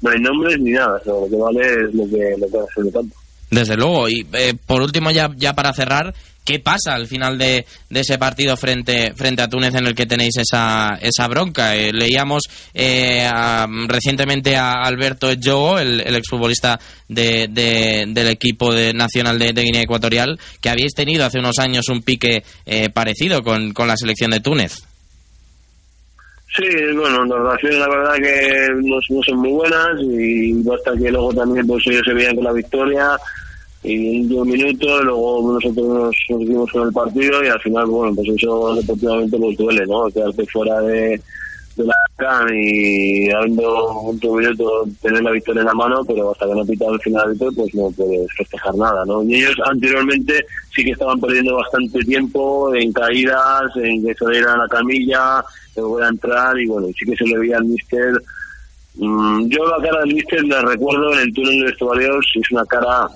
no 0.00 0.10
hay 0.10 0.20
nombres 0.20 0.60
ni 0.60 0.70
nada, 0.72 1.00
lo 1.06 1.26
que 1.28 1.36
vale 1.36 1.60
es 1.60 1.94
lo 1.94 2.04
que, 2.08 2.34
lo 2.38 2.48
que 2.48 2.58
hace 2.58 2.80
en 2.80 2.86
el 2.86 2.92
campo. 2.92 3.16
Desde 3.50 3.76
luego. 3.76 4.08
Y 4.08 4.26
eh, 4.32 4.54
por 4.66 4.82
último, 4.82 5.10
ya, 5.10 5.30
ya 5.36 5.54
para 5.54 5.72
cerrar, 5.72 6.14
¿qué 6.48 6.60
pasa 6.60 6.94
al 6.94 7.06
final 7.06 7.36
de, 7.36 7.66
ese 7.90 8.16
partido 8.16 8.56
frente, 8.56 9.12
frente 9.14 9.42
a 9.42 9.48
Túnez 9.48 9.74
en 9.74 9.86
el 9.86 9.94
que 9.94 10.06
tenéis 10.06 10.38
esa, 10.38 10.98
esa 11.02 11.28
bronca? 11.28 11.76
Eh, 11.76 11.92
leíamos 11.92 12.44
eh, 12.72 13.28
recientemente 13.86 14.56
a 14.56 14.82
Alberto 14.82 15.28
Jogo, 15.44 15.78
el, 15.78 16.00
exfutbolista 16.16 16.80
de, 17.06 17.48
de- 17.50 18.06
del 18.08 18.28
equipo 18.28 18.72
de, 18.72 18.94
nacional 18.94 19.38
de, 19.38 19.52
Guinea 19.52 19.82
Ecuatorial, 19.82 20.40
que 20.62 20.70
habíais 20.70 20.94
tenido 20.94 21.26
hace 21.26 21.38
unos 21.38 21.58
años 21.58 21.86
un 21.90 22.00
pique 22.00 22.42
eh, 22.64 22.88
parecido 22.88 23.42
con, 23.42 23.74
con 23.74 23.86
la 23.86 23.98
selección 23.98 24.30
de 24.30 24.40
Túnez. 24.40 24.82
Sí, 26.56 26.64
bueno, 26.96 27.26
las 27.26 27.38
relaciones 27.40 27.78
la 27.78 27.88
verdad 27.90 28.14
que 28.14 28.68
no, 28.84 29.22
son 29.22 29.38
muy 29.38 29.50
buenas 29.50 30.00
y 30.00 30.54
basta 30.62 30.92
que 30.96 31.10
luego 31.10 31.34
también 31.34 31.66
pues 31.66 31.84
ellos 31.88 32.02
se 32.06 32.14
veían 32.14 32.34
con 32.34 32.44
la 32.44 32.52
victoria 32.54 33.10
y 33.82 33.94
en 33.94 34.14
el 34.14 34.20
último 34.22 34.44
minuto 34.44 35.02
luego 35.02 35.52
nosotros 35.52 35.86
nos, 35.86 36.16
nos 36.30 36.40
dimos 36.40 36.70
con 36.72 36.88
el 36.88 36.92
partido 36.92 37.44
y 37.44 37.48
al 37.48 37.60
final 37.60 37.86
bueno 37.86 38.14
pues 38.14 38.28
eso 38.28 38.74
deportivamente 38.74 39.38
pues 39.38 39.56
duele, 39.56 39.86
¿no? 39.86 40.06
Quedarte 40.06 40.46
fuera 40.46 40.80
de, 40.80 41.20
la 41.76 41.94
CAN 42.16 42.48
y 42.52 43.30
habiendo 43.30 44.00
un 44.00 44.18
minuto 44.20 44.84
tener 45.00 45.22
la 45.22 45.30
victoria 45.30 45.60
en 45.60 45.66
la 45.66 45.74
mano, 45.74 46.04
pero 46.04 46.32
hasta 46.32 46.46
que 46.46 46.54
no 46.56 46.66
pita 46.66 46.86
el 46.86 46.98
final 46.98 47.32
de 47.32 47.38
todo, 47.38 47.52
pues 47.52 47.72
no 47.72 47.88
puedes 47.92 48.26
festejar 48.36 48.74
nada, 48.74 49.04
¿no? 49.06 49.22
Y 49.22 49.36
ellos 49.36 49.54
anteriormente 49.64 50.44
sí 50.74 50.82
que 50.82 50.90
estaban 50.90 51.20
perdiendo 51.20 51.54
bastante 51.54 52.00
tiempo 52.00 52.74
en 52.74 52.92
caídas, 52.92 53.70
en 53.76 54.04
que 54.04 54.12
se 54.12 54.28
diera 54.28 54.56
la 54.56 54.66
camilla, 54.66 55.44
que 55.72 55.80
volver 55.80 56.06
a 56.06 56.08
entrar, 56.08 56.58
y 56.58 56.66
bueno, 56.66 56.88
sí 56.98 57.06
que 57.06 57.16
se 57.16 57.24
le 57.26 57.38
veía 57.38 57.58
al 57.58 57.64
míster 57.66 58.20
Mm, 58.98 59.48
yo 59.48 59.64
la 59.64 59.80
cara 59.80 60.00
del 60.00 60.14
míster 60.14 60.44
la 60.44 60.60
recuerdo 60.62 61.12
en 61.12 61.20
el 61.20 61.32
túnel 61.32 61.60
de 61.60 61.66
vestuarios, 61.66 62.26
es 62.34 62.50
una 62.50 62.64
cara 62.64 63.08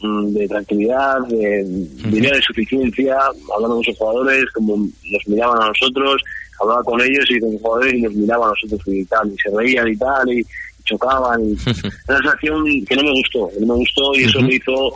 de 0.00 0.48
tranquilidad, 0.48 1.18
de, 1.28 1.62
diría 2.10 2.32
de 2.32 2.40
suficiencia, 2.42 3.18
hablando 3.54 3.76
con 3.76 3.84
sus 3.84 3.98
jugadores, 3.98 4.44
como 4.54 4.76
nos 4.76 5.28
miraban 5.28 5.62
a 5.62 5.66
nosotros, 5.68 6.22
hablaba 6.60 6.82
con 6.84 7.00
ellos 7.00 7.24
y 7.30 7.40
con 7.40 7.52
los 7.52 7.60
jugadores 7.60 7.94
y 7.94 8.02
nos 8.02 8.14
miraban 8.14 8.48
a 8.48 8.52
nosotros 8.52 8.80
y 8.94 9.04
tal, 9.04 9.28
y 9.30 9.36
se 9.36 9.56
reían 9.56 9.88
y 9.88 9.96
tal, 9.96 10.32
y, 10.32 10.46
chocaban. 10.84 11.40
Y, 11.44 11.52
una 12.08 12.18
sensación 12.18 12.64
que 12.86 12.96
no 12.96 13.02
me 13.02 13.12
gustó, 13.12 13.48
que 13.50 13.60
no 13.60 13.74
me 13.74 13.80
gustó 13.80 14.14
y 14.14 14.24
eso 14.24 14.40
me 14.40 14.54
hizo 14.54 14.92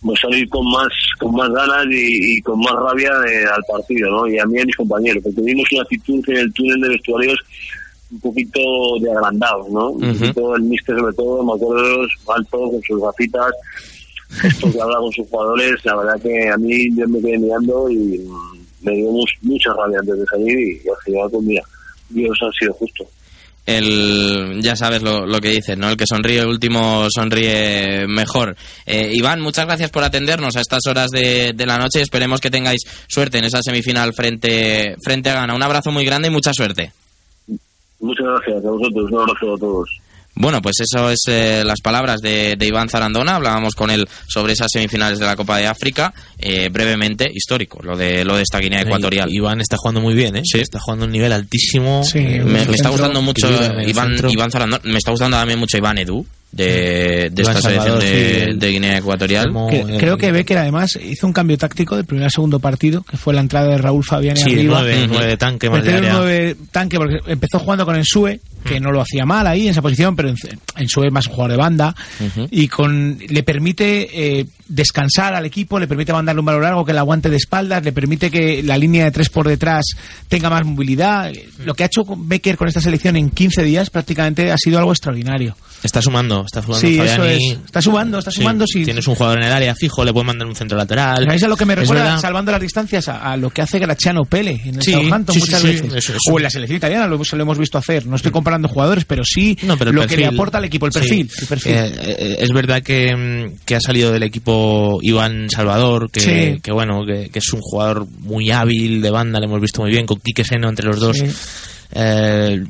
pues, 0.00 0.20
salir 0.20 0.48
con 0.48 0.64
más 0.70 0.88
con 1.18 1.34
más 1.34 1.50
ganas 1.50 1.86
y, 1.90 2.36
y 2.38 2.40
con 2.42 2.58
más 2.60 2.72
rabia 2.74 3.10
de- 3.18 3.44
al 3.46 3.62
partido, 3.70 4.10
¿no? 4.10 4.26
Y 4.26 4.38
a 4.38 4.46
mí 4.46 4.58
y 4.58 4.60
a 4.62 4.64
mis 4.64 4.76
compañeros, 4.76 5.22
porque 5.22 5.40
tuvimos 5.40 5.68
una 5.72 5.82
actitud 5.82 6.24
en 6.28 6.36
el 6.38 6.52
túnel 6.54 6.80
de 6.80 6.88
vestuarios 6.88 7.38
un 8.10 8.20
poquito 8.20 8.60
de 9.00 9.10
agrandado, 9.10 9.66
¿no? 9.70 9.90
Un 9.90 10.04
Ujú. 10.10 10.18
poquito 10.18 10.56
el 10.56 10.62
míster 10.62 10.96
sobre 10.98 11.14
todo, 11.14 11.42
me 11.44 11.52
acuerdo, 11.52 12.06
alto, 12.34 12.58
con 12.70 12.82
sus 12.82 13.00
gafitas, 13.02 13.52
gestos 14.36 14.72
que 14.72 14.80
habla 14.80 14.98
con 14.98 15.12
sus 15.12 15.28
jugadores, 15.28 15.74
la 15.84 15.96
verdad 15.96 16.20
que 16.22 16.48
a 16.48 16.56
mí 16.56 16.76
yo 16.96 17.06
me 17.08 17.20
quedé 17.20 17.38
mirando 17.38 17.90
y 17.90 18.20
me 18.82 18.92
dio 18.92 19.10
mucha 19.42 19.72
rabia 19.74 19.98
antes 20.00 20.18
de 20.18 20.24
salir 20.26 20.58
y, 20.58 20.88
al 20.88 20.96
final, 21.04 21.28
pues 21.30 21.42
mira, 21.44 21.62
Dios 22.08 22.38
ha 22.42 22.50
sido 22.58 22.72
justo. 22.74 23.04
El, 23.66 24.60
ya 24.62 24.76
sabes 24.76 25.02
lo, 25.02 25.26
lo 25.26 25.40
que 25.40 25.50
dices, 25.50 25.76
¿no? 25.76 25.88
El 25.88 25.96
que 25.96 26.04
sonríe 26.06 26.46
último 26.46 27.08
sonríe 27.10 28.06
mejor. 28.06 28.56
Eh, 28.86 29.10
Iván, 29.12 29.40
muchas 29.40 29.66
gracias 29.66 29.90
por 29.90 30.04
atendernos 30.04 30.54
a 30.54 30.60
estas 30.60 30.86
horas 30.86 31.08
de, 31.10 31.52
de 31.52 31.66
la 31.66 31.76
noche. 31.76 32.00
Esperemos 32.00 32.40
que 32.40 32.50
tengáis 32.50 32.82
suerte 33.08 33.38
en 33.38 33.44
esa 33.44 33.60
semifinal 33.62 34.14
frente, 34.14 34.94
frente 35.02 35.30
a 35.30 35.34
Ghana. 35.34 35.56
Un 35.56 35.64
abrazo 35.64 35.90
muy 35.90 36.04
grande 36.04 36.28
y 36.28 36.30
mucha 36.30 36.52
suerte. 36.52 36.92
Muchas 37.98 38.26
gracias 38.26 38.64
a 38.64 38.70
vosotros, 38.70 39.10
un 39.10 39.18
abrazo 39.18 39.54
a 39.54 39.58
todos. 39.58 40.00
Bueno, 40.38 40.60
pues 40.60 40.76
eso 40.80 41.10
es 41.10 41.20
eh, 41.28 41.62
las 41.64 41.80
palabras 41.80 42.20
de, 42.20 42.56
de 42.58 42.66
Iván 42.66 42.88
Zarandona. 42.90 43.36
Hablábamos 43.36 43.74
con 43.74 43.90
él 43.90 44.06
sobre 44.28 44.52
esas 44.52 44.68
semifinales 44.70 45.18
de 45.18 45.24
la 45.24 45.34
Copa 45.34 45.56
de 45.56 45.66
África. 45.66 46.12
Eh, 46.38 46.68
brevemente, 46.70 47.30
histórico, 47.32 47.80
lo 47.82 47.96
de, 47.96 48.22
lo 48.24 48.36
de 48.36 48.42
esta 48.42 48.58
Guinea 48.58 48.82
Ecuatorial. 48.82 49.32
Iván 49.32 49.60
está 49.62 49.76
jugando 49.78 50.02
muy 50.02 50.14
bien, 50.14 50.36
¿eh? 50.36 50.42
Sí. 50.44 50.60
Está 50.60 50.78
jugando 50.78 51.04
a 51.04 51.06
un 51.06 51.12
nivel 51.12 51.32
altísimo. 51.32 52.02
me, 52.14 52.44
me 52.44 52.62
está 52.74 52.90
gustando 52.90 53.22
mucho 53.22 53.48
el 53.48 53.88
Iván. 53.88 54.16
Iván 54.30 54.50
Zarandona. 54.50 54.82
Me 54.84 54.98
está 54.98 55.10
gustando 55.10 55.36
también 55.38 55.58
mucho 55.58 55.78
Iván 55.78 55.96
Edu 55.98 56.26
de, 56.52 57.30
de 57.32 57.42
Iván 57.42 57.56
esta 57.56 57.68
selección 57.70 57.98
de, 58.00 58.48
sí. 58.52 58.58
de 58.58 58.70
Guinea 58.70 58.98
Ecuatorial. 58.98 59.52
Que- 59.70 59.96
creo 59.98 60.18
que 60.18 60.32
Becker 60.32 60.58
además 60.58 60.90
hizo 61.02 61.26
un 61.26 61.32
cambio 61.32 61.56
táctico 61.56 61.96
del 61.96 62.04
primer 62.04 62.24
al 62.26 62.30
segundo 62.30 62.60
partido, 62.60 63.02
que 63.02 63.16
fue 63.16 63.32
la 63.34 63.40
entrada 63.40 63.68
de 63.70 63.78
Raúl 63.78 64.04
Fabián 64.04 64.36
Sí, 64.36 64.52
arriba. 64.52 64.80
nueve, 64.82 65.06
nueve 65.08 65.26
de 65.28 65.36
tanque, 65.38 65.70
más 65.70 65.82
de 65.82 65.94
área. 65.94 66.54
tanque 66.72 66.98
porque 66.98 67.20
empezó 67.26 67.58
jugando 67.58 67.84
con 67.86 67.96
Ensue, 67.96 68.40
que 68.66 68.80
no 68.80 68.90
lo 68.92 69.00
hacía 69.00 69.24
mal 69.24 69.46
ahí 69.46 69.64
en 69.64 69.70
esa 69.70 69.82
posición, 69.82 70.14
pero 70.16 70.28
En- 70.28 70.36
Ensue 70.76 71.06
es 71.06 71.12
más 71.12 71.26
un 71.26 71.32
jugador 71.32 71.52
de 71.52 71.56
banda 71.56 71.94
y 72.50 72.68
con 72.68 73.18
le 73.18 73.42
permite 73.42 74.38
eh, 74.40 74.46
descansar 74.68 75.34
al 75.34 75.46
equipo, 75.46 75.78
le 75.78 75.86
permite 75.86 76.12
mandarle 76.12 76.40
un 76.40 76.46
balón 76.46 76.62
largo 76.62 76.84
que 76.84 76.92
le 76.92 76.98
aguante 76.98 77.30
de 77.30 77.36
espaldas, 77.36 77.82
le 77.84 77.92
permite 77.92 78.30
que 78.30 78.62
la 78.62 78.76
línea 78.76 79.04
de 79.04 79.10
tres 79.10 79.28
por 79.30 79.46
detrás 79.48 79.84
tenga 80.28 80.50
más 80.50 80.64
movilidad. 80.64 81.32
Lo 81.64 81.74
que 81.74 81.84
ha 81.84 81.86
hecho 81.86 82.02
Becker 82.16 82.56
con 82.56 82.68
esta 82.68 82.80
selección 82.80 83.16
en 83.16 83.30
15 83.30 83.62
días 83.62 83.90
prácticamente 83.90 84.50
ha 84.52 84.56
sido 84.58 84.78
algo 84.78 84.92
extraordinario. 84.92 85.56
Está 85.82 86.00
sumando, 86.02 86.44
está 86.44 86.62
sumando 86.62 86.86
Sí, 86.86 86.98
eso 86.98 87.24
es. 87.24 87.42
Está 87.66 87.80
sumando, 87.82 88.18
está 88.18 88.30
sumando. 88.30 88.64
sí. 88.66 88.82
Tienes 88.84 89.06
un 89.06 89.14
jugador 89.14 89.38
en 89.38 89.44
el 89.44 89.52
área 89.52 89.74
fijo, 89.74 90.04
le 90.04 90.12
puedes 90.12 90.26
mandar 90.26 90.48
un 90.48 90.56
centro 90.56 90.76
lateral. 90.76 91.24
¿Sabéis 91.24 91.42
a 91.44 91.48
lo 91.48 91.56
que 91.56 91.64
me 91.66 91.74
Es 91.74 91.80
recuerda, 91.80 92.18
salvando 92.18 92.50
las 92.50 92.60
distancias, 92.60 93.08
a, 93.08 93.32
a 93.32 93.36
lo 93.36 93.50
que 93.50 93.62
hace 93.62 93.78
Graciano 93.78 94.24
Pele 94.24 94.60
en 94.64 94.76
el 94.76 94.82
Sí, 94.82 94.94
muchas 94.94 95.62
veces? 95.62 95.92
eso, 95.92 96.12
eso. 96.14 96.18
O 96.32 96.38
en 96.38 96.42
la 96.42 96.50
selección 96.50 96.78
italiana 96.78 97.06
lo, 97.06 97.18
lo 97.18 97.42
hemos 97.42 97.58
visto 97.58 97.76
hacer. 97.78 98.06
No 98.06 98.16
estoy 98.16 98.32
comparando 98.32 98.55
jugadores, 98.64 99.04
pero 99.04 99.22
sí 99.24 99.56
No, 99.62 99.76
pero 99.76 99.92
lo 99.92 100.06
que 100.06 100.16
le 100.16 100.26
aporta 100.26 100.58
al 100.58 100.64
equipo, 100.64 100.86
el 100.86 100.92
Sí. 100.92 100.98
perfil. 101.00 101.30
el 101.40 101.46
perfil. 101.46 101.72
Eh, 101.72 101.92
eh, 101.98 102.36
es 102.40 102.50
verdad 102.50 102.82
que, 102.82 103.14
mm, 103.14 103.64
que 103.64 103.76
ha 103.76 103.80
salido 103.80 104.12
del 104.12 104.22
equipo 104.22 104.98
Iván 105.02 105.48
Salvador, 105.50 106.10
que, 106.10 106.20
Sí. 106.20 106.60
que 106.62 106.72
bueno, 106.72 107.04
que, 107.06 107.28
que 107.30 107.38
es 107.38 107.52
un 107.52 107.60
jugador 107.60 108.06
muy 108.20 108.50
hábil 108.50 109.02
de 109.02 109.10
banda, 109.10 109.38
le 109.40 109.46
hemos 109.46 109.60
visto 109.60 109.82
muy 109.82 109.90
bien, 109.90 110.06
con 110.06 110.18
Quique 110.20 110.44
Seno 110.44 110.68
entre 110.68 110.86
los 110.86 111.00
dos. 111.00 111.16
Sí. 111.18 111.26
Eh, 111.92 112.64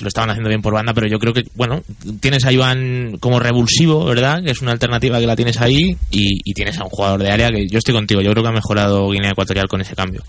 lo 0.00 0.08
estaban 0.08 0.28
haciendo 0.30 0.50
bien 0.50 0.60
por 0.60 0.74
banda, 0.74 0.92
pero 0.92 1.08
yo 1.08 1.18
creo 1.18 1.32
que, 1.32 1.44
bueno, 1.54 1.82
tienes 2.20 2.44
a 2.44 2.52
Iván 2.52 3.16
como 3.18 3.40
revulsivo, 3.40 4.04
¿verdad? 4.04 4.42
Que 4.44 4.50
es 4.50 4.60
una 4.60 4.72
alternativa 4.72 5.18
que 5.18 5.26
la 5.26 5.34
tienes 5.36 5.58
ahí 5.60 5.96
y, 6.10 6.38
y 6.44 6.52
tienes 6.52 6.78
a 6.78 6.84
un 6.84 6.90
jugador 6.90 7.22
de 7.22 7.30
área 7.30 7.48
que 7.50 7.66
yo 7.66 7.78
estoy 7.78 7.94
contigo, 7.94 8.20
yo 8.20 8.30
creo 8.30 8.42
que 8.42 8.50
ha 8.50 8.52
mejorado 8.52 9.10
Guinea 9.10 9.30
Ecuatorial 9.30 9.68
con 9.68 9.80
ese 9.80 9.96
cambio. 9.96 10.22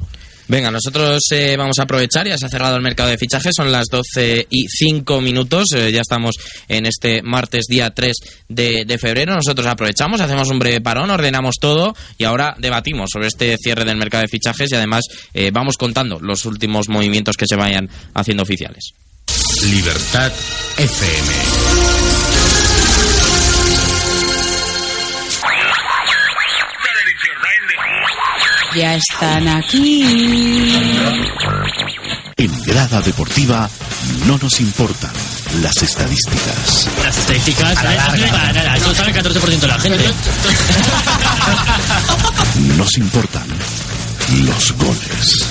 Venga, 0.50 0.72
nosotros 0.72 1.20
eh, 1.30 1.56
vamos 1.56 1.78
a 1.78 1.84
aprovechar, 1.84 2.28
ya 2.28 2.36
se 2.36 2.47
ha 2.47 2.50
cerrado 2.50 2.76
el 2.76 2.82
mercado 2.82 3.12
de 3.12 3.20
fichajes, 3.20 3.54
son 3.56 3.72
las 3.72 3.86
12 3.86 4.47
y 4.50 4.68
5 4.68 5.22
minutos, 5.22 5.68
eh, 5.76 5.91
ya 5.91 6.02
estamos 6.02 6.38
en 6.68 6.88
este 6.88 7.22
martes 7.22 7.66
día 7.70 7.91
3 7.91 8.18
de, 8.47 8.97
febrero, 9.00 9.36
nosotros 9.36 9.68
aprovechamos, 9.68 10.20
hacemos 10.22 10.50
un 10.50 10.58
breve 10.58 10.82
parón, 10.82 11.12
ordenamos 11.12 11.58
todo 11.62 11.95
y 12.18 12.24
ahora 12.24 12.56
debatimos 12.58 13.12
sobre 13.14 13.28
este 13.28 13.56
cierre 13.58 13.86
del 13.86 13.97
mercado 13.97 14.24
de 14.24 14.28
fichajes 14.28 14.72
y 14.72 14.76
además 14.76 15.04
eh, 15.36 15.52
vamos 15.54 15.78
contando 15.78 16.18
los 16.20 16.43
últimos 16.45 16.89
movimientos 16.89 17.38
que 17.38 17.45
se 17.47 17.56
vayan 17.56 17.88
haciendo 18.16 18.41
oficiales. 18.41 18.93
Libertad 19.62 20.32
FM. 20.78 22.38
Ya 28.80 28.95
están 28.95 29.45
aquí. 29.45 30.03
En 32.38 32.63
grada 32.63 33.01
deportiva 33.01 33.69
no 34.25 34.38
nos 34.38 34.61
importan 34.61 35.11
las 35.61 35.84
estadísticas. 35.84 36.88
Las 37.03 37.17
estadísticas, 37.17 37.77
A 37.77 37.84
la 37.84 37.95
larga. 37.95 38.27
para 38.30 38.53
nada, 38.53 38.77
eso 38.77 38.95
sabe 38.95 39.11
el 39.11 39.17
14% 39.17 39.59
de 39.59 39.67
la 39.67 39.80
gente. 39.82 40.05
Nos 42.77 42.97
importan 42.97 43.47
los 44.45 44.71
goles. 44.71 45.45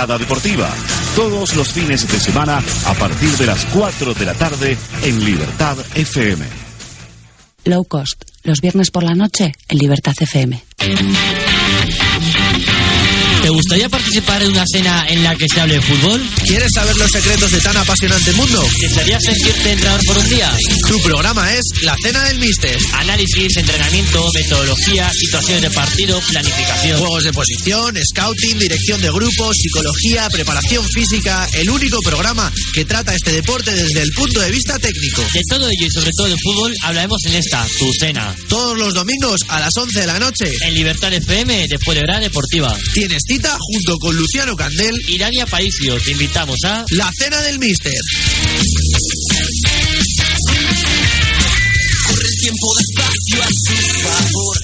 Grada 0.00 0.16
deportiva. 0.16 0.66
Todos 1.14 1.54
los 1.56 1.74
fines 1.74 2.10
de 2.10 2.18
semana 2.18 2.62
a 2.86 2.94
partir 2.94 3.28
de 3.36 3.44
las 3.44 3.66
4 3.66 4.14
de 4.14 4.24
la 4.24 4.32
tarde 4.32 4.78
en 5.02 5.22
Libertad 5.22 5.76
FM. 5.94 6.42
Low 7.66 7.84
cost. 7.84 8.22
Los 8.42 8.62
viernes 8.62 8.90
por 8.90 9.02
la 9.02 9.14
noche 9.14 9.52
en 9.68 9.76
Libertad 9.76 10.14
FM. 10.18 10.62
¿Te 13.42 13.48
gustaría 13.48 13.88
participar 13.88 14.42
en 14.42 14.50
una 14.50 14.64
cena 14.70 15.06
en 15.08 15.24
la 15.24 15.34
que 15.34 15.46
se 15.48 15.60
hable 15.60 15.74
de 15.74 15.80
fútbol? 15.80 16.22
¿Quieres 16.46 16.72
saber 16.74 16.94
los 16.96 17.10
secretos 17.10 17.50
de 17.50 17.60
tan 17.60 17.74
apasionante 17.74 18.32
mundo? 18.32 18.62
¿Desearías 18.80 19.22
sentirte 19.24 19.72
entrenador 19.72 20.00
por 20.04 20.18
un 20.18 20.28
día? 20.28 20.52
Tu 20.86 21.00
programa 21.00 21.50
es 21.54 21.64
La 21.82 21.96
Cena 22.02 22.22
del 22.24 22.38
Mister. 22.38 22.76
Análisis, 22.92 23.56
entrenamiento, 23.56 24.28
metodología, 24.34 25.10
situaciones 25.14 25.62
de 25.62 25.70
partido, 25.70 26.20
planificación. 26.28 26.98
Juegos 26.98 27.24
de 27.24 27.32
posición, 27.32 27.98
scouting, 28.04 28.58
dirección 28.58 29.00
de 29.00 29.10
grupo, 29.10 29.54
psicología, 29.54 30.28
preparación 30.28 30.86
física. 30.88 31.48
El 31.54 31.70
único 31.70 31.98
programa 32.02 32.52
que 32.74 32.84
trata 32.84 33.14
este 33.14 33.32
deporte 33.32 33.74
desde 33.74 34.02
el 34.02 34.10
punto 34.12 34.40
de 34.40 34.50
vista 34.50 34.78
técnico. 34.78 35.22
De 35.32 35.40
todo 35.48 35.66
ello 35.66 35.86
y 35.86 35.90
sobre 35.90 36.10
todo 36.14 36.26
de 36.26 36.36
fútbol 36.36 36.74
hablaremos 36.82 37.24
en 37.24 37.36
esta, 37.36 37.66
tu 37.78 37.90
cena. 37.98 38.36
Todos 38.48 38.76
los 38.76 38.92
domingos 38.92 39.40
a 39.48 39.60
las 39.60 39.74
11 39.74 40.00
de 40.00 40.06
la 40.06 40.18
noche. 40.18 40.52
En 40.60 40.74
Libertad 40.74 41.12
FM, 41.12 41.68
después 41.68 41.96
de 41.96 42.04
Hora 42.04 42.20
Deportiva. 42.20 42.76
Tienes 42.92 43.22
cita 43.30 43.56
junto 43.60 43.96
con 44.00 44.16
Luciano 44.16 44.56
Candel 44.56 44.92
y 45.06 45.16
Dania 45.16 45.46
Paisio. 45.46 45.96
Te 46.00 46.10
invitamos 46.10 46.56
a 46.64 46.84
La 46.90 47.08
Cena 47.16 47.40
del 47.42 47.60
Mister. 47.60 47.92
Corre 52.08 52.26
el 52.26 52.40
tiempo 52.40 52.74
despacio 52.76 53.42
a 53.42 53.46
su 53.46 53.74
favor. 54.02 54.56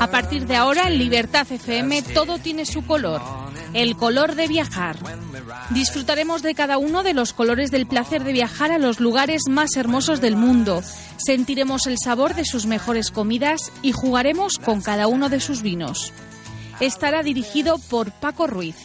A 0.00 0.10
partir 0.10 0.44
de 0.44 0.56
ahora, 0.56 0.88
en 0.88 0.98
Libertad 0.98 1.46
FM, 1.48 2.02
todo 2.02 2.38
tiene 2.38 2.66
su 2.66 2.84
color. 2.84 3.47
El 3.74 3.96
color 3.96 4.34
de 4.34 4.48
viajar. 4.48 4.98
Disfrutaremos 5.70 6.42
de 6.42 6.54
cada 6.54 6.78
uno 6.78 7.02
de 7.02 7.14
los 7.14 7.32
colores 7.32 7.70
del 7.70 7.86
placer 7.86 8.24
de 8.24 8.32
viajar 8.32 8.72
a 8.72 8.78
los 8.78 9.00
lugares 9.00 9.42
más 9.48 9.76
hermosos 9.76 10.20
del 10.20 10.36
mundo. 10.36 10.82
Sentiremos 11.16 11.86
el 11.86 11.96
sabor 12.02 12.34
de 12.34 12.44
sus 12.44 12.66
mejores 12.66 13.10
comidas 13.10 13.72
y 13.82 13.92
jugaremos 13.92 14.58
con 14.58 14.80
cada 14.80 15.06
uno 15.06 15.28
de 15.28 15.40
sus 15.40 15.62
vinos. 15.62 16.12
Estará 16.80 17.22
dirigido 17.22 17.78
por 17.78 18.12
Paco 18.12 18.46
Ruiz. 18.46 18.76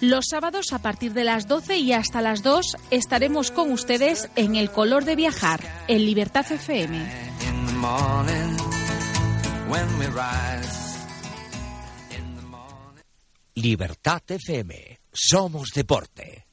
Los 0.00 0.26
sábados 0.30 0.72
a 0.72 0.78
partir 0.80 1.14
de 1.14 1.24
las 1.24 1.48
12 1.48 1.78
y 1.78 1.92
hasta 1.92 2.20
las 2.20 2.42
2 2.42 2.76
estaremos 2.90 3.50
con 3.50 3.72
ustedes 3.72 4.28
en 4.36 4.54
El 4.54 4.70
color 4.70 5.04
de 5.04 5.16
viajar, 5.16 5.60
en 5.88 6.04
Libertad 6.04 6.44
FM. 6.50 7.06
Libertad 13.56 14.22
FM. 14.28 15.00
Somos 15.10 15.70
deporte. 15.74 16.46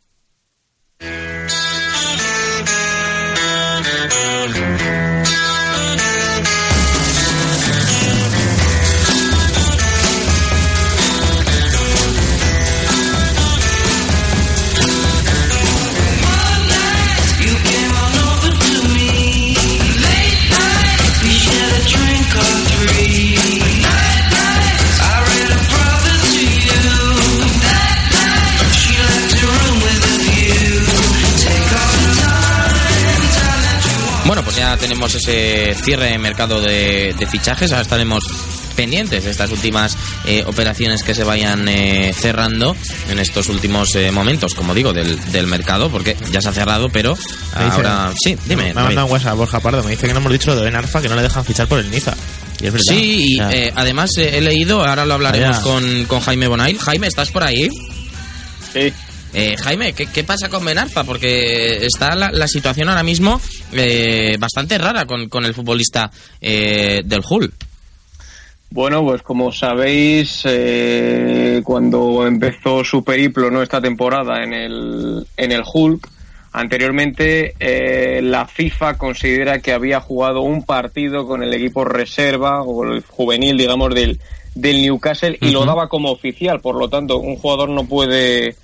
Bueno, 34.34 34.46
pues 34.46 34.58
ya 34.58 34.76
tenemos 34.78 35.14
ese 35.14 35.76
cierre 35.84 36.10
de 36.10 36.18
mercado 36.18 36.60
de, 36.60 37.14
de 37.16 37.28
fichajes. 37.28 37.72
Ahora 37.72 37.84
estaremos 37.84 38.24
pendientes 38.76 39.26
de 39.26 39.30
estas 39.30 39.52
últimas 39.52 39.96
eh, 40.26 40.44
operaciones 40.48 41.04
que 41.04 41.14
se 41.14 41.24
vayan 41.24 41.68
eh, 41.70 42.12
cerrando 42.20 42.76
en 43.12 43.20
estos 43.20 43.48
últimos 43.50 43.94
eh, 43.96 44.12
momentos, 44.12 44.56
como 44.56 44.74
digo, 44.74 44.92
del, 44.92 45.20
del 45.32 45.46
mercado, 45.46 45.92
porque 45.92 46.18
ya 46.32 46.42
se 46.42 46.50
ha 46.50 46.52
cerrado, 46.52 46.90
pero 46.90 47.14
dice- 47.16 47.36
ahora 47.60 48.12
sí, 48.24 48.36
dime. 48.48 48.74
Me 48.74 48.82
ha 48.82 48.84
mandado 48.86 49.06
un 49.06 49.12
WhatsApp 49.12 49.36
Borja 49.38 49.60
Pardo, 49.60 49.84
me 49.84 49.92
dice 49.92 50.08
que 50.08 50.14
no 50.14 50.20
hemos 50.20 50.32
dicho 50.32 50.50
lo 50.50 50.56
de 50.56 50.64
Ben 50.64 50.76
Arfa, 50.78 51.00
que 51.00 51.10
no 51.10 51.16
le 51.16 51.22
dejan 51.22 51.46
fichar 51.46 51.68
por 51.68 51.78
el 51.78 51.92
Niza. 51.92 52.16
Y 52.60 52.66
es 52.66 52.74
verdad. 52.74 52.86
Sí, 52.90 53.36
y 53.36 53.40
O 53.40 53.48
sea, 53.50 53.56
eh, 53.56 53.72
además 53.76 54.10
eh, 54.18 54.32
he 54.40 54.42
leído, 54.42 54.84
ahora 54.84 55.06
lo 55.06 55.14
hablaremos 55.14 55.60
con, 55.60 56.06
con 56.06 56.22
Jaime 56.22 56.48
Bonail. 56.48 56.80
Jaime, 56.80 57.06
¿estás 57.06 57.30
por 57.30 57.44
ahí? 57.44 57.70
Sí. 58.74 58.92
Eh, 59.34 59.56
Jaime, 59.58 59.94
¿qué, 59.94 60.06
qué 60.06 60.24
pasa 60.24 60.48
con 60.48 60.64
Benarfa? 60.64 61.04
Porque 61.04 61.86
está 61.86 62.16
la, 62.16 62.32
la 62.32 62.48
situación 62.48 62.90
ahora 62.90 63.04
mismo 63.04 63.42
eh, 63.72 64.38
bastante 64.40 64.78
rara 64.78 65.06
con, 65.06 65.28
con 65.28 65.44
el 65.46 65.54
futbolista 65.54 66.12
eh, 66.40 67.02
del 67.04 67.22
Hull. 67.28 67.52
Bueno, 68.70 69.04
pues 69.04 69.22
como 69.22 69.52
sabéis, 69.52 70.42
eh, 70.46 71.62
cuando 71.64 72.26
empezó 72.26 72.84
su 72.84 73.04
periplo 73.04 73.52
no 73.52 73.62
esta 73.62 73.80
temporada 73.80 74.44
en 74.44 74.54
el, 74.54 75.28
en 75.38 75.52
el 75.52 75.62
Hulk, 75.64 76.10
anteriormente 76.54 77.54
eh, 77.60 78.20
la 78.24 78.48
FIFA 78.48 78.98
considera 78.98 79.60
que 79.60 79.74
había 79.74 80.00
jugado 80.00 80.42
un 80.42 80.64
partido 80.64 81.28
con 81.28 81.44
el 81.44 81.54
equipo 81.54 81.86
reserva 81.86 82.64
o 82.64 82.84
el 82.84 83.02
juvenil, 83.02 83.58
digamos, 83.58 83.94
del, 83.94 84.20
del 84.56 84.82
Newcastle 84.82 85.38
y 85.40 85.52
lo 85.52 85.66
daba 85.66 85.88
como 85.88 86.12
oficial. 86.12 86.60
Por 86.60 86.76
lo 86.76 86.90
tanto, 86.90 87.18
un 87.18 87.36
jugador 87.36 87.70
no 87.70 87.86
puede 87.86 88.56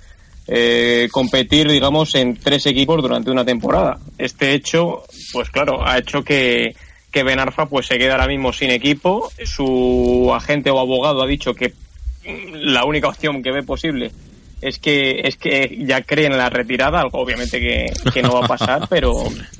eh, 0.52 1.08
competir, 1.12 1.68
digamos, 1.70 2.14
en 2.16 2.36
tres 2.36 2.66
equipos 2.66 3.00
durante 3.00 3.30
una 3.30 3.44
temporada. 3.44 3.98
Este 4.18 4.52
hecho, 4.52 5.04
pues 5.32 5.48
claro, 5.50 5.86
ha 5.86 5.96
hecho 5.98 6.24
que, 6.24 6.74
que 7.12 7.22
Ben 7.22 7.38
Arfa 7.38 7.66
pues 7.66 7.86
se 7.86 7.98
queda 7.98 8.12
ahora 8.14 8.26
mismo 8.26 8.52
sin 8.52 8.70
equipo. 8.70 9.30
Su 9.44 10.30
agente 10.34 10.70
o 10.70 10.78
abogado 10.80 11.22
ha 11.22 11.26
dicho 11.26 11.54
que 11.54 11.72
la 12.52 12.84
única 12.84 13.08
opción 13.08 13.42
que 13.42 13.52
ve 13.52 13.62
posible 13.62 14.10
es 14.60 14.78
que 14.78 15.20
es 15.24 15.36
que 15.36 15.74
ya 15.86 16.02
creen 16.02 16.32
en 16.32 16.38
la 16.38 16.50
retirada, 16.50 17.00
algo 17.00 17.18
obviamente 17.20 17.58
que, 17.60 17.86
que 18.12 18.20
no 18.22 18.32
va 18.34 18.44
a 18.44 18.48
pasar, 18.48 18.86
pero 18.90 19.14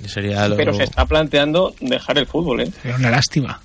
sería 0.07 0.47
lo- 0.49 0.57
pero 0.57 0.75
se 0.75 0.83
está 0.85 1.07
planteando 1.07 1.75
dejar 1.81 2.19
el 2.19 2.27
fútbol, 2.27 2.61
¿eh? 2.63 2.71
Era 2.85 2.97
una 2.97 3.11
lástima. 3.11 3.61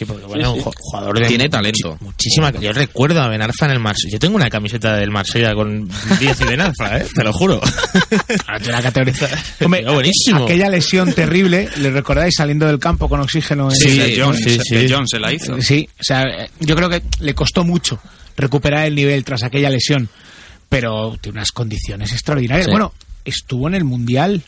Sí, 0.00 0.06
porque 0.06 0.22
Sí, 0.22 0.28
bueno, 0.28 0.52
sí. 0.54 0.58
un 0.60 0.64
ju- 0.64 0.72
jugador 0.78 1.18
de 1.20 1.26
Tiene 1.28 1.48
talento. 1.50 1.98
muchi- 2.00 2.04
Muchísima. 2.04 2.50
Yo 2.52 2.72
recuerdo 2.72 3.20
a 3.20 3.28
Ben 3.28 3.42
Arfa 3.42 3.66
en 3.66 3.72
el 3.72 3.80
Marsella. 3.80 4.12
Yo 4.14 4.18
tengo 4.18 4.36
una 4.36 4.48
camiseta 4.48 4.96
del 4.96 5.10
Marsella 5.10 5.54
con 5.54 5.88
10 6.18 6.40
y 6.40 6.44
Ben 6.44 6.60
Arfa, 6.62 6.98
¿eh? 6.98 7.06
Te 7.14 7.22
lo 7.22 7.32
juro. 7.34 7.60
la 8.66 8.82
categoría. 8.82 9.14
Hombre, 9.64 9.84
buenísimo. 9.84 10.44
aquella 10.44 10.68
lesión 10.70 11.12
terrible, 11.12 11.68
¿le 11.76 11.90
recordáis 11.90 12.34
saliendo 12.34 12.66
del 12.66 12.78
campo 12.78 13.08
con 13.08 13.20
oxígeno? 13.20 13.70
En 13.70 13.76
Sí, 13.76 13.98
de 13.98 14.20
Jones, 14.20 14.40
sí, 14.42 14.74
de 14.74 14.90
Jones 14.90 15.10
se 15.10 15.18
la 15.20 15.32
hizo. 15.32 15.60
Sí, 15.60 15.88
o 16.00 16.02
sea, 16.02 16.24
yo 16.60 16.74
creo 16.76 16.88
que 16.88 17.02
le 17.20 17.34
costó 17.34 17.64
mucho 17.64 18.00
recuperar 18.36 18.86
el 18.86 18.94
nivel 18.94 19.22
tras 19.24 19.42
aquella 19.42 19.68
lesión, 19.68 20.08
pero 20.68 21.16
tiene 21.20 21.38
unas 21.38 21.52
condiciones 21.52 22.12
extraordinarias. 22.12 22.66
Sí. 22.66 22.70
Bueno, 22.70 22.92
estuvo 23.24 23.68
en 23.68 23.74
el 23.74 23.84
Mundial. 23.84 24.42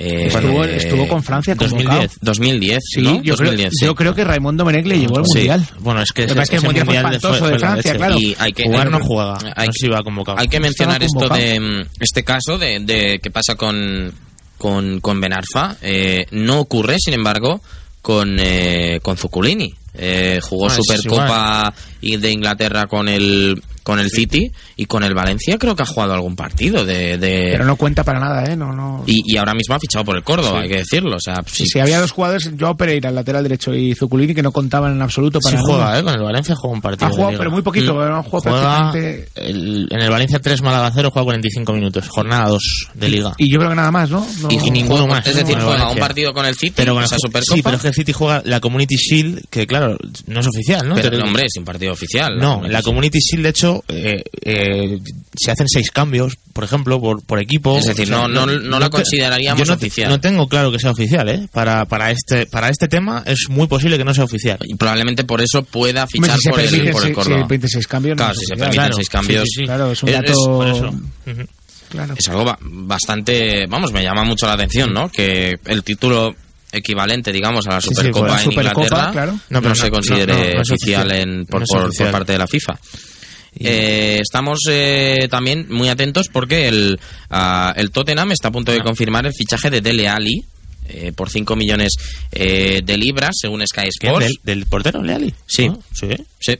Eh, 0.00 0.28
Estuvo- 0.28 0.64
estuvo 0.64 1.08
con 1.08 1.24
Francia 1.24 1.56
convocado. 1.56 1.88
2010, 2.02 2.18
2010, 2.20 2.78
Sí, 2.94 3.02
¿no? 3.02 3.20
yo, 3.20 3.32
2010, 3.34 3.56
creo, 3.56 3.70
sí. 3.72 3.84
yo 3.86 3.94
creo 3.96 4.14
que 4.14 4.22
Raimundo 4.22 4.64
Menech 4.64 4.86
le 4.86 5.00
llevó 5.00 5.18
al 5.18 5.24
Sí. 5.26 5.38
Mundial. 5.38 5.66
Bueno, 5.80 6.02
es 6.02 6.12
que 6.12 6.22
que 6.26 6.28
pasa 6.28 6.42
es 6.42 6.50
que 6.50 6.56
el 6.56 6.62
Mundial 6.62 6.86
fue 6.86 6.96
espantoso 6.96 7.46
de 7.46 7.52
la 7.52 7.58
Francia, 7.58 7.94
claro. 7.96 8.14
Y 8.16 8.36
hay 8.38 8.52
que, 8.52 8.62
Jugar 8.62 8.90
no 8.92 9.00
juega. 9.00 9.38
Hay, 9.56 9.66
no 9.66 9.72
se 9.72 9.86
iba 9.86 10.00
convocado. 10.04 10.38
hay 10.38 10.46
que 10.46 10.60
mencionar 10.60 11.02
esto 11.02 11.28
de 11.28 11.84
este 11.98 12.22
caso 12.22 12.58
de, 12.58 12.78
de 12.80 13.18
qué 13.20 13.30
pasa 13.32 13.56
con 13.56 14.12
con, 14.56 15.00
con 15.00 15.20
Ben 15.20 15.32
Arfa. 15.32 15.76
Eh, 15.82 16.26
no 16.30 16.60
ocurre, 16.60 16.96
sin 16.98 17.14
embargo, 17.14 17.60
con 18.00 18.36
eh, 18.40 19.00
con 19.02 19.16
Zuculini. 19.16 19.74
Eh, 19.94 20.38
jugó 20.42 20.68
Ah, 20.68 20.76
es 20.78 20.86
Supercopa 20.86 21.74
de 22.00 22.30
Inglaterra 22.30 22.86
con 22.86 23.08
el 23.08 23.60
con 23.88 23.98
el 24.00 24.10
City 24.10 24.52
y 24.76 24.84
con 24.84 25.02
el 25.02 25.14
Valencia 25.14 25.56
creo 25.56 25.74
que 25.74 25.82
ha 25.82 25.86
jugado 25.86 26.12
algún 26.12 26.36
partido 26.36 26.84
de, 26.84 27.16
de- 27.16 27.48
Pero 27.52 27.64
no 27.64 27.76
cuenta 27.76 28.04
para 28.04 28.20
nada, 28.20 28.44
¿eh? 28.44 28.54
No, 28.54 28.70
no. 28.74 29.02
y, 29.06 29.22
y 29.24 29.38
ahora 29.38 29.54
mismo 29.54 29.74
ha 29.74 29.78
fichado 29.80 30.04
por 30.04 30.14
el 30.14 30.22
Córdoba, 30.22 30.58
Sí. 30.58 30.64
hay 30.64 30.68
que 30.68 30.76
decirlo. 30.76 31.16
O 31.16 31.20
sea, 31.20 31.36
Sí, 31.46 31.64
sí, 31.64 31.70
sí, 31.70 31.80
había 31.80 31.98
dos 31.98 32.12
jugadores, 32.12 32.50
Joao 32.60 32.76
Pereira, 32.76 33.08
el 33.08 33.14
lateral 33.14 33.42
derecho, 33.44 33.74
y 33.74 33.94
Zuculini, 33.94 34.34
que 34.34 34.42
no 34.42 34.52
contaban 34.52 34.92
en 34.92 35.00
absoluto 35.00 35.40
para 35.40 35.56
Sí 35.56 35.62
nada. 35.64 35.66
juega, 35.66 35.98
¿eh? 35.98 36.02
Con 36.02 36.12
el 36.12 36.22
Valencia 36.22 36.54
juega 36.54 36.74
un 36.74 36.82
partido. 36.82 37.06
Ha 37.06 37.10
jugado, 37.10 37.38
pero 37.38 37.50
muy 37.50 37.62
poquito, 37.62 37.94
Mm. 37.94 37.96
no 38.10 38.22
jugado 38.24 38.42
Juega 38.52 38.90
prácticamente- 38.92 39.28
el- 39.36 39.88
en 39.90 40.00
el 40.02 40.10
Valencia 40.10 40.38
3 40.38 40.60
Málaga 40.60 40.90
0 40.94 41.08
juega 41.10 41.24
45 41.24 41.72
minutos. 41.72 42.06
Jornada 42.08 42.48
2 42.50 42.88
de 42.92 43.08
liga. 43.08 43.32
Y 43.38 43.50
yo 43.50 43.58
creo 43.58 43.70
que 43.70 43.76
nada 43.76 43.90
más, 43.90 44.10
¿no? 44.10 44.26
No- 44.42 44.48
Y, 44.50 44.58
y 44.66 44.70
ninguno 44.70 45.06
más. 45.06 45.26
es 45.26 45.34
decir, 45.34 45.54
con 45.54 45.62
el 45.62 45.66
juega 45.66 45.90
un 45.90 45.98
partido 45.98 46.34
con 46.34 46.44
el 46.44 46.54
City, 46.54 46.74
pero 46.76 46.92
con 46.94 47.04
esa 47.04 47.16
Supercopa. 47.18 47.56
Sí, 47.56 47.62
pero 47.62 47.76
es 47.76 47.82
que 47.82 47.88
el 47.88 47.94
City 47.94 48.12
juega 48.12 48.42
la 48.44 48.60
Community 48.60 48.96
Shield, 48.96 49.44
que 49.48 49.66
claro, 49.66 49.96
no 50.26 50.40
es 50.40 50.46
oficial, 50.46 50.86
¿no? 50.86 50.94
Pero, 50.94 51.08
Te- 51.10 51.22
hombre, 51.22 51.44
es 51.46 51.56
un 51.56 51.64
partido 51.64 51.92
oficial. 51.94 52.36
No, 52.38 52.60
la 52.68 52.82
Community 52.82 53.18
Shield, 53.18 53.44
de 53.44 53.48
hecho, 53.50 53.77
eh, 53.88 54.22
eh, 54.42 54.98
se 55.36 55.50
hacen 55.50 55.68
seis 55.68 55.90
cambios, 55.90 56.36
por 56.52 56.64
ejemplo, 56.64 57.00
por, 57.00 57.22
por 57.24 57.38
equipo. 57.38 57.78
Es 57.78 57.86
decir, 57.86 58.08
no- 58.10 58.26
no- 58.28 58.46
no 58.46 58.78
la 58.80 58.86
te- 58.86 58.96
consideraríamos 58.96 59.60
yo 59.60 59.66
no, 59.66 59.74
oficial. 59.74 60.08
No 60.10 60.20
tengo 60.20 60.48
claro 60.48 60.72
que 60.72 60.78
sea 60.78 60.90
oficial, 60.90 61.28
¿eh? 61.28 61.48
Para, 61.52 61.84
para, 61.86 62.10
este, 62.10 62.46
para 62.46 62.68
este 62.68 62.88
tema 62.88 63.22
es 63.26 63.46
muy 63.48 63.66
posible 63.66 63.96
que 63.98 64.04
no 64.04 64.12
sea 64.14 64.24
oficial. 64.24 64.58
Y 64.64 64.74
probablemente 64.74 65.24
por 65.24 65.40
eso 65.40 65.62
pueda 65.62 66.04
Hombre, 66.04 66.20
fichar 66.20 66.36
si 66.38 66.42
se 66.42 66.50
por, 66.50 66.60
el, 66.60 66.90
por 66.90 67.06
el 67.06 67.12
Córdoba. 67.14 67.42
si 67.42 67.48
26 67.48 67.86
cambios, 67.86 68.16
no 68.16 68.24
Claro, 68.24 68.32
es 68.32 68.38
si 68.40 68.44
se 68.46 68.56
permiten 68.56 68.74
Claro, 68.80 68.94
seis 68.96 69.08
cambios. 69.08 69.42
sí, 69.44 69.48
sí, 69.50 69.60
sí. 69.60 69.64
Claro, 69.66 69.92
es 69.92 70.02
un 70.02 70.08
es- 70.08 70.14
dato- 70.14 70.32
es 70.32 70.38
por 70.48 70.68
eso. 70.68 70.94
Claro. 71.88 72.14
Es 72.18 72.28
algo 72.28 72.44
ba- 72.44 72.58
bastante, 72.60 73.66
vamos, 73.66 73.92
me 73.92 74.02
llama 74.02 74.22
mucho 74.24 74.46
la 74.46 74.52
atención, 74.54 74.92
¿no? 74.92 75.08
Que 75.08 75.56
el 75.64 75.82
título 75.82 76.34
equivalente, 76.70 77.32
digamos, 77.32 77.66
a 77.66 77.70
la 77.74 77.80
Sí, 77.80 77.88
sí, 77.88 77.94
Supercopa 77.94 78.26
pues 78.26 78.32
la 78.34 78.38
en 78.42 78.50
Supercopa, 78.50 78.82
Inglaterra 78.84 79.12
claro. 79.12 79.32
no, 79.48 79.60
No, 79.62 79.74
se 79.74 79.86
no- 79.86 79.90
considere 79.92 80.32
no, 80.34 80.38
no, 80.38 80.44
no 80.54 80.60
oficial, 80.60 81.06
oficial. 81.06 81.12
en, 81.12 81.46
por, 81.46 81.60
No 81.62 82.10
parte 82.12 82.32
de 82.32 82.38
la 82.38 82.46
FIFA. 82.46 82.78
Eh, 83.60 84.18
estamos 84.20 84.60
eh, 84.68 85.28
también 85.30 85.66
muy 85.68 85.88
atentos 85.88 86.28
porque 86.28 86.68
el, 86.68 86.98
ah, 87.30 87.72
el 87.76 87.90
Tottenham 87.90 88.32
está 88.32 88.48
a 88.48 88.52
punto 88.52 88.72
de 88.72 88.80
confirmar 88.80 89.26
el 89.26 89.32
fichaje 89.32 89.70
de 89.70 89.80
Dele 89.80 90.08
Alli 90.08 90.44
eh, 90.88 91.12
por 91.12 91.28
5 91.28 91.54
millones 91.56 91.92
eh, 92.32 92.80
de 92.84 92.96
libras, 92.96 93.36
según 93.40 93.66
Sky. 93.66 93.88
Sports. 93.88 94.26
¿Del, 94.26 94.36
del 94.42 94.66
portero, 94.66 95.02
Leali? 95.02 95.34
Sí. 95.46 95.68
Ah, 95.70 95.76
sí. 95.92 96.08
Sí. 96.40 96.54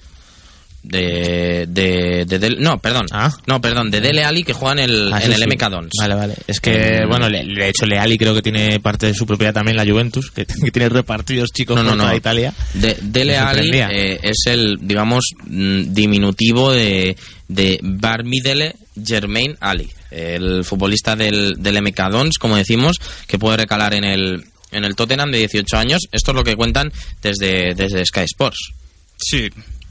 De, 0.82 1.66
de, 1.68 2.56
no, 2.60 2.78
perdón. 2.78 3.06
No, 3.46 3.60
perdón, 3.60 3.90
de 3.90 4.00
Dele 4.00 4.24
Alli 4.24 4.42
que 4.42 4.52
juega 4.52 4.72
en 4.82 4.90
el, 4.90 5.12
Ah, 5.12 5.18
en 5.18 5.26
sí, 5.26 5.32
el 5.42 5.42
sí. 5.50 5.56
MK 5.56 5.68
Dons. 5.70 5.90
Vale, 5.98 6.14
vale. 6.14 6.34
Es 6.46 6.60
que, 6.60 6.98
En- 6.98 7.09
bueno, 7.09 7.28
le- 7.28 7.44
de 7.44 7.68
hecho, 7.68 7.84
Leali 7.84 8.16
creo 8.16 8.34
que 8.34 8.42
tiene 8.42 8.78
parte 8.80 9.06
de 9.06 9.14
su 9.14 9.26
propiedad 9.26 9.52
también 9.52 9.76
la 9.76 9.84
Juventus, 9.84 10.30
que, 10.30 10.46
que 10.64 10.70
tiene 10.70 10.88
repartidos 10.88 11.50
chicos 11.52 11.76
No, 11.76 11.82
no, 11.82 11.90
por 11.90 11.98
toda. 11.98 12.16
Italia. 12.16 12.55
De, 12.74 12.96
Dele 13.02 13.36
Alli 13.36 13.68
sorprendía. 13.70 13.88
eh, 13.92 14.20
es 14.22 14.36
el, 14.46 14.78
digamos, 14.80 15.24
mm, 15.46 15.92
diminutivo 15.92 16.72
de, 16.72 17.16
de 17.48 17.80
Barmidele 17.82 18.76
Germain 19.05 19.56
Ali, 19.60 19.90
el 20.10 20.64
futbolista 20.64 21.16
del, 21.16 21.56
del 21.59 21.82
MK 21.82 22.09
Dons, 22.10 22.38
como 22.38 22.56
decimos, 22.56 22.96
que 23.26 23.38
puede 23.38 23.59
recalar 23.59 23.94
en 23.94 24.05
el, 24.05 24.44
en 24.70 24.84
el 24.84 24.94
Tottenham 24.94 25.30
de 25.32 25.38
18 25.38 25.76
años. 25.76 26.02
Esto 26.12 26.30
es 26.30 26.34
lo 26.36 26.44
que 26.44 26.56
cuentan 26.56 26.90
desde, 27.20 27.74
desde 27.74 28.05
Sky 28.06 28.20
Sports. 28.22 28.72
Sí, 29.20 29.48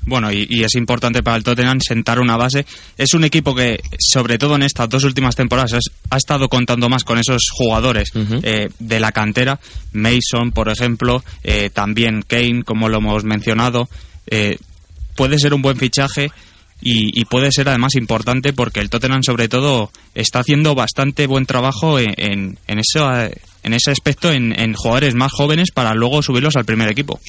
Bueno, 0.08 0.32
y, 0.32 0.48
y 0.50 0.64
es 0.64 0.74
importante 0.76 1.22
para 1.22 1.36
el 1.36 1.44
Tottenham 1.44 1.82
sentar 1.82 2.20
una 2.20 2.38
base. 2.38 2.66
Es 2.98 3.14
un 3.14 3.26
equipo 3.26 3.54
que, 3.54 3.78
sobre 4.00 4.38
todo 4.38 4.56
en 4.56 4.64
estas 4.64 4.88
dos 4.88 5.04
últimas 5.04 5.36
temporadas, 5.36 5.74
ha 6.10 6.16
estado 6.18 6.48
contando 6.48 6.88
más 6.88 7.04
con 7.04 7.20
esos 7.20 7.50
jugadores 7.52 8.10
eh, 8.42 8.70
de 8.80 9.00
la 9.02 9.12
cantera. 9.12 9.60
Mason, 9.92 10.54
por 10.54 10.70
ejemplo, 10.70 11.26
eh, 11.44 11.70
también 11.74 12.24
Kane, 12.26 12.64
como 12.64 12.88
lo 12.88 13.00
hemos 13.00 13.26
mencionado. 13.26 13.90
Eh, 14.28 14.58
puede 15.16 15.40
ser 15.40 15.54
un 15.54 15.62
buen 15.62 15.76
fichaje 15.76 16.32
y, 16.82 17.20
y 17.20 17.26
puede 17.26 17.52
ser 17.52 17.68
además 17.68 17.96
importante 17.96 18.54
porque 18.54 18.80
el 18.80 18.90
Tottenham, 18.90 19.24
sobre 19.24 19.50
todo, 19.50 19.92
está 20.16 20.40
haciendo 20.40 20.74
bastante 20.74 21.28
buen 21.28 21.46
trabajo 21.46 22.00
en, 22.00 22.14
en, 22.16 22.60
en 22.68 22.80
eso, 22.80 23.12
en 23.12 23.74
ese 23.74 23.92
aspecto 23.92 24.32
en, 24.32 24.58
en 24.58 24.74
jugadores 24.74 25.16
más 25.16 25.34
jóvenes 25.34 25.72
para 25.74 25.94
luego 25.94 26.22
subirlos 26.24 26.56
al 26.56 26.64
primer 26.64 26.90
equipo. 26.90 27.20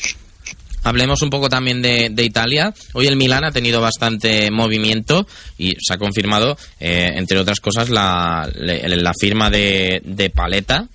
Hablemos 0.85 1.23
un 1.23 1.31
poco 1.31 1.49
también 1.49 1.83
de, 1.83 2.09
de 2.11 2.25
Italia. 2.25 2.73
Hoy 2.93 3.07
el 3.07 3.17
Milán 3.17 3.45
ha 3.45 3.51
tenido 3.51 3.81
bastante 3.81 4.51
movimiento 4.51 5.27
y 5.59 5.77
se 5.81 5.95
ha 5.95 5.99
confirmado, 5.99 6.57
eh, 6.81 7.13
entre 7.17 7.39
otras 7.39 7.61
cosas, 7.61 7.91
la, 7.91 8.49
la 8.55 9.13
firma 9.21 9.51
de, 9.51 10.01
de 10.05 10.31
Paleta, 10.31 10.87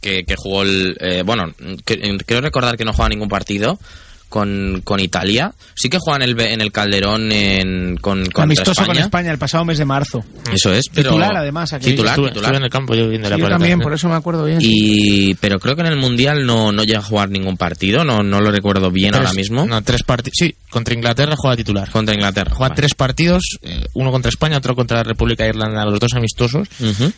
que, 0.00 0.24
jugó 0.36 0.62
el... 0.62 0.96
eh, 1.00 1.22
bueno, 1.24 1.52
creo 1.84 2.40
recordar 2.40 2.76
que 2.76 2.84
no 2.84 2.92
juega 2.92 3.10
ningún 3.10 3.28
partido 3.28 3.78
con, 4.30 4.80
con 4.84 4.98
Italia. 5.00 5.52
Sí 5.74 5.90
que 5.90 5.98
juega 6.00 6.24
en 6.24 6.30
el, 6.30 6.40
en 6.40 6.60
el 6.62 6.72
Calderón 6.72 7.30
en, 7.32 7.96
con, 7.98 8.22
contra 8.22 8.44
Amistoso 8.44 8.86
con 8.86 8.96
España. 8.96 9.30
El 9.30 9.38
pasado 9.38 9.66
mes 9.66 9.76
de 9.76 9.84
marzo. 9.84 10.24
Eso 10.50 10.72
es, 10.72 10.86
pero... 10.94 11.10
Titular, 11.10 11.36
además. 11.36 11.70
Titular, 11.78 12.14
Estuve- 12.14 12.28
titular. 12.28 12.36
estuve 12.52 12.56
en 12.56 12.62
el 12.64 12.70
campo 12.70 12.94
yo 12.94 13.08
viendo 13.08 13.28
Sí, 13.28 13.32
la 13.32 13.36
yo 13.36 13.44
pelota. 13.44 13.58
también, 13.58 13.80
por 13.80 13.92
eso 13.92 14.08
me 14.08 14.14
acuerdo 14.14 14.44
bien. 14.46 14.58
Y, 14.62 15.34
pero 15.34 15.58
creo 15.60 15.74
que 15.76 15.82
en 15.82 15.88
el 15.88 15.96
Mundial 15.96 16.46
no, 16.46 16.72
no 16.72 16.82
llega 16.84 17.00
a 17.00 17.02
jugar 17.02 17.28
ningún 17.28 17.56
partido, 17.58 18.04
no, 18.04 18.22
no 18.22 18.40
lo 18.40 18.50
recuerdo 18.50 18.90
bien 18.90 19.10
Tres- 19.12 19.20
ahora 19.26 19.32
mismo. 19.34 19.66
No, 19.66 19.82
tres 19.82 20.02
partidos. 20.04 20.36
Sí, 20.38 20.54
contra 20.70 20.94
Inglaterra 20.94 21.34
juega 21.36 21.56
titular. 21.56 21.90
Contra 21.90 22.14
Inglaterra. 22.14 22.50
Juega 22.54 22.68
vale. 22.70 22.76
tres 22.76 22.94
partidos, 22.94 23.42
eh, 23.62 23.84
uno 23.94 24.10
contra 24.12 24.28
España, 24.28 24.56
otro 24.58 24.74
contra 24.76 24.98
la 24.98 25.02
República 25.02 25.42
de 25.44 25.50
Irlanda, 25.50 25.84
los 25.84 25.98
dos 25.98 26.12
amistosos, 26.14 26.68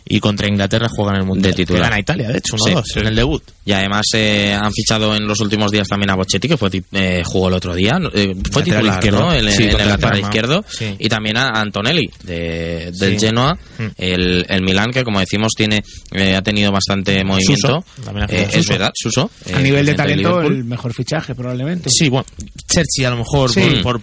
y 0.07 0.19
contra 0.21 0.49
Inglaterra 0.49 0.89
juegan 0.89 1.17
en 1.17 1.21
el 1.23 1.27
Mundial. 1.27 1.53
De 1.53 1.57
titular. 1.57 1.83
Gana 1.83 2.01
Italia, 2.01 2.29
de 2.29 2.39
hecho, 2.39 2.57
Sí, 2.57 2.71
1-2 2.73 2.83
sí. 2.85 3.01
en 3.01 3.07
el 3.09 3.17
debut. 3.17 3.43
Y 3.65 3.73
además 3.73 4.07
eh, 4.15 4.57
han 4.61 4.73
fichado 4.73 5.15
en 5.15 5.27
los 5.27 5.39
últimos 5.41 5.71
días 5.71 5.87
también 5.87 6.11
a 6.11 6.15
Bochetti, 6.15 6.49
que 6.49 6.57
fue 6.57 6.71
eh, 7.03 7.23
jugó 7.25 7.49
el 7.49 7.55
otro 7.55 7.75
día. 7.75 7.99
eh, 8.15 8.35
fue 8.51 8.63
Lateral 8.63 8.65
titular, 8.65 8.95
izquierdo. 8.95 9.21
¿no? 9.21 9.35
En, 9.35 9.53
Sí, 9.53 9.63
en 9.65 9.69
contra 9.71 9.83
el 9.85 9.89
la 9.89 9.95
lateral 9.97 10.21
izquierdo. 10.21 10.65
Sí. 10.69 10.97
Y 10.99 11.09
también 11.09 11.37
a 11.37 11.49
Antonelli, 11.49 12.09
de, 12.23 12.91
del 12.99 13.19
Sí. 13.19 13.27
Genoa. 13.27 13.55
Mm. 13.79 13.85
El, 13.97 14.47
el 14.49 14.63
Milán, 14.63 14.91
que 14.93 15.03
como 15.05 15.21
decimos, 15.21 15.53
tiene 15.57 15.83
eh, 16.13 16.35
ha 16.37 16.43
tenido 16.43 16.71
bastante 16.71 17.25
movimiento. 17.25 17.85
Eh, 18.29 18.49
es 18.53 18.69
verdad, 18.69 18.91
Suso. 18.95 19.31
a 19.55 19.61
eh, 19.61 19.63
nivel 19.63 19.87
de 19.87 19.95
talento, 19.95 20.41
el 20.43 20.65
mejor 20.65 20.93
fichaje, 20.95 21.35
probablemente. 21.35 21.91
Sí, 21.91 22.09
bueno, 22.09 22.27
Chelsea 22.69 23.07
a 23.07 23.11
lo 23.11 23.17
mejor 23.19 23.51
Sí. 23.53 23.61
por, 23.83 24.01
por 24.01 24.03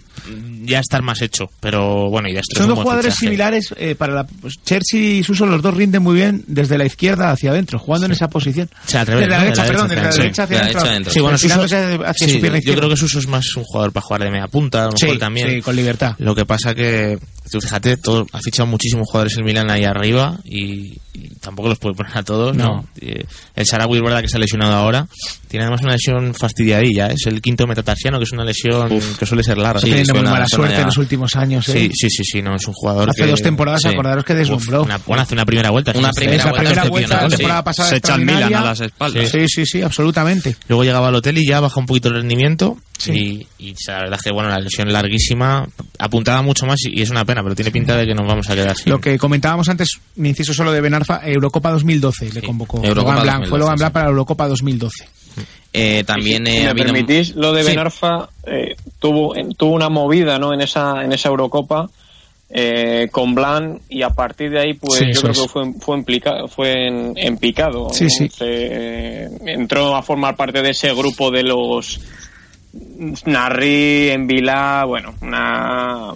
ya 0.70 0.80
estar 0.80 1.02
más 1.02 1.22
hecho, 1.22 1.50
pero 1.60 2.10
bueno, 2.10 2.30
y 2.30 2.34
de 2.34 2.42
Son 2.56 2.68
dos 2.70 2.80
jugadores 2.80 3.16
similares 3.16 3.74
eh, 3.78 3.96
para 3.96 4.14
la. 4.14 4.24
Pues, 4.26 4.56
Chelsea 4.64 5.00
y 5.00 5.24
Suso, 5.24 5.46
los 5.46 5.62
dos 5.62 5.74
rinden 5.76 6.02
muy 6.02 6.16
bien 6.16 6.44
desde 6.48 6.78
la 6.78 6.86
izquierda 6.86 7.32
hacia 7.32 7.52
adentro, 7.52 7.80
jugando 7.80 8.06
en 8.06 8.12
esa 8.14 8.30
posición. 8.30 8.70
O 8.86 8.90
sea, 8.90 9.02
al 9.02 9.08
revés, 9.08 9.26
de 9.26 9.30
la 9.30 9.38
¿no? 9.38 9.44
derecha, 9.44 9.62
De 9.64 9.68
la 9.68 9.74
perdón, 9.74 9.90
de 9.90 9.96
la 9.96 10.10
derecha 10.12 10.44
hacia 10.44 10.60
adentro. 10.60 11.12
Sí, 11.12 11.20
bueno, 11.20 11.38
Suso, 11.38 11.62
Estirándose 11.64 12.06
hacia 12.06 12.28
sí, 12.28 12.34
su 12.36 12.40
pierna 12.42 12.60
yo 12.60 12.76
creo 12.76 12.90
que 12.90 12.96
Suso 12.98 13.20
es 13.20 13.28
más 13.28 13.46
un 13.56 13.64
jugador 13.64 13.92
para 13.92 14.06
jugar 14.06 14.24
de 14.24 14.32
media 14.32 14.48
punta, 14.48 14.84
a 14.84 14.86
lo 14.86 14.92
mejor 14.94 15.10
Sí, 15.14 15.18
también. 15.20 15.50
sí, 15.50 15.62
con 15.62 15.76
libertad. 15.76 16.16
Lo 16.20 16.36
que 16.36 16.46
pasa 16.46 16.74
que, 16.76 17.18
tú 17.52 17.60
fíjate, 17.62 17.98
todo, 17.98 18.26
ha 18.32 18.40
fichado 18.40 18.68
muchísimos 18.68 19.08
jugadores 19.08 19.36
el 19.38 19.44
Milan 19.44 19.70
ahí 19.70 19.84
arriba 19.84 20.38
y, 20.44 20.98
y 21.14 21.30
tampoco 21.42 21.70
los 21.70 21.80
puede 21.80 21.96
poner 21.96 22.18
a 22.18 22.24
todos, 22.24 22.56
¿no? 22.56 22.66
No. 22.66 22.86
Eh, 23.02 23.26
El 23.56 23.66
Sarawi 23.66 23.98
es 23.98 24.02
verdad 24.04 24.22
que 24.22 24.28
se 24.28 24.38
ha 24.38 24.40
lesionado 24.40 24.74
ahora. 24.74 25.08
Tiene 25.48 25.66
además 25.66 25.82
una 25.82 25.94
lesión 25.94 26.34
fastidiadilla, 26.36 27.08
¿eh? 27.08 27.14
es 27.16 27.26
el 27.26 27.42
quinto 27.42 27.66
metatarsiano, 27.66 28.20
que 28.20 28.26
es 28.26 28.32
una 28.32 28.46
lesión 28.46 28.90
que 29.18 29.26
suele 29.26 29.44
ser 29.44 29.58
larga. 29.58 29.80
Está 29.80 29.88
teniendo 29.90 30.14
muy 30.14 30.24
mala 30.24 30.46
suerte 30.48 30.76
ya. 30.76 30.80
en 30.82 30.86
los 30.88 30.98
últimos 30.98 31.36
años. 31.36 31.68
¿eh? 31.70 31.72
Sí, 31.74 31.92
sí, 31.94 32.10
sí, 32.10 32.24
sí, 32.24 32.42
no, 32.42 32.56
es 32.56 32.68
un 32.68 32.74
jugador 32.74 33.10
Hace 33.10 33.24
que- 33.24 33.32
dos 33.32 33.42
temporadas, 33.42 33.82
sí. 33.82 33.88
acordaros 33.90 34.24
que 34.24 34.36
deslumbró. 34.36 34.84
Una, 34.84 34.98
bueno, 35.00 35.24
hace 35.24 35.34
una 35.34 35.46
primera 35.46 35.72
vuelta. 35.72 35.92
Una 35.96 36.10
sí, 36.14 36.20
primera 36.22 36.44
Esa 36.44 36.50
vuelta 36.52 36.64
primera 36.70 36.90
vuelta 36.90 37.22
la 37.24 37.30
sí. 37.30 37.36
temporada 37.38 37.64
pasada 37.64 37.90
Se 37.90 37.96
echa 37.98 38.16
el 38.16 38.26
Milan 38.26 38.54
a 38.56 38.62
las 38.62 38.82
espaldas. 38.82 39.30
Sí, 39.30 39.46
sí, 39.48 39.66
sí, 39.66 39.82
absolutamente. 39.82 40.56
Luego 40.68 40.84
llegaba 40.84 41.08
al 41.08 41.16
hotel 41.16 41.38
y 41.40 41.48
ya 41.48 41.60
baja 41.60 41.80
un 41.80 41.86
poquito 41.88 42.10
el 42.10 42.16
rendimiento. 42.16 42.78
Sí. 43.00 43.48
Y, 43.58 43.70
y 43.70 43.76
la 43.88 44.00
verdad 44.02 44.16
es 44.20 44.22
que, 44.22 44.32
bueno, 44.32 44.50
la 44.50 44.60
lesión 44.60 44.92
larguísima 44.94 45.68
apuntaba 45.98 46.42
mucho 46.42 46.66
más 46.66 46.80
y, 46.86 47.00
y 47.00 47.02
es 47.02 47.10
una 47.10 47.26
pena, 47.26 47.42
pero 47.42 47.56
tiene 47.56 47.72
pinta 47.72 47.96
de 47.98 48.06
que 48.06 48.14
nos 48.14 48.28
vamos 48.28 48.50
a 48.50 48.56
quedar 48.56 48.76
sin. 48.76 48.92
Lo 48.92 49.00
que 49.00 49.18
comentábamos 49.18 49.68
antes, 49.70 50.00
me 50.18 50.30
inciso 50.30 50.54
solo 50.54 50.72
de 50.72 50.82
Benarfa, 50.82 51.22
Eurocopa 51.24 51.72
2012 51.72 52.32
le 52.34 52.42
convocó. 52.42 52.78
Eurocopa 52.84 53.12
Logan 53.16 53.24
Blanc, 53.24 53.40
2012, 53.46 53.50
fue 53.50 53.60
Logan 53.60 53.78
sí. 53.78 53.82
Blanc 53.82 53.94
para 53.94 54.06
la 54.06 54.12
Eurocopa 54.12 54.48
2012. 54.50 55.08
Eh, 55.72 56.04
también 56.06 56.46
si 56.46 56.52
eh, 56.58 56.62
me 56.64 56.68
habido- 56.70 56.86
permitís, 56.88 57.36
lo 57.36 57.54
de 57.54 57.64
Sí. 57.64 57.70
Benarfa 57.70 58.30
eh, 58.46 58.76
tuvo, 59.00 59.36
en- 59.38 59.54
tuvo 59.54 59.74
una 59.76 59.88
movida 59.90 60.38
¿no? 60.40 60.54
en, 60.54 60.62
esa, 60.62 61.04
en 61.04 61.14
esa 61.14 61.30
Eurocopa 61.30 61.90
eh, 62.50 63.08
con 63.12 63.36
Blan 63.36 63.80
y 63.88 64.02
a 64.02 64.10
partir 64.10 64.50
de 64.50 64.60
ahí 64.60 64.74
pues 64.74 65.00
Sí, 65.00 65.06
yo 65.14 65.22
creo 65.22 65.32
es. 65.34 65.40
que 65.42 65.48
fue, 65.48 65.74
fue, 65.80 65.96
en, 65.98 66.04
plica- 66.04 66.48
fue 66.48 66.88
en, 66.88 67.14
en 67.16 67.38
picado. 67.38 67.90
Sí, 67.94 68.10
sí. 68.10 68.28
Se- 68.30 69.26
entró 69.46 69.96
a 69.96 70.02
formar 70.02 70.36
parte 70.36 70.62
de 70.64 70.72
ese 70.72 70.92
grupo 70.94 71.30
de 71.30 71.44
los 71.44 72.00
Narri, 73.26 74.10
Envila, 74.10 74.84
bueno, 74.86 75.16
una, 75.22 76.14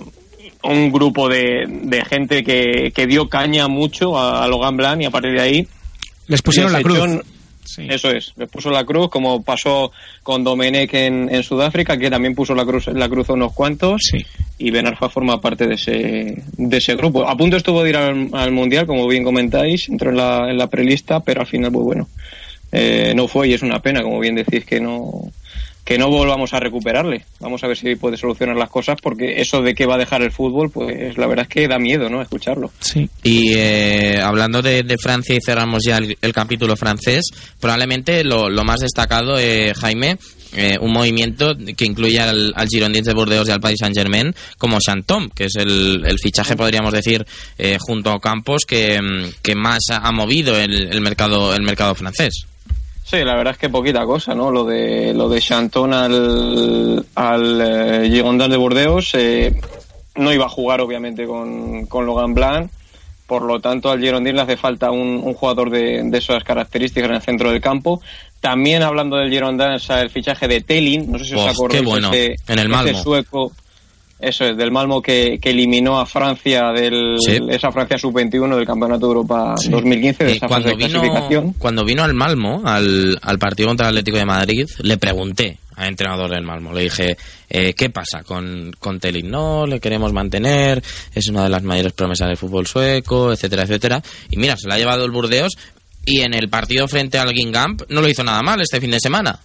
un 0.63 0.91
grupo 0.91 1.27
de, 1.29 1.65
de 1.67 2.05
gente 2.05 2.43
que, 2.43 2.91
que 2.93 3.07
dio 3.07 3.27
caña 3.29 3.67
mucho 3.67 4.17
a, 4.17 4.43
a 4.43 4.47
Logan 4.47 4.77
Blan 4.77 5.01
y 5.01 5.05
a 5.05 5.11
partir 5.11 5.31
de 5.33 5.41
ahí 5.41 5.67
Les 6.27 6.41
pusieron 6.41 6.71
la 6.71 6.81
cruz. 6.81 6.99
en- 6.99 7.23
Eso 7.89 8.11
es, 8.11 8.33
les 8.35 8.49
puso 8.49 8.69
la 8.69 8.83
cruz, 8.83 9.09
como 9.09 9.41
pasó 9.41 9.91
con 10.21 10.43
Domenech 10.43 10.93
en, 10.93 11.33
en 11.33 11.41
Sudáfrica, 11.43 11.97
que 11.97 12.09
también 12.11 12.35
puso 12.35 12.53
la 12.53 12.65
cruz, 12.65 12.87
la 12.87 13.09
cruz 13.09 13.29
a 13.29 13.33
unos 13.33 13.53
cuantos, 13.53 14.01
y 14.59 14.69
Benarfa 14.69 15.09
forma 15.09 15.41
parte 15.41 15.65
de 15.65 15.75
ese, 15.75 16.43
de 16.57 16.77
ese 16.77 16.95
grupo. 16.95 17.27
A 17.27 17.35
punto 17.35 17.57
estuvo 17.57 17.81
de 17.83 17.89
ir 17.89 17.97
al, 17.97 18.29
al 18.33 18.51
Mundial, 18.51 18.85
como 18.85 19.07
bien 19.07 19.23
comentáis, 19.23 19.89
entró 19.89 20.11
en 20.11 20.17
la, 20.17 20.51
en 20.51 20.57
la 20.57 20.67
prelista, 20.67 21.21
pero 21.21 21.41
al 21.41 21.47
final, 21.47 21.71
pues 21.71 21.83
bueno, 21.85 22.07
eh, 22.71 23.13
no 23.15 23.27
fue 23.27 23.47
y 23.47 23.53
es 23.53 23.63
una 23.63 23.79
pena, 23.79 24.03
como 24.03 24.19
bien 24.19 24.35
decís, 24.35 24.65
que 24.65 24.79
no 24.79 25.31
que 25.83 25.97
no 25.97 26.09
volvamos 26.09 26.53
a 26.53 26.59
recuperarle. 26.59 27.25
Vamos 27.39 27.63
a 27.63 27.67
ver 27.67 27.77
si 27.77 27.95
puede 27.95 28.17
solucionar 28.17 28.55
las 28.55 28.69
cosas, 28.69 28.97
porque 29.01 29.41
eso 29.41 29.61
de 29.61 29.73
que 29.73 29.85
va 29.85 29.95
a 29.95 29.97
dejar 29.97 30.21
el 30.21 30.31
fútbol, 30.31 30.71
pues 30.71 31.17
la 31.17 31.27
verdad 31.27 31.43
es 31.43 31.49
que 31.49 31.67
da 31.67 31.77
miedo, 31.77 32.09
¿no? 32.09 32.21
Escucharlo. 32.21 32.71
Sí. 32.79 33.09
Y 33.23 33.53
eh, 33.55 34.19
hablando 34.21 34.61
de, 34.61 34.83
de 34.83 34.97
Francia 34.97 35.35
y 35.35 35.39
cerramos 35.45 35.83
ya 35.85 35.97
el, 35.97 36.17
el 36.21 36.33
capítulo 36.33 36.77
francés, 36.77 37.23
probablemente 37.59 38.23
lo, 38.23 38.49
lo 38.49 38.63
más 38.63 38.79
destacado, 38.79 39.37
eh, 39.37 39.73
Jaime, 39.75 40.17
eh, 40.55 40.77
un 40.79 40.93
movimiento 40.93 41.53
que 41.75 41.85
incluye 41.85 42.19
al, 42.19 42.53
al 42.55 42.67
Girondins 42.67 43.07
de 43.07 43.13
Burdeos 43.13 43.49
y 43.49 43.51
al 43.51 43.59
Paris 43.59 43.79
Saint 43.79 43.97
Germain 43.97 44.33
como 44.57 44.77
Chantom, 44.79 45.29
que 45.31 45.45
es 45.45 45.55
el, 45.57 46.03
el 46.05 46.19
fichaje, 46.19 46.55
podríamos 46.55 46.93
decir, 46.93 47.25
eh, 47.57 47.77
junto 47.79 48.11
a 48.11 48.19
Campos, 48.21 48.61
que, 48.65 48.99
que 49.41 49.55
más 49.55 49.79
ha, 49.89 49.97
ha 49.97 50.11
movido 50.11 50.57
el, 50.57 50.93
el 50.93 51.01
mercado 51.01 51.53
el 51.55 51.63
mercado 51.63 51.95
francés. 51.95 52.45
Sí, 53.05 53.17
la 53.23 53.35
verdad 53.35 53.51
es 53.53 53.57
que 53.59 53.69
poquita 53.69 54.05
cosa, 54.05 54.33
¿no? 54.33 54.49
Lo 54.49 54.63
de 54.63 55.13
lo 55.13 55.29
de 55.29 55.39
Chanton 55.41 55.93
al, 55.93 57.05
al 57.15 57.61
eh, 57.61 58.09
Girondins 58.09 58.49
de 58.49 58.57
Burdeos 58.57 59.11
eh, 59.15 59.53
no 60.15 60.31
iba 60.33 60.45
a 60.45 60.49
jugar 60.49 60.81
obviamente 60.81 61.25
con, 61.27 61.85
con 61.87 62.05
Logan 62.05 62.33
Blanc, 62.33 62.71
por 63.27 63.43
lo 63.43 63.59
tanto 63.59 63.91
al 63.91 63.99
Girondins 63.99 64.35
le 64.35 64.41
hace 64.41 64.57
falta 64.57 64.89
un, 64.91 65.21
un 65.23 65.33
jugador 65.33 65.69
de, 65.69 66.01
de 66.03 66.17
esas 66.17 66.43
características 66.43 67.09
en 67.09 67.15
el 67.15 67.21
centro 67.21 67.51
del 67.51 67.61
campo. 67.61 68.01
También 68.39 68.83
hablando 68.83 69.17
del 69.17 69.29
Girondins, 69.29 69.89
el 69.89 70.09
fichaje 70.09 70.47
de 70.47 70.61
Telin, 70.61 71.11
no 71.11 71.19
sé 71.19 71.25
si 71.25 71.33
os 71.35 71.41
acordáis 71.47 71.83
bueno, 71.85 72.11
ese- 72.13 72.35
en 72.47 72.59
el 72.59 72.69
Malmo. 72.69 73.01
sueco, 73.01 73.51
eso 74.23 74.45
es, 74.45 74.57
del 74.57 74.71
Malmo 74.71 75.01
que, 75.01 75.37
que 75.41 75.51
eliminó 75.51 75.99
a 75.99 76.05
Francia 76.05 76.71
del 76.71 77.17
Sí. 77.25 77.37
esa 77.49 77.71
Francia 77.71 77.97
sub-21 77.97 78.55
del 78.55 78.65
Campeonato 78.65 79.05
de 79.07 79.11
Europa 79.13 79.55
2015 79.69 80.23
de 80.23 80.31
esa 80.33 80.47
cuando 80.47 80.69
fase 80.69 80.77
de 80.77 80.87
vino 80.87 80.99
clasificación. 81.01 81.53
cuando 81.53 81.85
vino 81.85 82.03
al 82.03 82.13
Malmo 82.13 82.61
al, 82.65 83.17
al 83.21 83.39
partido 83.39 83.67
contra 83.69 83.87
el 83.87 83.91
Atlético 83.97 84.17
de 84.17 84.25
Madrid 84.25 84.65
le 84.79 84.97
pregunté 84.97 85.57
al 85.75 85.87
entrenador 85.87 86.29
del 86.31 86.43
Malmo 86.43 86.71
le 86.73 86.81
dije 86.83 87.17
eh, 87.49 87.73
qué 87.73 87.89
pasa 87.89 88.23
con 88.23 88.71
con 88.79 88.99
Telin 88.99 89.29
no 89.29 89.65
le 89.65 89.79
queremos 89.79 90.13
mantener 90.13 90.81
es 91.13 91.27
una 91.29 91.43
de 91.43 91.49
las 91.49 91.63
mayores 91.63 91.93
promesas 91.93 92.27
del 92.27 92.37
fútbol 92.37 92.67
sueco 92.67 93.31
etcétera 93.33 93.63
etcétera 93.63 94.01
y 94.29 94.37
mira 94.37 94.55
se 94.57 94.67
la 94.67 94.75
ha 94.75 94.77
llevado 94.77 95.05
el 95.05 95.11
Burdeos 95.11 95.53
y 96.05 96.21
en 96.21 96.33
el 96.33 96.49
partido 96.49 96.87
frente 96.87 97.17
al 97.17 97.31
Guingamp 97.33 97.83
no 97.89 98.01
lo 98.01 98.09
hizo 98.09 98.23
nada 98.23 98.41
mal 98.41 98.61
este 98.61 98.79
fin 98.81 98.91
de 98.91 98.99
semana 98.99 99.39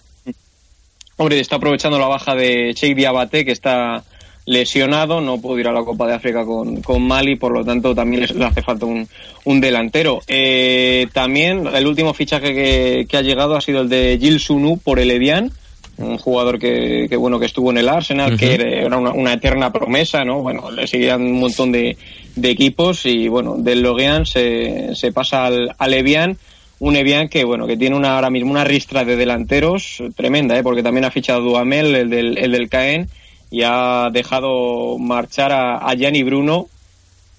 Hombre, 1.21 1.37
está 1.41 1.57
aprovechando 1.57 1.99
la 1.99 2.07
baja 2.07 2.33
de 2.33 2.73
Cheikh 2.73 2.95
Diabate, 2.95 3.43
que 3.43 3.51
está 3.51 4.05
lesionado, 4.49 5.21
no 5.21 5.39
pudo 5.39 5.59
ir 5.59 5.67
a 5.67 5.71
la 5.71 5.83
Copa 5.83 6.07
de 6.07 6.15
África 6.15 6.43
con, 6.43 6.81
con 6.81 7.03
Mali, 7.03 7.35
por 7.35 7.53
lo 7.53 7.63
tanto 7.63 7.93
también 7.93 8.25
le, 8.35 8.45
hace 8.45 8.63
falta 8.63 8.87
un, 8.87 9.07
un 9.45 9.61
delantero. 9.61 10.21
Eh, 10.27 11.07
también 11.13 11.67
el 11.67 11.85
último 11.85 12.15
fichaje 12.15 12.55
que, 12.55 13.05
que 13.07 13.17
ha 13.17 13.21
llegado 13.21 13.55
ha 13.55 13.61
sido 13.61 13.81
el 13.81 13.89
de 13.89 14.17
Gil 14.19 14.39
Sunu 14.39 14.79
por 14.79 14.99
el 14.99 15.11
Evian, 15.11 15.51
un 15.97 16.17
jugador 16.17 16.57
que, 16.57 17.05
que, 17.07 17.15
bueno 17.15 17.39
que 17.39 17.45
estuvo 17.45 17.69
en 17.69 17.77
el 17.77 17.89
Arsenal, 17.89 18.37
que 18.37 18.55
era 18.55 18.87
una, 18.97 19.11
una 19.11 19.33
eterna 19.33 19.71
promesa, 19.71 20.25
¿no? 20.25 20.41
Bueno, 20.41 20.71
le 20.71 20.87
seguían 20.87 21.21
un 21.21 21.39
montón 21.39 21.71
de, 21.71 21.95
de 22.35 22.49
equipos 22.49 23.05
y 23.05 23.27
bueno, 23.27 23.55
del 23.55 23.81
Loguean 23.81 24.25
se, 24.25 24.95
se 24.95 25.11
pasa 25.11 25.45
al, 25.45 25.75
al 25.77 25.93
Evian 25.93 26.37
un 26.79 26.95
Evian 26.95 27.27
que 27.27 27.43
bueno 27.43 27.67
que 27.67 27.75
tiene 27.75 27.97
una 27.97 28.15
ahora 28.15 28.29
mismo 28.29 28.51
una 28.51 28.63
ristra 28.63 29.03
de 29.03 29.17
delanteros 29.17 30.01
tremenda 30.15 30.57
¿eh? 30.57 30.63
porque 30.63 30.81
también 30.81 31.03
ha 31.03 31.11
fichado 31.11 31.41
Duhamel 31.41 31.93
el 31.93 32.09
del, 32.09 32.37
el 32.37 32.53
del 32.53 32.69
Caen 32.69 33.09
y 33.51 33.61
ha 33.63 34.09
dejado 34.11 34.97
marchar 34.99 35.51
a, 35.51 35.77
a 35.77 35.93
Gianni 35.95 36.23
Bruno 36.23 36.67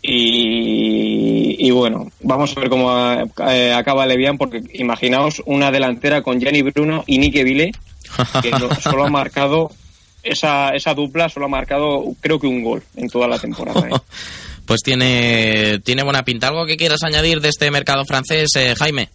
y, 0.02 1.56
y 1.66 1.70
bueno, 1.70 2.10
vamos 2.22 2.56
a 2.56 2.60
ver 2.60 2.68
cómo 2.70 2.90
a- 2.90 3.24
eh, 3.52 3.72
acaba 3.72 4.06
Levian 4.06 4.38
porque 4.38 4.62
imaginaos 4.74 5.42
una 5.46 5.70
delantera 5.70 6.22
con 6.22 6.40
Gianni 6.40 6.62
Bruno 6.62 7.04
y 7.06 7.18
Nique 7.18 7.44
Vile 7.44 7.72
que 8.42 8.50
no- 8.50 8.74
solo 8.80 9.04
ha 9.04 9.10
marcado 9.10 9.70
esa, 10.22 10.70
esa 10.70 10.94
dupla 10.94 11.28
solo 11.28 11.46
ha 11.46 11.48
marcado 11.50 12.04
creo 12.20 12.38
que 12.38 12.46
un 12.46 12.62
gol 12.62 12.82
en 12.96 13.08
toda 13.08 13.28
la 13.28 13.38
temporada. 13.38 13.88
¿eh? 13.88 13.92
Pues 14.66 14.82
tiene, 14.84 15.80
tiene 15.80 16.04
buena 16.04 16.22
pinta. 16.22 16.46
¿Algo 16.46 16.64
que 16.64 16.76
quieras 16.76 17.02
añadir 17.02 17.40
de 17.40 17.48
este 17.48 17.68
mercado 17.72 18.04
francés, 18.04 18.50
eh, 18.54 18.74
Jaime? 18.78 19.08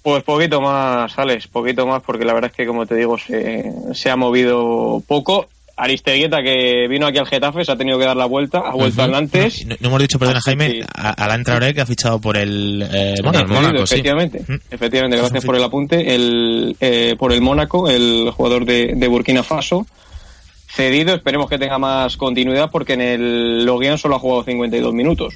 Pues 0.00 0.22
poquito 0.24 0.62
más, 0.62 1.12
Alex, 1.18 1.46
poquito 1.48 1.86
más, 1.86 2.02
porque 2.02 2.24
la 2.24 2.32
verdad 2.32 2.50
es 2.50 2.56
que, 2.56 2.64
como 2.66 2.86
te 2.86 2.94
digo, 2.94 3.18
se, 3.18 3.70
se 3.92 4.08
ha 4.08 4.16
movido 4.16 5.02
poco. 5.06 5.46
Aristeguieta, 5.78 6.42
que 6.42 6.88
vino 6.88 7.06
aquí 7.06 7.18
al 7.18 7.26
Getafe, 7.26 7.64
se 7.64 7.70
ha 7.72 7.76
tenido 7.76 7.98
que 7.98 8.04
dar 8.04 8.16
la 8.16 8.26
vuelta, 8.26 8.58
ha 8.58 8.72
vuelto 8.74 9.00
al 9.02 9.14
antes. 9.14 9.64
No, 9.64 9.76
no 9.80 9.88
hemos 9.88 10.00
dicho, 10.02 10.18
perdona, 10.18 10.38
Así 10.38 10.50
Jaime, 10.50 10.72
que- 10.72 10.84
Alan 10.94 11.44
Traoré 11.44 11.72
que 11.72 11.80
ha 11.80 11.86
fichado 11.86 12.20
por 12.20 12.36
el 12.36 12.82
eh, 12.92 13.14
Bueno, 13.22 13.44
Mónaco. 13.46 13.84
efectivamente, 13.84 14.44
efectivamente, 14.70 15.16
gracias 15.16 15.44
por 15.44 15.54
el 15.56 15.62
apunte. 15.62 16.14
El, 16.14 16.76
eh, 16.80 17.14
por 17.18 17.32
el 17.32 17.40
Mónaco, 17.40 17.88
el 17.88 18.30
jugador 18.34 18.64
de, 18.64 18.94
de 18.96 19.08
Burkina 19.08 19.42
Faso, 19.44 19.86
cedido, 20.66 21.14
esperemos 21.14 21.48
que 21.48 21.58
tenga 21.58 21.78
más 21.78 22.16
continuidad 22.16 22.70
porque 22.70 22.94
en 22.94 23.00
el 23.00 23.64
Loguian 23.64 23.98
solo 23.98 24.16
ha 24.16 24.18
jugado 24.18 24.44
52 24.44 24.92
minutos. 24.92 25.34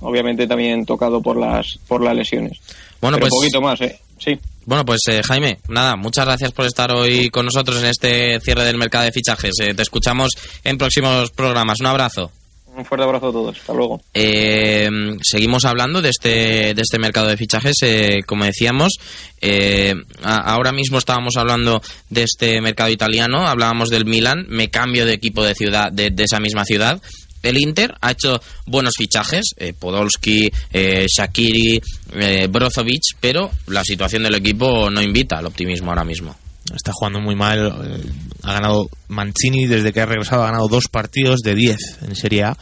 Obviamente 0.00 0.46
también 0.46 0.86
tocado 0.86 1.20
por 1.20 1.36
las 1.36 1.78
por 1.88 2.02
las 2.02 2.14
lesiones. 2.16 2.58
Bueno, 3.00 3.16
Pero 3.18 3.28
pues- 3.28 3.40
poquito 3.40 3.60
más, 3.60 3.80
¿eh? 3.80 3.98
Sí. 4.18 4.38
Bueno, 4.68 4.84
pues 4.84 5.00
eh, 5.08 5.22
Jaime, 5.26 5.60
nada, 5.70 5.96
muchas 5.96 6.26
gracias 6.26 6.52
por 6.52 6.66
estar 6.66 6.92
hoy 6.92 7.30
con 7.30 7.46
nosotros 7.46 7.78
en 7.82 7.86
este 7.86 8.38
cierre 8.40 8.64
del 8.64 8.76
mercado 8.76 9.04
de 9.04 9.12
fichajes. 9.12 9.54
Eh, 9.62 9.72
te 9.72 9.80
escuchamos 9.80 10.32
en 10.62 10.76
próximos 10.76 11.30
programas. 11.30 11.80
Un 11.80 11.86
abrazo. 11.86 12.30
Un 12.76 12.84
fuerte 12.84 13.02
abrazo 13.04 13.28
a 13.28 13.32
todos. 13.32 13.58
Hasta 13.58 13.72
luego. 13.72 14.02
Eh, 14.12 14.90
seguimos 15.22 15.64
hablando 15.64 16.02
de 16.02 16.10
este, 16.10 16.74
de 16.74 16.82
este 16.82 16.98
mercado 16.98 17.28
de 17.28 17.38
fichajes, 17.38 17.76
eh, 17.80 18.20
como 18.26 18.44
decíamos. 18.44 18.92
eh, 19.40 19.94
a- 20.22 20.52
ahora 20.52 20.72
mismo 20.72 20.98
estábamos 20.98 21.36
hablando 21.38 21.80
de 22.10 22.24
este 22.24 22.60
mercado 22.60 22.90
italiano, 22.90 23.46
hablábamos 23.48 23.88
del 23.88 24.04
Milan, 24.04 24.44
me 24.50 24.68
cambio 24.68 25.06
de 25.06 25.14
equipo 25.14 25.44
de 25.44 25.54
ciudad, 25.54 25.90
de, 25.92 26.10
de 26.10 26.24
esa 26.24 26.40
misma 26.40 26.64
ciudad. 26.66 27.00
El 27.42 27.58
Inter 27.58 27.94
ha 28.00 28.10
hecho 28.12 28.40
buenos 28.66 28.94
fichajes, 28.96 29.52
eh, 29.56 29.72
Podolski, 29.78 30.50
eh, 30.72 31.06
Shakiri, 31.08 31.80
eh, 32.14 32.48
Brozovic, 32.50 33.02
pero 33.20 33.50
la 33.66 33.84
situación 33.84 34.22
del 34.24 34.34
equipo 34.34 34.90
no 34.90 35.00
invita 35.02 35.38
al 35.38 35.46
optimismo 35.46 35.90
ahora 35.90 36.04
mismo. 36.04 36.36
Está 36.74 36.92
jugando 36.92 37.20
muy 37.20 37.34
mal. 37.34 37.72
eh, 37.84 38.02
Ha 38.42 38.54
ganado 38.54 38.88
Mancini 39.08 39.66
desde 39.66 39.92
que 39.92 40.00
ha 40.00 40.06
regresado, 40.06 40.42
ha 40.42 40.46
ganado 40.46 40.68
dos 40.68 40.84
partidos 40.90 41.40
de 41.40 41.54
10 41.54 41.76
en 42.02 42.14
Serie 42.16 42.44
A. 42.44 42.56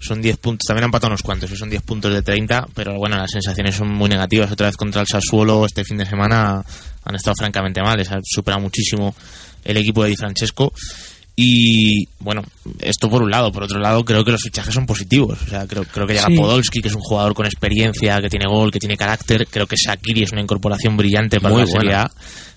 Son 0.00 0.22
10 0.22 0.36
puntos, 0.36 0.64
también 0.66 0.84
han 0.84 0.88
empatado 0.88 1.08
unos 1.10 1.22
cuantos, 1.22 1.50
son 1.50 1.70
10 1.70 1.82
puntos 1.82 2.12
de 2.12 2.22
30, 2.22 2.68
pero 2.74 2.96
bueno, 2.98 3.16
las 3.16 3.30
sensaciones 3.32 3.74
son 3.74 3.88
muy 3.88 4.08
negativas. 4.08 4.50
Otra 4.50 4.66
vez 4.68 4.76
contra 4.76 5.00
el 5.00 5.08
Sassuolo 5.08 5.66
este 5.66 5.82
fin 5.84 5.96
de 5.98 6.06
semana 6.06 6.64
han 7.04 7.14
estado 7.16 7.34
francamente 7.38 7.82
mal, 7.82 7.96
les 7.98 8.10
ha 8.10 8.18
superado 8.22 8.60
muchísimo 8.62 9.14
el 9.64 9.76
equipo 9.76 10.04
de 10.04 10.10
Di 10.10 10.16
Francesco. 10.16 10.72
Y 11.40 12.08
bueno, 12.18 12.42
esto 12.80 13.08
por 13.08 13.22
un 13.22 13.30
lado. 13.30 13.52
Por 13.52 13.62
otro 13.62 13.78
lado, 13.78 14.04
creo 14.04 14.24
que 14.24 14.32
los 14.32 14.42
fichajes 14.42 14.74
son 14.74 14.86
positivos. 14.86 15.38
O 15.40 15.48
sea, 15.48 15.68
creo, 15.68 15.84
creo 15.84 16.04
que 16.04 16.14
llega 16.14 16.26
Sí. 16.26 16.34
Podolski, 16.36 16.80
que 16.80 16.88
es 16.88 16.94
un 16.96 17.00
jugador 17.00 17.32
con 17.34 17.46
experiencia, 17.46 18.20
que 18.20 18.28
tiene 18.28 18.46
gol, 18.48 18.72
que 18.72 18.80
tiene 18.80 18.96
carácter. 18.96 19.46
Creo 19.48 19.68
que 19.68 19.76
Shakiri 19.76 20.24
es 20.24 20.32
una 20.32 20.40
incorporación 20.40 20.96
brillante 20.96 21.40
para 21.40 21.54
Muy 21.54 21.62
la 21.62 21.68
Serie. 21.70 21.94
A. 21.94 22.10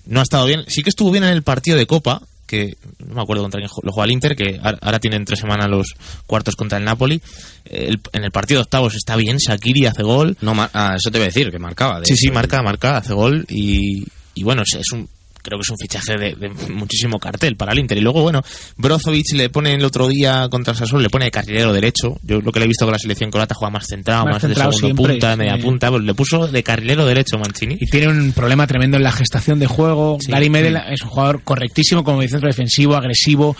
No 0.06 0.18
ha 0.18 0.24
estado 0.24 0.46
bien. 0.46 0.64
Sí 0.66 0.82
que 0.82 0.90
estuvo 0.90 1.12
bien 1.12 1.22
en 1.22 1.30
el 1.30 1.44
partido 1.44 1.76
de 1.76 1.86
Copa, 1.86 2.20
que 2.44 2.76
no 3.06 3.14
me 3.14 3.22
acuerdo 3.22 3.42
contra 3.44 3.60
quién 3.60 3.70
lo 3.84 3.92
juega 3.92 4.04
el 4.06 4.10
Inter, 4.10 4.34
que 4.34 4.58
ahora 4.60 4.78
ahora 4.82 4.98
tienen 4.98 5.24
tres 5.24 5.38
semanas 5.38 5.68
los 5.70 5.94
cuartos 6.26 6.56
contra 6.56 6.78
el 6.78 6.84
Napoli. 6.84 7.22
El- 7.64 8.00
en 8.12 8.24
el 8.24 8.32
partido 8.32 8.58
de 8.58 8.62
octavos 8.64 8.96
está 8.96 9.14
bien, 9.14 9.36
Shakiri 9.36 9.86
hace 9.86 10.02
gol. 10.02 10.36
No, 10.40 10.54
ah, 10.74 10.94
eso 10.96 11.08
te 11.12 11.18
voy 11.18 11.26
a 11.26 11.28
decir, 11.28 11.52
que 11.52 11.60
marcaba. 11.60 12.00
de 12.00 12.06
Sí, 12.06 12.16
sí, 12.16 12.32
marca, 12.32 12.60
marca, 12.64 12.96
hace 12.96 13.14
gol 13.14 13.46
y, 13.48 14.04
y 14.34 14.42
bueno, 14.42 14.62
es, 14.62 14.74
es 14.74 14.90
un 14.92 15.08
creo 15.42 15.58
que 15.58 15.62
es 15.62 15.70
un 15.70 15.78
fichaje 15.78 16.16
de, 16.16 16.34
de 16.34 16.48
muchísimo 16.72 17.18
cartel 17.18 17.56
para 17.56 17.72
el 17.72 17.78
Inter. 17.78 17.98
Y 17.98 18.00
luego, 18.00 18.22
bueno, 18.22 18.42
Brozovic 18.76 19.32
le 19.34 19.50
pone 19.50 19.74
el 19.74 19.84
otro 19.84 20.08
día 20.08 20.48
contra 20.50 20.74
Sassuolo, 20.74 21.02
le 21.02 21.10
pone 21.10 21.26
de 21.26 21.30
carrilero 21.30 21.72
derecho. 21.72 22.18
Yo 22.22 22.40
lo 22.40 22.52
que 22.52 22.60
le 22.60 22.64
he 22.64 22.68
visto 22.68 22.84
con 22.84 22.92
la 22.92 22.98
selección 22.98 23.30
croata 23.30 23.54
juega 23.54 23.70
más 23.70 23.86
centrado, 23.86 24.24
Más 24.24 24.34
más, 24.34 24.42
centrado 24.42 24.70
de 24.70 24.76
segundo 24.76 25.02
siempre, 25.02 25.14
punta, 25.14 25.30
de 25.30 25.36
media 25.36 25.56
sí. 25.56 25.62
punta. 25.62 25.90
Pues 25.90 26.02
le 26.02 26.14
puso 26.14 26.46
de 26.48 26.62
carrilero 26.62 27.06
derecho 27.06 27.38
Mancini. 27.38 27.76
Y 27.80 27.86
tiene 27.86 28.08
un 28.08 28.32
problema 28.32 28.66
tremendo 28.66 28.96
en 28.96 29.02
la 29.02 29.12
gestación 29.12 29.58
de 29.58 29.66
juego. 29.66 30.18
Sí. 30.20 30.30
Gary 30.30 30.50
Medel 30.50 30.78
es 30.90 31.02
un 31.02 31.08
jugador 31.08 31.42
correctísimo 31.42 32.04
como 32.04 32.22
centro 32.22 32.48
defensivo, 32.48 32.96
agresivo, 32.96 33.56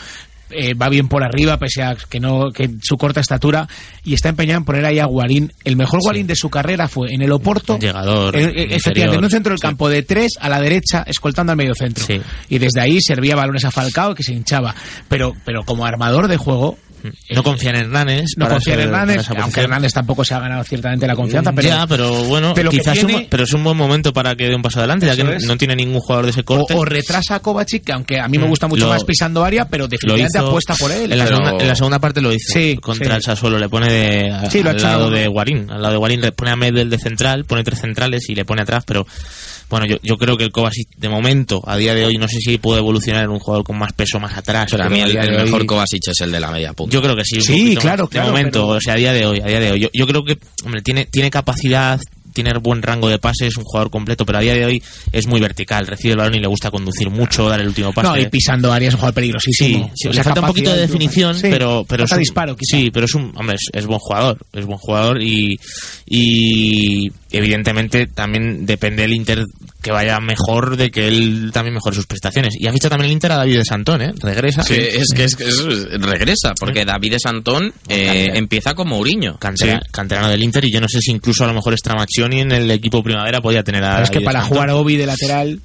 eh, 0.54 0.74
va 0.74 0.88
bien 0.88 1.08
por 1.08 1.22
arriba 1.24 1.58
pese 1.58 1.82
a 1.82 1.94
que 1.94 2.20
no 2.20 2.50
que 2.50 2.70
su 2.82 2.96
corta 2.96 3.20
estatura 3.20 3.68
y 4.04 4.14
está 4.14 4.28
empeñado 4.28 4.58
en 4.58 4.64
poner 4.64 4.84
ahí 4.84 4.98
a 4.98 5.06
Guarín. 5.06 5.52
El 5.64 5.76
mejor 5.76 6.00
Guarín 6.02 6.26
de 6.26 6.36
su 6.36 6.50
carrera 6.50 6.88
fue 6.88 7.12
en 7.12 7.22
el 7.22 7.32
Oporto. 7.32 7.78
Llegador, 7.78 8.36
eh, 8.36 8.40
eh, 8.40 8.46
interior. 8.46 8.72
efectivamente, 8.72 9.18
en 9.18 9.24
un 9.24 9.30
centro 9.30 9.50
del 9.52 9.60
campo 9.60 9.88
de 9.88 10.02
tres 10.02 10.32
a 10.40 10.48
la 10.48 10.60
derecha, 10.60 11.04
escoltando 11.06 11.52
al 11.52 11.56
medio 11.56 11.74
centro. 11.74 12.04
Sí. 12.04 12.20
Y 12.48 12.58
desde 12.58 12.80
ahí 12.80 13.00
servía 13.00 13.36
balones 13.36 13.64
a 13.64 13.70
Falcao 13.70 14.14
que 14.14 14.22
se 14.22 14.32
hinchaba. 14.32 14.74
Pero, 15.08 15.34
pero 15.44 15.64
como 15.64 15.86
armador 15.86 16.28
de 16.28 16.36
juego, 16.36 16.78
No 17.30 17.42
confía 17.42 17.70
en 17.70 17.76
Hernández. 17.76 18.24
no 18.36 18.44
para 18.46 18.56
confía 18.56 18.74
en 18.74 18.80
Hernández, 18.80 19.26
aunque. 19.36 19.60
Hernández 19.60 19.92
tampoco 19.92 20.24
se 20.24 20.34
ha 20.34 20.40
ganado 20.40 20.64
ciertamente 20.64 21.06
la 21.06 21.14
confianza, 21.14 21.52
pero, 21.52 21.68
ya, 21.68 21.86
pero 21.86 22.10
bueno, 22.24 22.52
pero 22.54 22.70
quizás 22.70 22.94
tiene- 22.98 23.16
un, 23.16 23.26
pero 23.28 23.44
es 23.44 23.52
un 23.52 23.64
buen 23.64 23.76
momento 23.76 24.12
para 24.12 24.34
que 24.36 24.48
dé 24.48 24.54
un 24.54 24.62
paso 24.62 24.78
adelante, 24.78 25.06
ya 25.06 25.16
que 25.16 25.24
no 25.24 25.56
tiene 25.56 25.76
ningún 25.76 26.00
jugador 26.00 26.24
de 26.26 26.30
ese 26.30 26.40
o, 26.40 26.44
corte. 26.44 26.74
o 26.74 26.84
retrasa 26.84 27.36
a 27.36 27.40
Kovacic, 27.40 27.84
que 27.84 27.92
aunque 27.92 28.18
a 28.20 28.28
mí 28.28 28.38
me 28.38 28.46
Mm, 28.46 28.50
gusta 28.50 28.68
mucho 28.68 28.84
lo- 28.86 28.90
más 28.92 29.04
pisando 29.04 29.44
área, 29.44 29.68
pero 29.68 29.88
definitivamente 29.88 30.38
hizo- 30.38 30.46
apuesta 30.48 30.74
por 30.76 30.90
él. 30.92 31.12
En 31.12 31.18
la, 31.18 31.24
Pero- 31.24 31.36
segunda, 31.38 31.62
en 31.62 31.68
la 31.68 31.74
segunda 31.76 31.98
parte 31.98 32.20
lo 32.20 32.32
hizo 32.32 32.52
Sí, 32.52 32.76
contra 32.80 33.06
sí. 33.10 33.16
el 33.16 33.22
Sassuolo, 33.22 33.58
le 33.58 33.68
pone 33.68 33.90
de, 33.90 34.30
a- 34.30 34.50
Sí, 34.50 34.60
al 34.60 34.80
lado 34.80 35.10
de 35.10 35.26
Guarín, 35.28 35.70
al 35.70 35.80
lado 35.82 35.92
de 35.92 35.98
Guarín 35.98 36.20
le 36.20 36.32
pone 36.32 36.50
a 36.50 36.56
Medel 36.56 36.90
de 36.90 36.98
central, 36.98 37.44
pone 37.44 37.64
tres 37.64 37.80
centrales 37.80 38.28
y 38.28 38.34
le 38.34 38.44
pone 38.44 38.62
atrás, 38.62 38.84
pero 38.86 39.06
bueno, 39.72 39.86
yo, 39.86 39.96
yo 40.02 40.16
creo 40.16 40.36
que 40.36 40.44
el 40.44 40.52
Kovacic 40.52 40.88
de 40.96 41.08
momento, 41.08 41.60
a 41.66 41.76
día 41.76 41.94
de 41.94 42.04
hoy, 42.04 42.16
no 42.18 42.28
sé 42.28 42.36
si 42.38 42.58
puede 42.58 42.78
evolucionar 42.80 43.24
en 43.24 43.30
un 43.30 43.40
jugador 43.40 43.64
con 43.64 43.76
más 43.78 43.92
peso 43.92 44.20
más 44.20 44.36
atrás. 44.36 44.68
Pero 44.70 44.84
a 44.84 44.88
mí 44.88 45.00
el, 45.00 45.12
de 45.12 45.18
hoy- 45.20 45.44
mejor 45.44 45.66
Kovacic 45.66 46.02
es 46.08 46.20
el 46.20 46.30
de 46.30 46.38
la 46.40 46.50
media 46.52 46.72
punta. 46.74 46.92
yo 46.94 47.02
creo 47.02 47.16
que 47.16 47.24
sí. 47.24 47.36
un 47.38 47.42
Sí, 47.42 47.76
claro, 47.80 48.04
más. 48.04 48.10
claro, 48.10 48.26
De 48.28 48.32
momento, 48.32 48.60
pero- 48.66 48.76
o 48.76 48.80
sea, 48.80 48.94
a 48.94 48.96
día 48.96 49.12
de 49.12 49.26
hoy, 49.26 49.40
a 49.40 49.46
día 49.46 49.58
de 49.60 49.72
hoy. 49.72 49.80
Yo, 49.80 49.88
yo 49.92 50.06
creo 50.06 50.22
que, 50.24 50.38
hombre, 50.64 50.82
tiene, 50.82 51.06
tiene 51.06 51.30
capacidad, 51.30 51.98
tiene 52.34 52.50
buen 52.62 52.80
rango 52.80 53.10
de 53.10 53.18
pases, 53.18 53.48
es 53.48 53.56
un 53.58 53.64
jugador 53.64 53.90
completo, 53.90 54.24
pero 54.24 54.38
a 54.38 54.40
día 54.40 54.54
de 54.54 54.64
hoy 54.64 54.82
es 55.12 55.26
muy 55.26 55.38
vertical. 55.38 55.86
Recibe 55.86 56.12
el 56.12 56.18
balón 56.18 56.34
y 56.34 56.40
le 56.40 56.46
gusta 56.46 56.70
conducir 56.70 57.10
mucho, 57.10 57.46
dar 57.48 57.60
el 57.60 57.66
último 57.68 57.92
pase. 57.92 58.08
No, 58.08 58.16
y 58.18 58.26
pisando 58.30 58.72
área 58.72 58.88
es 58.88 58.94
un 58.94 59.00
jugador 59.00 59.12
Sí, 59.12 59.20
peligrosísimo. 59.20 59.90
sí, 59.94 60.08
Esa 60.08 60.16
le 60.18 60.24
falta 60.24 60.40
un 60.40 60.46
poquito 60.46 60.72
de 60.72 60.80
definición, 60.80 61.34
sí, 61.34 61.48
pero, 61.50 61.84
pero 61.86 62.04
es 62.04 62.12
un- 62.12 62.18
disparo, 62.18 62.56
quizá. 62.56 62.78
Sí, 62.78 62.90
pero 62.90 63.04
es 63.04 63.14
un, 63.14 63.32
hombre, 63.36 63.56
es, 63.56 63.68
es 63.74 63.86
buen 63.86 63.98
jugador, 63.98 64.38
es 64.54 64.64
buen 64.64 64.78
jugador 64.78 65.20
y, 65.22 65.58
y 66.06 67.10
evidentemente 67.30 68.06
también 68.06 68.66
depende 68.66 69.04
el 69.04 69.12
Inter 69.12 69.44
que 69.82 69.90
vaya 69.90 70.18
mejor 70.20 70.76
de 70.76 70.90
que 70.90 71.08
él 71.08 71.50
también 71.52 71.74
mejore 71.74 71.96
sus 71.96 72.06
prestaciones. 72.06 72.54
Y 72.58 72.66
ha 72.66 72.72
fichado 72.72 72.90
también 72.90 73.06
el 73.06 73.12
Inter 73.12 73.32
a 73.32 73.36
David 73.36 73.58
de 73.58 73.64
Santón, 73.64 74.00
¿eh? 74.02 74.12
Regresa. 74.20 74.62
Sí, 74.62 74.74
es 74.78 75.08
que 75.14 75.24
es, 75.24 75.36
que 75.36 75.44
es- 75.48 75.62
regresa, 76.00 76.52
porque 76.58 76.84
David 76.84 77.16
Santón 77.22 77.72
eh, 77.88 78.30
empieza 78.34 78.74
como 78.74 78.96
Mourinho. 78.96 79.38
Cantera- 79.38 79.82
canterano 79.90 80.28
del 80.28 80.42
Inter 80.42 80.64
y 80.64 80.72
yo 80.72 80.80
no 80.80 80.88
sé 80.88 81.00
si 81.00 81.10
incluso 81.10 81.44
a 81.44 81.48
lo 81.48 81.54
mejor 81.54 81.76
Stramaccioni 81.76 82.40
en 82.40 82.52
el 82.52 82.70
equipo 82.70 83.02
primavera 83.02 83.40
podía 83.40 83.62
tener 83.62 83.82
a 83.84 83.92
Pero 83.92 84.04
es 84.04 84.10
que 84.10 84.20
para 84.20 84.42
jugar 84.42 84.70
a 84.70 84.76
Obi 84.76 84.96
de 84.96 85.06
lateral, 85.06 85.60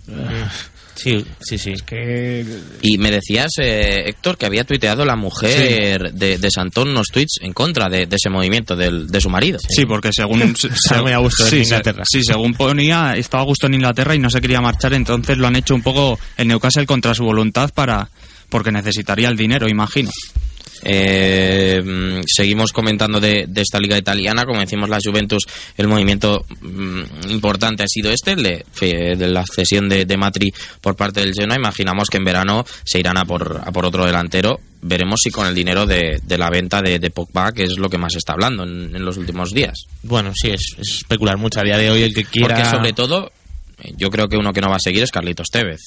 Sí, 0.97 1.23
sí, 1.39 1.57
sí. 1.57 1.73
que 1.85 2.43
Y 2.81 2.97
me 2.97 3.11
decías, 3.11 3.51
eh, 3.59 4.03
Héctor, 4.07 4.37
que 4.37 4.45
había 4.47 4.63
tuiteado 4.63 5.05
la 5.05 5.15
mujer 5.15 6.11
de, 6.11 6.37
de 6.39 6.51
Santón 6.51 6.89
unos 6.89 7.07
tweets 7.07 7.39
en 7.41 7.53
contra 7.53 7.87
de, 7.87 8.07
de 8.07 8.15
ese 8.15 8.29
movimiento 8.29 8.75
del, 8.75 9.07
de 9.07 9.21
su 9.21 9.29
marido. 9.29 9.59
Sí, 9.69 9.85
porque 9.85 10.09
según 10.11 10.41
a 11.13 11.17
gusto 11.19 11.43
en 11.47 11.49
Inglaterra. 11.63 12.03
se- 12.05 12.19
sí, 12.19 12.23
según 12.25 12.53
ponía, 12.55 13.13
estaba 13.15 13.43
a 13.43 13.45
gusto 13.45 13.67
en 13.67 13.75
Inglaterra 13.75 14.15
y 14.15 14.19
no 14.19 14.29
se 14.29 14.41
quería 14.41 14.59
marchar, 14.59 14.93
entonces 14.93 15.37
lo 15.37 15.47
han 15.47 15.55
hecho 15.55 15.75
un 15.75 15.83
poco 15.83 16.19
el 16.35 16.47
Newcastle 16.47 16.85
contra 16.85 17.13
su 17.13 17.23
voluntad 17.23 17.69
para 17.73 18.09
porque 18.49 18.71
necesitaría 18.71 19.27
el 19.29 19.37
dinero, 19.37 19.67
imagino. 19.69 20.09
Eh, 20.83 21.81
mm, 21.83 22.23
seguimos 22.25 22.71
comentando 22.71 23.19
de, 23.19 23.45
de 23.47 23.61
esta 23.61 23.79
liga 23.79 23.97
italiana, 23.97 24.45
como 24.45 24.59
decimos 24.59 24.89
la 24.89 24.99
Juventus, 25.03 25.43
el 25.77 25.87
movimiento 25.87 26.45
mm, 26.61 27.29
importante 27.29 27.83
ha 27.83 27.87
sido 27.87 28.11
este, 28.11 28.33
el 28.33 28.43
de, 28.43 29.27
la 29.29 29.45
cesión 29.45 29.89
de, 29.89 30.05
de 30.05 30.17
Matri 30.17 30.53
por 30.81 30.95
parte 30.95 31.21
del 31.21 31.33
Genoa. 31.33 31.57
Imaginamos 31.57 32.09
que 32.09 32.17
en 32.17 32.25
verano 32.25 32.65
se 32.83 32.99
irán 32.99 33.17
a 33.17 33.25
por, 33.25 33.61
a 33.63 33.71
por 33.71 33.85
otro 33.85 34.05
delantero. 34.05 34.59
Veremos 34.81 35.21
si 35.23 35.31
con 35.31 35.47
el 35.47 35.55
dinero 35.55 35.85
de, 35.85 36.21
la 36.27 36.49
venta 36.49 36.81
de, 36.81 37.09
Pogba, 37.09 37.51
que 37.51 37.63
es 37.63 37.77
lo 37.77 37.89
que 37.89 37.97
más 37.97 38.13
se 38.13 38.19
está 38.19 38.33
hablando 38.33 38.63
en, 38.63 38.95
en 38.95 39.03
los 39.03 39.17
últimos 39.17 39.51
días. 39.51 39.85
Bueno, 40.03 40.31
sí, 40.35 40.49
es, 40.49 40.75
es 40.77 40.97
especular 40.99 41.37
mucho 41.37 41.59
a 41.59 41.63
día 41.63 41.77
de 41.77 41.89
hoy 41.89 42.03
el 42.03 42.13
que 42.13 42.23
quiera. 42.23 42.55
Porque 42.55 42.69
sobre 42.69 42.93
todo, 42.93 43.31
yo 43.97 44.09
creo 44.11 44.27
que 44.27 44.37
uno 44.37 44.53
que 44.53 44.61
no 44.61 44.69
va 44.69 44.75
a 44.75 44.79
seguir 44.79 45.03
es 45.03 45.11
Carlitos 45.11 45.47
Tevez. 45.51 45.81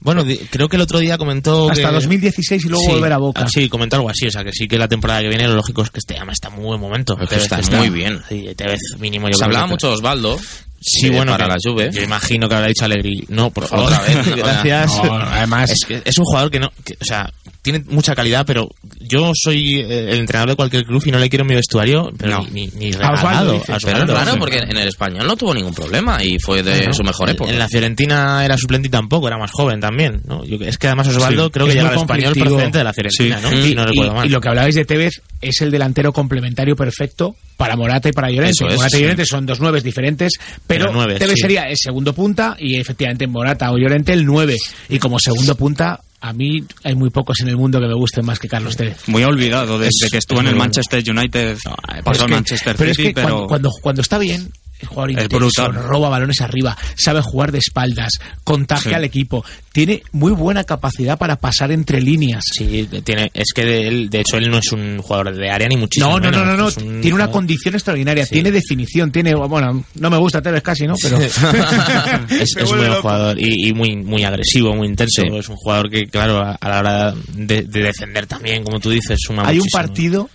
Bueno, 0.00 0.24
creo 0.50 0.68
que 0.68 0.76
el 0.76 0.82
otro 0.82 0.98
día 0.98 1.18
comentó 1.18 1.70
hasta 1.70 1.88
que- 1.88 1.94
2016 1.94 2.64
y 2.64 2.68
luego 2.68 2.84
Sí, 2.84 2.90
volver 2.92 3.12
a 3.12 3.18
Boca. 3.18 3.42
ah, 3.44 3.48
Sí, 3.52 3.68
comentó 3.68 3.96
algo 3.96 4.08
así, 4.10 4.26
o 4.26 4.30
sea 4.30 4.44
que 4.44 4.52
sí 4.52 4.68
que 4.68 4.78
la 4.78 4.88
temporada 4.88 5.20
que 5.22 5.28
viene 5.28 5.48
lo 5.48 5.54
lógico 5.54 5.82
es 5.82 5.90
que 5.90 5.98
este 5.98 6.18
ama 6.18 6.32
está 6.32 6.48
en 6.48 6.54
muy 6.54 6.64
buen 6.64 6.80
momento. 6.80 7.14
Es 7.14 7.20
que 7.20 7.26
Tevez 7.36 7.52
está 7.52 7.76
muy 7.78 7.90
bien. 7.90 8.20
Sí, 8.28 8.48
Tevez 8.56 8.80
mínimo 8.98 9.28
yo 9.28 9.36
Se 9.36 9.44
hablaba 9.44 9.66
mucho 9.66 9.88
de 9.88 9.94
Osvaldo, 9.94 10.38
Sí, 10.80 11.06
eh, 11.06 11.10
bueno, 11.10 11.32
para 11.32 11.46
que- 11.46 11.50
la 11.50 11.56
Juve. 11.62 11.90
Yo 11.92 12.02
imagino 12.02 12.48
que 12.48 12.54
habrá 12.54 12.68
dicho 12.68 12.84
Alegri. 12.84 13.24
No, 13.28 13.50
por 13.50 13.66
favor. 13.66 13.86
Otra 13.86 14.00
vez, 14.06 14.26
no, 14.26 14.36
Gracias. 14.36 14.92
no, 15.02 15.14
además- 15.14 15.70
es, 15.70 15.84
que 15.86 16.02
es 16.04 16.18
un 16.18 16.24
jugador 16.24 16.50
que 16.50 16.60
no, 16.60 16.70
que, 16.84 16.94
o 16.94 17.04
sea, 17.04 17.30
tiene 17.62 17.82
mucha 17.88 18.14
calidad, 18.14 18.44
pero 18.46 18.68
yo 19.00 19.32
soy 19.34 19.80
eh, 19.80 20.10
el 20.12 20.20
entrenador 20.20 20.50
de 20.50 20.56
cualquier 20.56 20.84
club 20.84 21.02
y 21.04 21.10
no 21.10 21.18
le 21.18 21.28
quiero 21.28 21.42
en 21.42 21.48
mi 21.48 21.54
vestuario, 21.56 22.10
pero 22.16 22.44
ni, 22.52 22.68
ni, 22.68 22.90
ni 22.90 22.92
A 22.94 23.10
Osvaldo 23.10 23.16
regalado. 23.16 23.56
a 23.56 23.60
Pero 23.64 23.76
es 23.78 23.84
Osvaldo. 23.84 24.14
raro 24.14 24.36
porque 24.38 24.58
en 24.58 24.76
el 24.76 24.86
español 24.88 25.26
no 25.26 25.36
tuvo 25.36 25.52
ningún 25.54 25.74
problema 25.74 26.22
y 26.22 26.38
fue 26.38 26.62
de 26.62 26.92
su 26.92 27.02
mejor 27.02 27.30
época. 27.30 27.50
En 27.50 27.58
la 27.58 27.66
Fiorentina 27.68 28.44
era 28.44 28.56
suplente 28.56 28.86
y 28.86 28.90
tampoco, 28.90 29.26
era 29.26 29.38
más 29.38 29.50
joven 29.52 29.80
también. 29.80 30.22
¿no? 30.26 30.44
Yo- 30.44 30.58
es 30.64 30.78
que 30.78 30.86
además 30.86 31.08
Osvaldo 31.08 31.46
Sí, 31.46 31.50
creo 31.50 31.66
que 31.66 31.74
llega 31.74 31.88
al 31.88 31.96
español 31.98 32.34
procedente 32.34 32.78
de 32.78 32.84
la 32.84 32.92
Fiorentina, 32.92 33.38
Sí. 33.38 33.74
¿no? 33.74 33.80
No 33.82 33.86
recuerdo 33.88 34.12
y- 34.12 34.14
mal. 34.14 34.26
y 34.26 34.30
lo 34.30 34.40
que 34.40 34.48
hablabais 34.48 34.74
de 34.76 34.84
Tevez 34.84 35.22
es 35.40 35.60
el 35.60 35.70
delantero 35.72 36.12
complementario 36.12 36.76
perfecto 36.76 37.34
para 37.56 37.76
Morata 37.76 38.08
y 38.08 38.12
para 38.12 38.30
Llorente. 38.30 38.64
Es, 38.66 38.76
Morata 38.76 38.86
y 38.88 38.98
sí. 38.98 39.02
Llorente 39.02 39.24
son 39.26 39.46
dos 39.46 39.60
nueves 39.60 39.82
diferentes, 39.82 40.32
pero, 40.66 40.86
Pero 40.86 40.92
nueves, 40.92 41.18
Tevez 41.18 41.34
sí. 41.36 41.40
sería 41.42 41.62
el 41.62 41.76
segundo 41.76 42.12
punta 42.12 42.56
y 42.58 42.76
efectivamente 42.76 43.26
Morata 43.26 43.70
o 43.72 43.78
Llorente 43.78 44.12
el 44.12 44.24
nueve. 44.26 44.56
Y 44.88 44.98
como 44.98 45.18
segundo 45.18 45.54
punta, 45.56 46.00
a 46.20 46.32
mí 46.32 46.60
hay 46.84 46.94
muy 46.94 47.10
pocos 47.10 47.38
en 47.40 47.48
el 47.48 47.56
mundo 47.56 47.78
que 47.80 47.86
me 47.86 47.94
gusten 47.94 48.24
más 48.26 48.38
que 48.38 48.48
Carlos 48.48 48.76
Tevez. 48.76 49.08
Muy 49.08 49.22
olvidado 49.22 49.78
desde 49.78 50.06
Es- 50.06 50.10
que 50.12 50.18
estuvo 50.18 50.40
es 50.40 50.44
en 50.46 50.50
el 50.52 50.56
Manchester 50.56 51.02
United, 51.08 51.56
Pero 51.62 52.02
pasó 52.04 52.24
al 52.24 52.30
Manchester 52.30 52.74
pero 52.76 52.90
es 52.90 52.96
City, 52.96 53.08
que 53.08 53.14
pero 53.14 53.28
cuando, 53.28 53.46
cuando, 53.46 53.70
cuando 53.82 54.02
está 54.02 54.18
bien, 54.18 54.50
el 54.80 54.88
jugador 54.88 55.10
intenso, 55.12 55.72
roba 55.72 56.08
balones 56.08 56.40
arriba, 56.40 56.76
sabe 56.96 57.22
jugar 57.22 57.50
de 57.52 57.58
espaldas, 57.58 58.18
contagia 58.44 58.90
Sí. 58.90 58.94
al 58.94 59.04
equipo, 59.04 59.44
tiene 59.72 60.02
muy 60.12 60.32
buena 60.32 60.64
capacidad 60.64 61.16
para 61.18 61.36
pasar 61.36 61.72
entre 61.72 62.00
líneas. 62.00 62.44
Sí, 62.52 62.88
tiene, 63.04 63.30
es 63.34 63.52
que 63.54 63.64
de, 63.64 63.88
él, 63.88 64.10
de 64.10 64.20
hecho 64.20 64.36
él 64.36 64.50
no 64.50 64.58
es 64.58 64.70
un 64.72 64.98
jugador 65.00 65.34
de 65.34 65.50
área 65.50 65.66
ni 65.68 65.76
muchísimo 65.76 66.18
No, 66.18 66.20
no, 66.20 66.30
no, 66.30 66.44
menos. 66.44 66.76
no, 66.78 66.84
no. 66.84 66.94
Un 66.96 67.00
Tiene 67.00 67.14
una 67.14 67.30
condición 67.30 67.74
extraordinaria, 67.74 68.26
tiene 68.26 68.50
definición, 68.50 69.10
tiene, 69.10 69.34
bueno, 69.34 69.84
no 69.94 70.10
me 70.10 70.16
gusta 70.18 70.42
Tevez 70.42 70.62
casi, 70.62 70.86
¿no? 70.86 70.94
Pero 71.00 71.18
es, 71.20 71.36
es 72.56 72.70
muy 72.70 72.78
buen 72.78 72.94
jugador 72.94 73.38
y, 73.40 73.68
y 73.68 73.72
muy 73.72 73.96
muy 73.96 74.24
agresivo, 74.24 74.74
muy 74.74 74.88
intenso. 74.88 75.22
Es 75.22 75.48
un 75.48 75.56
jugador 75.56 75.90
que, 75.90 76.06
claro, 76.06 76.38
a, 76.38 76.52
a 76.52 76.68
la 76.68 76.78
hora 76.80 77.14
de, 77.34 77.62
de 77.62 77.82
defender 77.82 78.26
también, 78.26 78.62
como 78.62 78.78
tú 78.80 78.90
dices, 78.90 79.18
suma 79.20 79.46
Hay 79.48 79.58
un 79.58 79.66
partido, 79.72 80.28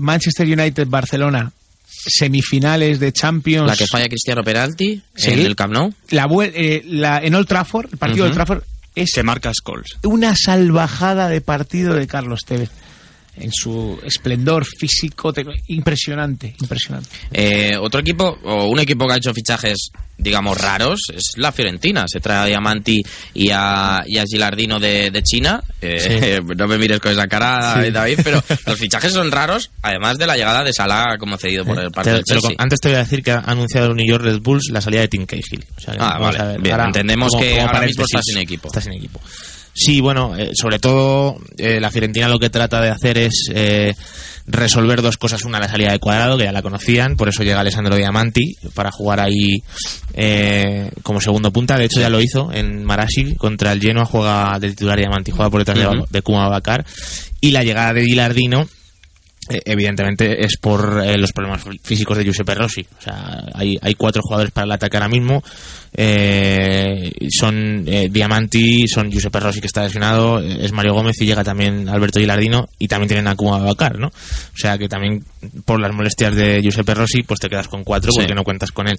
Manchester 0.00 0.46
United-Barcelona, 0.46 1.52
semifinales 1.88 3.00
de 3.00 3.12
Champions. 3.12 3.66
La 3.66 3.76
que 3.76 3.86
falla 3.86 4.08
Cristiano 4.08 4.42
penalti 4.44 5.02
Sí. 5.14 5.30
en 5.30 5.40
el 5.40 5.56
Camp 5.56 5.72
Nou. 5.72 5.92
La, 6.10 6.26
eh, 6.54 6.82
la- 6.86 7.20
en 7.22 7.34
Old 7.34 7.46
Trafford, 7.48 7.88
el 7.92 7.98
partido 7.98 8.24
de. 8.24 8.30
Old 8.30 8.34
Trafford, 8.36 8.62
es 8.94 9.10
que 9.14 9.22
marca 9.22 9.52
Scholes. 9.54 9.96
una 10.02 10.34
salvajada 10.36 11.28
de 11.28 11.40
partido 11.40 11.94
de 11.94 12.06
Carlos 12.06 12.40
Tevez. 12.46 12.70
En 13.40 13.50
su 13.52 13.98
esplendor 14.04 14.64
físico, 14.64 15.32
te- 15.32 15.44
impresionante, 15.68 16.54
impresionante. 16.60 17.08
Eh, 17.32 17.76
otro 17.80 18.00
equipo, 18.00 18.38
o 18.44 18.66
un 18.68 18.78
equipo 18.80 19.06
que 19.06 19.14
ha 19.14 19.16
hecho 19.16 19.32
fichajes, 19.32 19.90
digamos, 20.16 20.60
raros, 20.60 21.00
es 21.14 21.32
la 21.36 21.52
Fiorentina. 21.52 22.04
Se 22.08 22.20
trae 22.20 22.38
a 22.38 22.44
Diamanti 22.46 23.02
y 23.34 23.50
a, 23.52 24.02
y 24.06 24.18
a 24.18 24.24
Gilardino 24.24 24.80
de, 24.80 25.10
de 25.10 25.22
China. 25.22 25.62
Eh, 25.80 26.40
No 26.56 26.66
me 26.66 26.78
mires 26.78 26.98
con 27.00 27.12
esa 27.12 27.26
cara, 27.26 27.82
Sí. 27.84 27.90
David, 27.90 28.20
pero 28.24 28.42
los 28.66 28.78
fichajes 28.78 29.12
son 29.12 29.30
raros, 29.30 29.70
además 29.82 30.18
de 30.18 30.26
la 30.26 30.36
llegada 30.36 30.64
de 30.64 30.72
Salah 30.72 31.16
como 31.18 31.36
cedido 31.38 31.64
por 31.64 31.78
el 31.78 31.90
parte 31.90 32.10
Te- 32.10 32.16
del 32.16 32.24
te 32.24 32.34
lo- 32.34 32.40
Chelsea. 32.40 32.56
antes 32.58 32.80
te 32.80 32.88
voy 32.88 32.96
a 32.96 33.00
decir 33.04 33.22
que 33.22 33.30
ha 33.30 33.38
anunciado 33.40 33.88
el 33.88 33.94
New 33.94 34.06
York 34.06 34.24
Red 34.24 34.40
Bulls 34.40 34.68
la 34.72 34.80
salida 34.80 35.02
de 35.02 35.08
Tim 35.08 35.26
Cahill. 35.26 35.64
O 35.76 35.80
sea, 35.80 35.94
Ah, 35.98 36.18
vale, 36.18 36.56
entendemos 36.86 37.32
que 37.38 37.60
ahora 37.60 37.80
mismo 37.82 38.02
está 38.04 38.18
paréntesis, 38.18 38.20
sin 38.34 38.38
equipo. 38.38 38.68
Está 38.68 38.80
sin 38.80 38.92
equipo. 38.94 39.20
Sí, 39.80 40.00
bueno, 40.00 40.36
eh, 40.36 40.50
sobre 40.54 40.80
todo 40.80 41.36
eh, 41.56 41.78
la 41.80 41.90
Fiorentina 41.92 42.28
lo 42.28 42.40
que 42.40 42.50
trata 42.50 42.80
de 42.80 42.88
hacer 42.90 43.16
es 43.16 43.48
eh, 43.54 43.94
resolver 44.46 45.02
dos 45.02 45.16
cosas. 45.18 45.44
Una, 45.44 45.60
la 45.60 45.68
salida 45.68 45.92
de 45.92 46.00
cuadrado, 46.00 46.36
que 46.36 46.44
ya 46.44 46.52
la 46.52 46.62
conocían, 46.62 47.16
por 47.16 47.28
eso 47.28 47.44
llega 47.44 47.60
Alessandro 47.60 47.94
Diamanti 47.94 48.56
para 48.74 48.90
jugar 48.90 49.20
ahí 49.20 49.62
eh, 50.14 50.90
como 51.04 51.20
segundo 51.20 51.52
punta. 51.52 51.78
De 51.78 51.84
hecho, 51.84 52.00
ya 52.00 52.08
lo 52.10 52.20
hizo 52.20 52.50
en 52.52 52.84
Marassi 52.84 53.36
contra 53.36 53.70
el 53.70 53.80
Genoa, 53.80 54.04
juega 54.04 54.58
de 54.58 54.70
titular 54.70 54.98
Diamanti, 54.98 55.30
juega 55.30 55.48
por 55.50 55.60
detrás 55.60 55.78
de- 55.78 55.84
Kuma. 55.84 56.06
Y 57.40 57.52
la 57.52 57.62
llegada 57.62 57.92
de 57.92 58.04
Gilardino 58.04 58.66
evidentemente 59.64 60.44
es 60.44 60.56
por 60.60 61.02
eh, 61.04 61.16
los 61.16 61.32
problemas 61.32 61.64
fí- 61.64 61.80
físicos 61.82 62.18
de 62.18 62.24
Giuseppe 62.24 62.54
Rossi. 62.54 62.84
O 62.98 63.02
sea, 63.02 63.44
hay, 63.54 63.78
hay 63.80 63.94
cuatro 63.94 64.22
jugadores 64.22 64.50
para 64.52 64.64
el 64.66 64.72
ataque 64.72 64.96
ahora 64.96 65.08
mismo. 65.08 65.42
Eh, 66.00 67.10
son 67.30 67.84
eh, 67.86 68.08
Diamanti, 68.10 68.86
son 68.86 69.10
Giuseppe 69.10 69.40
Rossi 69.40 69.60
que 69.60 69.66
está 69.66 69.82
lesionado, 69.82 70.38
es 70.40 70.70
Mario 70.72 70.94
Gómez 70.94 71.16
y 71.20 71.26
llega 71.26 71.42
también 71.42 71.88
Alberto 71.88 72.20
Gilardino 72.20 72.68
y 72.78 72.86
también 72.86 73.08
tienen 73.08 73.26
a 73.26 73.34
Kuma 73.34 73.58
Bacar, 73.58 73.98
¿no? 73.98 74.06
O 74.06 74.56
sea 74.56 74.78
que 74.78 74.88
también 74.88 75.24
por 75.64 75.80
las 75.80 75.92
molestias 75.92 76.34
de 76.36 76.62
Giuseppe 76.62 76.94
Rossi 76.94 77.22
pues 77.24 77.40
te 77.40 77.48
quedas 77.48 77.68
con 77.68 77.82
cuatro 77.84 78.10
Sí. 78.12 78.18
porque 78.20 78.34
no 78.34 78.44
cuentas 78.44 78.70
con 78.70 78.88
él. 78.88 78.96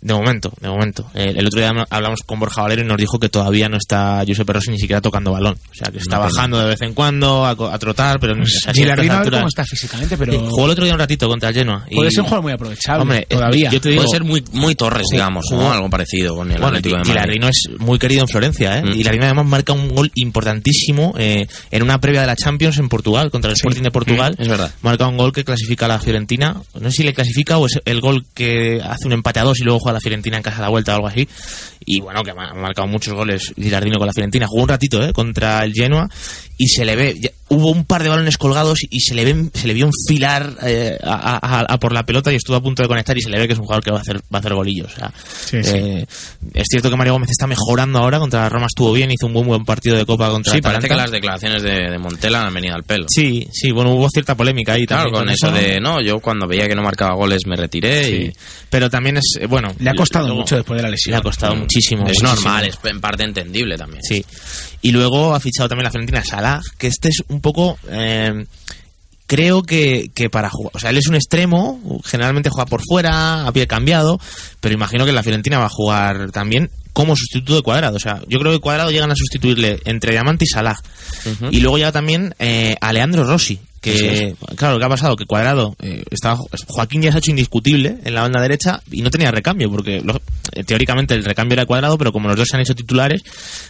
De 0.00 0.12
momento, 0.12 0.52
de 0.60 0.68
momento. 0.68 1.10
Eh, 1.14 1.32
el 1.34 1.46
otro 1.46 1.60
día 1.60 1.72
hablamos 1.90 2.20
con 2.26 2.38
Borja 2.38 2.60
Valero 2.62 2.82
y 2.82 2.86
nos 2.86 2.98
dijo 2.98 3.18
que 3.18 3.28
todavía 3.30 3.68
no 3.68 3.78
está 3.78 4.22
Giuseppe 4.24 4.52
Rossi 4.52 4.70
ni 4.70 4.78
siquiera 4.78 5.00
tocando 5.00 5.32
balón. 5.32 5.54
O 5.70 5.74
sea 5.74 5.90
que 5.90 5.98
está 5.98 6.18
bajando 6.18 6.58
de 6.58 6.66
vez 6.66 6.82
en 6.82 6.92
cuando 6.94 7.46
a, 7.46 7.78
trotar, 7.78 8.20
pero 8.20 8.34
no 8.36 8.44
sé. 8.44 8.58
así 8.68 8.82
a 8.82 8.92
estas 8.92 9.00
Gilardino 9.02 9.14
a 9.14 9.30
cómo 9.40 9.48
está 9.48 9.64
físicamente, 9.64 10.16
pero 10.18 10.34
eh, 10.34 10.38
Jugó 10.38 10.66
el 10.66 10.70
otro 10.72 10.84
día 10.84 10.92
un 10.94 11.00
ratito 11.00 11.26
contra 11.28 11.48
el 11.48 11.54
Genoa. 11.54 11.86
y- 11.88 11.96
puede 11.96 12.10
ser 12.10 12.20
un 12.20 12.26
jugador 12.26 12.42
muy 12.44 12.52
aprovechable 12.52 13.02
Hombre, 13.02 13.18
eh, 13.20 13.26
todavía. 13.34 13.70
yo 13.70 13.80
te 13.80 13.88
digo, 13.88 14.02
Puede 14.02 14.12
ser 14.18 14.24
muy, 14.24 14.44
muy 14.52 14.74
Torres, 14.74 15.04
Sí, 15.08 15.16
digamos, 15.16 15.44
jugó- 15.48 15.62
¿no? 15.62 15.72
Algo 15.72 15.88
parecido 15.90 16.33
con 16.34 16.50
el 16.50 16.58
bueno, 16.58 16.76
Atlético 16.76 16.96
de 16.96 17.14
Madrid. 17.14 17.44
Es 17.44 17.68
muy 17.78 17.98
querido 17.98 18.22
en 18.22 18.28
Florencia, 18.28 18.78
¿eh? 18.78 18.82
Mm. 18.82 18.88
Y 18.88 18.92
Gilardino 18.94 19.24
además 19.26 19.46
marca 19.46 19.72
un 19.72 19.88
gol 19.88 20.10
importantísimo 20.14 21.14
eh, 21.18 21.46
en 21.70 21.82
una 21.82 22.00
previa 22.00 22.22
de 22.22 22.26
la 22.26 22.36
Champions 22.36 22.78
en 22.78 22.88
Portugal, 22.88 23.30
contra 23.30 23.50
el 23.50 23.56
Sporting 23.56 23.82
de 23.82 23.90
Portugal. 23.90 24.34
Mm, 24.38 24.42
es 24.42 24.48
verdad. 24.48 24.74
Marca 24.82 25.06
un 25.06 25.16
gol 25.16 25.32
que 25.32 25.44
clasifica 25.44 25.86
a 25.86 25.88
la 25.88 25.98
Fiorentina. 25.98 26.60
No 26.80 26.90
sé 26.90 26.98
si 26.98 27.02
le 27.02 27.14
clasifica 27.14 27.58
o 27.58 27.66
es 27.66 27.80
el 27.84 28.00
gol 28.00 28.24
que 28.34 28.80
hace 28.82 29.06
un 29.06 29.12
empate 29.12 29.40
a 29.40 29.44
dos 29.44 29.58
y 29.60 29.64
luego 29.64 29.78
juega 29.78 29.94
la 29.94 30.00
Fiorentina 30.00 30.36
en 30.36 30.42
casa 30.42 30.58
a 30.58 30.62
la 30.62 30.68
vuelta 30.68 30.92
o 30.92 30.96
algo 30.96 31.08
así. 31.08 31.28
Y 31.86 32.00
bueno, 32.00 32.22
que 32.22 32.30
ha 32.30 32.34
marcado 32.34 32.88
muchos 32.88 33.14
goles 33.14 33.52
Gilardino 33.56 33.98
con 33.98 34.06
la 34.06 34.12
Fiorentina. 34.12 34.46
Jugó 34.46 34.62
un 34.62 34.68
ratito, 34.68 35.04
¿eh? 35.04 35.12
Contra 35.12 35.64
el 35.64 35.72
Genoa 35.72 36.08
y 36.56 36.68
se 36.68 36.84
le 36.84 36.96
ve... 36.96 37.33
hubo 37.54 37.70
un 37.70 37.84
par 37.84 38.02
de 38.02 38.08
balones 38.08 38.36
colgados 38.38 38.78
y 38.90 39.00
se 39.00 39.14
le 39.14 39.24
ve, 39.24 39.48
se 39.54 39.66
le 39.66 39.74
vio 39.74 39.86
enfilar 39.86 40.54
eh, 40.62 40.98
a, 41.02 41.38
a- 41.60 41.60
a 41.74 41.78
por 41.78 41.92
la 41.92 42.04
pelota 42.04 42.32
y 42.32 42.36
estuvo 42.36 42.56
a 42.56 42.62
punto 42.62 42.82
de 42.82 42.88
conectar 42.88 43.16
y 43.16 43.20
se 43.20 43.30
le 43.30 43.38
ve 43.38 43.46
que 43.46 43.52
es 43.54 43.58
un 43.58 43.64
jugador 43.64 43.84
que 43.84 43.90
va 43.90 43.98
a 43.98 44.00
hacer, 44.00 44.16
va 44.18 44.22
a 44.32 44.38
hacer 44.38 44.54
golillos. 44.54 44.92
O 44.92 44.96
sea, 44.96 45.12
Sí, 45.46 45.62
sí. 45.62 45.70
eh, 45.74 46.06
es 46.54 46.66
cierto 46.70 46.90
que 46.90 46.96
Mario 46.96 47.12
Gómez 47.14 47.30
está 47.30 47.46
mejorando 47.46 47.98
ahora, 47.98 48.18
contra 48.18 48.40
la 48.42 48.48
Roma 48.48 48.66
estuvo 48.66 48.92
bien, 48.92 49.10
hizo 49.10 49.26
un 49.26 49.32
buen 49.34 49.46
buen 49.46 49.64
partido 49.64 49.96
de 49.96 50.04
Copa 50.06 50.30
contra 50.30 50.50
Sí, 50.52 50.56
el 50.58 50.62
parece 50.62 50.80
que 50.88 50.94
Atalanta. 50.94 51.04
las 51.04 51.10
declaraciones 51.12 51.62
de, 51.62 51.90
de 51.90 51.98
Montela 51.98 52.46
han 52.46 52.54
venido 52.54 52.74
al 52.74 52.84
pelo. 52.84 53.06
Sí, 53.08 53.46
sí, 53.52 53.70
bueno, 53.72 53.90
hubo 53.92 54.08
cierta 54.10 54.34
polémica 54.34 54.72
ahí 54.74 54.86
Claro, 54.86 55.04
también 55.10 55.24
con 55.24 55.30
eso 55.30 55.50
de, 55.50 55.80
no, 55.80 56.00
yo 56.00 56.18
cuando 56.20 56.46
veía 56.46 56.66
que 56.68 56.74
no 56.74 56.82
marcaba 56.82 57.14
goles 57.14 57.42
me 57.46 57.56
retiré 57.56 58.04
Sí. 58.04 58.14
y... 58.14 58.32
Pero 58.70 58.90
también 58.90 59.18
es, 59.18 59.24
eh, 59.40 59.46
bueno... 59.46 59.68
Le 59.78 59.90
ha 59.90 59.94
costado 59.94 60.26
luego- 60.26 60.40
mucho 60.40 60.56
después 60.56 60.76
de 60.78 60.82
la 60.82 60.90
lesión. 60.90 61.12
Le 61.12 61.18
ha 61.18 61.22
costado 61.22 61.54
muchísimo. 61.54 62.02
Es 62.08 62.20
muchísimo. 62.20 62.34
normal, 62.34 62.64
es 62.66 62.78
en 62.82 63.00
parte 63.00 63.22
entendible 63.22 63.76
también. 63.76 64.02
Sí. 64.02 64.24
Y 64.82 64.90
luego 64.90 65.32
ha 65.34 65.38
fichado 65.40 65.68
también 65.68 65.84
la 65.84 65.90
Fiorentina 65.92 66.24
Salah, 66.24 66.60
que 66.76 66.88
este 66.88 67.08
es 67.08 67.22
un 67.28 67.40
poco... 67.44 67.78
eh, 67.88 68.44
creo 69.26 69.62
que, 69.62 70.10
que 70.14 70.28
para 70.28 70.50
jugar... 70.50 70.72
O 70.74 70.78
sea, 70.78 70.90
él 70.90 70.98
es 70.98 71.08
un 71.08 71.14
extremo, 71.14 71.80
generalmente 72.04 72.50
juega 72.50 72.66
por 72.66 72.82
fuera, 72.86 73.46
a 73.46 73.52
pie 73.52 73.66
cambiado, 73.66 74.20
pero 74.60 74.74
imagino 74.74 75.06
que 75.06 75.12
la 75.12 75.22
Fiorentina 75.22 75.58
va 75.58 75.66
a 75.66 75.70
jugar 75.70 76.30
también 76.30 76.70
como 76.94 77.14
sustituto 77.16 77.56
de 77.56 77.62
Cuadrado. 77.62 77.96
O 77.96 78.00
sea, 78.00 78.20
yo 78.28 78.38
creo 78.38 78.52
que 78.52 78.60
Cuadrado 78.60 78.90
llegan 78.90 79.10
a 79.10 79.14
sustituirle 79.16 79.80
entre 79.84 80.12
Diamante 80.12 80.46
y 80.46 80.48
Salah. 80.48 80.76
Y 81.50 81.60
luego 81.60 81.76
llega 81.76 81.92
también 81.92 82.34
eh, 82.38 82.76
a 82.80 82.92
Leandro 82.92 83.24
Rossi, 83.24 83.58
que 83.80 84.34
claro, 84.56 84.78
¿qué 84.78 84.84
ha 84.84 84.88
pasado? 84.88 85.14
Que 85.16 85.26
Cuadrado 85.26 85.76
eh, 85.82 86.02
estaba 86.10 86.38
Joaquín 86.68 87.02
ya 87.02 87.10
se 87.10 87.16
ha 87.16 87.18
hecho 87.18 87.30
indiscutible 87.32 87.98
en 88.02 88.14
la 88.14 88.22
banda 88.22 88.40
derecha 88.40 88.80
y 88.90 89.02
no 89.02 89.10
tenía 89.10 89.30
recambio, 89.30 89.70
porque 89.70 90.00
lo- 90.02 90.20
eh, 90.52 90.64
teóricamente 90.64 91.12
el 91.14 91.24
recambio 91.24 91.54
era 91.54 91.66
Cuadrado, 91.66 91.98
pero 91.98 92.10
como 92.12 92.28
los 92.28 92.36
dos 92.36 92.48
se 92.48 92.56
han 92.56 92.62
hecho 92.62 92.74
titulares, 92.74 93.22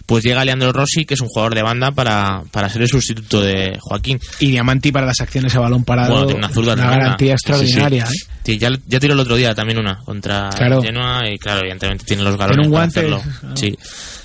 pues 0.07 0.23
llega 0.25 0.45
Leandro 0.45 0.73
Rossi, 0.73 1.05
que 1.05 1.15
es 1.15 1.21
un 1.21 1.29
jugador 1.29 1.55
de 1.55 1.63
banda 1.63 1.91
para, 1.93 2.43
para 2.53 2.69
ser 2.69 2.83
el 2.83 2.89
sustituto 2.89 3.41
de 3.41 3.77
Joaquín. 3.81 4.21
Y 4.41 4.51
Diamanti 4.51 4.93
para 4.93 5.07
las 5.07 5.21
acciones 5.21 5.55
a 5.57 5.61
balón 5.61 5.85
parado. 5.85 6.11
Bueno, 6.13 6.27
tiene 6.27 6.39
una 6.45 6.49
zurda 6.55 6.75
garantía 6.77 7.37
Sí, 7.37 7.45
sí. 7.47 7.53
extraordinaria. 7.53 8.05
¿eh? 8.05 8.17
Sí, 8.45 8.59
ya, 8.59 8.69
ya 8.87 9.01
tiró 9.01 9.15
el 9.15 9.21
otro 9.21 9.37
día 9.37 9.55
también 9.55 9.79
una 9.79 9.99
contra 10.05 10.51
Claro. 10.51 10.83
Genoa 10.83 11.23
y 11.33 11.39
claro, 11.39 11.61
evidentemente 11.61 12.05
tiene 12.05 12.23
los 12.23 12.37
galones 12.37 12.67
un 12.67 12.73
para 12.73 12.85
guante, 12.85 13.01
hacerlo. 13.17 13.33
claro. 13.41 13.57
Sí. 13.57 13.79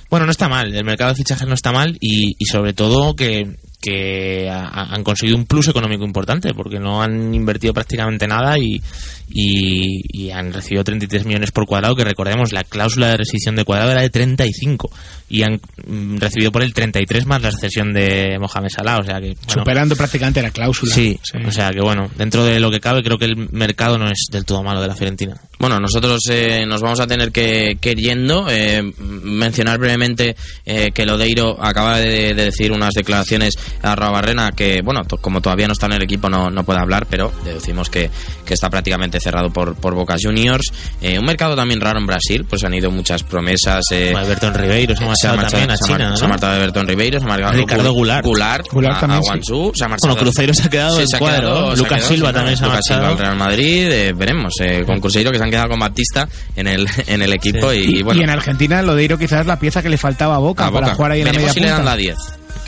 Bueno, 0.09 0.25
no 0.25 0.31
está 0.31 0.47
mal, 0.49 0.73
el 0.73 0.83
mercado 0.83 1.11
de 1.11 1.15
fichajes 1.17 1.47
no 1.47 1.53
está 1.53 1.71
mal 1.71 1.95
y, 2.01 2.35
y 2.39 2.45
sobre 2.45 2.73
todo 2.73 3.15
que, 3.15 3.57
que 3.79 4.49
ha- 4.49 4.93
han 4.93 5.03
conseguido 5.03 5.37
un 5.37 5.45
plus 5.45 5.67
económico 5.67 6.03
importante 6.03 6.53
porque 6.55 6.79
no 6.79 7.03
han 7.03 7.33
invertido 7.33 7.73
prácticamente 7.75 8.27
nada 8.27 8.57
y, 8.57 8.81
y, 9.31 10.01
y 10.11 10.31
han 10.31 10.51
recibido 10.53 10.83
33 10.83 11.25
millones 11.25 11.51
por 11.51 11.65
cuadrado, 11.65 11.95
que 11.95 12.03
recordemos, 12.03 12.51
la 12.51 12.63
cláusula 12.63 13.09
de 13.09 13.17
rescisión 13.17 13.55
de 13.55 13.63
cuadrado 13.65 13.91
era 13.91 14.01
de 14.01 14.09
35 14.09 14.89
y 15.29 15.43
han 15.43 15.59
mm, 15.85 16.17
recibido 16.17 16.51
por 16.51 16.63
el 16.63 16.73
33 16.73 17.25
más 17.27 17.41
la 17.41 17.51
cesión 17.51 17.93
de 17.93 18.37
Mohamed 18.39 18.69
Salah, 18.69 18.97
o 18.97 19.03
sea 19.03 19.19
que... 19.19 19.27
bueno, 19.35 19.39
Superando 19.53 19.95
prácticamente 19.95 20.41
la 20.41 20.49
cláusula. 20.51 20.93
Sí, 20.93 21.19
o 21.45 21.51
sea 21.51 21.69
que 21.71 21.81
bueno, 21.81 22.09
dentro 22.17 22.43
de 22.43 22.59
lo 22.59 22.71
que 22.71 22.79
cabe 22.79 23.03
creo 23.03 23.17
que 23.17 23.25
el 23.25 23.35
mercado 23.51 23.97
no 23.97 24.07
es 24.09 24.25
del 24.31 24.45
todo 24.45 24.63
malo 24.63 24.81
de 24.81 24.87
la 24.87 24.95
Fiorentina. 24.95 25.35
Bueno, 25.59 25.79
nosotros 25.79 26.21
eh, 26.31 26.65
nos 26.65 26.81
vamos 26.81 26.99
a 26.99 27.05
tener 27.07 27.31
que, 27.31 27.77
que 27.79 27.91
ir 27.91 27.97
yendo. 27.99 28.47
Eh, 28.49 28.81
mencionar 28.99 29.77
brevemente 29.77 30.35
eh, 30.65 30.89
que 30.93 31.05
Lodeiro 31.05 31.57
acaba 31.63 31.97
de, 31.99 32.33
de 32.33 32.45
decir 32.45 32.71
unas 32.71 32.93
declaraciones 32.93 33.53
a 33.83 33.95
Barrena 33.95 34.51
que, 34.53 34.81
bueno, 34.83 35.03
to- 35.03 35.17
como 35.17 35.41
todavía 35.41 35.67
no 35.67 35.73
está 35.73 35.85
en 35.87 35.93
el 35.93 36.03
equipo 36.03 36.29
no, 36.29 36.49
no 36.49 36.63
puede 36.63 36.79
hablar, 36.79 37.05
pero 37.09 37.31
deducimos 37.43 37.89
que, 37.89 38.09
que 38.45 38.53
está 38.53 38.69
prácticamente 38.69 39.18
cerrado 39.19 39.49
por, 39.51 39.75
por 39.75 39.93
Boca 39.95 40.15
Juniors. 40.21 40.71
Eh, 41.01 41.17
un 41.19 41.25
mercado 41.25 41.55
también 41.55 41.79
raro 41.81 41.99
en 41.99 42.05
Brasil, 42.05 42.45
pues 42.49 42.63
han 42.63 42.73
ido 42.73 42.91
muchas 42.91 43.23
promesas. 43.23 43.83
Eh, 43.91 44.11
Everton 44.11 44.53
Ribeiro 44.53 44.95
se 44.95 45.03
ha 45.03 45.07
marchado 45.07 45.37
también 45.37 45.71
a 45.71 45.77
se 45.77 45.85
ha 45.85 45.87
mar- 45.89 45.97
China, 46.01 46.17
Se 46.17 46.25
ha 46.25 46.27
marchado 46.27 46.55
Everton 46.55 46.87
Ribeiro, 46.87 47.19
se 47.19 47.25
ha 47.25 47.27
marchado 47.27 47.51
Ricardo 47.53 47.93
Goulart. 47.93 48.25
Goulart, 48.25 48.67
Goulart 48.71 48.97
a, 48.97 48.99
también, 49.01 49.19
a 49.19 49.21
sí. 49.23 49.27
Guangzhou, 49.29 49.71
se 49.75 49.83
ha 49.83 49.87
marchado. 49.87 50.13
Bueno, 50.13 50.21
Cruzeiro 50.31 50.53
se 50.53 50.63
ha 50.63 50.69
quedado 50.69 50.95
Sí, 50.95 51.01
en 51.01 51.07
se 51.07 51.17
cuadro. 51.19 51.39
quedado- 51.41 51.75
Lucas 51.75 51.93
quedado, 51.97 52.07
Silva 52.13 52.27
sí, 52.29 52.33
también 52.35 52.57
se 52.57 52.63
ha 52.63 52.67
Lucas 52.67 52.81
Silva 52.85 52.99
marchado. 53.01 53.13
al 53.17 53.19
Real 53.19 53.37
Madrid, 53.37 53.91
eh, 53.91 54.13
veremos. 54.13 54.53
eh, 54.61 54.83
con 54.85 54.99
Cruzeiro 54.99 55.31
que 55.31 55.37
se 55.37 55.43
han 55.43 55.49
quedado 55.51 55.69
con 55.69 55.79
Batista 55.79 56.27
en 56.55 56.67
el, 56.67 56.87
en 57.07 57.21
el 57.21 57.33
equipo 57.33 57.71
y, 57.73 57.99
y 57.99 58.03
bueno. 58.03 58.19
y 58.19 58.23
en 58.23 58.29
Argentina, 58.29 58.81
Lodeiro 58.81 59.17
quizás 59.17 59.41
es 59.41 59.47
la 59.47 59.59
pieza 59.59 59.81
que 59.81 59.89
le 59.89 59.97
faltaba 59.97 60.35
a 60.35 60.39
Boca 60.39 60.67
a 60.67 60.71
para 60.71 60.87
Boca. 60.87 60.95
jugar 60.95 61.11
ahí 61.13 61.21
en 61.21 61.27
la 61.27 61.33
media 61.33 61.53
si 61.53 61.59
le 61.59 61.67
dan 61.67 61.77
punta. 61.77 61.91
la 61.91 61.97
10. 61.97 62.17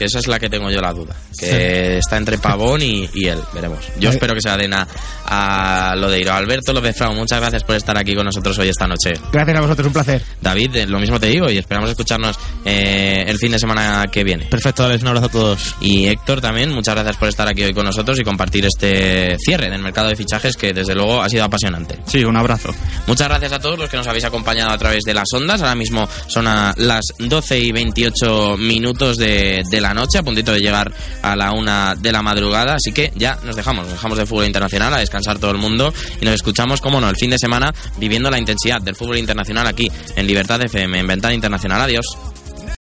Que 0.02 0.06
esa 0.08 0.18
es 0.18 0.26
la 0.26 0.40
que 0.40 0.50
tengo 0.50 0.72
yo 0.72 0.82
la 0.82 0.94
duda. 0.94 1.16
Que 1.38 2.00
está 2.00 2.18
entre 2.18 2.40
Pavón 2.40 2.82
y, 2.82 3.08
y 3.14 3.28
él. 3.28 3.38
Veremos. 3.54 3.86
Yo 4.00 4.08
Vale. 4.08 4.10
espero 4.10 4.34
que 4.34 4.42
se 4.42 4.50
la 4.50 4.58
den 4.58 4.74
a, 4.74 4.88
a 5.28 5.96
Lodeiro. 5.96 6.34
Alberto 6.34 6.74
López 6.74 6.98
Frau, 6.98 7.14
muchas 7.14 7.40
gracias 7.40 7.64
por 7.64 7.76
estar 7.76 7.96
aquí 7.96 8.16
con 8.16 8.26
nosotros 8.26 8.58
hoy 8.58 8.70
esta 8.70 8.88
noche. 8.88 9.14
Gracias 9.32 9.56
a 9.56 9.62
vosotros, 9.62 9.86
un 9.86 9.94
placer. 9.94 10.24
David, 10.42 10.76
eh, 10.76 10.88
lo 10.88 10.98
mismo 11.00 11.20
te 11.20 11.28
digo 11.28 11.52
y 11.52 11.60
esperamos 11.60 11.88
escucharnos 11.92 12.36
eh, 12.66 13.26
el 13.28 13.38
fin 13.38 13.52
de 13.52 13.60
semana 13.60 14.08
que 14.12 14.24
viene. 14.24 14.46
Perfecto, 14.46 14.86
Alex, 14.86 15.04
un 15.04 15.10
abrazo 15.10 15.28
a 15.28 15.30
todos. 15.30 15.76
Y 15.82 16.08
Héctor 16.08 16.42
también, 16.42 16.72
muchas 16.74 16.96
gracias 16.96 17.18
por 17.18 17.30
estar 17.30 17.48
aquí 17.48 17.62
hoy 17.62 17.74
con 17.76 17.86
nosotros 17.86 18.20
y 18.20 18.24
compartir 18.24 18.66
este 18.66 19.38
cierre 19.38 19.70
del 19.70 19.84
mercado 19.84 20.08
de 20.10 20.16
fichajes 20.16 20.58
que 20.58 20.74
desde 20.74 20.96
luego 20.96 21.22
ha 21.22 21.30
sido 21.30 21.44
apasionante. 21.44 22.00
Sí, 22.08 22.24
un 22.24 22.38
abrazo. 22.38 22.74
Muchas 23.06 23.28
gracias 23.28 23.52
a 23.52 23.60
todos 23.60 23.78
los 23.78 23.88
que 23.88 23.98
nos 23.98 24.08
habéis 24.08 24.26
acompañado 24.26 24.72
a 24.72 24.78
través 24.80 25.04
de 25.04 25.14
las 25.14 25.28
ondas. 25.32 25.62
Ahora 25.62 25.76
mismo 25.76 26.10
son 26.26 26.48
a 26.48 26.74
las 26.78 27.06
12 27.20 27.60
y 27.60 27.72
28 27.72 28.58
minutos 28.58 29.18
de, 29.18 29.62
de 29.70 29.80
noche, 29.94 30.20
a 30.20 30.24
puntito 30.24 30.52
de 30.52 30.60
llegar 30.60 30.92
a 31.22 31.36
la 31.36 31.52
una 31.52 31.96
de 31.96 32.12
la 32.12 32.22
madrugada. 32.22 32.76
Así 32.76 32.92
que 32.92 33.12
ya 33.16 33.38
nos 33.44 33.56
dejamos, 33.56 33.86
nos 33.86 33.94
dejamos 33.94 34.18
de 34.18 34.26
fútbol 34.26 34.46
internacional, 34.46 34.94
a 34.94 34.98
descansar 34.98 35.40
todo 35.40 35.52
el 35.52 35.58
mundo 35.58 35.94
y 36.20 36.26
nos 36.26 36.36
escuchamos, 36.36 36.82
como 36.82 37.02
no, 37.02 37.10
el 37.10 37.16
fin 37.16 37.30
de 37.30 37.38
semana 37.38 37.74
viviendo 37.98 38.30
la 38.30 38.40
intensidad 38.40 38.82
del 38.82 38.96
fútbol 38.96 39.18
internacional 39.18 39.68
aquí 39.68 39.92
en 40.16 40.28
Libertad 40.28 40.62
FM, 40.62 41.00
en 41.00 41.08
Ventana 41.08 41.34
Internacional. 41.34 41.82
Adiós. 41.82 42.31